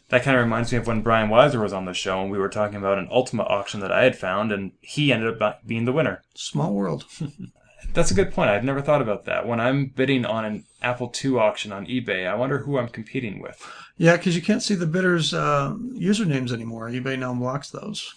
That 0.09 0.23
kind 0.23 0.37
of 0.37 0.45
reminds 0.45 0.71
me 0.71 0.79
of 0.79 0.87
when 0.87 1.03
Brian 1.03 1.29
Wiser 1.29 1.61
was 1.61 1.73
on 1.73 1.85
the 1.85 1.93
show 1.93 2.23
and 2.23 2.31
we 2.31 2.39
were 2.39 2.49
talking 2.49 2.77
about 2.77 2.99
an 2.99 3.09
Ultima 3.11 3.43
auction 3.43 3.81
that 3.81 3.91
I 3.91 4.05
had 4.05 4.17
found 4.17 4.53
and 4.53 4.71
he 4.81 5.13
ended 5.13 5.43
up 5.43 5.67
being 5.67 5.85
the 5.85 5.93
winner. 5.93 6.23
Small 6.37 6.73
world. 6.73 7.07
That's 7.93 8.11
a 8.11 8.15
good 8.15 8.33
point. 8.33 8.51
I'd 8.51 8.65
never 8.65 8.81
thought 8.81 9.03
about 9.03 9.25
that. 9.25 9.49
When 9.49 9.59
I'm 9.59 9.87
bidding 9.87 10.25
on 10.25 10.45
an 10.45 10.65
Apple 10.83 11.13
II 11.25 11.39
auction 11.39 11.73
on 11.73 11.87
eBay, 11.87 12.27
I 12.27 12.35
wonder 12.35 12.59
who 12.59 12.79
I'm 12.79 12.89
competing 12.89 13.41
with. 13.41 13.61
Yeah, 13.97 14.17
because 14.17 14.37
you 14.37 14.43
can't 14.43 14.63
see 14.63 14.75
the 14.75 14.87
bidders' 14.87 15.35
uh, 15.35 15.75
usernames 15.95 16.53
anymore. 16.53 16.89
eBay 16.89 17.19
now 17.19 17.35
blocks 17.35 17.71
those. 17.71 18.15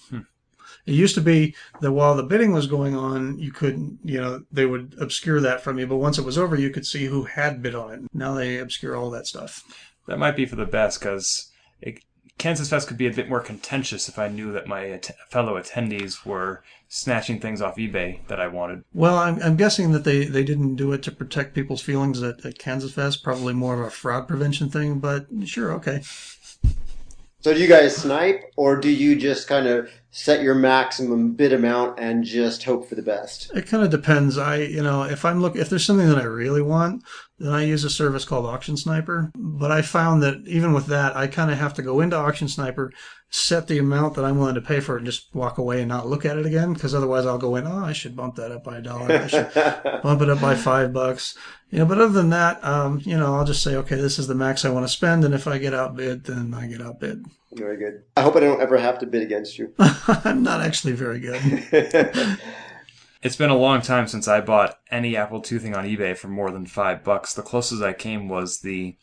It 0.86 0.94
used 0.94 1.16
to 1.16 1.22
be 1.22 1.56
that 1.82 1.92
while 1.92 2.16
the 2.16 2.24
bidding 2.24 2.52
was 2.52 2.68
going 2.68 2.96
on, 2.96 3.38
you 3.40 3.52
couldn't, 3.52 4.00
you 4.04 4.20
know, 4.20 4.44
they 4.52 4.66
would 4.66 4.96
obscure 5.00 5.40
that 5.42 5.62
from 5.62 5.78
you. 5.80 5.88
But 5.88 5.98
once 5.98 6.18
it 6.18 6.26
was 6.26 6.38
over, 6.38 6.56
you 6.56 6.70
could 6.70 6.86
see 6.86 7.06
who 7.06 7.24
had 7.26 7.62
bid 7.62 7.76
on 7.76 7.92
it. 7.92 8.02
Now 8.14 8.34
they 8.34 8.58
obscure 8.58 8.96
all 8.96 9.10
that 9.12 9.28
stuff. 9.28 9.64
That 10.08 10.20
might 10.20 10.36
be 10.36 10.46
for 10.46 10.56
the 10.56 10.66
best 10.66 11.00
because 11.00 11.52
Kansas 12.40 12.70
Fest 12.70 12.88
could 12.88 12.98
be 12.98 13.06
a 13.06 13.14
bit 13.14 13.30
more 13.30 13.42
contentious 13.42 14.08
if 14.08 14.18
I 14.18 14.30
knew 14.30 14.52
that 14.54 14.66
my 14.66 14.82
att- 14.82 15.12
fellow 15.30 15.62
attendees 15.62 16.26
were 16.26 16.64
snatching 16.88 17.40
things 17.40 17.62
off 17.62 17.76
eBay 17.76 18.26
that 18.28 18.40
I 18.40 18.48
wanted. 18.48 18.84
Well, 18.94 19.18
I'm, 19.18 19.40
I'm 19.44 19.58
guessing 19.58 19.92
that 19.92 20.06
they, 20.06 20.26
they 20.26 20.44
didn't 20.44 20.76
do 20.76 20.94
it 20.94 21.04
to 21.04 21.12
protect 21.12 21.54
people's 21.54 21.82
feelings 21.82 22.24
at, 22.24 22.44
at 22.46 22.58
Kansas 22.58 22.94
Fest. 22.94 23.24
Probably 23.24 23.54
more 23.54 23.80
of 23.80 23.86
a 23.86 23.92
fraud 23.92 24.28
prevention 24.28 24.70
thing, 24.70 25.00
but 25.00 25.28
sure, 25.46 25.74
okay. 25.74 26.02
So 27.42 27.54
do 27.54 27.60
you 27.60 27.68
guys 27.68 27.96
snipe, 27.96 28.42
or 28.56 28.78
do 28.78 28.90
you 28.90 29.16
just 29.16 29.48
kind 29.48 29.68
of 29.68 29.90
set 30.12 30.42
your 30.42 30.56
maximum 30.56 31.34
bid 31.34 31.54
amount 31.54 32.00
and 32.00 32.24
just 32.24 32.64
hope 32.64 32.88
for 32.88 32.96
the 32.96 33.02
best? 33.02 33.52
It 33.56 33.68
kind 33.68 33.84
of 33.84 33.90
depends. 33.90 34.38
I, 34.38 34.58
you 34.58 34.82
know, 34.82 35.04
if 35.04 35.24
I'm 35.24 35.42
look, 35.42 35.56
if 35.56 35.70
there's 35.70 35.86
something 35.86 36.10
that 36.10 36.18
I 36.18 36.24
really 36.24 36.62
want, 36.62 37.04
then 37.38 37.54
I 37.54 37.64
use 37.64 37.84
a 37.84 37.90
service 37.90 38.26
called 38.26 38.46
Auction 38.46 38.76
Sniper. 38.76 39.32
But 39.36 39.72
I 39.72 39.82
found 39.82 40.24
that 40.24 40.48
even 40.48 40.74
with 40.74 40.88
that, 40.88 41.16
I 41.16 41.28
kind 41.28 41.52
of 41.52 41.58
have 41.58 41.74
to 41.76 41.84
go 41.84 42.02
into 42.02 42.18
Auction 42.18 42.48
Sniper, 42.48 42.92
set 43.30 43.68
the 43.68 43.78
amount 43.78 44.16
that 44.16 44.26
I'm 44.26 44.40
willing 44.40 44.56
to 44.56 44.62
pay 44.62 44.80
for 44.80 44.96
it, 44.96 45.00
and 45.00 45.06
just 45.06 45.34
walk 45.34 45.58
away 45.60 45.80
and 45.80 45.90
not 45.90 46.08
look 46.08 46.26
at 46.26 46.38
it 46.38 46.46
again. 46.46 46.74
Because 46.74 46.96
otherwise, 46.96 47.26
I'll 47.26 47.38
go 47.38 47.56
in. 47.56 47.68
Oh, 47.68 47.86
I 47.86 47.94
should 47.94 48.16
bump 48.16 48.36
that 48.36 48.52
up 48.52 48.64
by 48.64 48.78
a 48.78 48.82
dollar. 48.82 49.12
I 49.12 49.28
should 49.28 49.54
bump 50.04 50.22
it 50.22 50.30
up 50.30 50.42
by 50.42 50.56
five 50.56 50.92
bucks. 50.92 51.38
You 51.70 51.80
know, 51.80 51.86
but 51.86 52.00
other 52.00 52.14
than 52.14 52.32
that, 52.32 52.64
um, 52.66 53.00
you 53.06 53.16
know, 53.16 53.36
I'll 53.36 53.46
just 53.46 53.62
say, 53.62 53.76
okay, 53.76 53.96
this 53.96 54.18
is 54.18 54.26
the 54.26 54.34
max 54.34 54.66
I 54.66 54.72
want 54.72 54.86
to 54.88 54.92
spend, 54.92 55.24
and 55.24 55.36
if 55.36 55.48
I 55.48 55.60
get 55.60 55.76
outbid, 55.76 56.24
then 56.24 56.56
I 56.56 56.66
get 56.66 56.82
outbid. 56.82 57.26
Very 57.52 57.78
good. 57.78 58.04
I 58.16 58.22
hope 58.22 58.36
I 58.36 58.42
don't 58.42 58.62
ever 58.62 58.78
have 58.78 59.00
to 59.00 59.06
bid 59.06 59.24
against 59.24 59.58
you. 59.58 59.74
I'm 59.80 60.44
not 60.44 60.62
actually 60.62 60.94
very 60.94 61.20
good. 61.20 61.40
It's 63.22 63.36
been 63.36 63.50
a 63.50 63.58
long 63.58 63.82
time 63.82 64.08
since 64.08 64.30
I 64.30 64.40
bought 64.40 64.80
any 64.90 65.18
Apple 65.18 65.44
II 65.46 65.60
thing 65.60 65.76
on 65.76 65.84
eBay 65.84 66.18
for 66.18 66.30
more 66.30 66.52
than 66.52 66.66
five 66.66 67.04
bucks. 67.04 67.34
The 67.34 67.42
closest 67.42 67.84
I 67.84 67.92
came 67.92 68.30
was 68.30 68.62
the 68.62 68.96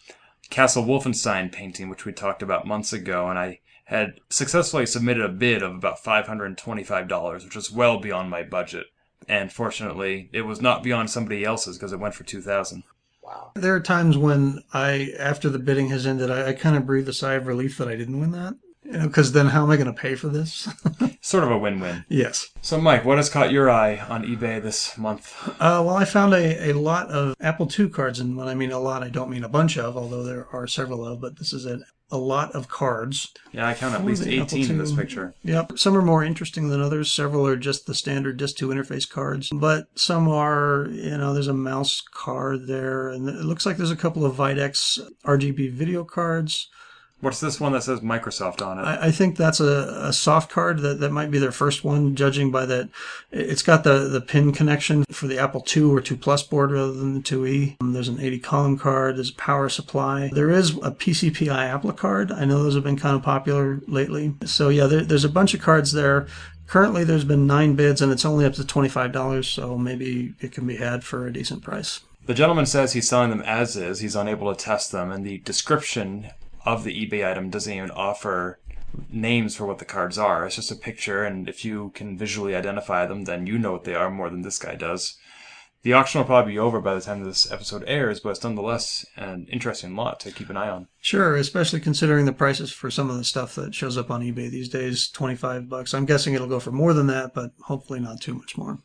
Castle 0.48 0.84
Wolfenstein 0.84 1.52
painting, 1.52 1.90
which 1.90 2.06
we 2.06 2.14
talked 2.14 2.42
about 2.42 2.66
months 2.66 2.94
ago, 2.94 3.28
and 3.28 3.38
I 3.38 3.60
had 3.84 4.14
successfully 4.30 4.86
submitted 4.86 5.22
a 5.22 5.28
bid 5.28 5.62
of 5.62 5.74
about 5.74 6.02
$525, 6.02 7.44
which 7.44 7.54
was 7.54 7.70
well 7.70 8.00
beyond 8.00 8.30
my 8.30 8.42
budget. 8.42 8.86
And 9.28 9.52
fortunately, 9.52 10.30
it 10.32 10.42
was 10.42 10.62
not 10.62 10.82
beyond 10.82 11.10
somebody 11.10 11.44
else's 11.44 11.76
because 11.76 11.92
it 11.92 12.00
went 12.00 12.14
for 12.14 12.24
2000 12.24 12.84
wow. 13.26 13.50
There 13.54 13.74
are 13.74 13.80
times 13.80 14.16
when 14.16 14.62
I, 14.72 15.12
after 15.18 15.48
the 15.50 15.58
bidding 15.58 15.88
has 15.88 16.06
ended, 16.06 16.30
I, 16.30 16.48
I 16.48 16.52
kind 16.52 16.76
of 16.76 16.86
breathe 16.86 17.08
a 17.08 17.12
sigh 17.12 17.34
of 17.34 17.46
relief 17.46 17.76
that 17.78 17.88
I 17.88 17.96
didn't 17.96 18.20
win 18.20 18.30
that. 18.32 18.54
You 18.84 18.92
know, 18.92 19.06
because 19.08 19.32
then 19.32 19.46
how 19.46 19.64
am 19.64 19.70
I 19.70 19.76
going 19.76 19.92
to 19.92 20.00
pay 20.00 20.14
for 20.14 20.28
this? 20.28 20.68
Sort 21.20 21.42
of 21.42 21.50
a 21.50 21.58
win-win. 21.58 22.04
yes. 22.08 22.50
So, 22.62 22.80
Mike, 22.80 23.04
what 23.04 23.16
has 23.16 23.28
caught 23.28 23.50
your 23.50 23.68
eye 23.68 23.98
on 23.98 24.24
eBay 24.24 24.62
this 24.62 24.96
month? 24.96 25.36
Uh, 25.60 25.82
well, 25.84 25.96
I 25.96 26.04
found 26.04 26.34
a, 26.34 26.70
a 26.70 26.72
lot 26.72 27.08
of 27.08 27.34
Apple 27.40 27.68
II 27.76 27.88
cards, 27.88 28.20
and 28.20 28.36
when 28.36 28.46
I 28.46 28.54
mean 28.54 28.70
a 28.70 28.78
lot, 28.78 29.02
I 29.02 29.08
don't 29.08 29.28
mean 29.28 29.42
a 29.42 29.48
bunch 29.48 29.76
of, 29.76 29.96
although 29.96 30.22
there 30.22 30.46
are 30.52 30.68
several 30.68 31.04
of, 31.04 31.20
but 31.20 31.36
this 31.36 31.52
is 31.52 31.66
a, 31.66 31.80
a 32.10 32.16
lot 32.16 32.52
of 32.52 32.68
cards. 32.68 33.32
Yeah, 33.52 33.66
I 33.66 33.74
count 33.74 33.94
at 33.94 34.04
least 34.04 34.26
18 34.26 34.70
in 34.70 34.78
this 34.78 34.92
picture. 34.92 35.34
Yep. 35.42 35.78
Some 35.78 35.96
are 35.96 36.02
more 36.02 36.22
interesting 36.22 36.68
than 36.68 36.80
others. 36.80 37.12
Several 37.12 37.46
are 37.46 37.56
just 37.56 37.86
the 37.86 37.94
standard 37.94 38.36
Disc 38.36 38.56
2 38.56 38.68
interface 38.68 39.08
cards, 39.08 39.50
but 39.52 39.86
some 39.94 40.28
are, 40.28 40.86
you 40.90 41.18
know, 41.18 41.34
there's 41.34 41.48
a 41.48 41.54
mouse 41.54 42.02
card 42.12 42.66
there, 42.68 43.08
and 43.08 43.28
it 43.28 43.44
looks 43.44 43.66
like 43.66 43.76
there's 43.76 43.90
a 43.90 43.96
couple 43.96 44.24
of 44.24 44.36
Videx 44.36 45.00
RGB 45.24 45.72
video 45.72 46.04
cards. 46.04 46.68
What's 47.20 47.40
this 47.40 47.58
one 47.58 47.72
that 47.72 47.82
says 47.82 48.00
Microsoft 48.00 48.64
on 48.64 48.78
it? 48.78 48.82
I, 48.82 49.06
I 49.06 49.10
think 49.10 49.36
that's 49.36 49.58
a, 49.58 50.02
a 50.02 50.12
soft 50.12 50.50
card 50.50 50.80
that, 50.80 51.00
that 51.00 51.12
might 51.12 51.30
be 51.30 51.38
their 51.38 51.52
first 51.52 51.82
one, 51.82 52.14
judging 52.14 52.50
by 52.50 52.66
that. 52.66 52.90
It's 53.30 53.62
got 53.62 53.84
the, 53.84 54.08
the 54.08 54.20
pin 54.20 54.52
connection 54.52 55.04
for 55.10 55.26
the 55.26 55.38
Apple 55.38 55.64
II 55.74 55.84
or 55.84 56.00
2 56.02 56.16
Plus 56.18 56.42
board 56.42 56.72
rather 56.72 56.92
than 56.92 57.14
the 57.14 57.20
2E. 57.20 57.76
Um, 57.80 57.94
there's 57.94 58.08
an 58.08 58.20
80 58.20 58.38
column 58.40 58.78
card. 58.78 59.16
There's 59.16 59.30
a 59.30 59.34
power 59.34 59.70
supply. 59.70 60.28
There 60.32 60.50
is 60.50 60.76
a 60.76 60.90
PCPI 60.90 61.48
Applicard. 61.48 62.32
I 62.32 62.44
know 62.44 62.62
those 62.62 62.74
have 62.74 62.84
been 62.84 62.98
kind 62.98 63.16
of 63.16 63.22
popular 63.22 63.80
lately. 63.86 64.34
So 64.44 64.68
yeah, 64.68 64.86
there, 64.86 65.02
there's 65.02 65.24
a 65.24 65.30
bunch 65.30 65.54
of 65.54 65.62
cards 65.62 65.92
there. 65.92 66.26
Currently, 66.66 67.04
there's 67.04 67.24
been 67.24 67.46
nine 67.46 67.76
bids, 67.76 68.02
and 68.02 68.10
it's 68.10 68.24
only 68.24 68.44
up 68.44 68.54
to 68.54 68.62
$25, 68.62 69.44
so 69.44 69.78
maybe 69.78 70.34
it 70.40 70.50
can 70.50 70.66
be 70.66 70.76
had 70.76 71.04
for 71.04 71.26
a 71.26 71.32
decent 71.32 71.62
price. 71.62 72.00
The 72.26 72.34
gentleman 72.34 72.66
says 72.66 72.92
he's 72.92 73.08
selling 73.08 73.30
them 73.30 73.42
as 73.42 73.76
is. 73.76 74.00
He's 74.00 74.16
unable 74.16 74.52
to 74.52 74.64
test 74.64 74.90
them, 74.90 75.12
and 75.12 75.24
the 75.24 75.38
description 75.38 76.30
of 76.66 76.84
the 76.84 77.06
eBay 77.06 77.28
item 77.30 77.48
doesn't 77.48 77.72
even 77.72 77.90
offer 77.92 78.58
names 79.10 79.56
for 79.56 79.66
what 79.66 79.78
the 79.78 79.84
cards 79.84 80.18
are. 80.18 80.46
It's 80.46 80.56
just 80.56 80.72
a 80.72 80.76
picture, 80.76 81.24
and 81.24 81.48
if 81.48 81.64
you 81.64 81.90
can 81.94 82.18
visually 82.18 82.54
identify 82.54 83.06
them, 83.06 83.24
then 83.24 83.46
you 83.46 83.58
know 83.58 83.72
what 83.72 83.84
they 83.84 83.94
are 83.94 84.10
more 84.10 84.28
than 84.28 84.42
this 84.42 84.58
guy 84.58 84.74
does. 84.74 85.16
The 85.82 85.92
auction 85.92 86.18
will 86.18 86.26
probably 86.26 86.54
be 86.54 86.58
over 86.58 86.80
by 86.80 86.94
the 86.94 87.00
time 87.00 87.22
this 87.22 87.50
episode 87.52 87.84
airs, 87.86 88.18
but 88.18 88.30
it's 88.30 88.42
nonetheless 88.42 89.06
an 89.16 89.46
interesting 89.52 89.94
lot 89.94 90.18
to 90.20 90.32
keep 90.32 90.50
an 90.50 90.56
eye 90.56 90.68
on. 90.68 90.88
Sure, 91.00 91.36
especially 91.36 91.78
considering 91.78 92.24
the 92.24 92.32
prices 92.32 92.72
for 92.72 92.90
some 92.90 93.08
of 93.08 93.16
the 93.16 93.24
stuff 93.24 93.54
that 93.54 93.74
shows 93.74 93.96
up 93.96 94.10
on 94.10 94.22
eBay 94.22 94.50
these 94.50 94.68
days, 94.68 95.08
25 95.08 95.68
bucks. 95.68 95.94
I'm 95.94 96.06
guessing 96.06 96.34
it'll 96.34 96.48
go 96.48 96.58
for 96.58 96.72
more 96.72 96.92
than 96.92 97.06
that, 97.06 97.34
but 97.34 97.52
hopefully 97.66 98.00
not 98.00 98.20
too 98.20 98.34
much 98.34 98.58
more. 98.58 98.80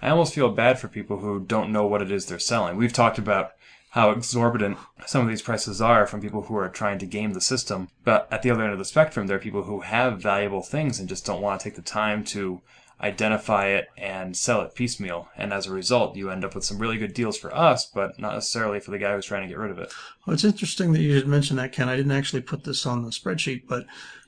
I 0.00 0.10
almost 0.10 0.34
feel 0.34 0.50
bad 0.50 0.78
for 0.78 0.86
people 0.86 1.18
who 1.18 1.40
don't 1.40 1.72
know 1.72 1.86
what 1.86 2.02
it 2.02 2.12
is 2.12 2.26
they're 2.26 2.38
selling. 2.38 2.76
We've 2.76 2.92
talked 2.92 3.18
about 3.18 3.52
how 3.94 4.10
exorbitant 4.10 4.76
some 5.06 5.22
of 5.22 5.28
these 5.28 5.40
prices 5.40 5.80
are 5.80 6.04
from 6.04 6.20
people 6.20 6.42
who 6.42 6.56
are 6.56 6.68
trying 6.68 6.98
to 6.98 7.06
game 7.06 7.32
the 7.32 7.40
system. 7.40 7.88
But 8.02 8.26
at 8.28 8.42
the 8.42 8.50
other 8.50 8.64
end 8.64 8.72
of 8.72 8.78
the 8.80 8.84
spectrum, 8.84 9.28
there 9.28 9.36
are 9.36 9.40
people 9.40 9.62
who 9.62 9.82
have 9.82 10.20
valuable 10.20 10.62
things 10.62 10.98
and 10.98 11.08
just 11.08 11.24
don't 11.24 11.40
want 11.40 11.60
to 11.60 11.64
take 11.64 11.76
the 11.76 11.82
time 11.82 12.24
to 12.24 12.60
identify 13.00 13.68
it 13.68 13.86
and 13.96 14.36
sell 14.36 14.62
it 14.62 14.74
piecemeal. 14.74 15.28
And 15.36 15.52
as 15.52 15.68
a 15.68 15.72
result, 15.72 16.16
you 16.16 16.28
end 16.28 16.44
up 16.44 16.56
with 16.56 16.64
some 16.64 16.78
really 16.78 16.98
good 16.98 17.14
deals 17.14 17.38
for 17.38 17.54
us, 17.54 17.86
but 17.86 18.18
not 18.18 18.34
necessarily 18.34 18.80
for 18.80 18.90
the 18.90 18.98
guy 18.98 19.14
who's 19.14 19.26
trying 19.26 19.42
to 19.42 19.48
get 19.48 19.58
rid 19.58 19.70
of 19.70 19.78
it. 19.78 19.92
Well, 20.26 20.34
it's 20.34 20.42
interesting 20.42 20.92
that 20.92 21.00
you 21.00 21.16
should 21.16 21.28
mention 21.28 21.56
that, 21.58 21.70
Ken. 21.70 21.88
I 21.88 21.94
didn't 21.94 22.10
actually 22.10 22.42
put 22.42 22.64
this 22.64 22.86
on 22.86 23.04
the 23.04 23.10
spreadsheet, 23.10 23.62
but 23.68 23.86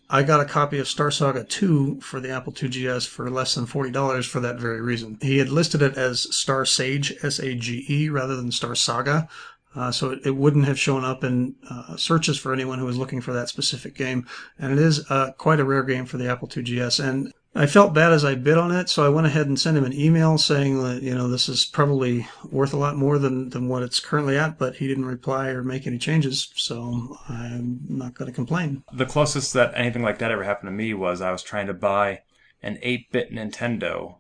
I 0.09 0.23
got 0.23 0.41
a 0.41 0.45
copy 0.45 0.79
of 0.79 0.87
Star 0.87 1.11
Saga 1.11 1.43
2 1.43 2.01
for 2.01 2.21
the 2.21 2.31
Apple 2.31 2.55
II 2.63 2.69
GS 2.69 3.07
for 3.07 3.29
less 3.29 3.57
than 3.57 3.67
$40 3.67 4.29
for 4.29 4.39
that 4.39 4.61
very 4.61 4.81
reason. 4.81 5.19
He 5.21 5.39
had 5.39 5.49
listed 5.49 5.83
it 5.83 5.97
as 5.97 6.33
Star 6.35 6.65
Sage, 6.65 7.13
S 7.25 7.41
A 7.41 7.57
G 7.57 7.85
E, 7.89 8.09
rather 8.09 8.37
than 8.37 8.53
Star 8.53 8.77
Saga. 8.77 9.29
Uh, 9.77 9.93
so 9.93 10.11
it, 10.11 10.21
it 10.25 10.37
wouldn't 10.37 10.65
have 10.65 10.79
shown 10.79 11.05
up 11.05 11.23
in 11.23 11.55
uh, 11.69 11.97
searches 11.97 12.39
for 12.39 12.53
anyone 12.53 12.79
who 12.79 12.87
was 12.87 12.97
looking 12.97 13.21
for 13.21 13.33
that 13.33 13.49
specific 13.49 13.95
game. 13.95 14.27
And 14.59 14.73
it 14.73 14.79
is 14.79 15.09
uh, 15.11 15.33
quite 15.33 15.61
a 15.61 15.65
rare 15.65 15.83
game 15.83 16.07
for 16.07 16.17
the 16.17 16.29
Apple 16.29 16.49
II 16.55 16.63
GS. 16.63 16.99
And 16.99 17.33
I 17.55 17.67
felt 17.67 17.95
bad 17.95 18.13
as 18.13 18.23
I 18.23 18.35
bid 18.35 18.59
on 18.59 18.71
it, 18.71 18.91
so 18.91 19.05
I 19.05 19.09
went 19.09 19.27
ahead 19.27 19.47
and 19.47 19.59
sent 19.59 19.79
him 19.79 19.85
an 19.85 19.95
email 19.95 20.37
saying 20.37 20.83
that, 20.83 21.03
you 21.03 21.15
know, 21.15 21.27
this 21.27 21.49
is 21.49 21.65
probably 21.65 22.29
worth 22.51 22.75
a 22.75 22.77
lot 22.77 22.97
more 22.97 23.19
than, 23.19 23.49
than 23.49 23.67
what 23.67 23.83
it's 23.83 23.99
currently 23.99 24.37
at, 24.37 24.59
but 24.59 24.77
he 24.77 24.87
didn't 24.87 25.07
reply 25.07 25.49
or 25.49 25.65
make 25.65 25.87
any 25.87 25.97
changes, 25.97 26.53
so 26.55 27.19
I'm 27.31 27.81
not 27.89 28.13
going 28.13 28.31
to 28.31 28.35
complain. 28.35 28.85
The 28.93 29.07
closest 29.07 29.55
that 29.55 29.73
anything 29.75 30.03
like 30.03 30.19
that 30.19 30.31
ever 30.31 30.45
happened 30.45 30.69
to 30.69 30.73
me 30.73 30.93
was 30.93 31.23
I 31.23 31.33
was 31.33 31.43
trying 31.43 31.67
to 31.69 31.75
buy 31.75 32.21
an 32.63 32.79
8 32.83 33.11
bit 33.11 33.33
Nintendo, 33.33 34.17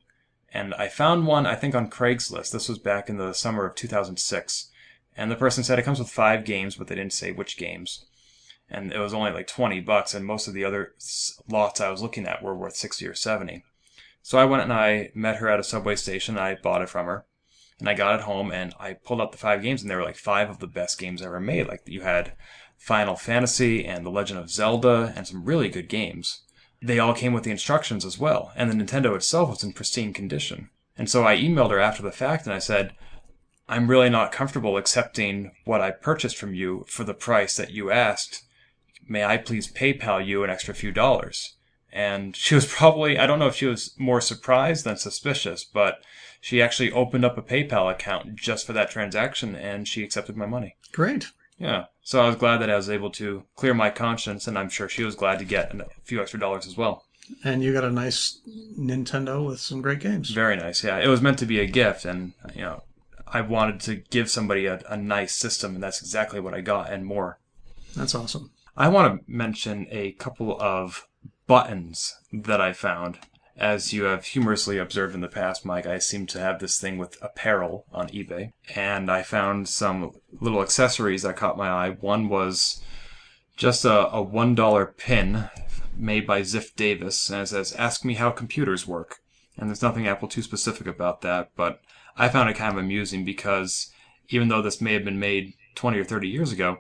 and 0.50 0.72
I 0.74 0.88
found 0.88 1.26
one, 1.26 1.44
I 1.44 1.56
think, 1.56 1.74
on 1.74 1.90
Craigslist. 1.90 2.52
This 2.52 2.70
was 2.70 2.78
back 2.78 3.10
in 3.10 3.18
the 3.18 3.34
summer 3.34 3.66
of 3.66 3.74
2006. 3.74 4.70
And 5.16 5.30
the 5.30 5.36
person 5.36 5.64
said 5.64 5.78
it 5.78 5.84
comes 5.84 5.98
with 5.98 6.10
five 6.10 6.44
games, 6.44 6.76
but 6.76 6.88
they 6.88 6.94
didn't 6.94 7.12
say 7.12 7.32
which 7.32 7.56
games. 7.56 8.04
And 8.68 8.92
it 8.92 8.98
was 8.98 9.14
only 9.14 9.30
like 9.30 9.46
20 9.46 9.80
bucks, 9.80 10.12
and 10.12 10.26
most 10.26 10.48
of 10.48 10.54
the 10.54 10.64
other 10.64 10.94
lots 11.48 11.80
I 11.80 11.90
was 11.90 12.02
looking 12.02 12.26
at 12.26 12.42
were 12.42 12.56
worth 12.56 12.76
60 12.76 13.06
or 13.06 13.14
70. 13.14 13.64
So 14.22 14.38
I 14.38 14.44
went 14.44 14.64
and 14.64 14.72
I 14.72 15.10
met 15.14 15.36
her 15.36 15.48
at 15.48 15.60
a 15.60 15.64
subway 15.64 15.94
station, 15.96 16.36
and 16.36 16.44
I 16.44 16.56
bought 16.56 16.82
it 16.82 16.88
from 16.88 17.06
her. 17.06 17.24
And 17.78 17.88
I 17.88 17.94
got 17.94 18.18
it 18.18 18.22
home 18.22 18.50
and 18.50 18.74
I 18.80 18.94
pulled 18.94 19.20
out 19.20 19.32
the 19.32 19.38
five 19.38 19.62
games 19.62 19.82
and 19.82 19.90
they 19.90 19.96
were 19.96 20.02
like 20.02 20.16
five 20.16 20.48
of 20.48 20.60
the 20.60 20.66
best 20.66 20.98
games 20.98 21.20
ever 21.20 21.40
made. 21.40 21.68
Like 21.68 21.82
you 21.84 22.00
had 22.00 22.32
Final 22.78 23.16
Fantasy 23.16 23.84
and 23.84 24.04
The 24.04 24.10
Legend 24.10 24.38
of 24.38 24.50
Zelda 24.50 25.12
and 25.14 25.26
some 25.26 25.44
really 25.44 25.68
good 25.68 25.88
games. 25.88 26.42
They 26.80 26.98
all 26.98 27.14
came 27.14 27.32
with 27.32 27.44
the 27.44 27.50
instructions 27.50 28.04
as 28.04 28.18
well, 28.18 28.52
and 28.54 28.70
the 28.70 28.74
Nintendo 28.74 29.14
itself 29.16 29.50
was 29.50 29.64
in 29.64 29.72
pristine 29.72 30.12
condition. 30.12 30.70
And 30.96 31.10
so 31.10 31.24
I 31.26 31.36
emailed 31.36 31.70
her 31.70 31.80
after 31.80 32.02
the 32.02 32.12
fact 32.12 32.46
and 32.46 32.54
I 32.54 32.58
said, 32.58 32.94
I'm 33.68 33.88
really 33.88 34.10
not 34.10 34.32
comfortable 34.32 34.76
accepting 34.76 35.52
what 35.64 35.80
I 35.80 35.90
purchased 35.90 36.36
from 36.36 36.54
you 36.54 36.84
for 36.88 37.04
the 37.04 37.14
price 37.14 37.56
that 37.56 37.72
you 37.72 37.90
asked. 37.90 38.44
May 39.08 39.24
I 39.24 39.36
please 39.36 39.72
PayPal 39.72 40.24
you 40.24 40.44
an 40.44 40.50
extra 40.50 40.74
few 40.74 40.92
dollars? 40.92 41.54
And 41.92 42.36
she 42.36 42.54
was 42.54 42.66
probably, 42.66 43.18
I 43.18 43.26
don't 43.26 43.38
know 43.38 43.46
if 43.46 43.56
she 43.56 43.66
was 43.66 43.94
more 43.98 44.20
surprised 44.20 44.84
than 44.84 44.96
suspicious, 44.96 45.64
but 45.64 46.00
she 46.40 46.60
actually 46.60 46.92
opened 46.92 47.24
up 47.24 47.38
a 47.38 47.42
PayPal 47.42 47.90
account 47.90 48.36
just 48.36 48.66
for 48.66 48.72
that 48.74 48.90
transaction 48.90 49.56
and 49.56 49.88
she 49.88 50.04
accepted 50.04 50.36
my 50.36 50.46
money. 50.46 50.76
Great. 50.92 51.28
Yeah. 51.58 51.86
So 52.02 52.22
I 52.22 52.28
was 52.28 52.36
glad 52.36 52.58
that 52.58 52.70
I 52.70 52.76
was 52.76 52.90
able 52.90 53.10
to 53.12 53.44
clear 53.56 53.74
my 53.74 53.90
conscience, 53.90 54.46
and 54.46 54.58
I'm 54.58 54.68
sure 54.68 54.88
she 54.88 55.02
was 55.02 55.16
glad 55.16 55.38
to 55.38 55.44
get 55.44 55.74
a 55.74 55.86
few 56.04 56.20
extra 56.20 56.38
dollars 56.38 56.66
as 56.66 56.76
well. 56.76 57.04
And 57.42 57.62
you 57.62 57.72
got 57.72 57.82
a 57.82 57.90
nice 57.90 58.40
Nintendo 58.78 59.44
with 59.44 59.58
some 59.58 59.82
great 59.82 59.98
games. 60.00 60.30
Very 60.30 60.54
nice. 60.54 60.84
Yeah. 60.84 60.98
It 60.98 61.08
was 61.08 61.22
meant 61.22 61.38
to 61.40 61.46
be 61.46 61.58
a 61.58 61.66
gift, 61.66 62.04
and, 62.04 62.34
you 62.54 62.62
know, 62.62 62.82
I 63.36 63.42
wanted 63.42 63.80
to 63.80 63.96
give 63.96 64.30
somebody 64.30 64.64
a, 64.64 64.80
a 64.88 64.96
nice 64.96 65.34
system, 65.34 65.74
and 65.74 65.82
that's 65.82 66.00
exactly 66.00 66.40
what 66.40 66.54
I 66.54 66.62
got 66.62 66.90
and 66.90 67.04
more. 67.04 67.38
That's 67.94 68.14
awesome. 68.14 68.50
I 68.74 68.88
want 68.88 69.20
to 69.26 69.30
mention 69.30 69.86
a 69.90 70.12
couple 70.12 70.58
of 70.58 71.06
buttons 71.46 72.16
that 72.32 72.62
I 72.62 72.72
found. 72.72 73.18
As 73.58 73.92
you 73.92 74.04
have 74.04 74.24
humorously 74.24 74.78
observed 74.78 75.14
in 75.14 75.20
the 75.20 75.28
past, 75.28 75.66
Mike, 75.66 75.86
I 75.86 75.98
seem 75.98 76.26
to 76.28 76.40
have 76.40 76.60
this 76.60 76.80
thing 76.80 76.96
with 76.96 77.18
apparel 77.22 77.84
on 77.92 78.08
eBay. 78.08 78.52
And 78.74 79.10
I 79.10 79.22
found 79.22 79.68
some 79.68 80.12
little 80.40 80.62
accessories 80.62 81.22
that 81.22 81.36
caught 81.36 81.58
my 81.58 81.68
eye. 81.68 81.90
One 81.90 82.30
was 82.30 82.82
just 83.54 83.84
a, 83.84 84.08
a 84.08 84.24
$1 84.24 84.96
pin 84.96 85.50
made 85.94 86.26
by 86.26 86.40
Ziff 86.40 86.74
Davis, 86.74 87.28
and 87.28 87.42
it 87.42 87.48
says, 87.48 87.74
Ask 87.74 88.02
me 88.02 88.14
how 88.14 88.30
computers 88.30 88.86
work. 88.86 89.16
And 89.58 89.68
there's 89.68 89.82
nothing 89.82 90.08
Apple 90.08 90.30
II 90.34 90.42
specific 90.42 90.86
about 90.86 91.20
that, 91.20 91.50
but 91.54 91.80
I 92.16 92.28
found 92.28 92.48
it 92.48 92.56
kind 92.56 92.72
of 92.72 92.78
amusing 92.82 93.24
because 93.24 93.90
even 94.28 94.48
though 94.48 94.62
this 94.62 94.80
may 94.80 94.94
have 94.94 95.04
been 95.04 95.18
made 95.18 95.54
20 95.74 95.98
or 95.98 96.04
30 96.04 96.28
years 96.28 96.52
ago, 96.52 96.78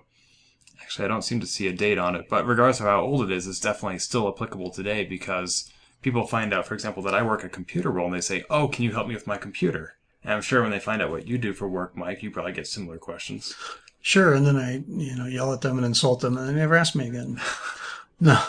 actually, 0.80 1.04
I 1.04 1.08
don't 1.08 1.22
seem 1.22 1.40
to 1.40 1.46
see 1.46 1.66
a 1.66 1.72
date 1.72 1.98
on 1.98 2.14
it, 2.14 2.28
but 2.28 2.46
regardless 2.46 2.80
of 2.80 2.86
how 2.86 3.00
old 3.00 3.22
it 3.22 3.34
is, 3.34 3.46
it's 3.46 3.60
definitely 3.60 3.98
still 3.98 4.28
applicable 4.28 4.70
today 4.70 5.04
because 5.04 5.70
people 6.02 6.26
find 6.26 6.54
out, 6.54 6.66
for 6.66 6.74
example, 6.74 7.02
that 7.02 7.14
I 7.14 7.22
work 7.22 7.44
a 7.44 7.48
computer 7.48 7.90
role 7.90 8.06
and 8.06 8.14
they 8.14 8.20
say, 8.20 8.44
Oh, 8.50 8.68
can 8.68 8.84
you 8.84 8.92
help 8.92 9.08
me 9.08 9.14
with 9.14 9.26
my 9.26 9.36
computer? 9.36 9.96
And 10.22 10.32
I'm 10.32 10.42
sure 10.42 10.62
when 10.62 10.72
they 10.72 10.80
find 10.80 11.00
out 11.00 11.10
what 11.10 11.28
you 11.28 11.38
do 11.38 11.52
for 11.52 11.68
work, 11.68 11.96
Mike, 11.96 12.22
you 12.22 12.30
probably 12.30 12.52
get 12.52 12.66
similar 12.66 12.98
questions. 12.98 13.54
Sure, 14.00 14.34
and 14.34 14.46
then 14.46 14.56
I, 14.56 14.84
you 14.88 15.16
know, 15.16 15.26
yell 15.26 15.52
at 15.52 15.60
them 15.60 15.78
and 15.78 15.86
insult 15.86 16.20
them, 16.20 16.36
and 16.36 16.48
they 16.48 16.52
never 16.52 16.76
ask 16.76 16.94
me 16.94 17.08
again. 17.08 17.40
no, 18.20 18.40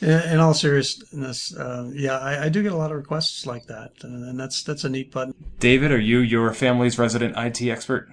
in, 0.00 0.10
in 0.10 0.38
all 0.38 0.54
seriousness, 0.54 1.54
uh, 1.56 1.90
yeah, 1.92 2.18
I, 2.18 2.44
I 2.44 2.48
do 2.48 2.62
get 2.62 2.72
a 2.72 2.76
lot 2.76 2.90
of 2.90 2.96
requests 2.96 3.46
like 3.46 3.66
that, 3.66 3.92
and, 4.02 4.24
and 4.28 4.38
that's 4.40 4.62
that's 4.62 4.84
a 4.84 4.88
neat 4.88 5.10
button. 5.12 5.34
David, 5.58 5.90
are 5.92 6.00
you 6.00 6.18
your 6.18 6.52
family's 6.54 6.98
resident 6.98 7.34
IT 7.36 7.62
expert? 7.68 8.08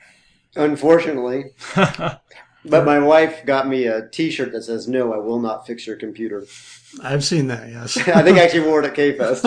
Unfortunately. 0.56 1.52
but 1.76 2.86
my 2.86 2.99
wife 2.99 3.45
got 3.45 3.68
me 3.68 3.86
a 3.86 4.07
T-shirt 4.07 4.52
that 4.53 4.64
says, 4.64 4.88
"No, 4.88 5.14
I 5.14 5.18
will 5.18 5.40
not 5.40 5.68
fix 5.68 5.86
your 5.86 5.95
computer." 5.95 6.45
I've 7.03 7.24
seen 7.24 7.48
that. 7.48 7.70
Yes, 7.70 7.98
I 8.07 8.24
think 8.24 8.38
I 8.38 8.44
actually 8.44 8.68
wore 8.68 8.82
it 8.82 8.88
at 8.88 8.95
K-Fest. 8.95 9.45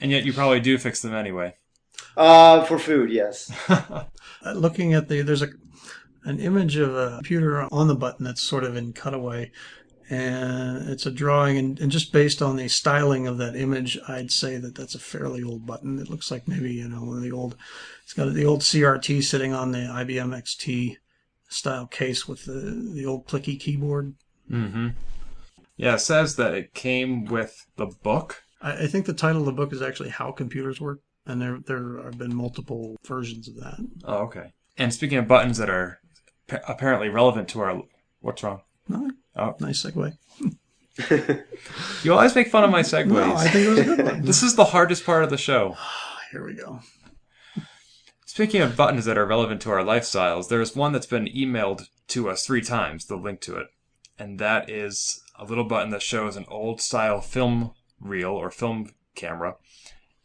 And 0.00 0.10
yet 0.10 0.24
you 0.24 0.32
probably 0.32 0.60
do 0.60 0.78
fix 0.78 1.02
them 1.02 1.14
anyway. 1.14 1.56
uh, 2.16 2.64
for 2.64 2.78
food, 2.78 3.10
yes. 3.10 3.50
Uh, 3.68 4.52
looking 4.54 4.94
at 4.94 5.08
the 5.08 5.22
there's 5.22 5.42
a 5.42 5.48
an 6.24 6.38
image 6.38 6.76
of 6.76 6.94
a 6.94 7.16
computer 7.16 7.66
on 7.72 7.88
the 7.88 7.94
button 7.94 8.24
that's 8.24 8.42
sort 8.42 8.62
of 8.64 8.76
in 8.76 8.92
cutaway 8.92 9.50
and 10.10 10.88
it's 10.90 11.06
a 11.06 11.10
drawing 11.10 11.56
and, 11.56 11.78
and 11.80 11.92
just 11.92 12.12
based 12.12 12.42
on 12.42 12.56
the 12.56 12.68
styling 12.68 13.26
of 13.26 13.38
that 13.38 13.56
image 13.56 13.98
i'd 14.08 14.30
say 14.30 14.56
that 14.56 14.74
that's 14.74 14.94
a 14.94 14.98
fairly 14.98 15.42
old 15.42 15.64
button 15.64 15.98
it 15.98 16.10
looks 16.10 16.30
like 16.30 16.48
maybe 16.48 16.74
you 16.74 16.88
know 16.88 17.04
one 17.04 17.16
of 17.16 17.22
the 17.22 17.32
old 17.32 17.56
it's 18.02 18.12
got 18.12 18.32
the 18.32 18.44
old 18.44 18.60
crt 18.60 19.22
sitting 19.22 19.54
on 19.54 19.72
the 19.72 19.78
ibm 19.78 20.34
xt 20.42 20.96
style 21.48 21.86
case 21.86 22.26
with 22.26 22.44
the 22.44 22.90
the 22.94 23.06
old 23.06 23.26
clicky 23.26 23.58
keyboard 23.58 24.14
Mm-hmm. 24.50 24.88
Yeah, 25.76 25.94
it 25.94 26.00
says 26.00 26.36
that 26.36 26.54
it 26.54 26.74
came 26.74 27.24
with 27.24 27.66
the 27.76 27.86
book. 27.86 28.42
I, 28.60 28.84
I 28.84 28.86
think 28.86 29.06
the 29.06 29.14
title 29.14 29.40
of 29.40 29.46
the 29.46 29.52
book 29.52 29.72
is 29.72 29.82
actually 29.82 30.10
how 30.10 30.32
computers 30.32 30.80
work 30.80 31.00
and 31.26 31.40
there 31.40 31.58
there 31.66 32.02
have 32.02 32.18
been 32.18 32.34
multiple 32.34 32.96
versions 33.06 33.48
of 33.48 33.56
that 33.56 33.78
Oh, 34.04 34.18
okay. 34.24 34.52
And 34.76 34.92
speaking 34.92 35.18
of 35.18 35.28
buttons 35.28 35.58
that 35.58 35.70
are 35.70 36.00
apparently 36.66 37.08
relevant 37.08 37.48
to 37.50 37.60
our... 37.60 37.82
What's 38.20 38.42
wrong? 38.42 38.62
no, 38.88 39.10
Oh. 39.36 39.54
nice 39.60 39.84
segue 39.84 40.16
You 42.04 42.12
always 42.12 42.34
make 42.34 42.48
fun 42.48 42.64
of 42.64 42.70
my 42.70 42.82
segues. 42.82 43.06
no 43.06 43.34
i 43.34 43.48
think 43.48 43.66
it 43.66 43.68
was 43.70 43.78
a 43.78 43.84
good 43.84 44.04
one 44.04 44.22
This 44.22 44.42
is 44.42 44.54
the 44.56 44.64
hardest 44.66 45.04
part 45.06 45.24
of 45.24 45.30
the 45.30 45.38
show. 45.38 45.76
here 46.32 46.44
we 46.44 46.54
go 46.54 46.80
Speaking 48.26 48.60
of 48.62 48.76
buttons 48.76 49.04
that 49.06 49.18
are 49.18 49.26
relevant 49.26 49.60
to 49.62 49.70
our 49.70 49.82
lifestyles, 49.82 50.48
there's 50.48 50.76
one 50.76 50.92
that's 50.92 51.04
been 51.06 51.26
emailed 51.26 51.88
to 52.08 52.30
us 52.30 52.46
three 52.46 52.60
times, 52.62 53.06
the 53.06 53.16
link 53.16 53.40
to 53.40 53.56
it. 53.56 53.66
And 54.20 54.38
that 54.38 54.70
is 54.70 55.20
a 55.36 55.44
little 55.44 55.64
button 55.64 55.90
that 55.90 56.00
shows 56.00 56.36
an 56.36 56.44
old 56.48 56.80
style 56.80 57.20
film 57.20 57.72
reel 58.00 58.30
or 58.30 58.50
film 58.52 58.94
camera. 59.16 59.56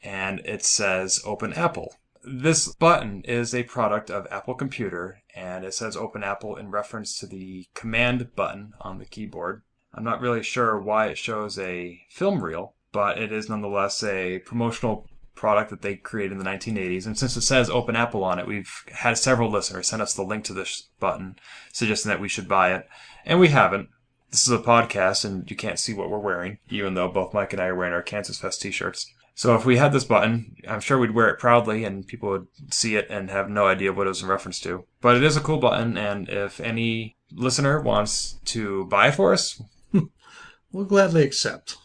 And 0.04 0.40
it 0.46 0.64
says 0.64 1.20
Open 1.26 1.52
Apple. 1.54 1.96
This 2.24 2.74
button 2.76 3.24
is 3.24 3.56
a 3.56 3.64
product 3.64 4.12
of 4.12 4.28
Apple 4.30 4.54
Computer 4.54 5.22
and 5.36 5.66
it 5.66 5.74
says 5.74 5.98
Open 5.98 6.24
Apple 6.24 6.56
in 6.56 6.72
reference 6.72 7.20
to 7.20 7.28
the 7.28 7.68
command 7.74 8.36
button 8.36 8.74
on 8.80 8.98
the 8.98 9.06
keyboard. 9.06 9.64
I'm 9.94 10.04
not 10.04 10.22
really 10.22 10.44
sure 10.44 10.80
why 10.80 11.08
it 11.08 11.18
shows 11.18 11.60
a 11.60 12.02
film 12.10 12.44
reel, 12.44 12.74
but 12.92 13.18
it 13.18 13.32
is 13.32 13.50
nonetheless 13.50 14.04
a 14.04 14.40
promotional 14.40 15.08
product 15.36 15.70
that 15.70 15.82
they 15.82 15.96
created 15.96 16.32
in 16.32 16.38
the 16.38 16.50
1980s. 16.50 17.06
And 17.06 17.18
since 17.18 17.36
it 17.36 17.42
says 17.42 17.70
Open 17.70 17.96
Apple 17.96 18.24
on 18.24 18.40
it, 18.40 18.48
we've 18.48 18.84
had 18.94 19.18
several 19.18 19.52
listeners 19.52 19.88
send 19.88 20.02
us 20.02 20.14
the 20.14 20.24
link 20.24 20.46
to 20.46 20.54
this 20.54 20.90
button, 21.00 21.36
suggesting 21.74 22.10
that 22.10 22.22
we 22.22 22.30
should 22.30 22.48
buy 22.48 22.74
it. 22.74 22.88
And 23.26 23.40
we 23.40 23.50
haven't. 23.50 23.90
This 24.32 24.48
is 24.48 24.54
a 24.54 24.60
podcast, 24.60 25.24
and 25.24 25.50
you 25.50 25.56
can't 25.56 25.80
see 25.80 25.94
what 25.94 26.10
we're 26.10 26.18
wearing, 26.20 26.58
even 26.70 26.94
though 26.94 27.08
both 27.08 27.34
Mike 27.34 27.54
and 27.54 27.62
I 27.62 27.68
are 27.68 27.76
wearing 27.76 27.94
our 27.94 28.02
Kansas 28.02 28.40
Fest 28.40 28.62
t-shirts. 28.62 29.14
So 29.36 29.54
if 29.56 29.66
we 29.66 29.78
had 29.78 29.92
this 29.92 30.06
button, 30.06 30.56
I'm 30.68 30.80
sure 30.80 30.98
we'd 30.98 31.12
wear 31.12 31.30
it 31.30 31.40
proudly, 31.40 31.84
and 31.84 32.08
people 32.08 32.30
would 32.30 32.48
see 32.72 32.96
it 32.96 33.08
and 33.10 33.30
have 33.30 33.50
no 33.50 33.68
idea 33.68 33.94
what 33.94 34.08
it 34.08 34.10
was 34.10 34.22
in 34.24 34.30
reference 34.30 34.60
to. 34.62 34.86
But 35.02 35.18
it 35.18 35.24
is 35.24 35.36
a 35.38 35.42
cool 35.42 35.58
button, 35.60 35.98
and 35.98 36.30
if 36.30 36.60
any 36.62 37.18
listener 37.32 37.82
wants 37.82 38.40
to 38.46 38.86
buy 38.86 39.12
for 39.12 39.34
us, 39.34 39.62
we'll 40.72 40.86
gladly 40.86 41.24
accept 41.24 41.76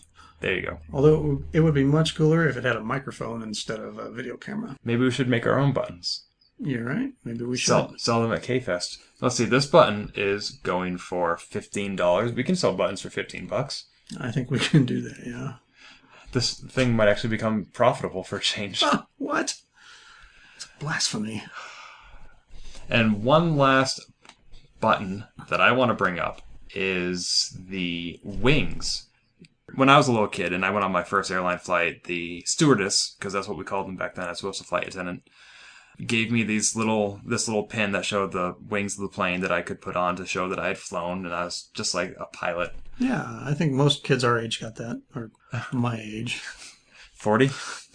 there 0.41 0.55
you 0.55 0.63
go. 0.63 0.79
Although 0.93 1.43
it 1.53 1.61
would- 1.61 1.75
be 1.75 1.85
much 1.85 2.17
cooler 2.17 2.49
if 2.49 2.57
it 2.57 2.65
had 2.65 2.77
a 2.77 2.83
microphone 2.83 3.43
instead 3.43 3.79
of 3.79 3.99
a 3.99 4.11
video 4.11 4.37
camera. 4.37 4.77
Maybe 4.83 5.05
we 5.05 5.11
should 5.11 5.29
make 5.29 5.47
our 5.47 5.59
own 5.59 5.73
buttons. 5.73 6.25
You're 6.59 6.85
right. 6.85 7.13
Maybe 7.25 7.45
we 7.45 7.57
should. 7.57 7.69
Sell, 7.69 7.95
sell 7.97 8.23
them 8.23 8.33
at 8.33 8.43
K-Fest. 8.43 8.99
Let's 9.21 9.37
see, 9.37 9.45
this 9.45 9.67
button 9.67 10.13
is 10.17 10.51
going 10.51 10.99
for 10.99 11.37
$15. 11.37 12.35
We 12.35 12.43
can 12.43 12.57
sell 12.57 12.75
buttons 12.75 13.01
for 13.01 13.09
15 13.11 13.47
bucks. 13.47 13.85
I 14.19 14.31
think 14.33 14.51
we 14.51 14.59
can 14.59 14.85
do 14.85 15.01
that. 15.03 15.19
Yeah. 15.25 15.55
This 16.33 16.61
thing 16.61 16.95
might 16.95 17.09
actually 17.09 17.31
become 17.31 17.67
profitable 17.73 18.23
for 18.23 18.37
a 18.37 18.41
change. 18.41 18.83
Ah, 18.85 19.07
what? 19.19 19.55
It's 20.57 20.67
blasphemy. 20.79 21.43
And 22.89 23.23
one 23.23 23.57
last 23.57 24.01
button 24.81 25.25
that 25.49 25.61
I 25.61 25.73
want 25.73 25.91
to 25.91 25.95
bring 25.95 26.19
up 26.19 26.43
is 26.75 27.57
the 27.69 28.19
wings. 28.25 29.07
When 29.75 29.89
I 29.89 29.97
was 29.97 30.09
a 30.09 30.13
little 30.13 30.29
kid 30.29 30.53
and 30.53 30.65
I 30.65 30.71
went 30.71 30.85
on 30.85 30.91
my 30.91 31.05
first 31.05 31.31
airline 31.31 31.59
flight, 31.59 32.05
the 32.05 32.43
stewardess, 32.47 33.15
because 33.19 33.33
that's 33.33 33.47
what 33.47 33.57
we 33.57 33.65
called 33.65 33.87
them 33.87 33.97
back 33.97 34.17
then, 34.17 34.29
as 34.29 34.43
well 34.43 34.51
as 34.51 34.61
a 34.61 34.65
flight 34.65 34.89
attendant, 34.89 35.23
gave 36.07 36.31
me 36.31 36.43
these 36.43 36.77
little 36.77 37.21
this 37.25 37.49
little 37.49 37.65
pin 37.65 37.93
that 37.93 38.05
showed 38.05 38.33
the 38.33 38.57
wings 38.69 38.97
of 38.97 39.03
the 39.03 39.15
plane 39.15 39.41
that 39.41 39.53
I 39.53 39.63
could 39.63 39.81
put 39.81 39.97
on 39.97 40.17
to 40.17 40.27
show 40.27 40.49
that 40.49 40.59
I 40.59 40.69
had 40.69 40.79
flown, 40.79 41.25
and 41.25 41.35
I 41.35 41.45
was 41.45 41.69
just 41.75 41.95
like 41.95 42.15
a 42.19 42.27
pilot. 42.27 42.75
Yeah, 42.99 43.41
I 43.45 43.55
think 43.55 43.73
most 43.73 44.05
kids 44.05 44.25
our 44.25 44.39
age 44.39 44.61
got 44.61 44.77
that, 44.77 45.03
or 45.15 45.31
my 45.73 45.99
age. 46.01 46.43
Forty? 47.15 47.51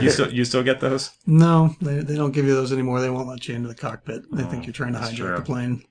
you 0.00 0.10
still 0.10 0.32
you 0.32 0.44
still 0.44 0.62
get 0.62 0.80
those? 0.80 1.10
No, 1.26 1.74
they, 1.80 2.00
they 2.00 2.16
don't 2.16 2.32
give 2.32 2.46
you 2.46 2.54
those 2.54 2.72
anymore. 2.72 3.00
They 3.00 3.10
won't 3.10 3.28
let 3.28 3.48
you 3.48 3.54
into 3.54 3.68
the 3.68 3.74
cockpit. 3.74 4.24
They 4.32 4.44
think 4.44 4.62
oh, 4.62 4.66
you're 4.66 4.72
trying 4.72 4.92
to 4.92 4.98
hijack 4.98 5.16
true. 5.16 5.36
the 5.36 5.42
plane. 5.42 5.84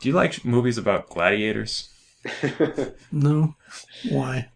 Do 0.00 0.08
you 0.08 0.14
like 0.14 0.44
movies 0.44 0.78
about 0.78 1.10
gladiators? 1.10 1.88
No. 3.12 3.54
Why? 4.08 4.50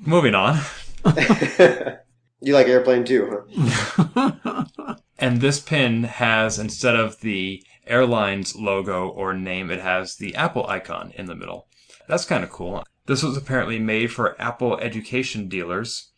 Moving 0.00 0.34
on. 0.34 0.60
You 2.42 2.54
like 2.54 2.66
airplane 2.66 3.04
too, 3.04 3.44
huh? 3.54 4.64
And 5.22 5.40
this 5.40 5.60
pin 5.60 6.02
has, 6.02 6.58
instead 6.58 6.96
of 6.96 7.20
the 7.20 7.62
airline's 7.86 8.56
logo 8.56 9.06
or 9.06 9.32
name, 9.32 9.70
it 9.70 9.78
has 9.78 10.16
the 10.16 10.34
Apple 10.34 10.66
icon 10.66 11.12
in 11.14 11.26
the 11.26 11.36
middle. 11.36 11.68
That's 12.08 12.24
kind 12.24 12.42
of 12.42 12.50
cool. 12.50 12.82
This 13.06 13.22
was 13.22 13.36
apparently 13.36 13.78
made 13.78 14.12
for 14.12 14.40
Apple 14.42 14.76
education 14.78 15.48
dealers. 15.48 16.08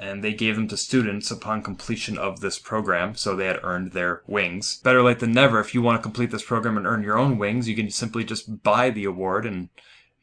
and 0.00 0.22
they 0.22 0.32
gave 0.32 0.54
them 0.54 0.68
to 0.68 0.76
students 0.76 1.32
upon 1.32 1.60
completion 1.60 2.16
of 2.16 2.38
this 2.38 2.60
program, 2.60 3.16
so 3.16 3.34
they 3.34 3.46
had 3.46 3.58
earned 3.64 3.90
their 3.90 4.22
wings. 4.28 4.80
Better 4.84 5.02
late 5.02 5.18
than 5.18 5.32
never. 5.32 5.58
If 5.58 5.74
you 5.74 5.82
want 5.82 5.98
to 5.98 6.02
complete 6.04 6.30
this 6.30 6.44
program 6.44 6.76
and 6.76 6.86
earn 6.86 7.02
your 7.02 7.18
own 7.18 7.36
wings, 7.36 7.68
you 7.68 7.74
can 7.74 7.90
simply 7.90 8.22
just 8.22 8.62
buy 8.62 8.90
the 8.90 9.04
award 9.04 9.44
and 9.44 9.70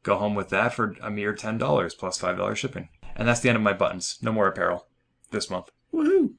go 0.03 0.15
home 0.15 0.33
with 0.33 0.47
that 0.47 0.73
for 0.73 0.95
a 1.01 1.11
mere 1.11 1.33
$10 1.33 1.97
plus 1.97 2.17
$5 2.17 2.55
shipping. 2.55 2.87
And 3.17 3.27
that's 3.27 3.41
the 3.41 3.49
end 3.49 3.57
of 3.57 3.63
my 3.63 3.73
buttons. 3.73 4.17
No 4.21 4.31
more 4.31 4.47
apparel 4.47 4.87
this 5.31 5.49
month. 5.49 5.69
Woohoo! 5.93 6.33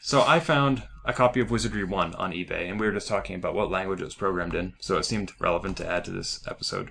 So 0.00 0.22
I 0.22 0.40
found 0.40 0.84
a 1.04 1.12
copy 1.12 1.40
of 1.40 1.50
Wizardry 1.50 1.84
1 1.84 2.14
on 2.14 2.32
eBay, 2.32 2.68
and 2.68 2.78
we 2.78 2.86
were 2.86 2.92
just 2.92 3.08
talking 3.08 3.36
about 3.36 3.54
what 3.54 3.70
language 3.70 4.00
it 4.00 4.04
was 4.04 4.14
programmed 4.14 4.54
in, 4.54 4.74
so 4.80 4.96
it 4.96 5.04
seemed 5.04 5.32
relevant 5.38 5.76
to 5.78 5.86
add 5.86 6.04
to 6.04 6.10
this 6.10 6.40
episode. 6.46 6.90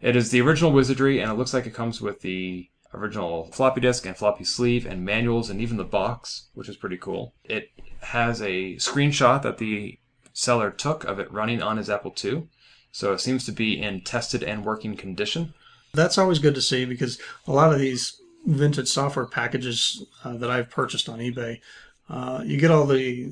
It 0.00 0.16
is 0.16 0.30
the 0.30 0.40
original 0.40 0.72
Wizardry, 0.72 1.20
and 1.20 1.30
it 1.30 1.34
looks 1.34 1.54
like 1.54 1.66
it 1.66 1.74
comes 1.74 2.00
with 2.00 2.20
the 2.20 2.68
original 2.94 3.50
floppy 3.52 3.80
disk 3.80 4.04
and 4.04 4.16
floppy 4.16 4.44
sleeve 4.44 4.84
and 4.84 5.04
manuals 5.04 5.48
and 5.48 5.60
even 5.60 5.76
the 5.76 5.84
box, 5.84 6.48
which 6.54 6.68
is 6.68 6.76
pretty 6.76 6.96
cool. 6.96 7.34
It 7.44 7.70
has 8.00 8.42
a 8.42 8.74
screenshot 8.76 9.42
that 9.42 9.58
the 9.58 9.98
seller 10.32 10.70
took 10.70 11.04
of 11.04 11.18
it 11.18 11.32
running 11.32 11.62
on 11.62 11.76
his 11.76 11.88
Apple 11.88 12.14
II, 12.22 12.48
so 12.90 13.12
it 13.12 13.20
seems 13.20 13.46
to 13.46 13.52
be 13.52 13.80
in 13.80 14.02
tested 14.02 14.42
and 14.42 14.64
working 14.64 14.96
condition. 14.96 15.54
That's 15.94 16.18
always 16.18 16.38
good 16.38 16.54
to 16.54 16.62
see 16.62 16.84
because 16.84 17.18
a 17.46 17.52
lot 17.52 17.72
of 17.72 17.78
these 17.78 18.20
vintage 18.44 18.88
software 18.88 19.26
packages 19.26 20.04
uh, 20.24 20.36
that 20.36 20.50
I've 20.50 20.70
purchased 20.70 21.08
on 21.08 21.18
eBay, 21.20 21.60
uh, 22.08 22.42
you 22.44 22.58
get 22.58 22.70
all 22.70 22.86
the 22.86 23.30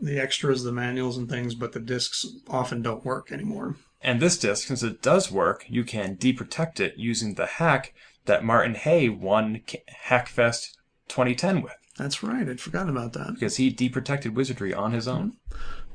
the 0.00 0.20
extras, 0.20 0.62
the 0.62 0.72
manuals 0.72 1.16
and 1.16 1.28
things, 1.28 1.54
but 1.54 1.72
the 1.72 1.80
discs 1.80 2.26
often 2.48 2.82
don't 2.82 3.04
work 3.04 3.32
anymore. 3.32 3.76
And 4.02 4.20
this 4.20 4.38
disk, 4.38 4.68
since 4.68 4.82
it 4.82 5.00
does 5.00 5.32
work, 5.32 5.64
you 5.68 5.84
can 5.84 6.16
deprotect 6.16 6.80
it 6.80 6.94
using 6.98 7.34
the 7.34 7.46
hack 7.46 7.94
that 8.26 8.44
Martin 8.44 8.74
Haye 8.74 9.08
won 9.08 9.62
Hackfest 10.08 10.74
2010 11.08 11.62
with, 11.62 11.72
That's 11.96 12.22
right. 12.22 12.46
I'd 12.46 12.60
forgotten 12.60 12.90
about 12.90 13.14
that. 13.14 13.34
because 13.34 13.56
he 13.56 13.72
deprotected 13.72 14.34
Wizardry 14.34 14.74
on 14.74 14.92
his 14.92 15.08
own. 15.08 15.38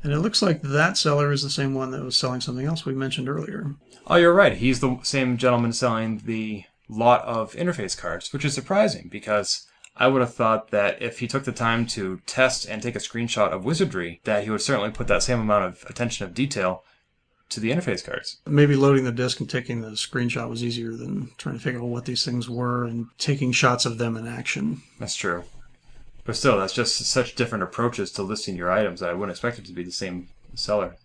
And 0.01 0.11
it 0.11 0.19
looks 0.19 0.41
like 0.41 0.63
that 0.63 0.97
seller 0.97 1.31
is 1.31 1.43
the 1.43 1.49
same 1.51 1.75
one 1.75 1.91
that 1.91 2.03
was 2.03 2.17
selling 2.17 2.41
something 2.41 2.65
else 2.65 2.85
we 2.85 2.95
mentioned 2.95 3.29
earlier. 3.29 3.75
Oh, 4.07 4.15
you're 4.15 4.33
right. 4.33 4.53
He's 4.57 4.79
the 4.79 4.97
same 5.03 5.37
gentleman 5.37 5.73
selling 5.73 6.23
the 6.25 6.63
lot 6.93 7.23
of 7.23 7.53
interface 7.53 7.97
cards, 7.97 8.31
which 8.33 8.45
is 8.45 8.53
surprising 8.53 9.07
because 9.09 9.67
I 9.95 10.07
would 10.07 10.21
have 10.21 10.33
thought 10.33 10.71
that 10.71 11.01
if 11.01 11.19
he 11.19 11.27
took 11.27 11.43
the 11.43 11.51
time 11.51 11.85
to 11.87 12.21
test 12.25 12.65
and 12.65 12.81
take 12.81 12.95
a 12.95 12.99
screenshot 12.99 13.51
of 13.51 13.65
Wizardry, 13.65 14.21
that 14.23 14.43
he 14.43 14.49
would 14.49 14.61
certainly 14.61 14.91
put 14.91 15.07
that 15.07 15.23
same 15.23 15.39
amount 15.39 15.65
of 15.65 15.85
attention 15.89 16.25
of 16.25 16.33
detail 16.33 16.83
to 17.49 17.59
the 17.59 17.71
interface 17.71 18.03
cards. 18.03 18.37
Maybe 18.47 18.75
loading 18.75 19.03
the 19.03 19.11
disc 19.11 19.39
and 19.39 19.49
taking 19.49 19.81
the 19.81 19.91
screenshot 19.91 20.49
was 20.49 20.63
easier 20.63 20.91
than 20.91 21.31
trying 21.37 21.55
to 21.55 21.61
figure 21.61 21.81
out 21.81 21.87
what 21.87 22.05
these 22.05 22.23
things 22.23 22.49
were 22.49 22.85
and 22.85 23.07
taking 23.17 23.51
shots 23.51 23.85
of 23.85 23.97
them 23.97 24.15
in 24.15 24.25
action. 24.27 24.81
That's 24.99 25.15
true. 25.15 25.43
But 26.23 26.37
still, 26.37 26.57
that's 26.57 26.73
just 26.73 26.97
such 26.97 27.35
different 27.35 27.63
approaches 27.63 28.11
to 28.13 28.23
listing 28.23 28.55
your 28.55 28.71
items 28.71 28.99
that 28.99 29.09
I 29.09 29.13
wouldn't 29.13 29.31
expect 29.31 29.59
it 29.59 29.65
to 29.65 29.73
be 29.73 29.83
the 29.83 29.91
same 29.91 30.29
seller. 30.53 30.95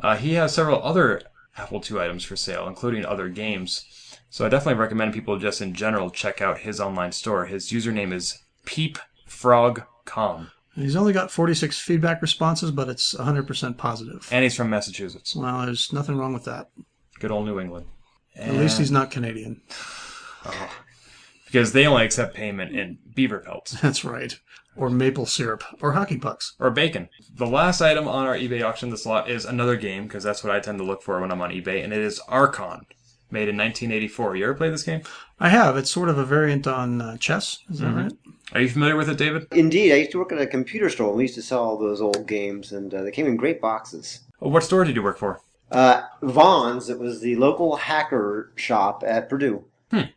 Uh, 0.00 0.16
he 0.16 0.34
has 0.34 0.54
several 0.54 0.82
other 0.82 1.22
Apple 1.56 1.82
II 1.88 2.00
items 2.00 2.24
for 2.24 2.36
sale, 2.36 2.66
including 2.66 3.04
other 3.04 3.28
games. 3.28 3.84
So 4.32 4.46
I 4.46 4.48
definitely 4.48 4.80
recommend 4.80 5.12
people 5.12 5.38
just 5.38 5.60
in 5.60 5.74
general 5.74 6.08
check 6.08 6.40
out 6.40 6.60
his 6.60 6.80
online 6.80 7.12
store. 7.12 7.44
His 7.44 7.70
username 7.70 8.14
is 8.14 8.38
peepfrogcom, 8.64 10.50
he's 10.74 10.96
only 10.96 11.12
got 11.12 11.30
46 11.30 11.78
feedback 11.78 12.22
responses, 12.22 12.70
but 12.70 12.88
it's 12.88 13.14
100% 13.14 13.76
positive. 13.76 14.26
and 14.32 14.42
he's 14.42 14.56
from 14.56 14.70
Massachusetts. 14.70 15.36
Well, 15.36 15.66
there's 15.66 15.92
nothing 15.92 16.16
wrong 16.16 16.32
with 16.32 16.44
that. 16.44 16.70
Good 17.20 17.30
old 17.30 17.44
New 17.44 17.60
England. 17.60 17.84
At 18.34 18.54
least 18.54 18.78
he's 18.78 18.90
not 18.90 19.10
Canadian. 19.10 19.60
Oh. 20.44 20.70
Because 21.46 21.72
they 21.72 21.86
only 21.86 22.04
accept 22.04 22.34
payment 22.34 22.74
in 22.74 22.98
beaver 23.14 23.38
pelts. 23.38 23.80
That's 23.80 24.04
right. 24.04 24.36
Or 24.74 24.90
maple 24.90 25.24
syrup. 25.24 25.62
Or 25.80 25.92
hockey 25.92 26.18
pucks. 26.18 26.56
or 26.58 26.72
bacon. 26.72 27.10
The 27.32 27.46
last 27.46 27.80
item 27.80 28.08
on 28.08 28.26
our 28.26 28.34
eBay 28.34 28.64
auction 28.64 28.90
this 28.90 29.06
lot 29.06 29.30
is 29.30 29.44
another 29.44 29.76
game 29.76 30.02
because 30.02 30.24
that's 30.24 30.42
what 30.42 30.52
I 30.52 30.58
tend 30.58 30.78
to 30.78 30.84
look 30.84 31.00
for 31.00 31.20
when 31.20 31.30
I'm 31.30 31.40
on 31.40 31.50
eBay, 31.50 31.84
and 31.84 31.92
it 31.92 32.00
is 32.00 32.18
Archon, 32.26 32.86
made 33.32 33.48
in 33.48 33.56
1984. 33.56 34.36
You 34.36 34.44
ever 34.44 34.54
played 34.54 34.72
this 34.72 34.82
game? 34.82 35.02
I 35.40 35.48
have. 35.48 35.76
It's 35.76 35.90
sort 35.90 36.08
of 36.08 36.18
a 36.18 36.24
variant 36.24 36.66
on 36.66 37.00
uh, 37.00 37.16
chess. 37.16 37.58
Is 37.70 37.80
that 37.80 37.92
right? 37.92 38.12
Are 38.52 38.60
you 38.60 38.68
familiar 38.68 38.96
with 38.96 39.08
it, 39.08 39.16
David? 39.16 39.48
Indeed, 39.50 39.92
I 39.92 39.96
used 39.96 40.10
to 40.12 40.18
work 40.18 40.32
at 40.32 40.40
a 40.40 40.46
computer 40.46 40.90
store. 40.90 41.08
and 41.08 41.16
We 41.16 41.24
used 41.24 41.34
to 41.36 41.42
sell 41.42 41.64
all 41.64 41.78
those 41.78 42.00
old 42.00 42.26
games, 42.26 42.72
and 42.72 42.92
uh, 42.92 43.02
they 43.02 43.10
came 43.10 43.26
in 43.26 43.36
great 43.36 43.60
boxes. 43.60 44.20
Oh, 44.40 44.48
what 44.48 44.62
store 44.62 44.84
did 44.84 44.94
you 44.94 45.02
work 45.02 45.18
for? 45.18 45.40
Uh, 45.70 46.02
Vaughn's, 46.20 46.90
it 46.90 46.98
was 46.98 47.20
the 47.22 47.34
local 47.36 47.76
hacker 47.76 48.52
shop 48.56 49.02
at 49.06 49.28
Purdue. 49.28 49.64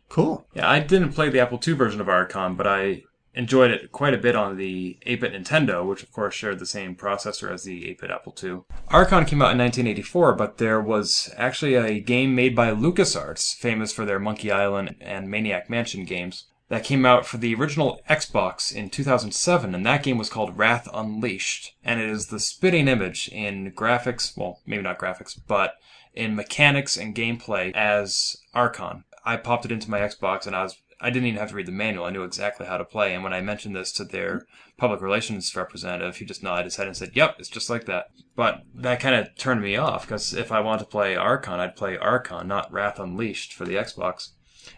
Cool. 0.08 0.46
Yeah, 0.54 0.68
I 0.70 0.80
didn't 0.80 1.12
play 1.12 1.28
the 1.28 1.40
Apple 1.40 1.60
II 1.66 1.74
version 1.74 2.00
of 2.00 2.08
Archon, 2.08 2.54
but 2.54 2.66
I 2.66 3.02
enjoyed 3.36 3.70
it 3.70 3.92
quite 3.92 4.14
a 4.14 4.18
bit 4.18 4.34
on 4.34 4.56
the 4.56 4.98
8-bit 5.06 5.34
Nintendo, 5.34 5.86
which 5.86 6.02
of 6.02 6.10
course 6.10 6.34
shared 6.34 6.58
the 6.58 6.66
same 6.66 6.96
processor 6.96 7.52
as 7.52 7.64
the 7.64 7.82
8-bit 7.94 8.10
Apple 8.10 8.34
II. 8.42 8.60
Archon 8.88 9.26
came 9.26 9.42
out 9.42 9.52
in 9.52 9.58
1984, 9.58 10.32
but 10.32 10.56
there 10.56 10.80
was 10.80 11.32
actually 11.36 11.74
a 11.74 12.00
game 12.00 12.34
made 12.34 12.56
by 12.56 12.72
LucasArts, 12.72 13.54
famous 13.54 13.92
for 13.92 14.04
their 14.04 14.18
Monkey 14.18 14.50
Island 14.50 14.96
and 15.00 15.30
Maniac 15.30 15.70
Mansion 15.70 16.04
games, 16.04 16.46
that 16.68 16.82
came 16.82 17.06
out 17.06 17.26
for 17.26 17.36
the 17.36 17.54
original 17.54 18.00
Xbox 18.10 18.74
in 18.74 18.90
2007, 18.90 19.74
and 19.74 19.86
that 19.86 20.02
game 20.02 20.18
was 20.18 20.30
called 20.30 20.58
Wrath 20.58 20.88
Unleashed. 20.92 21.76
And 21.84 22.00
it 22.00 22.10
is 22.10 22.26
the 22.26 22.40
spitting 22.40 22.88
image 22.88 23.28
in 23.28 23.70
graphics, 23.70 24.36
well, 24.36 24.60
maybe 24.66 24.82
not 24.82 24.98
graphics, 24.98 25.38
but 25.46 25.74
in 26.12 26.34
mechanics 26.34 26.96
and 26.96 27.14
gameplay 27.14 27.72
as 27.74 28.36
Archon. 28.54 29.04
I 29.24 29.36
popped 29.36 29.64
it 29.64 29.72
into 29.72 29.90
my 29.90 30.00
Xbox 30.00 30.46
and 30.46 30.56
I 30.56 30.62
was 30.62 30.76
I 31.00 31.10
didn't 31.10 31.26
even 31.26 31.40
have 31.40 31.50
to 31.50 31.54
read 31.54 31.66
the 31.66 31.72
manual. 31.72 32.06
I 32.06 32.10
knew 32.10 32.22
exactly 32.24 32.66
how 32.66 32.78
to 32.78 32.84
play. 32.84 33.14
And 33.14 33.22
when 33.22 33.34
I 33.34 33.40
mentioned 33.40 33.76
this 33.76 33.92
to 33.92 34.04
their 34.04 34.46
public 34.78 35.00
relations 35.02 35.54
representative, 35.54 36.16
he 36.16 36.24
just 36.24 36.42
nodded 36.42 36.64
his 36.64 36.76
head 36.76 36.86
and 36.86 36.96
said, 36.96 37.10
"Yep, 37.14 37.36
it's 37.38 37.48
just 37.48 37.68
like 37.68 37.84
that." 37.84 38.06
But 38.34 38.62
that 38.74 39.00
kind 39.00 39.14
of 39.14 39.36
turned 39.36 39.60
me 39.60 39.76
off 39.76 40.02
because 40.02 40.32
if 40.32 40.50
I 40.50 40.60
wanted 40.60 40.84
to 40.84 40.90
play 40.90 41.14
Archon, 41.14 41.60
I'd 41.60 41.76
play 41.76 41.98
Archon, 41.98 42.48
not 42.48 42.72
Wrath 42.72 42.98
Unleashed 42.98 43.52
for 43.52 43.64
the 43.64 43.74
Xbox. 43.74 44.30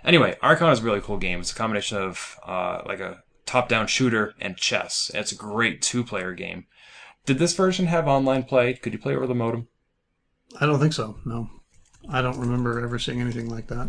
Anyway, 0.05 0.37
Archon 0.43 0.71
is 0.71 0.81
a 0.81 0.83
really 0.83 1.01
cool 1.01 1.19
game. 1.19 1.41
It's 1.41 1.53
a 1.53 1.57
combination 1.57 1.99
of 1.99 2.39
uh, 2.45 2.83
like 2.85 3.01
a 3.01 3.23
top-down 3.47 3.87
shooter 3.87 4.35
and 4.41 4.57
chess. 4.57 5.11
It's 5.15 5.33
a 5.33 5.37
great 5.37 5.81
two-player 5.81 6.35
game. 6.35 6.67
Did 7.25 7.39
this 7.39 7.55
version 7.55 7.87
have 7.87 8.07
online 8.07 8.45
play? 8.45 8.75
Could 8.75 8.93
you 8.93 8.99
play 8.99 9.17
over 9.17 9.27
the 9.27 9.35
modem? 9.35 9.69
I 10.61 10.67
don't 10.67 10.79
think 10.79 10.93
so. 10.93 11.19
No. 11.25 11.49
I 12.11 12.23
don't 12.23 12.39
remember 12.39 12.83
ever 12.83 12.99
seeing 12.99 13.21
anything 13.21 13.49
like 13.51 13.67
that. 13.69 13.89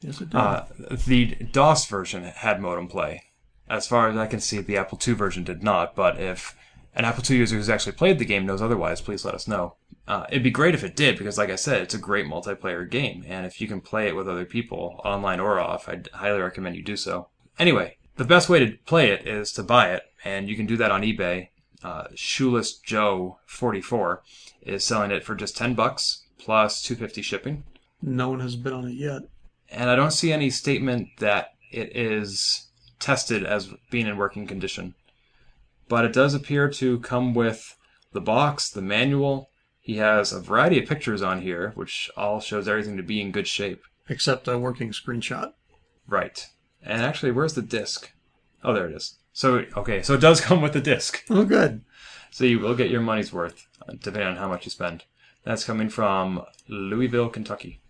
Yes, 0.00 0.20
it 0.20 0.30
did. 0.30 0.36
Uh, 0.36 0.64
the 0.90 1.34
DOS 1.52 1.86
version 1.86 2.24
had 2.24 2.60
modem 2.60 2.88
play. 2.88 3.24
As 3.68 3.86
far 3.86 4.08
as 4.08 4.16
I 4.16 4.26
can 4.26 4.40
see, 4.40 4.60
the 4.60 4.76
Apple 4.76 4.98
II 5.06 5.14
version 5.14 5.44
did 5.44 5.62
not, 5.62 5.94
but 5.94 6.18
if 6.18 6.56
an 6.94 7.04
Apple 7.04 7.22
II 7.28 7.38
user 7.38 7.56
who's 7.56 7.68
actually 7.70 7.92
played 7.92 8.18
the 8.18 8.24
game 8.24 8.46
knows 8.46 8.62
otherwise, 8.62 9.00
please 9.00 9.24
let 9.24 9.34
us 9.34 9.46
know. 9.46 9.76
Uh, 10.08 10.26
it'd 10.28 10.42
be 10.42 10.50
great 10.50 10.74
if 10.74 10.82
it 10.82 10.96
did, 10.96 11.16
because 11.16 11.38
like 11.38 11.50
I 11.50 11.56
said, 11.56 11.82
it's 11.82 11.94
a 11.94 11.98
great 11.98 12.26
multiplayer 12.26 12.88
game, 12.88 13.24
and 13.28 13.46
if 13.46 13.60
you 13.60 13.68
can 13.68 13.80
play 13.80 14.08
it 14.08 14.16
with 14.16 14.28
other 14.28 14.44
people, 14.44 15.00
online 15.04 15.38
or 15.38 15.60
off, 15.60 15.88
I'd 15.88 16.08
highly 16.12 16.40
recommend 16.40 16.74
you 16.74 16.82
do 16.82 16.96
so. 16.96 17.28
Anyway, 17.58 17.96
the 18.16 18.24
best 18.24 18.48
way 18.48 18.58
to 18.58 18.76
play 18.86 19.10
it 19.10 19.28
is 19.28 19.52
to 19.52 19.62
buy 19.62 19.92
it, 19.92 20.02
and 20.24 20.48
you 20.48 20.56
can 20.56 20.66
do 20.66 20.76
that 20.78 20.90
on 20.90 21.02
eBay. 21.02 21.48
Uh, 21.84 22.08
Shoeless 22.14 22.72
Joe 22.74 23.38
44 23.46 24.22
is 24.62 24.82
selling 24.82 25.12
it 25.12 25.24
for 25.24 25.34
just 25.34 25.56
10 25.56 25.74
bucks 25.74 26.24
plus 26.38 26.82
250 26.82 27.22
shipping 27.22 27.64
no 28.02 28.30
one 28.30 28.40
has 28.40 28.56
been 28.56 28.72
on 28.72 28.88
it 28.88 28.94
yet. 28.94 29.22
And 29.70 29.88
I 29.88 29.96
don't 29.96 30.12
see 30.12 30.32
any 30.32 30.50
statement 30.50 31.08
that 31.18 31.50
it 31.70 31.96
is 31.96 32.68
tested 32.98 33.44
as 33.44 33.72
being 33.90 34.06
in 34.06 34.16
working 34.16 34.46
condition. 34.46 34.94
But 35.88 36.04
it 36.04 36.12
does 36.12 36.34
appear 36.34 36.68
to 36.70 37.00
come 37.00 37.34
with 37.34 37.76
the 38.12 38.20
box, 38.20 38.70
the 38.70 38.82
manual. 38.82 39.50
He 39.80 39.96
has 39.96 40.32
a 40.32 40.40
variety 40.40 40.80
of 40.80 40.88
pictures 40.88 41.22
on 41.22 41.42
here, 41.42 41.72
which 41.74 42.10
all 42.16 42.40
shows 42.40 42.68
everything 42.68 42.96
to 42.96 43.02
be 43.02 43.20
in 43.20 43.32
good 43.32 43.48
shape. 43.48 43.82
Except 44.08 44.48
a 44.48 44.58
working 44.58 44.90
screenshot. 44.90 45.52
Right. 46.06 46.46
And 46.82 47.02
actually, 47.02 47.32
where's 47.32 47.54
the 47.54 47.62
disc? 47.62 48.10
Oh, 48.62 48.72
there 48.72 48.88
it 48.88 48.94
is. 48.94 49.16
So, 49.32 49.64
okay, 49.76 50.02
so 50.02 50.14
it 50.14 50.20
does 50.20 50.40
come 50.40 50.60
with 50.60 50.72
the 50.72 50.80
disc. 50.80 51.24
Oh, 51.30 51.44
good. 51.44 51.82
So 52.30 52.44
you 52.44 52.58
will 52.58 52.74
get 52.74 52.90
your 52.90 53.00
money's 53.00 53.32
worth, 53.32 53.66
depending 53.88 54.28
on 54.28 54.36
how 54.36 54.48
much 54.48 54.64
you 54.64 54.70
spend. 54.70 55.04
That's 55.44 55.64
coming 55.64 55.88
from 55.88 56.44
Louisville, 56.68 57.30
Kentucky. 57.30 57.80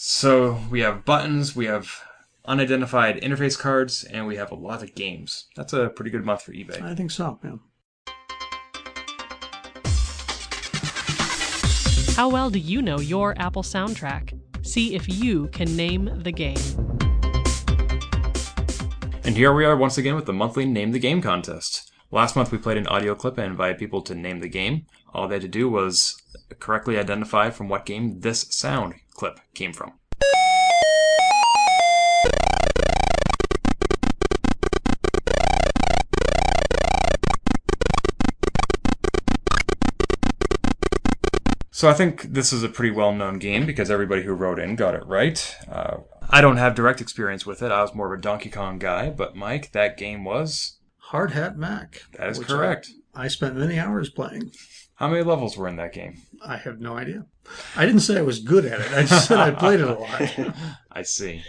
So 0.00 0.60
we 0.70 0.78
have 0.82 1.04
buttons, 1.04 1.56
we 1.56 1.66
have 1.66 2.02
unidentified 2.44 3.20
interface 3.20 3.58
cards, 3.58 4.04
and 4.04 4.28
we 4.28 4.36
have 4.36 4.52
a 4.52 4.54
lot 4.54 4.84
of 4.84 4.94
games. 4.94 5.48
That's 5.56 5.72
a 5.72 5.88
pretty 5.88 6.12
good 6.12 6.24
month 6.24 6.42
for 6.42 6.52
eBay. 6.52 6.80
I 6.80 6.94
think 6.94 7.10
so, 7.10 7.40
yeah. 7.42 7.56
How 12.14 12.28
well 12.28 12.48
do 12.48 12.60
you 12.60 12.80
know 12.80 13.00
your 13.00 13.36
Apple 13.40 13.64
soundtrack? 13.64 14.38
See 14.64 14.94
if 14.94 15.08
you 15.08 15.48
can 15.48 15.74
name 15.74 16.22
the 16.22 16.30
game. 16.30 16.56
And 19.24 19.36
here 19.36 19.52
we 19.52 19.64
are 19.64 19.76
once 19.76 19.98
again 19.98 20.14
with 20.14 20.26
the 20.26 20.32
monthly 20.32 20.64
Name 20.64 20.92
the 20.92 21.00
Game 21.00 21.20
contest. 21.20 21.90
Last 22.12 22.36
month 22.36 22.52
we 22.52 22.58
played 22.58 22.78
an 22.78 22.86
audio 22.86 23.16
clip 23.16 23.36
and 23.36 23.48
invited 23.48 23.78
people 23.78 24.02
to 24.02 24.14
name 24.14 24.38
the 24.38 24.48
game. 24.48 24.86
All 25.12 25.26
they 25.26 25.34
had 25.34 25.42
to 25.42 25.48
do 25.48 25.68
was 25.68 26.22
correctly 26.60 26.96
identify 26.96 27.50
from 27.50 27.68
what 27.68 27.84
game 27.84 28.20
this 28.20 28.46
sound 28.50 28.94
clip 29.18 29.40
came 29.52 29.72
from. 29.72 29.92
So 41.70 41.88
I 41.88 41.94
think 41.94 42.22
this 42.22 42.52
is 42.52 42.64
a 42.64 42.68
pretty 42.68 42.90
well-known 42.90 43.38
game 43.38 43.64
because 43.64 43.88
everybody 43.88 44.22
who 44.22 44.32
wrote 44.32 44.58
in 44.58 44.74
got 44.74 44.94
it 44.94 45.06
right. 45.06 45.56
Uh, 45.70 45.98
I 46.28 46.40
don't 46.40 46.56
have 46.56 46.74
direct 46.74 47.00
experience 47.00 47.46
with 47.46 47.62
it. 47.62 47.70
I 47.70 47.82
was 47.82 47.94
more 47.94 48.12
of 48.12 48.18
a 48.18 48.20
Donkey 48.20 48.50
Kong 48.50 48.80
guy, 48.80 49.10
but 49.10 49.36
Mike, 49.36 49.70
that 49.72 49.96
game 49.96 50.24
was 50.24 50.78
Hard 50.96 51.30
Hat 51.32 51.56
Mack. 51.56 52.02
That 52.14 52.30
is 52.30 52.40
correct. 52.40 52.90
I, 53.14 53.26
I 53.26 53.28
spent 53.28 53.54
many 53.54 53.78
hours 53.78 54.10
playing. 54.10 54.50
How 54.96 55.06
many 55.06 55.22
levels 55.22 55.56
were 55.56 55.68
in 55.68 55.76
that 55.76 55.92
game? 55.92 56.22
I 56.44 56.56
have 56.56 56.80
no 56.80 56.96
idea. 56.96 57.26
I 57.76 57.86
didn't 57.86 58.00
say 58.00 58.18
I 58.18 58.22
was 58.22 58.40
good 58.40 58.64
at 58.64 58.80
it. 58.80 58.92
I 58.92 59.02
just 59.04 59.28
said 59.28 59.38
I 59.38 59.50
played 59.50 59.80
it 59.80 59.88
a 59.88 59.94
lot. 59.94 60.54
I 60.92 61.02
see. 61.02 61.42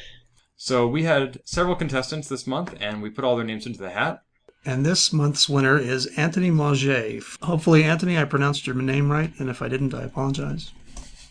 So 0.55 0.87
we 0.87 1.03
had 1.03 1.39
several 1.45 1.75
contestants 1.75 2.27
this 2.27 2.45
month, 2.45 2.75
and 2.79 3.01
we 3.01 3.09
put 3.09 3.23
all 3.23 3.35
their 3.35 3.45
names 3.45 3.65
into 3.65 3.79
the 3.79 3.91
hat. 3.91 4.23
And 4.65 4.85
this 4.85 5.13
month's 5.13 5.47
winner 5.47 5.77
is 5.77 6.05
Anthony 6.17 6.51
Manger. 6.51 7.19
Hopefully, 7.41 7.83
Anthony, 7.83 8.17
I 8.17 8.25
pronounced 8.25 8.67
your 8.67 8.75
name 8.75 9.09
right, 9.09 9.31
and 9.39 9.49
if 9.49 9.61
I 9.61 9.69
didn't, 9.69 9.93
I 9.93 10.03
apologize. 10.03 10.71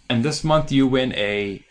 And 0.09 0.25
this 0.25 0.43
month 0.43 0.73
you 0.73 0.87
win 0.87 1.13
a 1.13 1.63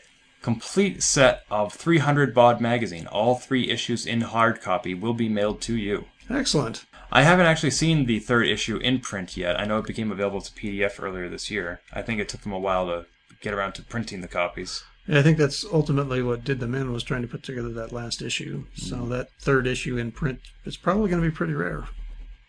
complete 0.44 1.02
set 1.02 1.44
of 1.49 1.74
300 1.74 2.34
Baud 2.34 2.61
magazine. 2.61 3.07
All 3.07 3.36
three 3.36 3.69
issues 3.69 4.06
in 4.06 4.22
hard 4.22 4.61
copy 4.61 4.94
will 4.94 5.15
be 5.15 5.28
mailed 5.28 5.60
to 5.61 5.76
you. 5.76 6.06
Excellent. 6.29 6.85
I 7.11 7.23
haven't 7.23 7.45
actually 7.45 7.71
seen 7.71 8.05
the 8.05 8.19
third 8.19 8.47
issue 8.47 8.77
in 8.77 8.99
print 8.99 9.37
yet. 9.37 9.59
I 9.59 9.65
know 9.65 9.79
it 9.79 9.87
became 9.87 10.11
available 10.11 10.41
to 10.41 10.51
PDF 10.51 11.01
earlier 11.01 11.29
this 11.29 11.49
year. 11.49 11.79
I 11.93 12.01
think 12.01 12.19
it 12.19 12.27
took 12.27 12.41
them 12.41 12.51
a 12.51 12.59
while 12.59 12.87
to 12.87 13.05
get 13.41 13.53
around 13.53 13.73
to 13.73 13.81
printing 13.81 14.21
the 14.21 14.27
copies. 14.27 14.83
Yeah, 15.07 15.19
I 15.19 15.23
think 15.23 15.37
that's 15.37 15.63
ultimately 15.71 16.21
what 16.21 16.43
did 16.43 16.59
them 16.59 16.75
in 16.75 16.91
was 16.91 17.03
trying 17.03 17.21
to 17.21 17.27
put 17.27 17.43
together 17.43 17.69
that 17.69 17.93
last 17.93 18.21
issue. 18.21 18.65
So 18.75 18.97
mm-hmm. 18.97 19.09
that 19.09 19.29
third 19.39 19.65
issue 19.65 19.97
in 19.97 20.11
print 20.11 20.41
is 20.65 20.75
probably 20.75 21.09
going 21.09 21.21
to 21.21 21.29
be 21.29 21.35
pretty 21.35 21.53
rare. 21.53 21.85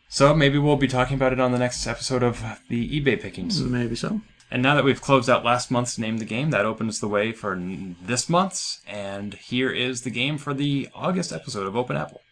So 0.09 0.34
maybe 0.34 0.59
we'll 0.59 0.76
be 0.76 0.88
talking 0.88 1.14
about 1.14 1.32
it 1.32 1.40
on 1.40 1.52
the 1.52 1.59
next 1.59 1.86
episode 1.86 2.22
of 2.22 2.42
the 2.68 3.00
eBay 3.00 3.20
pickings. 3.20 3.62
Maybe 3.62 3.94
so. 3.94 4.22
And 4.50 4.62
now 4.62 4.74
that 4.74 4.84
we've 4.84 5.00
closed 5.00 5.28
out 5.28 5.44
last 5.44 5.70
month's 5.70 5.98
Name 5.98 6.16
the 6.16 6.24
Game, 6.24 6.50
that 6.50 6.64
opens 6.64 7.00
the 7.00 7.09
way 7.09 7.32
for 7.32 7.55
this 8.02 8.28
month's. 8.28 8.80
And 8.88 9.34
here 9.34 9.70
is 9.70 10.02
the 10.02 10.10
game 10.10 10.38
for 10.38 10.55
the 10.55 10.88
August 10.94 11.32
episode 11.32 11.66
of 11.66 11.76
Open 11.76 11.96
Apple. 11.96 12.22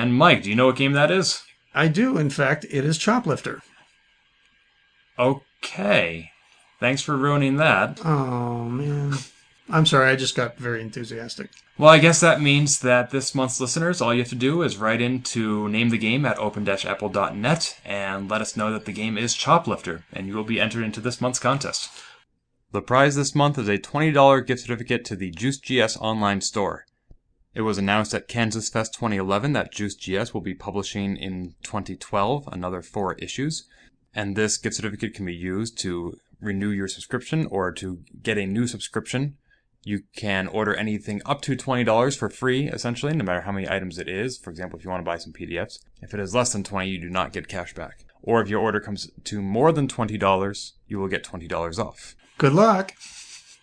And 0.00 0.14
Mike, 0.14 0.44
do 0.44 0.48
you 0.48 0.56
know 0.56 0.64
what 0.66 0.76
game 0.76 0.92
that 0.92 1.10
is? 1.10 1.42
I 1.74 1.88
do. 1.88 2.16
In 2.16 2.30
fact, 2.30 2.64
it 2.70 2.86
is 2.86 2.98
Choplifter. 2.98 3.60
Okay. 5.18 6.30
Thanks 6.78 7.02
for 7.02 7.18
ruining 7.18 7.56
that. 7.56 8.00
Oh 8.02 8.64
man, 8.64 9.12
I'm 9.68 9.84
sorry. 9.84 10.08
I 10.08 10.16
just 10.16 10.34
got 10.34 10.56
very 10.56 10.80
enthusiastic. 10.80 11.50
Well, 11.76 11.90
I 11.90 11.98
guess 11.98 12.18
that 12.20 12.40
means 12.40 12.80
that 12.80 13.10
this 13.10 13.34
month's 13.34 13.60
listeners, 13.60 14.00
all 14.00 14.14
you 14.14 14.20
have 14.20 14.30
to 14.30 14.34
do 14.34 14.62
is 14.62 14.78
write 14.78 15.02
in 15.02 15.20
to 15.34 15.68
name 15.68 15.90
the 15.90 15.98
game 15.98 16.24
at 16.24 16.38
open-apple.net 16.38 17.80
and 17.84 18.30
let 18.30 18.40
us 18.40 18.56
know 18.56 18.72
that 18.72 18.86
the 18.86 18.92
game 18.92 19.18
is 19.18 19.36
Choplifter, 19.36 20.04
and 20.14 20.26
you 20.26 20.34
will 20.34 20.44
be 20.44 20.60
entered 20.60 20.84
into 20.84 21.00
this 21.00 21.20
month's 21.20 21.38
contest. 21.38 21.90
The 22.72 22.80
prize 22.80 23.16
this 23.16 23.34
month 23.34 23.58
is 23.58 23.68
a 23.68 23.76
$20 23.76 24.46
gift 24.46 24.62
certificate 24.62 25.04
to 25.06 25.16
the 25.16 25.30
Juiced.GS 25.30 25.98
online 25.98 26.40
store. 26.40 26.86
It 27.52 27.62
was 27.62 27.78
announced 27.78 28.14
at 28.14 28.28
Kansas 28.28 28.68
Fest 28.68 28.94
2011 28.94 29.54
that 29.54 29.72
Juiced.GS 29.72 30.32
will 30.32 30.40
be 30.40 30.54
publishing 30.54 31.16
in 31.16 31.54
2012 31.64 32.48
another 32.52 32.80
four 32.80 33.14
issues, 33.14 33.66
and 34.14 34.36
this 34.36 34.56
gift 34.56 34.76
certificate 34.76 35.14
can 35.14 35.26
be 35.26 35.34
used 35.34 35.76
to 35.80 36.16
renew 36.40 36.70
your 36.70 36.86
subscription 36.86 37.46
or 37.50 37.72
to 37.72 38.00
get 38.22 38.38
a 38.38 38.46
new 38.46 38.68
subscription. 38.68 39.36
You 39.82 40.02
can 40.14 40.46
order 40.46 40.74
anything 40.74 41.22
up 41.26 41.40
to 41.42 41.56
$20 41.56 42.16
for 42.16 42.30
free, 42.30 42.68
essentially, 42.68 43.14
no 43.14 43.24
matter 43.24 43.40
how 43.40 43.52
many 43.52 43.68
items 43.68 43.98
it 43.98 44.08
is. 44.08 44.38
For 44.38 44.50
example, 44.50 44.78
if 44.78 44.84
you 44.84 44.90
want 44.90 45.00
to 45.00 45.10
buy 45.10 45.18
some 45.18 45.32
PDFs. 45.32 45.80
If 46.00 46.14
it 46.14 46.20
is 46.20 46.34
less 46.34 46.52
than 46.52 46.62
20, 46.62 46.88
you 46.88 47.00
do 47.00 47.10
not 47.10 47.32
get 47.32 47.48
cash 47.48 47.74
back. 47.74 48.04
Or 48.22 48.40
if 48.40 48.48
your 48.48 48.60
order 48.60 48.78
comes 48.78 49.10
to 49.24 49.42
more 49.42 49.72
than 49.72 49.88
$20, 49.88 50.72
you 50.86 50.98
will 50.98 51.08
get 51.08 51.24
$20 51.24 51.78
off. 51.78 52.14
Good 52.38 52.52
luck. 52.52 52.92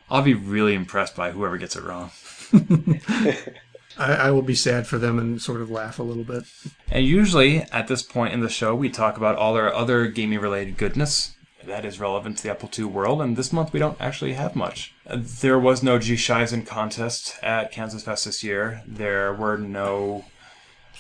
I'll 0.09 0.23
be 0.23 0.34
really 0.34 0.73
impressed 0.73 1.15
by 1.15 1.31
whoever 1.31 1.57
gets 1.57 1.76
it 1.76 1.84
wrong. 1.84 2.11
I, 3.98 4.14
I 4.14 4.32
will 4.32 4.41
be 4.41 4.56
sad 4.56 4.88
for 4.88 4.98
them 4.98 5.19
and 5.19 5.41
sort 5.41 5.61
of 5.61 5.69
laugh 5.69 5.99
a 5.99 6.03
little 6.03 6.24
bit. 6.24 6.44
And 6.91 7.06
usually, 7.06 7.61
at 7.72 7.88
this 7.88 8.03
point 8.03 8.34
in 8.34 8.41
the 8.41 8.49
show, 8.49 8.76
we 8.76 8.90
talk 8.90 9.18
about 9.18 9.38
all 9.38 9.56
our 9.56 9.74
other 9.74 10.07
gaming 10.07 10.40
related 10.40 10.78
goodness 10.78 11.36
that 11.68 11.86
is 11.86 11.99
relevant 11.99 12.38
to 12.38 12.44
the 12.44 12.52
Apple 12.52 12.69
II 12.78 12.86
world, 12.86 13.22
and 13.22 13.38
this 13.38 13.53
month 13.53 13.74
we 13.74 13.80
don't 13.80 13.99
actually 14.02 14.34
have 14.34 14.56
much. 14.56 14.94
There 15.06 15.60
was 15.60 15.84
no 15.84 15.99
G 15.99 16.15
Shizen 16.15 16.65
contest 16.65 17.36
at 17.44 17.72
Kansas 17.72 18.03
Fest 18.03 18.26
this 18.26 18.44
year. 18.44 18.82
There 18.88 19.34
were 19.34 19.57
no. 19.57 20.26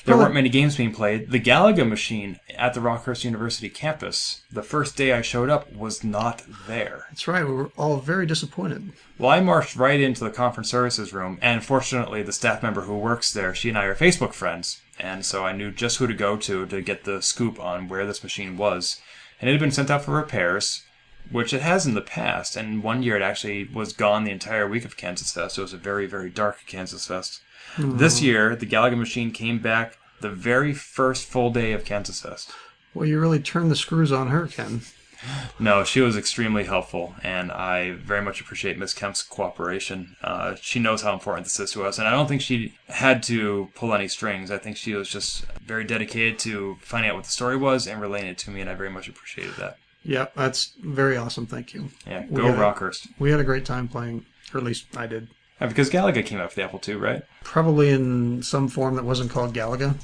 There 0.07 0.17
weren't 0.17 0.33
many 0.33 0.47
games 0.47 0.77
being 0.77 0.93
played. 0.93 1.31
The 1.31 1.39
Galaga 1.39 1.87
machine 1.87 2.39
at 2.55 2.73
the 2.73 2.79
Rockhurst 2.79 3.25
University 3.25 3.67
campus, 3.67 4.41
the 4.49 4.63
first 4.63 4.95
day 4.95 5.11
I 5.11 5.21
showed 5.21 5.49
up, 5.49 5.71
was 5.73 6.01
not 6.01 6.43
there. 6.65 7.07
That's 7.09 7.27
right. 7.27 7.45
We 7.45 7.53
were 7.53 7.71
all 7.77 7.97
very 7.97 8.25
disappointed. 8.25 8.93
Well, 9.19 9.31
I 9.31 9.41
marched 9.41 9.75
right 9.75 9.99
into 9.99 10.23
the 10.23 10.29
conference 10.29 10.69
services 10.69 11.11
room, 11.11 11.37
and 11.41 11.63
fortunately, 11.63 12.23
the 12.23 12.31
staff 12.31 12.63
member 12.63 12.81
who 12.81 12.95
works 12.97 13.33
there, 13.33 13.53
she 13.53 13.67
and 13.67 13.77
I 13.77 13.83
are 13.83 13.95
Facebook 13.95 14.33
friends, 14.33 14.81
and 14.97 15.25
so 15.25 15.45
I 15.45 15.51
knew 15.51 15.71
just 15.71 15.97
who 15.97 16.07
to 16.07 16.13
go 16.13 16.37
to 16.37 16.65
to 16.65 16.81
get 16.81 17.03
the 17.03 17.21
scoop 17.21 17.59
on 17.59 17.89
where 17.89 18.05
this 18.05 18.23
machine 18.23 18.55
was. 18.55 19.01
And 19.41 19.49
it 19.49 19.53
had 19.53 19.59
been 19.59 19.71
sent 19.71 19.91
out 19.91 20.05
for 20.05 20.11
repairs, 20.11 20.83
which 21.31 21.53
it 21.53 21.61
has 21.61 21.85
in 21.85 21.95
the 21.95 22.01
past, 22.01 22.55
and 22.55 22.81
one 22.81 23.03
year 23.03 23.17
it 23.17 23.21
actually 23.21 23.65
was 23.65 23.91
gone 23.91 24.23
the 24.23 24.31
entire 24.31 24.67
week 24.67 24.85
of 24.85 24.95
Kansas 24.95 25.33
Fest. 25.33 25.57
It 25.57 25.61
was 25.61 25.73
a 25.73 25.77
very, 25.77 26.05
very 26.05 26.29
dark 26.29 26.59
Kansas 26.65 27.05
Fest. 27.05 27.41
Hmm. 27.75 27.97
This 27.97 28.21
year, 28.21 28.55
the 28.55 28.65
Galaga 28.65 28.97
machine 28.97 29.31
came 29.31 29.59
back 29.59 29.96
the 30.21 30.29
very 30.29 30.73
first 30.73 31.25
full 31.27 31.49
day 31.51 31.73
of 31.73 31.85
Kansas 31.85 32.21
Fest. 32.21 32.51
Well, 32.93 33.05
you 33.07 33.19
really 33.19 33.39
turned 33.39 33.69
the 33.71 33.75
screws 33.75 34.11
on 34.11 34.27
her, 34.27 34.47
Ken. 34.47 34.81
No, 35.59 35.83
she 35.83 35.99
was 35.99 36.15
extremely 36.15 36.65
helpful, 36.65 37.15
and 37.23 37.51
I 37.51 37.93
very 37.93 38.21
much 38.21 38.39
appreciate 38.39 38.77
Miss 38.77 38.93
Kemp's 38.93 39.23
cooperation. 39.23 40.15
Uh, 40.21 40.55
she 40.61 40.79
knows 40.79 41.01
how 41.01 41.11
important 41.13 41.45
this 41.45 41.59
is 41.59 41.71
to 41.71 41.83
us, 41.85 41.97
and 41.97 42.07
I 42.07 42.11
don't 42.11 42.27
think 42.27 42.41
she 42.41 42.75
had 42.87 43.23
to 43.23 43.69
pull 43.75 43.93
any 43.95 44.07
strings. 44.07 44.51
I 44.51 44.57
think 44.59 44.77
she 44.77 44.93
was 44.93 45.09
just 45.09 45.45
very 45.65 45.83
dedicated 45.83 46.37
to 46.39 46.77
finding 46.81 47.09
out 47.09 47.15
what 47.15 47.25
the 47.25 47.31
story 47.31 47.57
was 47.57 47.87
and 47.87 47.99
relaying 47.99 48.27
it 48.27 48.37
to 48.39 48.51
me, 48.51 48.61
and 48.61 48.69
I 48.69 48.75
very 48.75 48.91
much 48.91 49.09
appreciated 49.09 49.55
that. 49.55 49.77
Yeah, 50.03 50.27
that's 50.35 50.73
very 50.83 51.17
awesome. 51.17 51.47
Thank 51.47 51.73
you. 51.73 51.89
Yeah, 52.05 52.25
We 52.29 52.41
go 52.41 52.47
a- 52.49 52.53
Rockhurst. 52.53 53.07
We 53.19 53.31
had 53.31 53.39
a 53.39 53.43
great 53.43 53.65
time 53.65 53.87
playing, 53.87 54.25
or 54.53 54.59
at 54.59 54.63
least 54.63 54.85
I 54.95 55.07
did. 55.07 55.29
Yeah, 55.59 55.67
because 55.67 55.89
Galaga 55.89 56.25
came 56.25 56.39
out 56.39 56.51
for 56.51 56.55
the 56.57 56.63
Apple 56.63 56.81
II, 56.87 56.95
right? 56.95 57.23
Probably 57.43 57.89
in 57.89 58.43
some 58.43 58.67
form 58.67 58.95
that 58.95 59.05
wasn't 59.05 59.31
called 59.31 59.53
Galaga. 59.55 59.95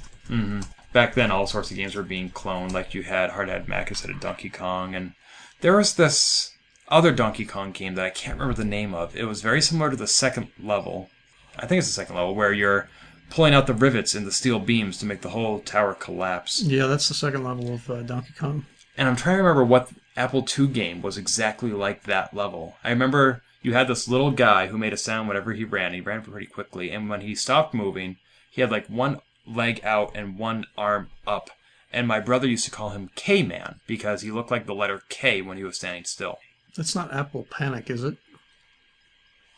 back 0.94 1.14
then 1.16 1.32
all 1.32 1.48
sorts 1.48 1.70
of 1.72 1.78
games 1.78 1.96
were 1.96 2.04
being 2.04 2.30
cloned 2.30 2.72
like 2.72 2.94
you 2.94 3.04
had 3.04 3.32
hard 3.32 3.50
head 3.50 3.68
mac 3.68 3.90
instead 3.90 4.12
of 4.12 4.20
donkey 4.20 4.50
kong 4.50 4.94
and 4.96 5.14
there 5.62 5.76
was 5.76 5.96
this 5.96 6.52
other 6.88 7.12
donkey 7.12 7.46
kong 7.46 7.72
game 7.72 7.96
that 7.96 8.06
i 8.06 8.10
can't 8.10 8.38
remember 8.40 8.54
the 8.54 8.64
name 8.68 8.94
of 8.94 9.16
it 9.16 9.26
was 9.26 9.42
very 9.42 9.62
similar 9.62 9.90
to 9.90 9.96
the 9.96 10.08
second 10.08 10.48
level 10.62 11.10
i 11.58 11.66
think 11.66 11.80
it's 11.80 11.88
the 11.88 11.94
second 11.94 12.16
level 12.16 12.36
where 12.36 12.54
you're 12.54 12.88
pulling 13.30 13.54
out 13.54 13.66
the 13.68 13.74
rivets 13.74 14.14
in 14.16 14.24
the 14.26 14.32
steel 14.32 14.60
beams 14.60 14.98
to 14.98 15.06
make 15.06 15.22
the 15.22 15.30
whole 15.30 15.60
tower 15.62 15.94
collapse 15.96 16.62
Yeah, 16.62 16.86
that's 16.86 17.08
the 17.08 17.16
second 17.16 17.44
level 17.44 17.74
of 17.74 17.90
uh, 17.90 18.02
Donkey 18.04 18.34
Kong. 18.38 18.66
and 18.98 19.08
i'm 19.10 19.16
trying 19.16 19.38
to 19.38 19.42
remember 19.44 19.64
what 19.66 19.90
apple 20.16 20.48
ii 20.60 20.68
game 20.68 21.02
was 21.02 21.18
exactly 21.18 21.72
like 21.72 22.04
that 22.04 22.34
level 22.36 22.76
i 22.84 22.90
remember 22.90 23.42
you 23.64 23.74
had 23.74 23.88
this 23.88 24.08
little 24.08 24.32
guy 24.32 24.68
who 24.68 24.78
made 24.78 24.94
a 24.94 24.98
sound 24.98 25.28
whenever 25.28 25.54
he 25.54 25.64
ran 25.64 25.94
he 25.94 26.02
ran 26.02 26.22
pretty 26.22 26.46
quickly 26.46 26.92
and 26.92 27.10
when 27.10 27.22
he 27.22 27.34
stopped 27.34 27.74
moving 27.74 28.18
he 28.52 28.62
had 28.62 28.72
like 28.72 28.88
one 28.88 29.20
leg 29.48 29.82
out 29.84 30.12
and 30.16 30.38
one 30.38 30.66
arm 30.78 31.10
up. 31.26 31.50
And 31.92 32.08
my 32.08 32.20
brother 32.20 32.48
used 32.48 32.66
to 32.66 32.72
call 32.72 32.90
him 32.90 33.10
K 33.16 33.44
Man 33.44 33.80
because 33.88 34.22
he 34.22 34.32
looked 34.32 34.52
like 34.52 34.66
the 34.66 34.76
letter 34.76 35.04
K 35.10 35.42
when 35.42 35.58
he 35.58 35.64
was 35.64 35.78
standing 35.78 36.06
still. 36.06 36.38
That's 36.76 36.96
not 36.96 37.14
Apple 37.14 37.48
Panic, 37.50 37.90
is 37.90 38.04
it? 38.04 38.18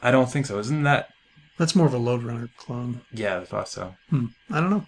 I 0.01 0.11
don't 0.11 0.29
think 0.29 0.45
so. 0.45 0.59
Isn't 0.59 0.83
that? 0.83 1.09
That's 1.57 1.75
more 1.75 1.87
of 1.87 1.93
a 1.93 1.97
Lode 1.97 2.23
Runner 2.23 2.49
clone. 2.57 3.01
Yeah, 3.13 3.37
I 3.39 3.45
thought 3.45 3.69
so. 3.69 3.95
Hmm. 4.09 4.27
I 4.51 4.59
don't 4.59 4.69
know. 4.69 4.85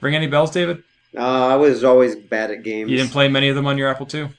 Ring 0.00 0.16
any 0.16 0.26
bells, 0.26 0.50
David? 0.50 0.82
Uh, 1.16 1.48
I 1.48 1.56
was 1.56 1.84
always 1.84 2.16
bad 2.16 2.50
at 2.50 2.64
games. 2.64 2.90
You 2.90 2.96
didn't 2.96 3.12
play 3.12 3.28
many 3.28 3.48
of 3.48 3.56
them 3.56 3.66
on 3.66 3.78
your 3.78 3.88
Apple 3.88 4.08
II? 4.12 4.30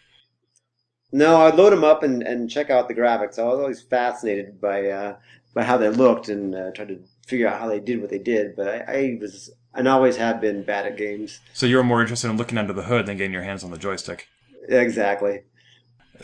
No, 1.12 1.42
I'd 1.42 1.56
load 1.56 1.72
them 1.72 1.84
up 1.84 2.04
and, 2.04 2.22
and 2.22 2.50
check 2.50 2.70
out 2.70 2.88
the 2.88 2.94
graphics. 2.94 3.40
I 3.40 3.44
was 3.44 3.60
always 3.60 3.82
fascinated 3.82 4.62
by 4.62 4.90
uh, 4.90 5.16
by 5.54 5.64
how 5.64 5.78
they 5.78 5.90
looked 5.90 6.30
and 6.30 6.54
uh, 6.54 6.72
tried 6.72 6.90
to 6.90 7.00
figure 7.26 7.48
out 7.48 7.60
how 7.60 7.68
they 7.68 7.80
did 7.80 8.02
what 8.02 8.10
they 8.10 8.20
did. 8.20 8.56
But 8.56 8.68
I, 8.68 8.94
I 8.94 9.18
was 9.20 9.52
and 9.74 9.88
always 9.88 10.18
have 10.18 10.42
been 10.42 10.64
bad 10.64 10.86
at 10.86 10.98
games. 10.98 11.40
So 11.54 11.66
you 11.66 11.78
were 11.78 11.84
more 11.84 12.02
interested 12.02 12.30
in 12.30 12.38
looking 12.38 12.58
under 12.58 12.74
the 12.74 12.84
hood 12.84 13.06
than 13.06 13.18
getting 13.18 13.34
your 13.34 13.44
hands 13.44 13.64
on 13.64 13.72
the 13.72 13.78
joystick. 13.78 14.28
Exactly. 14.68 15.42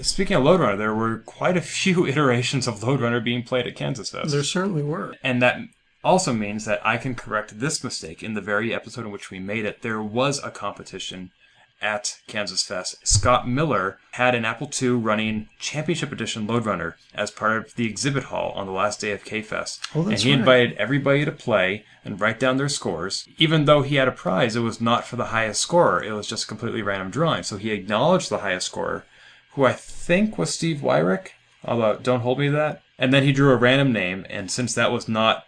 Speaking 0.02 0.36
of 0.36 0.44
Lode 0.44 0.60
Runner, 0.60 0.76
there 0.76 0.94
were 0.94 1.20
quite 1.20 1.56
a 1.56 1.62
few 1.62 2.06
iterations 2.08 2.68
of 2.68 2.84
Lode 2.84 3.02
Runner 3.02 3.20
being 3.20 3.44
played 3.44 3.68
at 3.68 3.76
Kansas 3.76 4.10
Fest. 4.10 4.32
There 4.32 4.44
certainly 4.44 4.84
were. 4.84 5.16
And 5.24 5.42
that 5.42 5.60
also 6.04 6.34
means 6.34 6.66
that 6.66 6.86
I 6.86 6.98
can 6.98 7.16
correct 7.16 7.60
this 7.60 7.84
mistake 7.84 8.22
in 8.22 8.34
the 8.34 8.42
very 8.42 8.74
episode 8.74 9.06
in 9.06 9.12
which 9.12 9.32
we 9.32 9.40
made 9.40 9.66
it. 9.66 9.82
There 9.82 10.02
was 10.02 10.44
a 10.44 10.52
competition 10.52 11.32
at 11.82 12.20
Kansas 12.28 12.64
Fest, 12.64 12.96
Scott 13.06 13.48
Miller 13.48 14.00
had 14.12 14.34
an 14.34 14.46
Apple 14.46 14.70
II 14.82 14.90
running 14.90 15.50
Championship 15.60 16.12
Edition 16.12 16.48
Lode 16.48 16.66
Runner 16.66 16.98
as 17.14 17.32
part 17.32 17.58
of 17.58 17.76
the 17.76 17.86
exhibit 17.86 18.26
hall 18.26 18.52
on 18.56 18.66
the 18.66 18.72
last 18.72 19.02
day 19.02 19.12
of 19.12 19.24
K 19.26 19.42
Fest. 19.42 19.86
Oh, 19.94 20.08
and 20.08 20.20
he 20.20 20.32
right. 20.32 20.40
invited 20.40 20.74
everybody 20.74 21.26
to 21.26 21.32
play 21.32 21.86
and 22.04 22.20
write 22.20 22.40
down 22.40 22.58
their 22.58 22.70
scores. 22.70 23.28
Even 23.38 23.66
though 23.66 23.82
he 23.82 23.96
had 23.96 24.08
a 24.08 24.12
prize, 24.12 24.56
it 24.56 24.62
was 24.62 24.80
not 24.80 25.06
for 25.06 25.16
the 25.16 25.26
highest 25.26 25.62
scorer. 25.62 26.04
It 26.04 26.14
was 26.14 26.28
just 26.28 26.46
a 26.46 26.48
completely 26.48 26.82
random 26.82 27.10
drawing. 27.10 27.44
So 27.44 27.58
he 27.58 27.72
acknowledged 27.72 28.30
the 28.30 28.40
highest 28.40 28.68
scorer, 28.68 29.06
who 29.54 29.66
I 29.66 29.74
think 29.74 30.38
was 30.38 30.54
Steve 30.54 30.78
Wyrick, 30.78 31.30
although 31.64 31.98
don't 31.98 32.22
hold 32.22 32.40
me 32.40 32.48
to 32.48 32.52
that. 32.54 32.82
And 32.98 33.14
then 33.14 33.24
he 33.24 33.34
drew 33.34 33.52
a 33.52 33.58
random 33.58 33.92
name, 33.92 34.26
and 34.30 34.50
since 34.50 34.74
that 34.76 34.92
was 34.92 35.10
not 35.10 35.45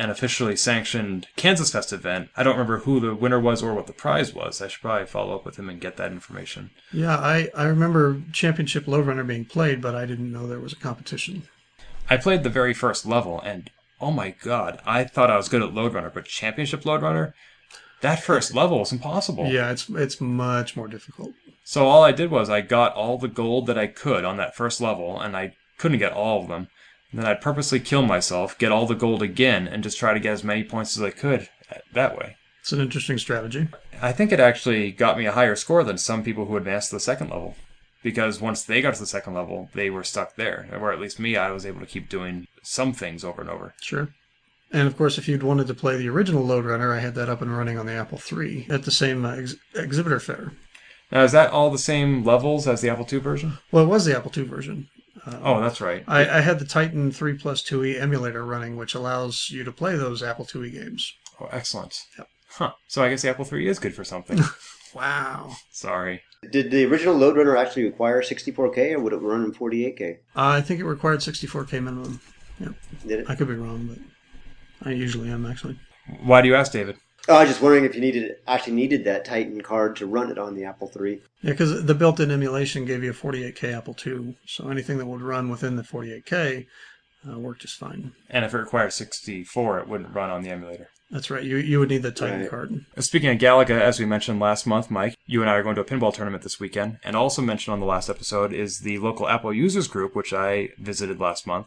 an 0.00 0.08
officially 0.08 0.56
sanctioned 0.56 1.28
Kansas 1.36 1.70
Fest 1.70 1.92
event, 1.92 2.30
I 2.34 2.42
don't 2.42 2.54
remember 2.54 2.78
who 2.78 3.00
the 3.00 3.14
winner 3.14 3.38
was 3.38 3.62
or 3.62 3.74
what 3.74 3.86
the 3.86 3.92
prize 3.92 4.32
was. 4.32 4.62
I 4.62 4.68
should 4.68 4.80
probably 4.80 5.06
follow 5.06 5.36
up 5.36 5.44
with 5.44 5.58
him 5.58 5.68
and 5.68 5.78
get 5.78 5.98
that 5.98 6.10
information. 6.10 6.70
Yeah, 6.90 7.18
I, 7.18 7.50
I 7.54 7.64
remember 7.64 8.22
Championship 8.32 8.88
Lode 8.88 9.06
Runner 9.06 9.24
being 9.24 9.44
played, 9.44 9.82
but 9.82 9.94
I 9.94 10.06
didn't 10.06 10.32
know 10.32 10.46
there 10.46 10.58
was 10.58 10.72
a 10.72 10.76
competition. 10.76 11.42
I 12.08 12.16
played 12.16 12.44
the 12.44 12.48
very 12.48 12.72
first 12.72 13.04
level, 13.04 13.40
and 13.42 13.70
oh 14.00 14.10
my 14.10 14.30
god, 14.42 14.80
I 14.86 15.04
thought 15.04 15.30
I 15.30 15.36
was 15.36 15.50
good 15.50 15.62
at 15.62 15.74
Lode 15.74 15.92
Runner, 15.92 16.10
but 16.10 16.24
Championship 16.24 16.86
Lode 16.86 17.02
Runner, 17.02 17.34
that 18.00 18.22
first 18.22 18.54
level 18.54 18.78
was 18.78 18.92
impossible. 18.92 19.48
Yeah, 19.48 19.70
it's 19.70 19.90
it's 19.90 20.18
much 20.18 20.76
more 20.76 20.88
difficult. 20.88 21.34
So 21.62 21.86
all 21.86 22.02
I 22.02 22.12
did 22.12 22.30
was 22.30 22.48
I 22.48 22.62
got 22.62 22.94
all 22.94 23.18
the 23.18 23.28
gold 23.28 23.66
that 23.66 23.78
I 23.78 23.86
could 23.86 24.24
on 24.24 24.38
that 24.38 24.56
first 24.56 24.80
level, 24.80 25.20
and 25.20 25.36
I 25.36 25.52
couldn't 25.76 25.98
get 25.98 26.14
all 26.14 26.40
of 26.40 26.48
them. 26.48 26.68
And 27.10 27.20
then 27.20 27.26
I'd 27.26 27.40
purposely 27.40 27.80
kill 27.80 28.02
myself, 28.02 28.56
get 28.58 28.72
all 28.72 28.86
the 28.86 28.94
gold 28.94 29.22
again, 29.22 29.66
and 29.66 29.82
just 29.82 29.98
try 29.98 30.14
to 30.14 30.20
get 30.20 30.32
as 30.32 30.44
many 30.44 30.62
points 30.62 30.96
as 30.96 31.02
I 31.02 31.10
could 31.10 31.48
that 31.92 32.16
way. 32.16 32.36
It's 32.60 32.72
an 32.72 32.80
interesting 32.80 33.18
strategy. 33.18 33.68
I 34.00 34.12
think 34.12 34.32
it 34.32 34.40
actually 34.40 34.92
got 34.92 35.18
me 35.18 35.26
a 35.26 35.32
higher 35.32 35.56
score 35.56 35.82
than 35.82 35.98
some 35.98 36.22
people 36.22 36.46
who 36.46 36.56
advanced 36.56 36.90
to 36.90 36.96
the 36.96 37.00
second 37.00 37.30
level. 37.30 37.56
Because 38.02 38.40
once 38.40 38.62
they 38.62 38.80
got 38.80 38.94
to 38.94 39.00
the 39.00 39.06
second 39.06 39.34
level, 39.34 39.68
they 39.74 39.90
were 39.90 40.04
stuck 40.04 40.36
there. 40.36 40.68
Or 40.72 40.92
at 40.92 41.00
least 41.00 41.20
me, 41.20 41.36
I 41.36 41.50
was 41.50 41.66
able 41.66 41.80
to 41.80 41.86
keep 41.86 42.08
doing 42.08 42.46
some 42.62 42.92
things 42.92 43.24
over 43.24 43.42
and 43.42 43.50
over. 43.50 43.74
Sure. 43.82 44.08
And 44.72 44.86
of 44.86 44.96
course, 44.96 45.18
if 45.18 45.28
you'd 45.28 45.42
wanted 45.42 45.66
to 45.66 45.74
play 45.74 45.96
the 45.96 46.08
original 46.08 46.44
Lode 46.44 46.64
Runner, 46.64 46.94
I 46.94 47.00
had 47.00 47.14
that 47.16 47.28
up 47.28 47.42
and 47.42 47.54
running 47.54 47.76
on 47.76 47.86
the 47.86 47.92
Apple 47.92 48.20
III 48.32 48.68
at 48.70 48.84
the 48.84 48.90
same 48.90 49.24
uh, 49.24 49.34
ex- 49.36 49.56
exhibitor 49.74 50.20
fair. 50.20 50.52
Now, 51.10 51.24
is 51.24 51.32
that 51.32 51.50
all 51.50 51.70
the 51.70 51.78
same 51.78 52.24
levels 52.24 52.68
as 52.68 52.80
the 52.80 52.88
Apple 52.88 53.06
II 53.10 53.18
version? 53.18 53.58
Well, 53.72 53.84
it 53.84 53.88
was 53.88 54.04
the 54.04 54.16
Apple 54.16 54.32
II 54.34 54.44
version. 54.44 54.88
Oh, 55.42 55.60
that's 55.60 55.80
right. 55.80 56.04
I, 56.08 56.38
I 56.38 56.40
had 56.40 56.58
the 56.58 56.64
Titan 56.64 57.12
3 57.12 57.34
Plus 57.34 57.62
2E 57.62 58.00
emulator 58.00 58.44
running, 58.44 58.76
which 58.76 58.94
allows 58.94 59.50
you 59.50 59.64
to 59.64 59.72
play 59.72 59.96
those 59.96 60.22
Apple 60.22 60.44
IIe 60.46 60.72
games. 60.72 61.12
Oh, 61.40 61.48
excellent. 61.52 62.00
Yep. 62.18 62.28
Huh. 62.52 62.72
So 62.88 63.02
I 63.02 63.10
guess 63.10 63.22
the 63.22 63.30
Apple 63.30 63.46
III 63.50 63.68
is 63.68 63.78
good 63.78 63.94
for 63.94 64.04
something. 64.04 64.40
Wow. 64.94 65.56
Sorry. 65.70 66.22
Did 66.50 66.70
the 66.70 66.84
original 66.84 67.14
Lode 67.14 67.36
Runner 67.36 67.56
actually 67.56 67.84
require 67.84 68.22
64K, 68.22 68.92
or 68.92 69.00
would 69.00 69.12
it 69.12 69.18
run 69.18 69.44
in 69.44 69.52
48K? 69.52 70.14
Uh, 70.34 70.48
I 70.48 70.60
think 70.60 70.80
it 70.80 70.84
required 70.84 71.20
64K 71.20 71.72
minimum. 71.74 72.20
Yep. 72.58 72.74
Did 73.06 73.20
it? 73.20 73.26
I 73.30 73.34
could 73.34 73.48
be 73.48 73.54
wrong, 73.54 73.86
but 73.86 74.88
I 74.88 74.92
usually 74.92 75.30
am 75.30 75.46
actually. 75.46 75.78
Why 76.22 76.42
do 76.42 76.48
you 76.48 76.54
ask, 76.54 76.72
David? 76.72 76.96
Oh, 77.28 77.36
I 77.36 77.40
was 77.40 77.50
just 77.50 77.62
wondering 77.62 77.84
if 77.84 77.94
you 77.94 78.00
needed 78.00 78.36
actually 78.46 78.72
needed 78.74 79.04
that 79.04 79.24
Titan 79.24 79.60
card 79.60 79.96
to 79.96 80.06
run 80.06 80.30
it 80.30 80.38
on 80.38 80.54
the 80.54 80.64
Apple 80.64 80.90
III. 80.98 81.20
Yeah, 81.42 81.50
because 81.52 81.84
the 81.84 81.94
built-in 81.94 82.30
emulation 82.30 82.84
gave 82.84 83.04
you 83.04 83.10
a 83.10 83.14
48K 83.14 83.76
Apple 83.76 83.96
II, 84.04 84.36
so 84.46 84.68
anything 84.68 84.98
that 84.98 85.06
would 85.06 85.20
run 85.22 85.48
within 85.48 85.76
the 85.76 85.82
48K 85.82 86.66
uh, 87.28 87.38
worked 87.38 87.62
just 87.62 87.76
fine. 87.78 88.12
And 88.30 88.44
if 88.44 88.54
it 88.54 88.58
required 88.58 88.92
64, 88.92 89.80
it 89.80 89.88
wouldn't 89.88 90.14
run 90.14 90.30
on 90.30 90.42
the 90.42 90.50
emulator. 90.50 90.88
That's 91.10 91.28
right. 91.28 91.42
You 91.42 91.56
you 91.56 91.80
would 91.80 91.88
need 91.88 92.02
the 92.02 92.12
Titan 92.12 92.42
Right. 92.42 92.50
card. 92.50 92.86
Speaking 92.98 93.30
of 93.30 93.38
Galaga, 93.38 93.80
as 93.80 93.98
we 93.98 94.06
mentioned 94.06 94.38
last 94.38 94.64
month, 94.64 94.90
Mike, 94.92 95.16
you 95.26 95.40
and 95.40 95.50
I 95.50 95.54
are 95.54 95.62
going 95.64 95.74
to 95.74 95.80
a 95.80 95.84
pinball 95.84 96.14
tournament 96.14 96.44
this 96.44 96.60
weekend. 96.60 96.98
And 97.02 97.16
also 97.16 97.42
mentioned 97.42 97.72
on 97.72 97.80
the 97.80 97.86
last 97.86 98.08
episode 98.08 98.52
is 98.52 98.80
the 98.80 98.98
local 98.98 99.28
Apple 99.28 99.52
users 99.52 99.88
group, 99.88 100.14
which 100.14 100.32
I 100.32 100.68
visited 100.78 101.18
last 101.18 101.48
month. 101.48 101.66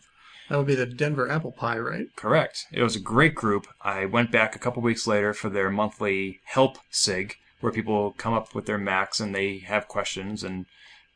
That 0.50 0.58
would 0.58 0.68
be 0.68 0.76
the 0.76 0.86
Denver 0.86 1.30
Apple 1.30 1.52
Pi, 1.52 1.78
right? 1.80 2.08
Correct. 2.16 2.66
It 2.72 2.84
was 2.84 2.96
a 2.96 3.00
great 3.00 3.34
group. 3.34 3.68
I 3.82 4.06
went 4.06 4.32
back 4.32 4.56
a 4.56 4.60
couple 4.60 4.82
weeks 4.82 5.08
later 5.08 5.34
for 5.34 5.50
their 5.50 5.70
monthly 5.70 6.42
help 6.46 6.78
SIG, 6.92 7.38
where 7.62 7.72
people 7.72 8.12
come 8.18 8.34
up 8.34 8.54
with 8.54 8.66
their 8.66 8.78
Macs 8.78 9.20
and 9.20 9.34
they 9.34 9.60
have 9.60 9.88
questions, 9.88 10.44
and 10.44 10.66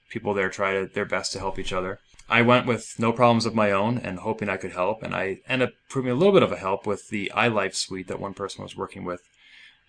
people 0.09 0.33
there 0.33 0.49
try 0.49 0.73
to, 0.73 0.87
their 0.87 1.05
best 1.05 1.33
to 1.33 1.39
help 1.39 1.59
each 1.59 1.73
other. 1.73 1.99
I 2.29 2.41
went 2.41 2.65
with 2.65 2.95
no 2.99 3.13
problems 3.13 3.45
of 3.45 3.55
my 3.55 3.71
own 3.71 3.97
and 3.97 4.19
hoping 4.19 4.49
I 4.49 4.57
could 4.57 4.73
help, 4.73 5.01
and 5.03 5.15
I 5.15 5.39
ended 5.47 5.69
up 5.69 5.75
proving 5.89 6.11
a 6.11 6.15
little 6.15 6.33
bit 6.33 6.43
of 6.43 6.51
a 6.51 6.57
help 6.57 6.85
with 6.85 7.09
the 7.09 7.31
iLife 7.35 7.75
suite 7.75 8.07
that 8.07 8.19
one 8.19 8.33
person 8.33 8.63
was 8.63 8.75
working 8.75 9.05
with. 9.05 9.21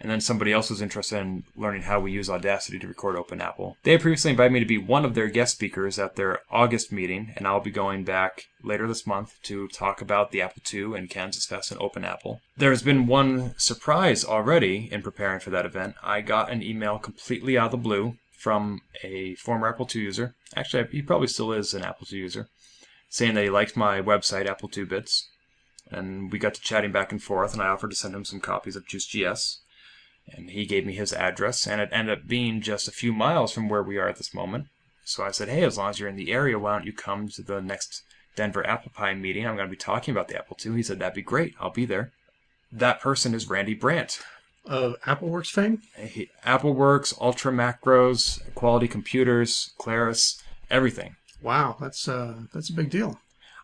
And 0.01 0.11
then 0.11 0.21
somebody 0.21 0.53
else 0.53 0.71
was 0.71 0.81
interested 0.81 1.19
in 1.19 1.43
learning 1.57 1.83
how 1.83 1.99
we 1.99 2.13
use 2.13 2.31
Audacity 2.31 2.79
to 2.79 2.87
record 2.87 3.17
Open 3.17 3.41
Apple. 3.41 3.77
They 3.83 3.93
had 3.93 4.01
previously 4.01 4.31
invited 4.31 4.53
me 4.53 4.61
to 4.61 4.67
be 4.67 4.79
one 4.79 5.05
of 5.05 5.15
their 5.15 5.27
guest 5.29 5.55
speakers 5.57 5.99
at 5.99 6.15
their 6.15 6.41
August 6.51 6.93
meeting, 6.93 7.33
and 7.37 7.49
I'll 7.49 7.61
be 7.61 7.73
going 7.73 8.05
back 8.05 8.45
later 8.63 8.87
this 8.87 9.09
month 9.09 9.35
to 9.45 9.67
talk 9.69 10.01
about 10.01 10.31
the 10.31 10.41
Apple 10.41 10.63
II 10.73 10.97
and 10.97 11.11
Kansas 11.11 11.47
Fest 11.47 11.73
and 11.73 11.81
Open 11.81 12.05
Apple. 12.05 12.41
There 12.57 12.71
has 12.71 12.83
been 12.83 13.09
one 13.09 13.55
surprise 13.59 14.25
already 14.25 14.89
in 14.93 15.03
preparing 15.03 15.41
for 15.41 15.51
that 15.51 15.67
event. 15.67 15.97
I 16.01 16.21
got 16.21 16.53
an 16.53 16.63
email 16.63 16.99
completely 16.99 17.59
out 17.59 17.67
of 17.67 17.73
the 17.73 17.77
blue 17.79 18.19
from 18.39 18.83
a 19.03 19.35
former 19.35 19.69
Apple 19.69 19.89
II 19.93 20.03
user. 20.03 20.37
Actually, 20.55 20.87
he 20.93 21.03
probably 21.03 21.27
still 21.27 21.53
is 21.53 21.75
an 21.75 21.83
Apple 21.83 22.07
II 22.11 22.21
user, 22.21 22.49
saying 23.09 23.35
that 23.35 23.43
he 23.43 23.51
liked 23.51 23.77
my 23.77 24.01
website, 24.01 24.47
Apple 24.47 24.71
II 24.77 24.85
Bits. 24.85 25.29
And 25.91 26.31
we 26.31 26.39
got 26.39 26.55
to 26.55 26.61
chatting 26.61 26.93
back 26.93 27.11
and 27.11 27.21
forth, 27.21 27.53
and 27.53 27.61
I 27.61 27.67
offered 27.67 27.91
to 27.91 27.97
send 27.97 28.15
him 28.15 28.25
some 28.25 28.39
copies 28.39 28.77
of 28.77 28.87
Juiced.GS 28.87 29.63
and 30.37 30.51
he 30.51 30.67
gave 30.67 30.87
me 30.87 30.95
his 30.95 31.13
address, 31.13 31.67
and 31.67 31.81
it 31.81 31.91
ended 31.93 32.19
up 32.19 32.27
being 32.27 32.61
just 32.61 32.89
a 32.89 32.93
few 32.93 33.13
miles 33.13 33.53
from 33.53 33.69
where 33.69 33.83
we 33.83 33.99
are 33.99 34.09
at 34.09 34.17
this 34.17 34.35
moment. 34.35 34.67
So 35.05 35.25
I 35.25 35.31
said, 35.31 35.49
hey, 35.49 35.65
as 35.65 35.79
long 35.79 35.91
as 35.91 35.99
you're 35.99 36.09
in 36.09 36.17
the 36.17 36.33
area, 36.33 36.59
why 36.59 36.73
don't 36.73 36.87
you 36.87 36.93
come 36.93 37.29
to 37.29 37.43
the 37.43 37.63
next 37.63 38.03
Denver 38.37 38.67
Apple 38.67 38.93
Pi 38.95 39.15
meeting? 39.15 39.47
I'm 39.47 39.57
going 39.57 39.67
to 39.67 39.71
be 39.71 39.77
talking 39.77 40.13
about 40.13 40.29
the 40.29 40.37
Apple 40.37 40.59
II. 40.65 40.77
He 40.77 40.83
said, 40.83 40.99
that'd 40.99 41.15
be 41.15 41.23
great. 41.23 41.55
I'll 41.59 41.71
be 41.71 41.87
there. 41.87 42.13
That 42.71 43.01
person 43.01 43.35
is 43.35 43.49
Randy 43.49 43.75
Brandt. 43.75 44.21
Of 44.67 45.01
AppleWorks 45.07 45.51
fame? 45.51 45.81
He, 45.97 46.29
AppleWorks, 46.45 47.19
Ultra 47.21 47.53
Macros, 47.53 48.41
Quality 48.55 48.87
Computers, 48.87 49.73
Claris, 49.79 50.43
everything. 50.71 51.17
Wow, 51.41 51.77
that's 51.81 52.07
uh, 52.07 52.43
that's 52.53 52.69
a 52.69 52.75
big 52.75 52.91
deal. 52.91 53.19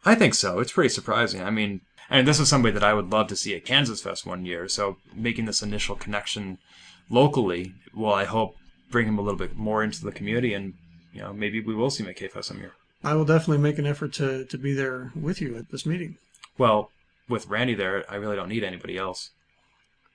I 0.05 0.15
think 0.15 0.35
so. 0.35 0.61
It's 0.61 0.73
pretty 0.73 0.89
surprising. 0.89 1.43
I 1.43 1.51
mean, 1.51 1.82
and 2.10 2.26
this 2.26 2.40
is 2.40 2.48
somebody 2.48 2.72
that 2.72 2.85
I 2.85 2.94
would 2.94 3.10
love 3.10 3.28
to 3.28 3.36
see 3.36 3.55
at 3.55 3.64
Kansas 3.64 4.02
Fest 4.02 4.26
one 4.26 4.44
year. 4.44 4.68
So 4.68 4.98
making 5.14 5.47
this 5.47 5.62
initial 5.62 5.97
connection 5.97 6.59
locally 7.09 7.74
will, 7.94 8.12
I 8.12 8.24
hope, 8.24 8.56
bring 8.90 9.09
him 9.09 9.18
a 9.18 9.22
little 9.22 9.39
bit 9.39 9.56
more 9.56 9.82
into 9.82 10.05
the 10.05 10.12
community, 10.12 10.55
and 10.55 10.74
you 11.12 11.20
know, 11.20 11.32
maybe 11.32 11.60
we 11.60 11.74
will 11.74 11.90
see 11.90 12.05
him 12.05 12.10
at 12.10 12.16
K 12.16 12.28
Fest 12.28 12.48
some 12.48 12.59
year. 12.59 12.72
I 13.02 13.14
will 13.14 13.24
definitely 13.24 13.59
make 13.59 13.78
an 13.78 13.86
effort 13.86 14.12
to, 14.14 14.44
to 14.47 14.59
be 14.59 14.72
there 14.72 15.12
with 15.14 15.40
you 15.40 15.56
at 15.56 15.70
this 15.70 15.85
meeting. 15.85 16.16
Well, 16.56 16.90
with 17.28 17.48
Randy 17.48 17.74
there, 17.74 18.05
I 18.10 18.16
really 18.16 18.36
don't 18.36 18.48
need 18.48 18.64
anybody 18.64 18.97
else. 18.97 19.31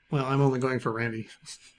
Well, 0.10 0.26
I'm 0.26 0.42
only 0.42 0.60
going 0.60 0.80
for 0.80 0.92
Randy. 0.92 1.28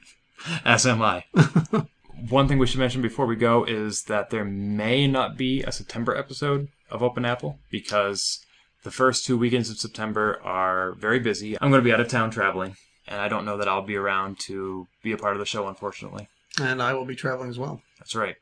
As 0.65 0.87
am 0.87 1.03
I. 1.03 1.25
One 2.29 2.47
thing 2.47 2.59
we 2.59 2.67
should 2.67 2.79
mention 2.79 3.03
before 3.03 3.27
we 3.27 3.37
go 3.37 3.65
is 3.65 4.05
that 4.05 4.31
there 4.31 4.45
may 4.45 5.07
not 5.07 5.37
be 5.37 5.63
a 5.63 5.73
September 5.73 6.17
episode 6.17 6.69
of 6.91 7.03
Open 7.03 7.25
Apple 7.25 7.59
because 7.71 8.45
the 8.83 8.91
first 8.91 9.25
two 9.25 9.37
weekends 9.37 9.71
of 9.71 9.79
September 9.79 10.41
are 10.43 10.93
very 10.93 11.19
busy. 11.19 11.57
I'm 11.61 11.71
going 11.71 11.83
to 11.83 11.89
be 11.89 11.93
out 11.93 12.01
of 12.01 12.09
town 12.09 12.31
traveling, 12.31 12.77
and 13.07 13.21
I 13.21 13.29
don't 13.29 13.45
know 13.45 13.57
that 13.57 13.69
I'll 13.69 13.83
be 13.83 13.97
around 13.97 14.39
to 14.41 14.89
be 15.03 15.13
a 15.13 15.19
part 15.19 15.35
of 15.35 15.39
the 15.39 15.47
show, 15.47 15.69
unfortunately. 15.69 16.29
And 16.61 16.83
I 16.83 16.95
will 16.95 17.05
be 17.05 17.17
traveling 17.17 17.51
as 17.51 17.59
well. 17.59 17.83
That's 17.99 18.15
right. 18.15 18.37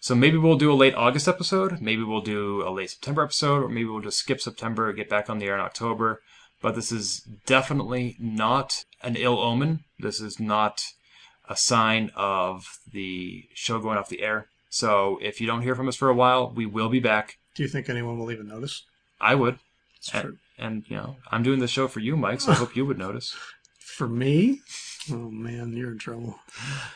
So 0.00 0.14
maybe 0.14 0.36
we'll 0.36 0.58
do 0.58 0.70
a 0.70 0.74
late 0.74 0.94
August 0.94 1.26
episode, 1.26 1.80
maybe 1.80 2.02
we'll 2.02 2.20
do 2.20 2.62
a 2.66 2.70
late 2.70 2.90
September 2.90 3.22
episode, 3.22 3.62
or 3.62 3.68
maybe 3.68 3.86
we'll 3.86 4.02
just 4.02 4.18
skip 4.18 4.40
September 4.40 4.88
and 4.88 4.96
get 4.96 5.08
back 5.08 5.30
on 5.30 5.38
the 5.38 5.46
air 5.46 5.54
in 5.54 5.60
October. 5.60 6.20
But 6.60 6.74
this 6.74 6.92
is 6.92 7.26
definitely 7.46 8.16
not 8.18 8.84
an 9.02 9.16
ill 9.16 9.38
omen. 9.38 9.84
This 9.98 10.20
is 10.20 10.38
not 10.38 10.82
a 11.48 11.56
sign 11.56 12.10
of 12.14 12.78
the 12.90 13.44
show 13.54 13.78
going 13.78 13.98
off 13.98 14.08
the 14.08 14.22
air. 14.22 14.48
So 14.70 15.18
if 15.22 15.40
you 15.40 15.46
don't 15.46 15.62
hear 15.62 15.74
from 15.74 15.88
us 15.88 15.96
for 15.96 16.08
a 16.08 16.14
while, 16.14 16.50
we 16.50 16.66
will 16.66 16.88
be 16.88 17.00
back. 17.00 17.38
Do 17.54 17.62
you 17.62 17.68
think 17.68 17.88
anyone 17.88 18.18
will 18.18 18.32
even 18.32 18.48
notice? 18.48 18.82
I 19.20 19.34
would. 19.34 19.58
It's 19.98 20.12
And, 20.12 20.22
true. 20.22 20.36
and, 20.58 20.84
you 20.88 20.96
know, 20.96 21.16
I'm 21.30 21.42
doing 21.42 21.58
the 21.60 21.68
show 21.68 21.88
for 21.88 22.00
you, 22.00 22.16
Mike, 22.16 22.40
so 22.40 22.52
I 22.52 22.56
hope 22.56 22.76
you 22.76 22.84
would 22.86 22.98
notice. 22.98 23.36
For 23.78 24.08
me? 24.08 24.60
Oh 25.12 25.30
man, 25.30 25.72
you're 25.76 25.92
in 25.92 25.98
trouble. 25.98 26.40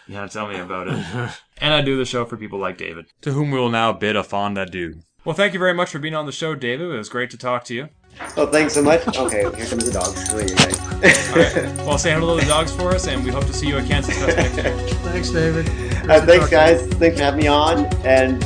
Yeah, 0.08 0.26
tell 0.26 0.48
me 0.48 0.58
about 0.58 0.88
it. 0.88 0.94
and 1.58 1.72
I 1.74 1.80
do 1.82 1.96
the 1.96 2.04
show 2.06 2.24
for 2.24 2.36
people 2.36 2.58
like 2.58 2.76
David, 2.78 3.06
to 3.20 3.32
whom 3.32 3.50
we 3.52 3.58
will 3.60 3.68
now 3.68 3.92
bid 3.92 4.16
a 4.16 4.24
fond 4.24 4.56
adieu. 4.58 5.00
Well, 5.24 5.34
thank 5.36 5.52
you 5.52 5.58
very 5.60 5.74
much 5.74 5.90
for 5.90 5.98
being 6.00 6.14
on 6.14 6.26
the 6.26 6.32
show, 6.32 6.54
David. 6.56 6.86
It 6.90 6.96
was 6.96 7.08
great 7.10 7.30
to 7.30 7.36
talk 7.38 7.62
to 7.64 7.74
you. 7.74 7.88
Oh, 8.36 8.46
thanks 8.46 8.72
so 8.74 8.82
much. 8.82 9.06
Okay, 9.16 9.42
here 9.42 9.66
comes 9.66 9.84
the 9.84 9.92
dogs. 9.92 10.24
Oh, 10.32 10.38
you 10.38 10.48
guys. 10.56 10.80
All 11.30 11.64
right. 11.66 11.86
Well, 11.86 11.98
say 11.98 12.12
hello 12.14 12.36
to 12.38 12.44
the 12.44 12.50
dogs 12.50 12.74
for 12.74 12.90
us, 12.92 13.06
and 13.06 13.22
we 13.24 13.30
hope 13.30 13.44
to 13.44 13.52
see 13.52 13.68
you 13.68 13.76
at 13.76 13.86
Kansas 13.86 14.16
Fest 14.18 14.36
next 14.38 14.56
year. 14.56 14.76
Thanks, 15.12 15.30
David. 15.30 15.68
Uh, 16.10 16.24
thanks, 16.24 16.26
talk 16.26 16.26
to 16.26 16.42
you. 16.44 16.48
guys. 16.50 16.86
Thanks 16.94 17.18
for 17.18 17.24
having 17.24 17.40
me 17.40 17.46
on, 17.46 17.84
and 18.06 18.42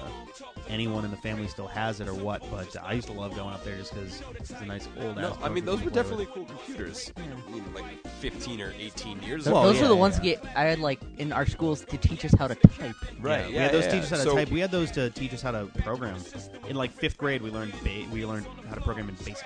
anyone 0.69 1.05
in 1.05 1.11
the 1.11 1.17
family 1.17 1.47
still 1.47 1.67
has 1.67 1.99
it 1.99 2.07
or 2.07 2.13
what, 2.13 2.43
but 2.51 2.75
I 2.83 2.93
used 2.93 3.07
to 3.07 3.13
love 3.13 3.35
going 3.35 3.53
up 3.53 3.63
there 3.63 3.77
just 3.77 3.93
because 3.93 4.21
it's 4.35 4.51
a 4.51 4.65
nice 4.65 4.87
old. 4.99 5.17
No, 5.17 5.37
I 5.41 5.49
mean 5.49 5.65
those 5.65 5.81
were 5.81 5.89
definitely 5.91 6.25
with. 6.25 6.33
cool 6.33 6.45
computers. 6.45 7.11
I 7.17 7.21
mean, 7.21 7.63
like 7.73 7.85
15 8.19 8.61
or 8.61 8.73
18 8.77 9.21
years 9.23 9.45
Well, 9.45 9.59
ago. 9.59 9.67
those 9.67 9.75
yeah, 9.77 9.81
were 9.83 9.87
the 9.89 9.93
yeah, 9.95 9.99
ones 9.99 10.15
yeah. 10.17 10.23
get 10.23 10.45
I 10.55 10.63
had 10.63 10.79
like 10.79 10.99
in 11.17 11.31
our 11.31 11.45
schools 11.45 11.85
to 11.85 11.97
teach 11.97 12.25
us 12.25 12.33
how 12.37 12.47
to 12.47 12.55
type. 12.55 12.95
Right. 13.19 13.47
we 13.47 13.53
Yeah, 13.55 13.63
had 13.63 13.71
those 13.73 13.85
yeah, 13.85 13.91
teach 13.91 14.03
us 14.03 14.09
how 14.09 14.17
to 14.17 14.23
so- 14.23 14.35
type. 14.35 14.49
We 14.49 14.59
had 14.59 14.71
those 14.71 14.91
to 14.91 15.09
teach 15.11 15.33
us 15.33 15.41
how 15.41 15.51
to 15.51 15.65
program. 15.83 16.17
In 16.67 16.75
like 16.75 16.91
fifth 16.91 17.17
grade, 17.17 17.41
we 17.41 17.49
learned 17.51 17.73
ba- 17.83 18.05
we 18.11 18.25
learned 18.25 18.45
how 18.67 18.75
to 18.75 18.81
program 18.81 19.09
in 19.09 19.15
BASIC, 19.15 19.45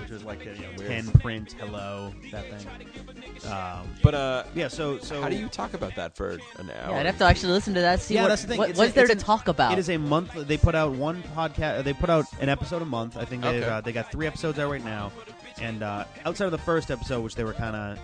which 0.00 0.10
was 0.10 0.24
like 0.24 0.42
a, 0.46 0.54
you 0.54 0.62
know, 0.62 0.68
Weird. 0.78 0.88
pen, 0.90 1.06
print, 1.20 1.52
hello, 1.58 2.12
that 2.32 2.44
thing. 2.50 3.50
Um, 3.50 3.88
But 4.02 4.14
uh, 4.14 4.44
yeah, 4.54 4.68
so 4.68 4.98
so 4.98 5.20
how 5.22 5.28
do 5.28 5.36
you 5.36 5.48
talk 5.48 5.74
about 5.74 5.94
that 5.96 6.16
for 6.16 6.30
an 6.30 6.70
hour? 6.70 6.92
Yeah, 6.92 6.98
I'd 7.00 7.06
have 7.06 7.18
to 7.18 7.24
actually 7.24 7.52
listen 7.52 7.74
to 7.74 7.80
that. 7.80 8.00
See 8.00 8.14
Yeah, 8.14 8.22
what, 8.22 8.28
that's 8.28 8.42
the 8.42 8.48
thing. 8.48 8.58
what- 8.58 8.68
what's 8.76 8.90
a- 8.92 8.94
there 8.94 9.06
to 9.06 9.12
an- 9.12 9.18
talk 9.18 9.48
about. 9.48 9.72
It 9.72 9.78
is 9.78 9.90
a 9.90 9.96
month. 9.98 10.32
They 10.34 10.56
put 10.56 10.74
out 10.74 10.92
one 10.92 11.22
podcast. 11.34 11.84
They 11.84 11.92
put 11.92 12.10
out 12.10 12.26
an 12.40 12.48
episode 12.48 12.82
a 12.82 12.86
month. 12.86 13.16
I 13.16 13.24
think 13.24 13.42
they 13.42 13.58
Okay. 13.60 13.68
uh, 13.68 13.80
they 13.80 13.92
got 13.92 14.10
three 14.10 14.26
episodes 14.26 14.58
out 14.58 14.70
right 14.70 14.84
now. 14.84 15.12
And 15.60 15.82
uh, 15.82 16.04
outside 16.24 16.46
of 16.46 16.52
the 16.52 16.58
first 16.58 16.90
episode, 16.90 17.22
which 17.22 17.34
they 17.34 17.44
were 17.44 17.52
kind 17.54 17.74
of 17.74 17.98